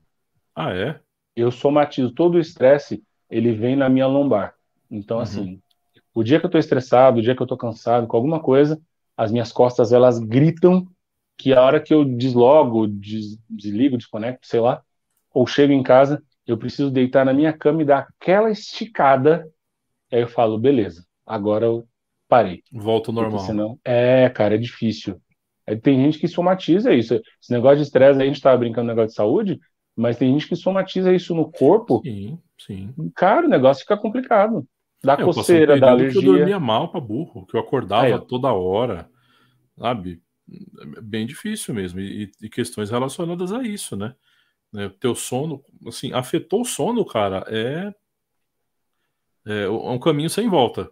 Ah, 0.67 0.75
é? 0.75 0.99
eu 1.35 1.51
somatizo 1.51 2.11
todo 2.11 2.35
o 2.35 2.39
estresse, 2.39 3.03
ele 3.29 3.53
vem 3.53 3.75
na 3.75 3.89
minha 3.89 4.07
lombar. 4.07 4.53
Então, 4.89 5.17
uhum. 5.17 5.23
assim, 5.23 5.61
o 6.13 6.23
dia 6.23 6.39
que 6.39 6.45
eu 6.45 6.49
estou 6.49 6.59
estressado, 6.59 7.19
o 7.19 7.21
dia 7.21 7.35
que 7.35 7.41
eu 7.41 7.45
estou 7.45 7.57
cansado 7.57 8.07
com 8.07 8.17
alguma 8.17 8.39
coisa, 8.39 8.81
as 9.15 9.31
minhas 9.31 9.51
costas 9.51 9.93
elas 9.93 10.19
gritam 10.19 10.85
que 11.37 11.53
a 11.53 11.61
hora 11.61 11.79
que 11.79 11.93
eu 11.93 12.03
deslogo, 12.03 12.87
des, 12.87 13.37
desligo, 13.49 13.97
desconecto, 13.97 14.45
sei 14.45 14.59
lá, 14.59 14.81
ou 15.33 15.47
chego 15.47 15.71
em 15.71 15.81
casa, 15.81 16.21
eu 16.45 16.57
preciso 16.57 16.91
deitar 16.91 17.25
na 17.25 17.33
minha 17.33 17.53
cama 17.53 17.81
e 17.81 17.85
dar 17.85 17.99
aquela 17.99 18.51
esticada. 18.51 19.49
Aí 20.11 20.21
eu 20.21 20.27
falo, 20.27 20.59
beleza, 20.59 21.05
agora 21.25 21.65
eu 21.65 21.87
parei. 22.27 22.61
Volta 22.71 23.09
ao 23.09 23.15
normal. 23.15 23.31
Porque 23.31 23.45
senão, 23.45 23.79
é, 23.83 24.29
cara, 24.29 24.55
é 24.55 24.57
difícil. 24.57 25.21
Aí 25.65 25.77
tem 25.77 26.03
gente 26.03 26.19
que 26.19 26.27
somatiza 26.27 26.93
isso. 26.93 27.15
Esse 27.15 27.51
negócio 27.51 27.77
de 27.77 27.83
estresse, 27.83 28.21
a 28.21 28.25
gente 28.25 28.35
estava 28.35 28.57
brincando 28.57 28.87
no 28.87 28.89
negócio 28.89 29.09
de 29.09 29.15
saúde, 29.15 29.59
mas 29.95 30.17
tem 30.17 30.31
gente 30.31 30.47
que 30.47 30.55
somatiza 30.55 31.13
isso 31.13 31.35
no 31.35 31.51
corpo. 31.51 32.01
Sim, 32.03 32.39
sim. 32.57 32.93
Cara, 33.15 33.45
o 33.45 33.49
negócio 33.49 33.83
fica 33.83 33.97
complicado. 33.97 34.67
Dá 35.03 35.13
é, 35.13 35.23
coceira, 35.23 35.79
dá 35.79 35.91
alergia. 35.91 36.21
Que 36.21 36.27
eu 36.27 36.33
dormia 36.33 36.59
mal 36.59 36.89
pra 36.89 36.99
burro, 36.99 37.45
que 37.45 37.55
eu 37.55 37.59
acordava 37.59 38.07
é. 38.07 38.17
toda 38.19 38.53
hora, 38.53 39.09
sabe? 39.77 40.21
É 40.97 41.01
bem 41.01 41.25
difícil 41.25 41.73
mesmo. 41.73 41.99
E, 41.99 42.31
e 42.41 42.49
questões 42.49 42.89
relacionadas 42.89 43.51
a 43.51 43.63
isso, 43.63 43.95
né? 43.95 44.15
né? 44.71 44.91
Teu 44.99 45.15
sono, 45.15 45.63
assim, 45.87 46.13
afetou 46.13 46.61
o 46.61 46.65
sono, 46.65 47.03
cara, 47.05 47.43
é, 47.47 47.93
é 49.45 49.69
um 49.69 49.99
caminho 49.99 50.29
sem 50.29 50.47
volta, 50.47 50.89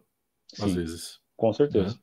Sim, 0.48 0.66
às 0.66 0.74
vezes. 0.74 1.20
Com 1.38 1.54
certeza. 1.54 1.94
Né? 1.94 2.02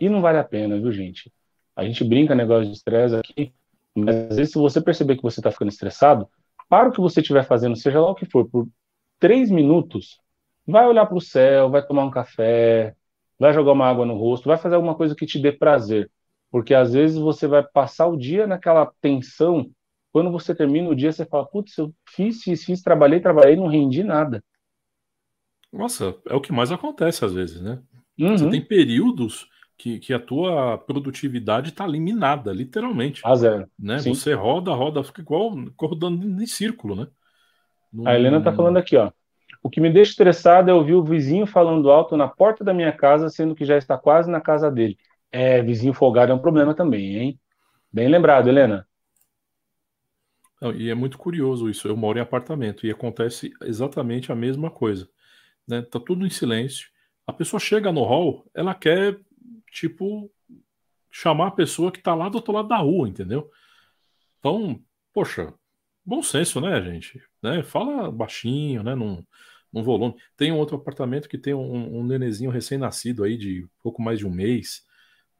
E 0.00 0.08
não 0.08 0.20
vale 0.20 0.38
a 0.38 0.44
pena, 0.44 0.78
viu, 0.78 0.92
gente? 0.92 1.32
A 1.76 1.84
gente 1.84 2.04
brinca 2.04 2.34
negócio 2.34 2.66
de 2.66 2.76
estresse 2.76 3.14
aqui, 3.14 3.54
mas 3.94 4.30
às 4.30 4.36
vezes 4.36 4.52
se 4.52 4.58
você 4.58 4.80
perceber 4.80 5.16
que 5.16 5.22
você 5.22 5.40
está 5.40 5.50
ficando 5.50 5.70
estressado, 5.70 6.28
para 6.68 6.88
o 6.88 6.92
que 6.92 7.00
você 7.00 7.20
estiver 7.20 7.44
fazendo, 7.44 7.76
seja 7.76 8.00
lá 8.00 8.10
o 8.10 8.14
que 8.14 8.26
for, 8.26 8.48
por 8.48 8.68
três 9.18 9.50
minutos, 9.50 10.18
vai 10.66 10.86
olhar 10.86 11.06
para 11.06 11.16
o 11.16 11.20
céu, 11.20 11.70
vai 11.70 11.86
tomar 11.86 12.04
um 12.04 12.10
café, 12.10 12.94
vai 13.38 13.52
jogar 13.52 13.72
uma 13.72 13.86
água 13.86 14.06
no 14.06 14.16
rosto, 14.16 14.48
vai 14.48 14.56
fazer 14.56 14.74
alguma 14.74 14.94
coisa 14.94 15.14
que 15.14 15.26
te 15.26 15.38
dê 15.38 15.52
prazer. 15.52 16.10
Porque 16.50 16.74
às 16.74 16.92
vezes 16.92 17.16
você 17.16 17.46
vai 17.46 17.62
passar 17.62 18.06
o 18.06 18.16
dia 18.16 18.46
naquela 18.46 18.90
tensão, 19.00 19.70
quando 20.12 20.30
você 20.30 20.54
termina 20.54 20.88
o 20.88 20.94
dia, 20.94 21.10
você 21.10 21.24
fala, 21.24 21.44
putz, 21.44 21.76
eu 21.76 21.92
fiz, 22.08 22.42
fiz, 22.42 22.64
fiz, 22.64 22.82
trabalhei, 22.82 23.20
trabalhei, 23.20 23.56
não 23.56 23.66
rendi 23.66 24.04
nada. 24.04 24.42
Nossa, 25.72 26.16
é 26.26 26.34
o 26.34 26.40
que 26.40 26.52
mais 26.52 26.70
acontece 26.70 27.24
às 27.24 27.32
vezes, 27.32 27.60
né? 27.60 27.82
Uhum. 28.18 28.38
Você 28.38 28.48
tem 28.48 28.64
períodos 28.64 29.48
que, 29.76 29.98
que 29.98 30.12
a 30.12 30.18
tua 30.18 30.78
produtividade 30.78 31.70
está 31.70 31.86
eliminada, 31.86 32.52
literalmente. 32.52 33.20
A 33.24 33.34
zero. 33.34 33.68
Né? 33.78 33.98
Você 33.98 34.34
roda, 34.34 34.72
roda, 34.72 35.02
fica 35.02 35.20
igual 35.20 35.54
rodando 35.80 36.42
em 36.42 36.46
círculo, 36.46 36.94
né? 36.96 37.06
A 38.04 38.14
Helena 38.14 38.38
está 38.38 38.52
falando 38.52 38.76
aqui, 38.76 38.96
ó. 38.96 39.10
O 39.62 39.70
que 39.70 39.80
me 39.80 39.90
deixa 39.90 40.10
estressado 40.10 40.70
é 40.70 40.74
ouvir 40.74 40.94
o 40.94 41.04
vizinho 41.04 41.46
falando 41.46 41.90
alto 41.90 42.16
na 42.16 42.28
porta 42.28 42.62
da 42.62 42.74
minha 42.74 42.92
casa, 42.92 43.30
sendo 43.30 43.54
que 43.54 43.64
já 43.64 43.78
está 43.78 43.96
quase 43.96 44.30
na 44.30 44.40
casa 44.40 44.70
dele. 44.70 44.98
É, 45.32 45.62
vizinho 45.62 45.94
folgado 45.94 46.32
é 46.32 46.34
um 46.34 46.40
problema 46.40 46.74
também, 46.74 47.16
hein? 47.16 47.40
Bem 47.92 48.08
lembrado, 48.08 48.48
Helena. 48.48 48.86
E 50.76 50.90
é 50.90 50.94
muito 50.94 51.18
curioso 51.18 51.68
isso. 51.68 51.88
Eu 51.88 51.96
moro 51.96 52.18
em 52.18 52.22
apartamento 52.22 52.86
e 52.86 52.90
acontece 52.90 53.52
exatamente 53.62 54.32
a 54.32 54.34
mesma 54.34 54.70
coisa. 54.70 55.08
Né? 55.66 55.82
Tá 55.82 56.00
tudo 56.00 56.26
em 56.26 56.30
silêncio. 56.30 56.88
A 57.26 57.32
pessoa 57.32 57.60
chega 57.60 57.92
no 57.92 58.02
hall, 58.02 58.44
ela 58.54 58.74
quer 58.74 59.18
tipo, 59.70 60.30
chamar 61.10 61.48
a 61.48 61.52
pessoa 61.52 61.92
que 61.92 61.98
está 61.98 62.14
lá 62.14 62.28
do 62.28 62.36
outro 62.36 62.52
lado 62.52 62.68
da 62.68 62.78
rua, 62.78 63.08
entendeu? 63.08 63.50
Então, 64.38 64.80
poxa, 65.12 65.54
bom 66.04 66.22
senso, 66.22 66.60
né, 66.60 66.82
gente? 66.82 67.22
Né? 67.42 67.62
Fala 67.62 68.10
baixinho, 68.10 68.82
né? 68.82 68.94
Num, 68.94 69.24
num 69.72 69.82
volume. 69.82 70.14
Tem 70.36 70.52
um 70.52 70.58
outro 70.58 70.76
apartamento 70.76 71.28
que 71.28 71.38
tem 71.38 71.54
um, 71.54 71.98
um 71.98 72.04
nenezinho 72.04 72.50
recém-nascido 72.50 73.24
aí 73.24 73.36
de 73.36 73.66
pouco 73.82 74.02
mais 74.02 74.18
de 74.18 74.26
um 74.26 74.30
mês. 74.30 74.84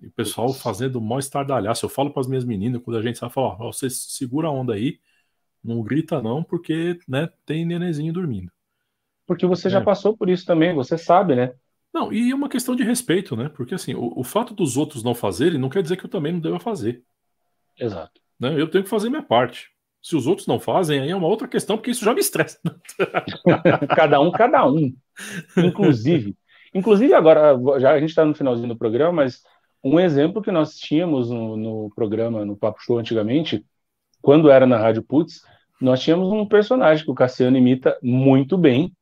E 0.00 0.09
o 0.09 0.12
pessoal 0.12 0.52
fazendo 0.52 1.00
mó 1.00 1.18
estardalhaço. 1.18 1.86
Eu 1.86 1.90
falo 1.90 2.11
para 2.11 2.20
as 2.20 2.26
minhas 2.26 2.44
meninas, 2.44 2.82
quando 2.82 2.98
a 2.98 3.02
gente 3.02 3.18
sabe, 3.18 3.32
falar, 3.32 3.57
ó, 3.61 3.72
você 3.72 3.88
segura 3.88 4.48
a 4.48 4.50
onda 4.50 4.74
aí, 4.74 4.98
não 5.62 5.82
grita 5.82 6.20
não, 6.20 6.42
porque 6.42 6.98
né, 7.09 7.28
tem 7.46 7.64
nenezinho 7.64 8.12
dormindo. 8.12 8.50
Porque 9.26 9.46
você 9.46 9.68
é. 9.68 9.70
já 9.70 9.80
passou 9.80 10.16
por 10.16 10.28
isso 10.28 10.44
também, 10.44 10.74
você 10.74 10.98
sabe, 10.98 11.34
né? 11.34 11.55
Não, 11.95 12.12
e 12.12 12.32
é 12.32 12.34
uma 12.34 12.49
questão 12.49 12.74
de 12.74 12.82
respeito, 12.82 13.36
né? 13.36 13.49
Porque 13.49 13.72
assim, 13.72 13.95
o, 13.95 14.18
o, 14.18 14.24
fato 14.24 14.53
dos 14.53 14.76
outros 14.76 15.05
não 15.05 15.14
fazerem 15.14 15.61
não 15.61 15.68
quer 15.68 15.80
dizer 15.80 15.97
que 15.97 16.05
eu 16.05 16.11
também 16.11 16.32
não 16.32 16.40
deva 16.40 16.59
fazer. 16.59 17.05
Exato. 17.78 18.20
Né? 18.38 18.61
Eu 18.61 18.68
tenho 18.68 18.82
que 18.82 18.90
fazer 18.90 19.09
minha 19.09 19.22
parte. 19.22 19.70
Se 20.03 20.16
os 20.16 20.26
outros 20.26 20.49
não 20.49 20.59
fazem, 20.59 21.01
aí 21.01 21.11
é 21.11 21.16
uma 21.16 21.28
outra 21.28 21.47
questão, 21.47 21.76
porque 21.76 21.92
isso 21.92 22.05
já 22.05 22.12
me 22.12 22.18
estressa. 22.18 22.59
cada 23.95 24.20
um, 24.20 24.32
cada 24.32 24.66
um. 24.66 24.92
Inclusive. 25.57 26.36
Inclusive, 26.74 27.14
agora, 27.14 27.57
já 27.78 27.92
a 27.92 28.01
gente 28.01 28.11
está 28.11 28.24
no 28.24 28.34
finalzinho 28.34 28.68
do 28.68 28.76
programa, 28.76 29.22
mas 29.22 29.40
um 29.82 30.01
exemplo 30.01 30.42
que 30.42 30.51
nós 30.51 30.76
tínhamos 30.76 31.30
no, 31.30 31.57
no 31.57 31.90
programa, 31.95 32.45
no 32.45 32.57
Papo 32.57 32.82
Show 32.82 32.99
antigamente, 32.99 33.64
quando 34.20 34.51
era 34.51 34.66
na 34.66 34.76
Rádio 34.76 35.05
Putz, 35.05 35.42
nós 35.80 36.01
tínhamos 36.01 36.32
um 36.32 36.45
personagem 36.45 37.05
que 37.05 37.11
o 37.11 37.14
Cassiano 37.14 37.57
imita 37.57 37.97
muito 38.03 38.59
bem, 38.59 38.92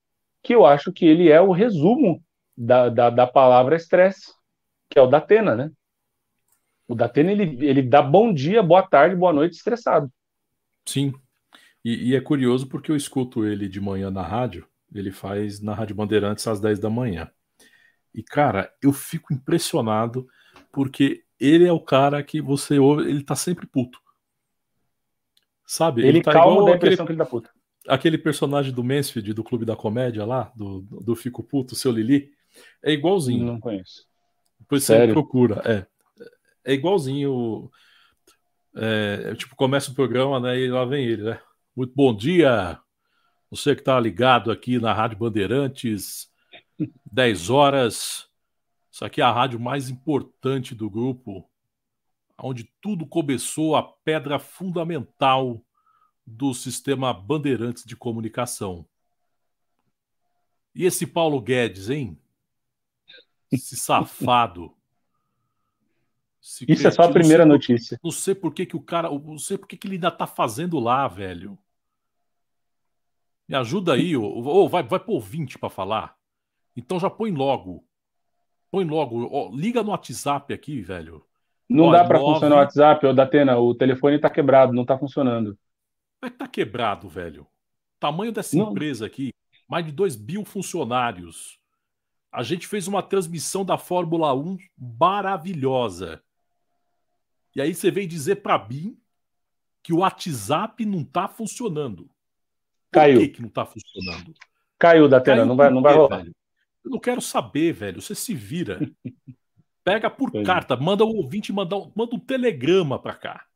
que 0.42 0.54
eu 0.54 0.66
acho 0.66 0.92
que 0.92 1.06
ele 1.06 1.30
é 1.30 1.40
o 1.40 1.52
resumo 1.52 2.22
da, 2.56 2.88
da, 2.88 3.10
da 3.10 3.26
palavra 3.26 3.76
estresse, 3.76 4.32
que 4.90 4.98
é 4.98 5.02
o 5.02 5.06
Datena, 5.06 5.54
né? 5.54 5.70
O 6.86 6.94
Datena, 6.94 7.32
ele, 7.32 7.64
ele 7.66 7.82
dá 7.82 8.02
bom 8.02 8.32
dia, 8.32 8.62
boa 8.62 8.82
tarde, 8.82 9.16
boa 9.16 9.32
noite 9.32 9.54
estressado. 9.54 10.10
Sim. 10.86 11.14
E, 11.84 12.10
e, 12.10 12.16
é 12.16 12.20
curioso 12.20 12.68
porque 12.68 12.92
eu 12.92 12.96
escuto 12.96 13.44
ele 13.46 13.68
de 13.68 13.80
manhã 13.80 14.10
na 14.10 14.22
rádio, 14.22 14.66
ele 14.94 15.10
faz 15.10 15.60
na 15.60 15.74
Rádio 15.74 15.96
Bandeirantes 15.96 16.46
às 16.46 16.60
10 16.60 16.78
da 16.78 16.90
manhã. 16.90 17.30
E, 18.14 18.22
cara, 18.22 18.72
eu 18.82 18.92
fico 18.92 19.32
impressionado 19.32 20.26
porque 20.70 21.24
ele 21.40 21.66
é 21.66 21.72
o 21.72 21.80
cara 21.80 22.22
que 22.22 22.40
você 22.40 22.78
ouve, 22.78 23.08
ele 23.08 23.24
tá 23.24 23.34
sempre 23.34 23.66
puto. 23.66 23.98
Sabe? 25.66 26.02
Ele, 26.02 26.08
ele 26.08 26.22
tá 26.22 26.32
calma 26.32 26.52
igual 26.52 26.66
da 26.66 26.74
aquele, 26.74 26.96
que 26.96 27.02
ele 27.02 27.16
tá 27.16 27.26
puto. 27.26 27.50
Aquele 27.88 28.18
personagem 28.18 28.72
do 28.72 28.84
Mansfield, 28.84 29.32
do 29.32 29.42
Clube 29.42 29.64
da 29.64 29.74
Comédia 29.74 30.24
lá, 30.24 30.52
do, 30.54 30.82
do 30.82 31.16
Fico 31.16 31.42
Puto, 31.42 31.72
o 31.72 31.76
seu 31.76 31.90
Lili. 31.90 32.30
É 32.82 32.92
igualzinho. 32.92 33.44
Não 33.44 33.60
conheço. 33.60 34.06
Depois 34.58 34.84
Sério? 34.84 35.06
você 35.08 35.12
procura. 35.12 35.62
É. 35.64 35.86
É 36.64 36.74
igualzinho. 36.74 37.70
É, 38.74 39.34
tipo, 39.34 39.54
começa 39.56 39.90
o 39.90 39.94
programa, 39.94 40.40
né? 40.40 40.58
E 40.58 40.68
lá 40.68 40.84
vem 40.84 41.04
ele, 41.04 41.22
né? 41.22 41.40
Muito 41.76 41.92
bom 41.94 42.14
dia. 42.14 42.80
Você 43.50 43.74
que 43.74 43.82
está 43.82 43.98
ligado 44.00 44.50
aqui 44.50 44.78
na 44.78 44.92
Rádio 44.92 45.18
Bandeirantes, 45.18 46.30
10 47.12 47.50
horas. 47.50 48.28
Isso 48.90 49.04
aqui 49.04 49.20
é 49.20 49.24
a 49.24 49.32
rádio 49.32 49.58
mais 49.58 49.88
importante 49.88 50.74
do 50.74 50.90
grupo, 50.90 51.48
onde 52.38 52.70
tudo 52.80 53.06
começou, 53.06 53.74
a 53.74 53.82
pedra 53.82 54.38
fundamental 54.38 55.64
do 56.26 56.52
sistema 56.52 57.12
Bandeirantes 57.12 57.84
de 57.84 57.96
comunicação. 57.96 58.86
E 60.74 60.84
esse 60.84 61.06
Paulo 61.06 61.40
Guedes, 61.40 61.88
hein? 61.88 62.18
Esse 63.52 63.76
safado. 63.76 64.74
Esse 66.42 66.64
Isso 66.68 66.88
é 66.88 66.90
só 66.90 67.02
a 67.02 67.12
primeira 67.12 67.44
não 67.44 67.52
notícia. 67.52 68.00
Não 68.02 68.10
sei 68.10 68.34
por 68.34 68.52
que, 68.52 68.66
que 68.66 68.76
o 68.76 68.80
cara. 68.80 69.10
Não 69.10 69.38
sei 69.38 69.58
por 69.58 69.68
que, 69.68 69.76
que 69.76 69.86
ele 69.86 69.94
ainda 69.94 70.10
tá 70.10 70.26
fazendo 70.26 70.80
lá, 70.80 71.06
velho. 71.06 71.58
Me 73.48 73.54
ajuda 73.54 73.94
aí, 73.94 74.16
ou, 74.16 74.44
ou 74.44 74.68
vai, 74.68 74.82
vai 74.82 74.98
pôr 74.98 75.20
20 75.20 75.58
para 75.58 75.68
falar. 75.68 76.16
Então 76.74 76.98
já 76.98 77.10
põe 77.10 77.30
logo. 77.30 77.86
Põe 78.70 78.84
logo. 78.84 79.28
Ó, 79.30 79.50
liga 79.54 79.82
no 79.82 79.90
WhatsApp 79.90 80.52
aqui, 80.54 80.80
velho. 80.80 81.24
Não 81.68 81.84
ó, 81.84 81.92
dá 81.92 82.04
para 82.04 82.18
9... 82.18 82.32
funcionar 82.32 82.56
o 82.56 82.58
WhatsApp, 82.58 83.06
ô 83.06 83.12
Datena. 83.12 83.58
O 83.58 83.74
telefone 83.74 84.18
tá 84.18 84.30
quebrado, 84.30 84.72
não 84.72 84.84
tá 84.84 84.98
funcionando. 84.98 85.58
Como 86.18 86.28
é 86.28 86.30
que 86.30 86.38
tá 86.38 86.48
quebrado, 86.48 87.08
velho? 87.08 87.46
tamanho 88.02 88.32
dessa 88.32 88.56
não. 88.56 88.72
empresa 88.72 89.06
aqui, 89.06 89.32
mais 89.68 89.86
de 89.86 89.92
2 89.92 90.16
mil 90.16 90.44
funcionários. 90.44 91.60
A 92.32 92.42
gente 92.42 92.66
fez 92.66 92.88
uma 92.88 93.02
transmissão 93.02 93.62
da 93.64 93.76
Fórmula 93.76 94.34
1 94.34 94.56
maravilhosa. 94.98 96.22
E 97.54 97.60
aí 97.60 97.74
você 97.74 97.90
vem 97.90 98.08
dizer 98.08 98.36
para 98.36 98.66
mim 98.66 98.98
que 99.82 99.92
o 99.92 99.98
WhatsApp 99.98 100.86
não 100.86 101.04
tá 101.04 101.28
funcionando. 101.28 102.04
Por 102.90 103.00
Caiu. 103.00 103.20
que, 103.20 103.28
que 103.28 103.42
não 103.42 103.50
tá 103.50 103.66
funcionando? 103.66 104.34
Caiu, 104.78 105.08
Datena, 105.08 105.36
Caiu 105.38 105.46
não 105.46 105.56
vai, 105.56 105.70
não 105.70 105.82
vai 105.82 105.94
rolar. 105.94 106.18
Velho? 106.18 106.34
Eu 106.82 106.90
não 106.90 106.98
quero 106.98 107.20
saber, 107.20 107.72
velho. 107.72 108.00
Você 108.00 108.14
se 108.14 108.34
vira. 108.34 108.80
Pega 109.84 110.08
por 110.08 110.30
carta, 110.44 110.76
manda 110.76 111.04
o 111.04 111.16
ouvinte 111.16 111.52
manda 111.52 111.76
um, 111.76 111.90
manda 111.94 112.14
um 112.14 112.18
telegrama 112.18 113.00
para 113.00 113.14
cá. 113.14 113.46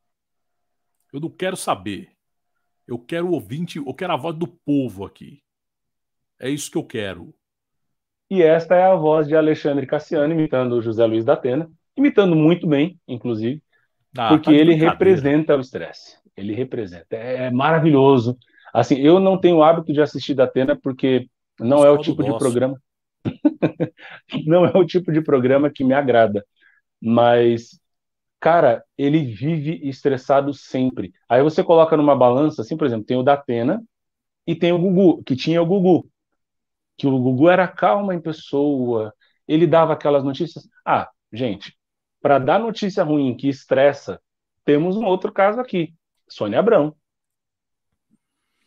Eu 1.13 1.21
não 1.21 1.31
quero 1.31 1.57
saber. 1.57 2.11
Eu 2.87 2.99
quero 2.99 3.29
o 3.29 3.33
ouvinte, 3.33 3.79
eu 3.79 3.95
quero 3.95 4.13
a 4.13 4.17
voz 4.17 4.37
do 4.37 4.47
povo 4.47 5.05
aqui. 5.05 5.43
É 6.39 6.51
isso 6.51 6.71
que 6.71 6.77
eu 6.77 6.85
quero. 6.85 7.33
E 8.31 8.43
esta 8.43 8.75
é 8.75 8.85
a 8.85 8.95
voz 8.95 9.29
de 9.29 9.37
Alexandre 9.37 9.87
Cassiano 9.87 10.33
imitando 10.33 10.75
o 10.75 10.83
José 10.83 11.05
Luiz 11.07 11.25
da 11.25 11.35
Atena, 11.35 11.71
imitando 11.97 12.35
muito 12.35 12.67
bem, 12.67 12.99
inclusive, 13.07 13.63
ah, 14.17 14.29
porque 14.29 14.51
tá 14.51 14.57
ele 14.57 14.75
representa 14.75 15.57
o 15.57 15.61
estresse. 15.61 16.17
Ele 16.37 16.53
representa. 16.55 17.17
É 17.17 17.51
maravilhoso. 17.51 18.37
Assim, 18.73 18.97
eu 18.97 19.19
não 19.21 19.39
tenho 19.39 19.57
o 19.57 19.63
hábito 19.63 19.93
de 19.93 20.01
assistir 20.01 20.35
da 20.35 20.45
Atena 20.45 20.77
porque 20.77 21.29
não 21.59 21.85
é 21.85 21.91
o 21.91 21.99
tipo 21.99 22.23
de 22.23 22.37
programa. 22.37 22.81
não 24.47 24.67
é 24.67 24.77
o 24.77 24.85
tipo 24.85 25.13
de 25.13 25.21
programa 25.23 25.71
que 25.71 25.85
me 25.85 25.95
agrada. 25.95 26.45
Mas, 27.01 27.81
cara, 28.41 28.85
ele 28.99 29.21
vive 29.25 29.81
estressado 29.89 30.53
sempre. 30.53 31.13
Aí 31.29 31.43
você 31.43 31.63
coloca 31.63 31.97
numa 31.97 32.17
balança, 32.17 32.63
assim, 32.63 32.77
por 32.77 32.87
exemplo, 32.87 33.07
tem 33.07 33.17
o 33.17 33.23
da 33.23 33.35
Atena 33.35 33.83
e 34.47 34.55
tem 34.55 34.73
o 34.73 34.79
Gugu, 34.79 35.23
que 35.23 35.37
tinha 35.37 35.63
o 35.63 35.67
Gugu. 35.67 36.09
Que 36.97 37.07
o 37.07 37.19
Gugu 37.19 37.49
era 37.49 37.69
calma 37.69 38.15
em 38.15 38.21
pessoa, 38.21 39.15
ele 39.47 39.67
dava 39.67 39.93
aquelas 39.93 40.25
notícias. 40.25 40.69
Ah, 40.85 41.09
gente, 41.33 41.77
para 42.21 42.39
dar 42.39 42.59
notícia 42.59 43.05
ruim 43.05 43.37
que 43.37 43.49
estressa, 43.49 44.21
temos 44.65 44.97
um 44.97 45.05
outro 45.05 45.33
caso 45.33 45.61
aqui, 45.61 45.95
Sônia 46.29 46.59
Abrão. 46.59 46.97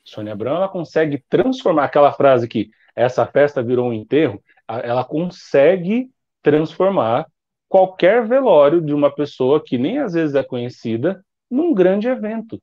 Sônia 0.03 0.33
Abrão 0.33 0.55
ela 0.55 0.69
consegue 0.69 1.23
transformar 1.29 1.85
aquela 1.85 2.11
frase 2.11 2.47
que 2.47 2.69
essa 2.95 3.25
festa 3.25 3.63
virou 3.63 3.89
um 3.89 3.93
enterro, 3.93 4.43
ela 4.67 5.03
consegue 5.03 6.09
transformar 6.41 7.27
qualquer 7.67 8.27
velório 8.27 8.81
de 8.81 8.93
uma 8.93 9.13
pessoa 9.13 9.63
que 9.63 9.77
nem 9.77 9.99
às 9.99 10.13
vezes 10.13 10.35
é 10.35 10.43
conhecida 10.43 11.23
num 11.49 11.73
grande 11.73 12.07
evento. 12.07 12.61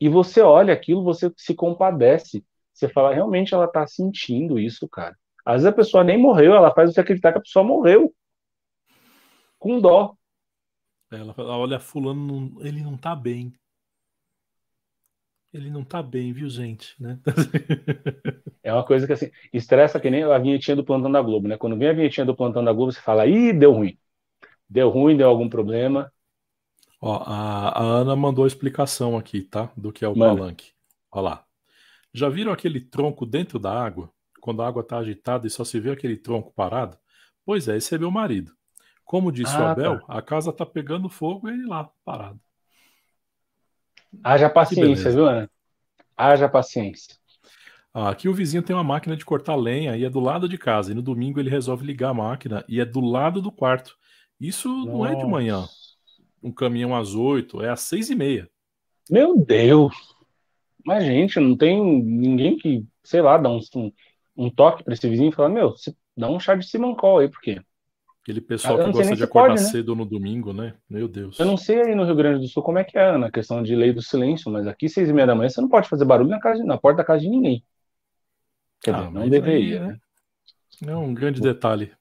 E 0.00 0.08
você 0.08 0.40
olha 0.40 0.72
aquilo, 0.72 1.04
você 1.04 1.30
se 1.36 1.54
compadece. 1.54 2.44
Você 2.80 2.88
fala, 2.88 3.12
realmente 3.14 3.52
ela 3.52 3.66
está 3.66 3.86
sentindo 3.86 4.58
isso, 4.58 4.88
cara. 4.88 5.14
Às 5.44 5.56
vezes 5.56 5.66
a 5.66 5.72
pessoa 5.72 6.02
nem 6.02 6.16
morreu, 6.16 6.54
ela 6.54 6.72
faz 6.72 6.92
você 6.92 7.00
acreditar 7.00 7.32
que 7.32 7.38
a 7.38 7.42
pessoa 7.42 7.62
morreu. 7.62 8.14
Com 9.58 9.78
dó. 9.78 10.14
Ela 11.12 11.34
fala, 11.34 11.56
olha, 11.58 11.78
fulano, 11.78 12.56
ele 12.60 12.82
não 12.82 12.96
tá 12.96 13.14
bem. 13.14 13.52
Ele 15.52 15.68
não 15.68 15.84
tá 15.84 16.02
bem, 16.02 16.32
viu, 16.32 16.48
gente? 16.48 16.94
Né? 17.00 17.18
é 18.62 18.72
uma 18.72 18.84
coisa 18.84 19.06
que 19.06 19.12
assim, 19.12 19.30
estressa 19.52 20.00
que 20.00 20.08
nem 20.08 20.22
a 20.22 20.38
vinhetinha 20.38 20.76
do 20.76 20.84
plantão 20.84 21.10
da 21.12 21.20
Globo, 21.20 21.48
né? 21.48 21.58
Quando 21.58 21.76
vem 21.76 21.88
a 21.88 21.92
vinhetinha 21.92 22.24
do 22.24 22.34
plantão 22.36 22.64
da 22.64 22.72
Globo, 22.72 22.92
você 22.92 23.00
fala, 23.00 23.26
ih, 23.26 23.52
deu 23.52 23.72
ruim. 23.72 23.98
Deu 24.68 24.88
ruim, 24.88 25.16
deu 25.16 25.28
algum 25.28 25.50
problema. 25.50 26.10
Ó, 27.02 27.22
a, 27.26 27.78
a 27.78 27.82
Ana 27.82 28.16
mandou 28.16 28.44
a 28.44 28.48
explicação 28.48 29.18
aqui, 29.18 29.42
tá? 29.42 29.70
Do 29.76 29.92
que 29.92 30.04
é 30.04 30.08
o 30.08 30.16
Mano. 30.16 30.38
palanque. 30.38 30.72
Olha 31.10 31.22
lá. 31.22 31.49
Já 32.12 32.28
viram 32.28 32.52
aquele 32.52 32.80
tronco 32.80 33.24
dentro 33.24 33.58
da 33.58 33.72
água? 33.72 34.10
Quando 34.40 34.62
a 34.62 34.68
água 34.68 34.82
tá 34.82 34.98
agitada 34.98 35.46
e 35.46 35.50
só 35.50 35.64
se 35.64 35.78
vê 35.78 35.90
aquele 35.90 36.16
tronco 36.16 36.52
parado? 36.52 36.96
Pois 37.44 37.68
é, 37.68 37.76
esse 37.76 37.94
é 37.94 37.98
meu 37.98 38.10
marido. 38.10 38.52
Como 39.04 39.32
disse 39.32 39.54
ah, 39.56 39.60
o 39.60 39.64
Abel, 39.64 40.00
tá. 40.00 40.18
a 40.18 40.22
casa 40.22 40.52
tá 40.52 40.64
pegando 40.64 41.08
fogo 41.08 41.48
e 41.48 41.52
ele 41.52 41.66
lá, 41.66 41.90
parado. 42.04 42.40
Haja 44.22 44.48
paciência, 44.48 45.10
viu, 45.10 45.26
Ana? 45.26 45.50
Haja 46.16 46.48
paciência. 46.48 47.16
Ah, 47.92 48.10
aqui 48.10 48.28
o 48.28 48.34
vizinho 48.34 48.62
tem 48.62 48.74
uma 48.74 48.84
máquina 48.84 49.16
de 49.16 49.24
cortar 49.24 49.56
lenha 49.56 49.96
e 49.96 50.04
é 50.04 50.10
do 50.10 50.20
lado 50.20 50.48
de 50.48 50.56
casa. 50.56 50.92
E 50.92 50.94
no 50.94 51.02
domingo 51.02 51.40
ele 51.40 51.50
resolve 51.50 51.84
ligar 51.84 52.10
a 52.10 52.14
máquina 52.14 52.64
e 52.68 52.80
é 52.80 52.84
do 52.84 53.00
lado 53.00 53.42
do 53.42 53.50
quarto. 53.50 53.96
Isso 54.38 54.68
Nossa. 54.68 54.90
não 54.90 55.06
é 55.06 55.14
de 55.14 55.24
manhã. 55.24 55.66
Um 56.42 56.52
caminhão 56.52 56.94
às 56.94 57.14
oito, 57.14 57.62
é 57.62 57.68
às 57.68 57.80
seis 57.80 58.10
e 58.10 58.14
meia. 58.14 58.48
Meu 59.10 59.36
Deus! 59.44 59.92
Mas, 60.84 61.04
gente, 61.04 61.38
não 61.38 61.56
tem 61.56 61.82
ninguém 62.02 62.56
que, 62.56 62.84
sei 63.02 63.20
lá, 63.20 63.36
dá 63.36 63.50
um, 63.50 63.60
um, 64.36 64.50
toque 64.50 64.84
para 64.84 64.94
esse 64.94 65.08
vizinho 65.08 65.30
e 65.30 65.34
fala: 65.34 65.48
Meu, 65.48 65.74
dá 66.16 66.28
um 66.30 66.40
chá 66.40 66.54
de 66.54 66.66
Simancol 66.66 67.18
aí, 67.18 67.28
por 67.28 67.40
quê? 67.40 67.60
Aquele 68.22 68.40
pessoal 68.40 68.78
que 68.78 68.92
gosta 68.92 69.16
de 69.16 69.24
acordar 69.24 69.48
pode, 69.54 69.62
né? 69.62 69.68
cedo 69.70 69.96
no 69.96 70.04
domingo, 70.04 70.52
né? 70.52 70.74
Meu 70.88 71.08
Deus. 71.08 71.38
Eu 71.38 71.46
não 71.46 71.56
sei 71.56 71.80
aí 71.80 71.94
no 71.94 72.04
Rio 72.04 72.14
Grande 72.14 72.40
do 72.40 72.48
Sul 72.48 72.62
como 72.62 72.78
é 72.78 72.84
que 72.84 72.98
é 72.98 73.16
na 73.16 73.30
questão 73.30 73.62
de 73.62 73.74
lei 73.74 73.92
do 73.92 74.02
silêncio, 74.02 74.50
mas 74.50 74.66
aqui, 74.66 74.88
seis 74.88 75.08
e 75.08 75.12
meia 75.12 75.26
da 75.26 75.34
manhã, 75.34 75.48
você 75.48 75.60
não 75.60 75.68
pode 75.68 75.88
fazer 75.88 76.04
barulho 76.04 76.28
na, 76.28 76.38
casa, 76.38 76.62
na 76.62 76.76
porta 76.76 76.98
da 76.98 77.04
casa 77.04 77.22
de 77.22 77.30
ninguém. 77.30 77.64
Quer 78.82 78.94
ah, 78.94 78.98
dizer, 78.98 79.10
não 79.12 79.28
deveria, 79.28 79.86
né? 79.86 79.98
É 80.86 80.96
um 80.96 81.14
grande 81.14 81.40
detalhe. 81.40 81.92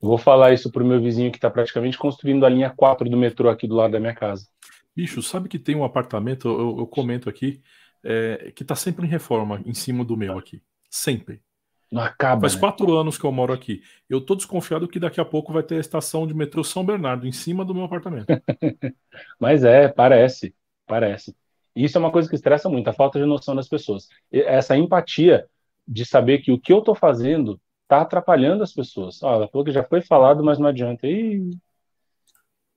Vou 0.00 0.18
falar 0.18 0.52
isso 0.52 0.70
pro 0.70 0.84
meu 0.84 1.00
vizinho 1.00 1.30
que 1.30 1.38
está 1.38 1.50
praticamente 1.50 1.96
construindo 1.96 2.44
a 2.44 2.48
linha 2.48 2.70
4 2.70 3.08
do 3.08 3.16
metrô 3.16 3.48
aqui 3.48 3.66
do 3.66 3.74
lado 3.74 3.92
da 3.92 4.00
minha 4.00 4.14
casa. 4.14 4.46
Bicho, 4.94 5.22
sabe 5.22 5.48
que 5.48 5.58
tem 5.58 5.74
um 5.74 5.84
apartamento, 5.84 6.46
eu, 6.46 6.78
eu 6.80 6.86
comento 6.86 7.28
aqui, 7.28 7.60
é, 8.04 8.52
que 8.54 8.62
está 8.62 8.76
sempre 8.76 9.06
em 9.06 9.10
reforma 9.10 9.62
em 9.64 9.74
cima 9.74 10.04
do 10.04 10.16
meu 10.16 10.38
aqui. 10.38 10.62
Sempre. 10.90 11.42
Não 11.90 12.02
acaba. 12.02 12.42
Faz 12.42 12.54
né? 12.54 12.60
quatro 12.60 12.92
anos 12.96 13.16
que 13.16 13.24
eu 13.24 13.32
moro 13.32 13.52
aqui. 13.52 13.82
Eu 14.08 14.20
tô 14.20 14.34
desconfiado 14.34 14.88
que 14.88 14.98
daqui 14.98 15.20
a 15.20 15.24
pouco 15.24 15.52
vai 15.52 15.62
ter 15.62 15.76
a 15.76 15.80
estação 15.80 16.26
de 16.26 16.34
metrô 16.34 16.62
São 16.62 16.84
Bernardo 16.84 17.26
em 17.26 17.32
cima 17.32 17.64
do 17.64 17.74
meu 17.74 17.84
apartamento. 17.84 18.26
Mas 19.38 19.64
é, 19.64 19.88
parece, 19.88 20.54
parece. 20.86 21.34
Isso 21.74 21.96
é 21.96 22.00
uma 22.00 22.12
coisa 22.12 22.28
que 22.28 22.34
estressa 22.34 22.68
muito, 22.68 22.88
a 22.88 22.92
falta 22.92 23.18
de 23.18 23.26
noção 23.26 23.56
das 23.56 23.68
pessoas. 23.68 24.08
Essa 24.30 24.76
empatia 24.76 25.46
de 25.86 26.04
saber 26.04 26.38
que 26.38 26.52
o 26.52 26.58
que 26.58 26.72
eu 26.72 26.80
tô 26.80 26.94
fazendo 26.94 27.60
tá 27.86 28.00
atrapalhando 28.00 28.62
as 28.62 28.72
pessoas. 28.72 29.22
Ó, 29.22 29.34
ela 29.34 29.48
falou 29.48 29.64
que 29.64 29.72
já 29.72 29.84
foi 29.84 30.00
falado, 30.00 30.42
mas 30.42 30.58
não 30.58 30.68
adianta. 30.68 31.06
Ih, 31.06 31.50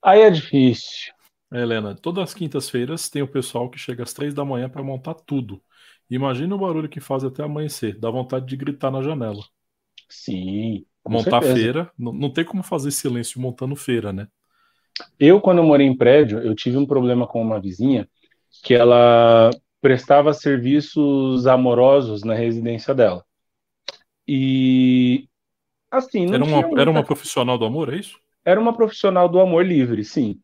aí 0.02 0.20
é 0.22 0.30
difícil. 0.30 1.12
Helena, 1.50 1.94
todas 1.94 2.24
as 2.24 2.34
quintas-feiras 2.34 3.08
tem 3.08 3.22
o 3.22 3.28
pessoal 3.28 3.70
que 3.70 3.78
chega 3.78 4.02
às 4.02 4.12
três 4.12 4.34
da 4.34 4.44
manhã 4.44 4.68
para 4.68 4.82
montar 4.82 5.14
tudo. 5.14 5.62
Imagina 6.10 6.54
o 6.54 6.58
barulho 6.58 6.88
que 6.88 7.00
faz 7.00 7.24
até 7.24 7.42
amanhecer. 7.42 7.98
Dá 7.98 8.10
vontade 8.10 8.46
de 8.46 8.56
gritar 8.56 8.90
na 8.90 9.02
janela. 9.02 9.42
Sim. 10.08 10.84
Montar 11.06 11.42
certeza. 11.42 11.54
feira. 11.54 11.92
Não, 11.98 12.12
não 12.12 12.30
tem 12.30 12.44
como 12.44 12.62
fazer 12.62 12.90
silêncio 12.90 13.40
montando 13.40 13.74
feira, 13.76 14.12
né? 14.12 14.28
Eu, 15.18 15.40
quando 15.40 15.58
eu 15.58 15.64
morei 15.64 15.86
em 15.86 15.96
prédio, 15.96 16.38
eu 16.40 16.54
tive 16.54 16.76
um 16.76 16.86
problema 16.86 17.26
com 17.26 17.40
uma 17.40 17.60
vizinha 17.60 18.08
que 18.62 18.74
ela 18.74 19.50
prestava 19.80 20.32
serviços 20.32 21.46
amorosos 21.46 22.24
na 22.24 22.34
residência 22.34 22.94
dela. 22.94 23.24
E 24.26 25.28
assim, 25.90 26.32
era 26.32 26.44
uma, 26.44 26.62
muita... 26.62 26.80
era 26.80 26.90
uma 26.90 27.04
profissional 27.04 27.56
do 27.56 27.64
amor, 27.64 27.92
é 27.92 27.96
isso? 27.96 28.18
Era 28.44 28.60
uma 28.60 28.74
profissional 28.74 29.28
do 29.28 29.40
amor 29.40 29.64
livre, 29.64 30.04
sim. 30.04 30.40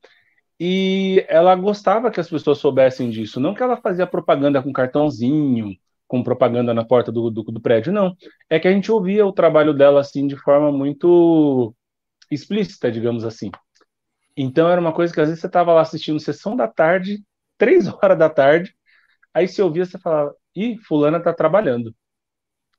E 0.59 1.25
ela 1.29 1.55
gostava 1.55 2.11
que 2.11 2.21
as 2.21 2.29
pessoas 2.29 2.59
soubessem 2.59 3.11
disso. 3.11 3.41
Não 3.41 3.55
que 3.55 3.63
ela 3.63 3.77
fazia 3.77 4.07
propaganda 4.07 4.63
com 4.63 4.73
cartãozinho, 4.73 5.75
com 6.07 6.23
propaganda 6.23 6.73
na 6.73 6.85
porta 6.85 7.11
do, 7.11 7.31
do, 7.31 7.43
do, 7.43 7.61
prédio, 7.61 7.93
não. 7.93 8.17
É 8.49 8.59
que 8.61 8.69
a 8.69 8.73
gente 8.73 8.91
ouvia 8.91 9.27
o 9.27 9.33
trabalho 9.33 9.75
dela 9.75 10.01
assim 10.01 10.27
de 10.27 10.37
forma 10.37 10.71
muito 10.71 11.75
explícita, 12.31 12.91
digamos 12.91 13.25
assim. 13.25 13.51
Então 14.37 14.69
era 14.69 14.81
uma 14.81 14.93
coisa 14.93 15.13
que 15.13 15.21
às 15.21 15.29
vezes 15.29 15.41
você 15.41 15.47
estava 15.47 15.73
lá 15.73 15.81
assistindo 15.81 16.21
sessão 16.21 16.57
da 16.57 16.69
tarde, 16.69 17.23
três 17.59 17.87
horas 18.03 18.19
da 18.19 18.31
tarde, 18.31 18.75
aí 19.33 19.49
você 19.49 19.61
ouvia, 19.63 19.85
você 19.85 19.99
falava, 19.99 20.35
ih, 20.55 20.79
fulana 20.79 21.21
tá 21.21 21.33
trabalhando. 21.33 21.95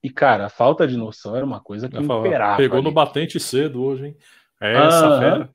E, 0.06 0.10
cara, 0.10 0.46
a 0.46 0.50
falta 0.50 0.88
de 0.88 0.96
noção 0.96 1.36
era 1.36 1.44
uma 1.44 1.60
coisa 1.60 1.90
que 1.90 1.98
imperava. 1.98 2.58
Pegou 2.58 2.78
ali. 2.78 2.86
no 2.86 2.94
batente 2.94 3.40
cedo 3.40 3.82
hoje, 3.82 4.06
hein? 4.06 4.18
É 4.62 4.74
essa 4.74 5.08
ah, 5.08 5.20
fera. 5.20 5.50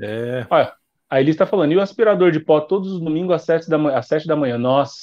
É. 0.00 0.46
Olha, 0.50 0.72
Aí 1.12 1.22
ele 1.22 1.30
está 1.30 1.44
falando, 1.44 1.72
e 1.72 1.76
o 1.76 1.80
aspirador 1.82 2.30
de 2.30 2.40
pó 2.40 2.58
todos 2.58 2.90
os 2.90 2.98
domingos 2.98 3.34
às 3.34 3.42
sete 3.42 3.68
da 3.68 3.76
manhã? 3.76 3.98
Às 3.98 4.08
da 4.26 4.34
manhã. 4.34 4.56
Nossa, 4.56 4.94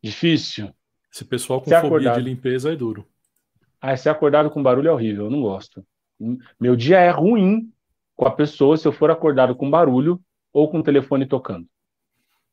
difícil. 0.00 0.72
Esse 1.12 1.24
pessoal 1.24 1.58
com 1.60 1.64
fobia 1.64 1.78
acordado. 1.80 2.22
de 2.22 2.30
limpeza 2.30 2.72
é 2.72 2.76
duro. 2.76 3.04
Ah, 3.80 3.96
ser 3.96 4.10
acordado 4.10 4.48
com 4.50 4.62
barulho 4.62 4.88
é 4.88 4.92
horrível, 4.92 5.24
eu 5.24 5.30
não 5.32 5.42
gosto. 5.42 5.84
Meu 6.60 6.76
dia 6.76 7.00
é 7.00 7.10
ruim 7.10 7.72
com 8.14 8.24
a 8.24 8.30
pessoa 8.30 8.76
se 8.76 8.86
eu 8.86 8.92
for 8.92 9.10
acordado 9.10 9.56
com 9.56 9.68
barulho 9.68 10.20
ou 10.52 10.70
com 10.70 10.78
o 10.78 10.82
telefone 10.84 11.26
tocando. 11.26 11.66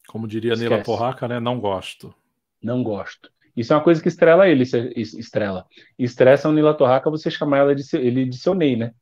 Como 0.07 0.27
diria 0.27 0.53
Esquece. 0.53 0.67
Neila 0.67 0.83
Torraca, 0.83 1.27
né? 1.27 1.39
Não 1.39 1.59
gosto. 1.59 2.11
Não 2.59 2.81
gosto. 2.81 3.29
Isso 3.55 3.71
é 3.71 3.75
uma 3.75 3.83
coisa 3.83 4.01
que 4.01 4.07
estrela 4.07 4.49
ele, 4.49 4.63
estrela. 4.63 5.67
Estressa 5.97 6.49
o 6.49 6.51
Nila 6.51 6.73
Torraca 6.73 7.07
você 7.07 7.29
chamar 7.29 7.59
ela 7.59 7.75
de 7.75 7.83
ele 7.95 8.25
de 8.25 8.37
seu 8.39 8.55
Ney, 8.55 8.75
né? 8.75 8.95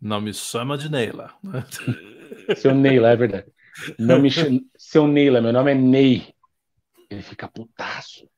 Não 0.00 0.20
me 0.20 0.34
chama 0.34 0.76
de 0.76 0.90
Neila. 0.90 1.34
Seu 2.56 2.74
Neila, 2.74 3.10
é 3.10 3.16
verdade. 3.16 3.52
Não 3.98 4.20
me 4.20 4.30
chama... 4.30 4.60
Seu 4.76 5.06
Neila, 5.06 5.40
meu 5.40 5.52
nome 5.52 5.72
é 5.72 5.74
Ney. 5.74 6.34
Ele 7.10 7.22
fica 7.22 7.48
putaço. 7.48 8.28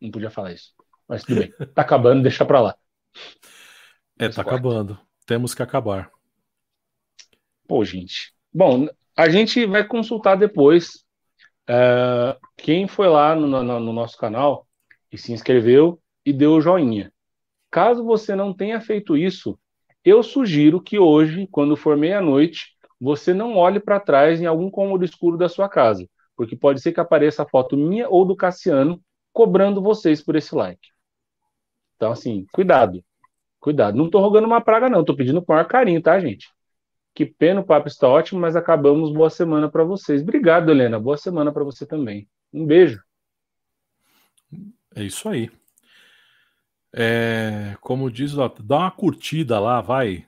Não 0.00 0.10
podia 0.10 0.30
falar 0.30 0.52
isso. 0.52 0.72
Mas 1.08 1.22
tudo 1.22 1.40
bem. 1.40 1.52
Tá 1.74 1.82
acabando, 1.82 2.22
deixa 2.22 2.44
pra 2.44 2.60
lá. 2.60 2.76
É, 4.18 4.28
tá 4.28 4.42
acabando. 4.42 4.98
Temos 5.26 5.54
que 5.54 5.62
acabar. 5.62 6.10
Pô, 7.66 7.84
gente. 7.84 8.34
Bom, 8.52 8.88
a 9.16 9.28
gente 9.28 9.66
vai 9.66 9.86
consultar 9.86 10.36
depois 10.36 11.04
uh, 11.68 12.38
quem 12.56 12.88
foi 12.88 13.08
lá 13.08 13.34
no, 13.34 13.46
no, 13.46 13.80
no 13.80 13.92
nosso 13.92 14.16
canal 14.16 14.66
e 15.12 15.18
se 15.18 15.32
inscreveu 15.32 16.00
e 16.24 16.32
deu 16.32 16.52
o 16.54 16.60
joinha. 16.60 17.12
Caso 17.70 18.04
você 18.04 18.34
não 18.34 18.54
tenha 18.54 18.80
feito 18.80 19.16
isso, 19.16 19.58
eu 20.04 20.22
sugiro 20.22 20.80
que 20.80 20.98
hoje, 20.98 21.46
quando 21.50 21.76
for 21.76 21.96
meia-noite, 21.96 22.74
você 23.00 23.32
não 23.32 23.56
olhe 23.56 23.80
para 23.80 24.00
trás 24.00 24.40
em 24.40 24.46
algum 24.46 24.70
cômodo 24.70 25.04
escuro 25.04 25.36
da 25.36 25.48
sua 25.48 25.68
casa, 25.68 26.08
porque 26.36 26.56
pode 26.56 26.80
ser 26.80 26.92
que 26.92 27.00
apareça 27.00 27.42
a 27.42 27.48
foto 27.48 27.76
minha 27.76 28.08
ou 28.08 28.24
do 28.24 28.36
Cassiano 28.36 29.00
cobrando 29.32 29.82
vocês 29.82 30.22
por 30.22 30.36
esse 30.36 30.54
like. 30.54 30.88
Então, 31.96 32.12
assim, 32.12 32.46
cuidado. 32.52 33.04
Cuidado. 33.58 33.96
Não 33.96 34.06
estou 34.06 34.22
rogando 34.22 34.46
uma 34.46 34.60
praga, 34.60 34.88
não. 34.88 35.00
Estou 35.00 35.14
pedindo 35.14 35.42
com 35.42 35.52
maior 35.52 35.66
carinho, 35.66 36.00
tá, 36.00 36.18
gente? 36.18 36.48
Que 37.14 37.26
pena, 37.26 37.60
o 37.60 37.64
papo 37.64 37.88
está 37.88 38.08
ótimo, 38.08 38.40
mas 38.40 38.56
acabamos. 38.56 39.12
Boa 39.12 39.28
semana 39.28 39.68
para 39.68 39.84
vocês. 39.84 40.22
Obrigado, 40.22 40.70
Helena. 40.70 40.98
Boa 40.98 41.18
semana 41.18 41.52
para 41.52 41.62
você 41.62 41.84
também. 41.84 42.26
Um 42.52 42.64
beijo. 42.64 43.02
É 44.94 45.04
isso 45.04 45.28
aí. 45.28 45.50
É, 46.92 47.76
como 47.80 48.10
diz, 48.10 48.34
dá 48.34 48.76
uma 48.78 48.90
curtida 48.90 49.58
lá, 49.60 49.80
vai. 49.80 50.26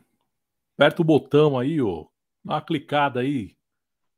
Aperta 0.74 1.02
o 1.02 1.04
botão 1.04 1.58
aí, 1.58 1.80
ó. 1.80 2.06
Dá 2.44 2.54
uma 2.54 2.62
clicada 2.62 3.20
aí. 3.20 3.56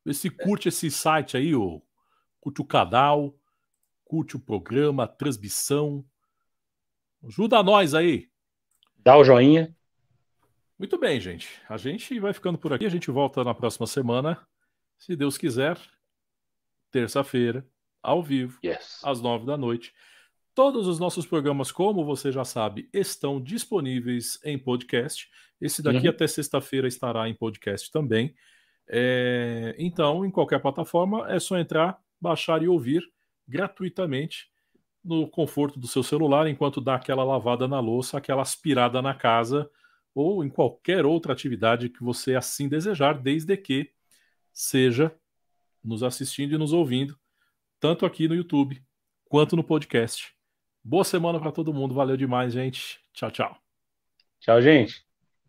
Vê 0.05 0.13
se 0.13 0.29
curte 0.29 0.69
esse 0.69 0.91
site 0.91 1.37
aí, 1.37 1.55
ó. 1.55 1.81
Curte 2.41 2.61
o 2.61 2.65
canal, 2.65 3.35
curte 4.05 4.37
o 4.37 4.41
programa, 4.41 5.05
a 5.05 5.09
transmissão. 5.09 6.05
Ajuda 7.23 7.63
nós 7.63 7.95
aí. 7.95 8.29
Dá 8.99 9.17
o 9.17 9.25
joinha. 9.25 9.75
Muito 10.79 10.99
bem, 10.99 11.21
gente. 11.21 11.49
A 11.69 11.77
gente 11.77 12.19
vai 12.21 12.33
ficando 12.33 12.59
por 12.59 12.73
aqui. 12.73 12.85
A 12.85 12.91
gente 12.91 13.11
volta 13.11 13.43
na 13.43 13.55
próxima 13.55 13.87
semana, 13.87 14.47
se 14.99 15.17
Deus 15.17 15.39
quiser. 15.39 15.79
Terça-feira, 16.91 17.67
ao 18.03 18.23
vivo, 18.23 18.59
yes. 18.63 19.01
às 19.03 19.21
nove 19.21 19.47
da 19.47 19.57
noite. 19.57 19.93
Todos 20.55 20.87
os 20.87 21.01
nossos 21.01 21.27
programas, 21.27 21.73
como 21.73 22.05
você 22.05 22.31
já 22.31 22.45
sabe, 22.45 22.89
estão 22.93 23.41
disponíveis 23.41 24.39
em 24.45 24.57
podcast. 24.57 25.29
Esse 25.61 25.83
daqui 25.83 26.07
uhum. 26.07 26.11
até 26.11 26.29
sexta-feira 26.29 26.87
estará 26.87 27.29
em 27.29 27.35
podcast 27.35 27.91
também. 27.91 28.35
É... 28.89 29.75
Então, 29.79 30.25
em 30.25 30.31
qualquer 30.31 30.61
plataforma, 30.61 31.29
é 31.29 31.41
só 31.41 31.59
entrar, 31.59 31.99
baixar 32.21 32.63
e 32.63 32.69
ouvir 32.69 33.03
gratuitamente 33.49 34.49
no 35.05 35.29
conforto 35.29 35.79
do 35.79 35.89
seu 35.89 36.03
celular, 36.03 36.47
enquanto 36.47 36.81
dá 36.81 36.95
aquela 36.95 37.25
lavada 37.25 37.67
na 37.67 37.81
louça, 37.81 38.17
aquela 38.17 38.43
aspirada 38.43 39.03
na 39.03 39.13
casa 39.13 39.69
ou 40.15 40.45
em 40.45 40.49
qualquer 40.49 41.05
outra 41.05 41.33
atividade 41.33 41.89
que 41.89 42.03
você 42.03 42.37
assim 42.37 42.69
desejar, 42.69 43.21
desde 43.21 43.57
que 43.57 43.91
seja 44.53 45.13
nos 45.83 46.05
assistindo 46.05 46.55
e 46.55 46.59
nos 46.59 46.73
ouvindo, 46.73 47.19
tanto 47.81 48.07
aqui 48.07 48.29
no 48.29 48.35
YouTube 48.35 48.81
quanto 49.29 49.57
no 49.57 49.65
podcast. 49.65 50.34
Boa 50.85 51.05
semana 51.05 51.41
para 51.41 51.51
todo 51.53 51.73
mundo. 51.73 51.95
Valeu 51.95 52.17
demais, 52.17 52.53
gente. 52.53 53.01
Tchau, 53.13 53.31
tchau. 53.31 53.57
Tchau, 54.41 54.61
gente. 54.63 55.04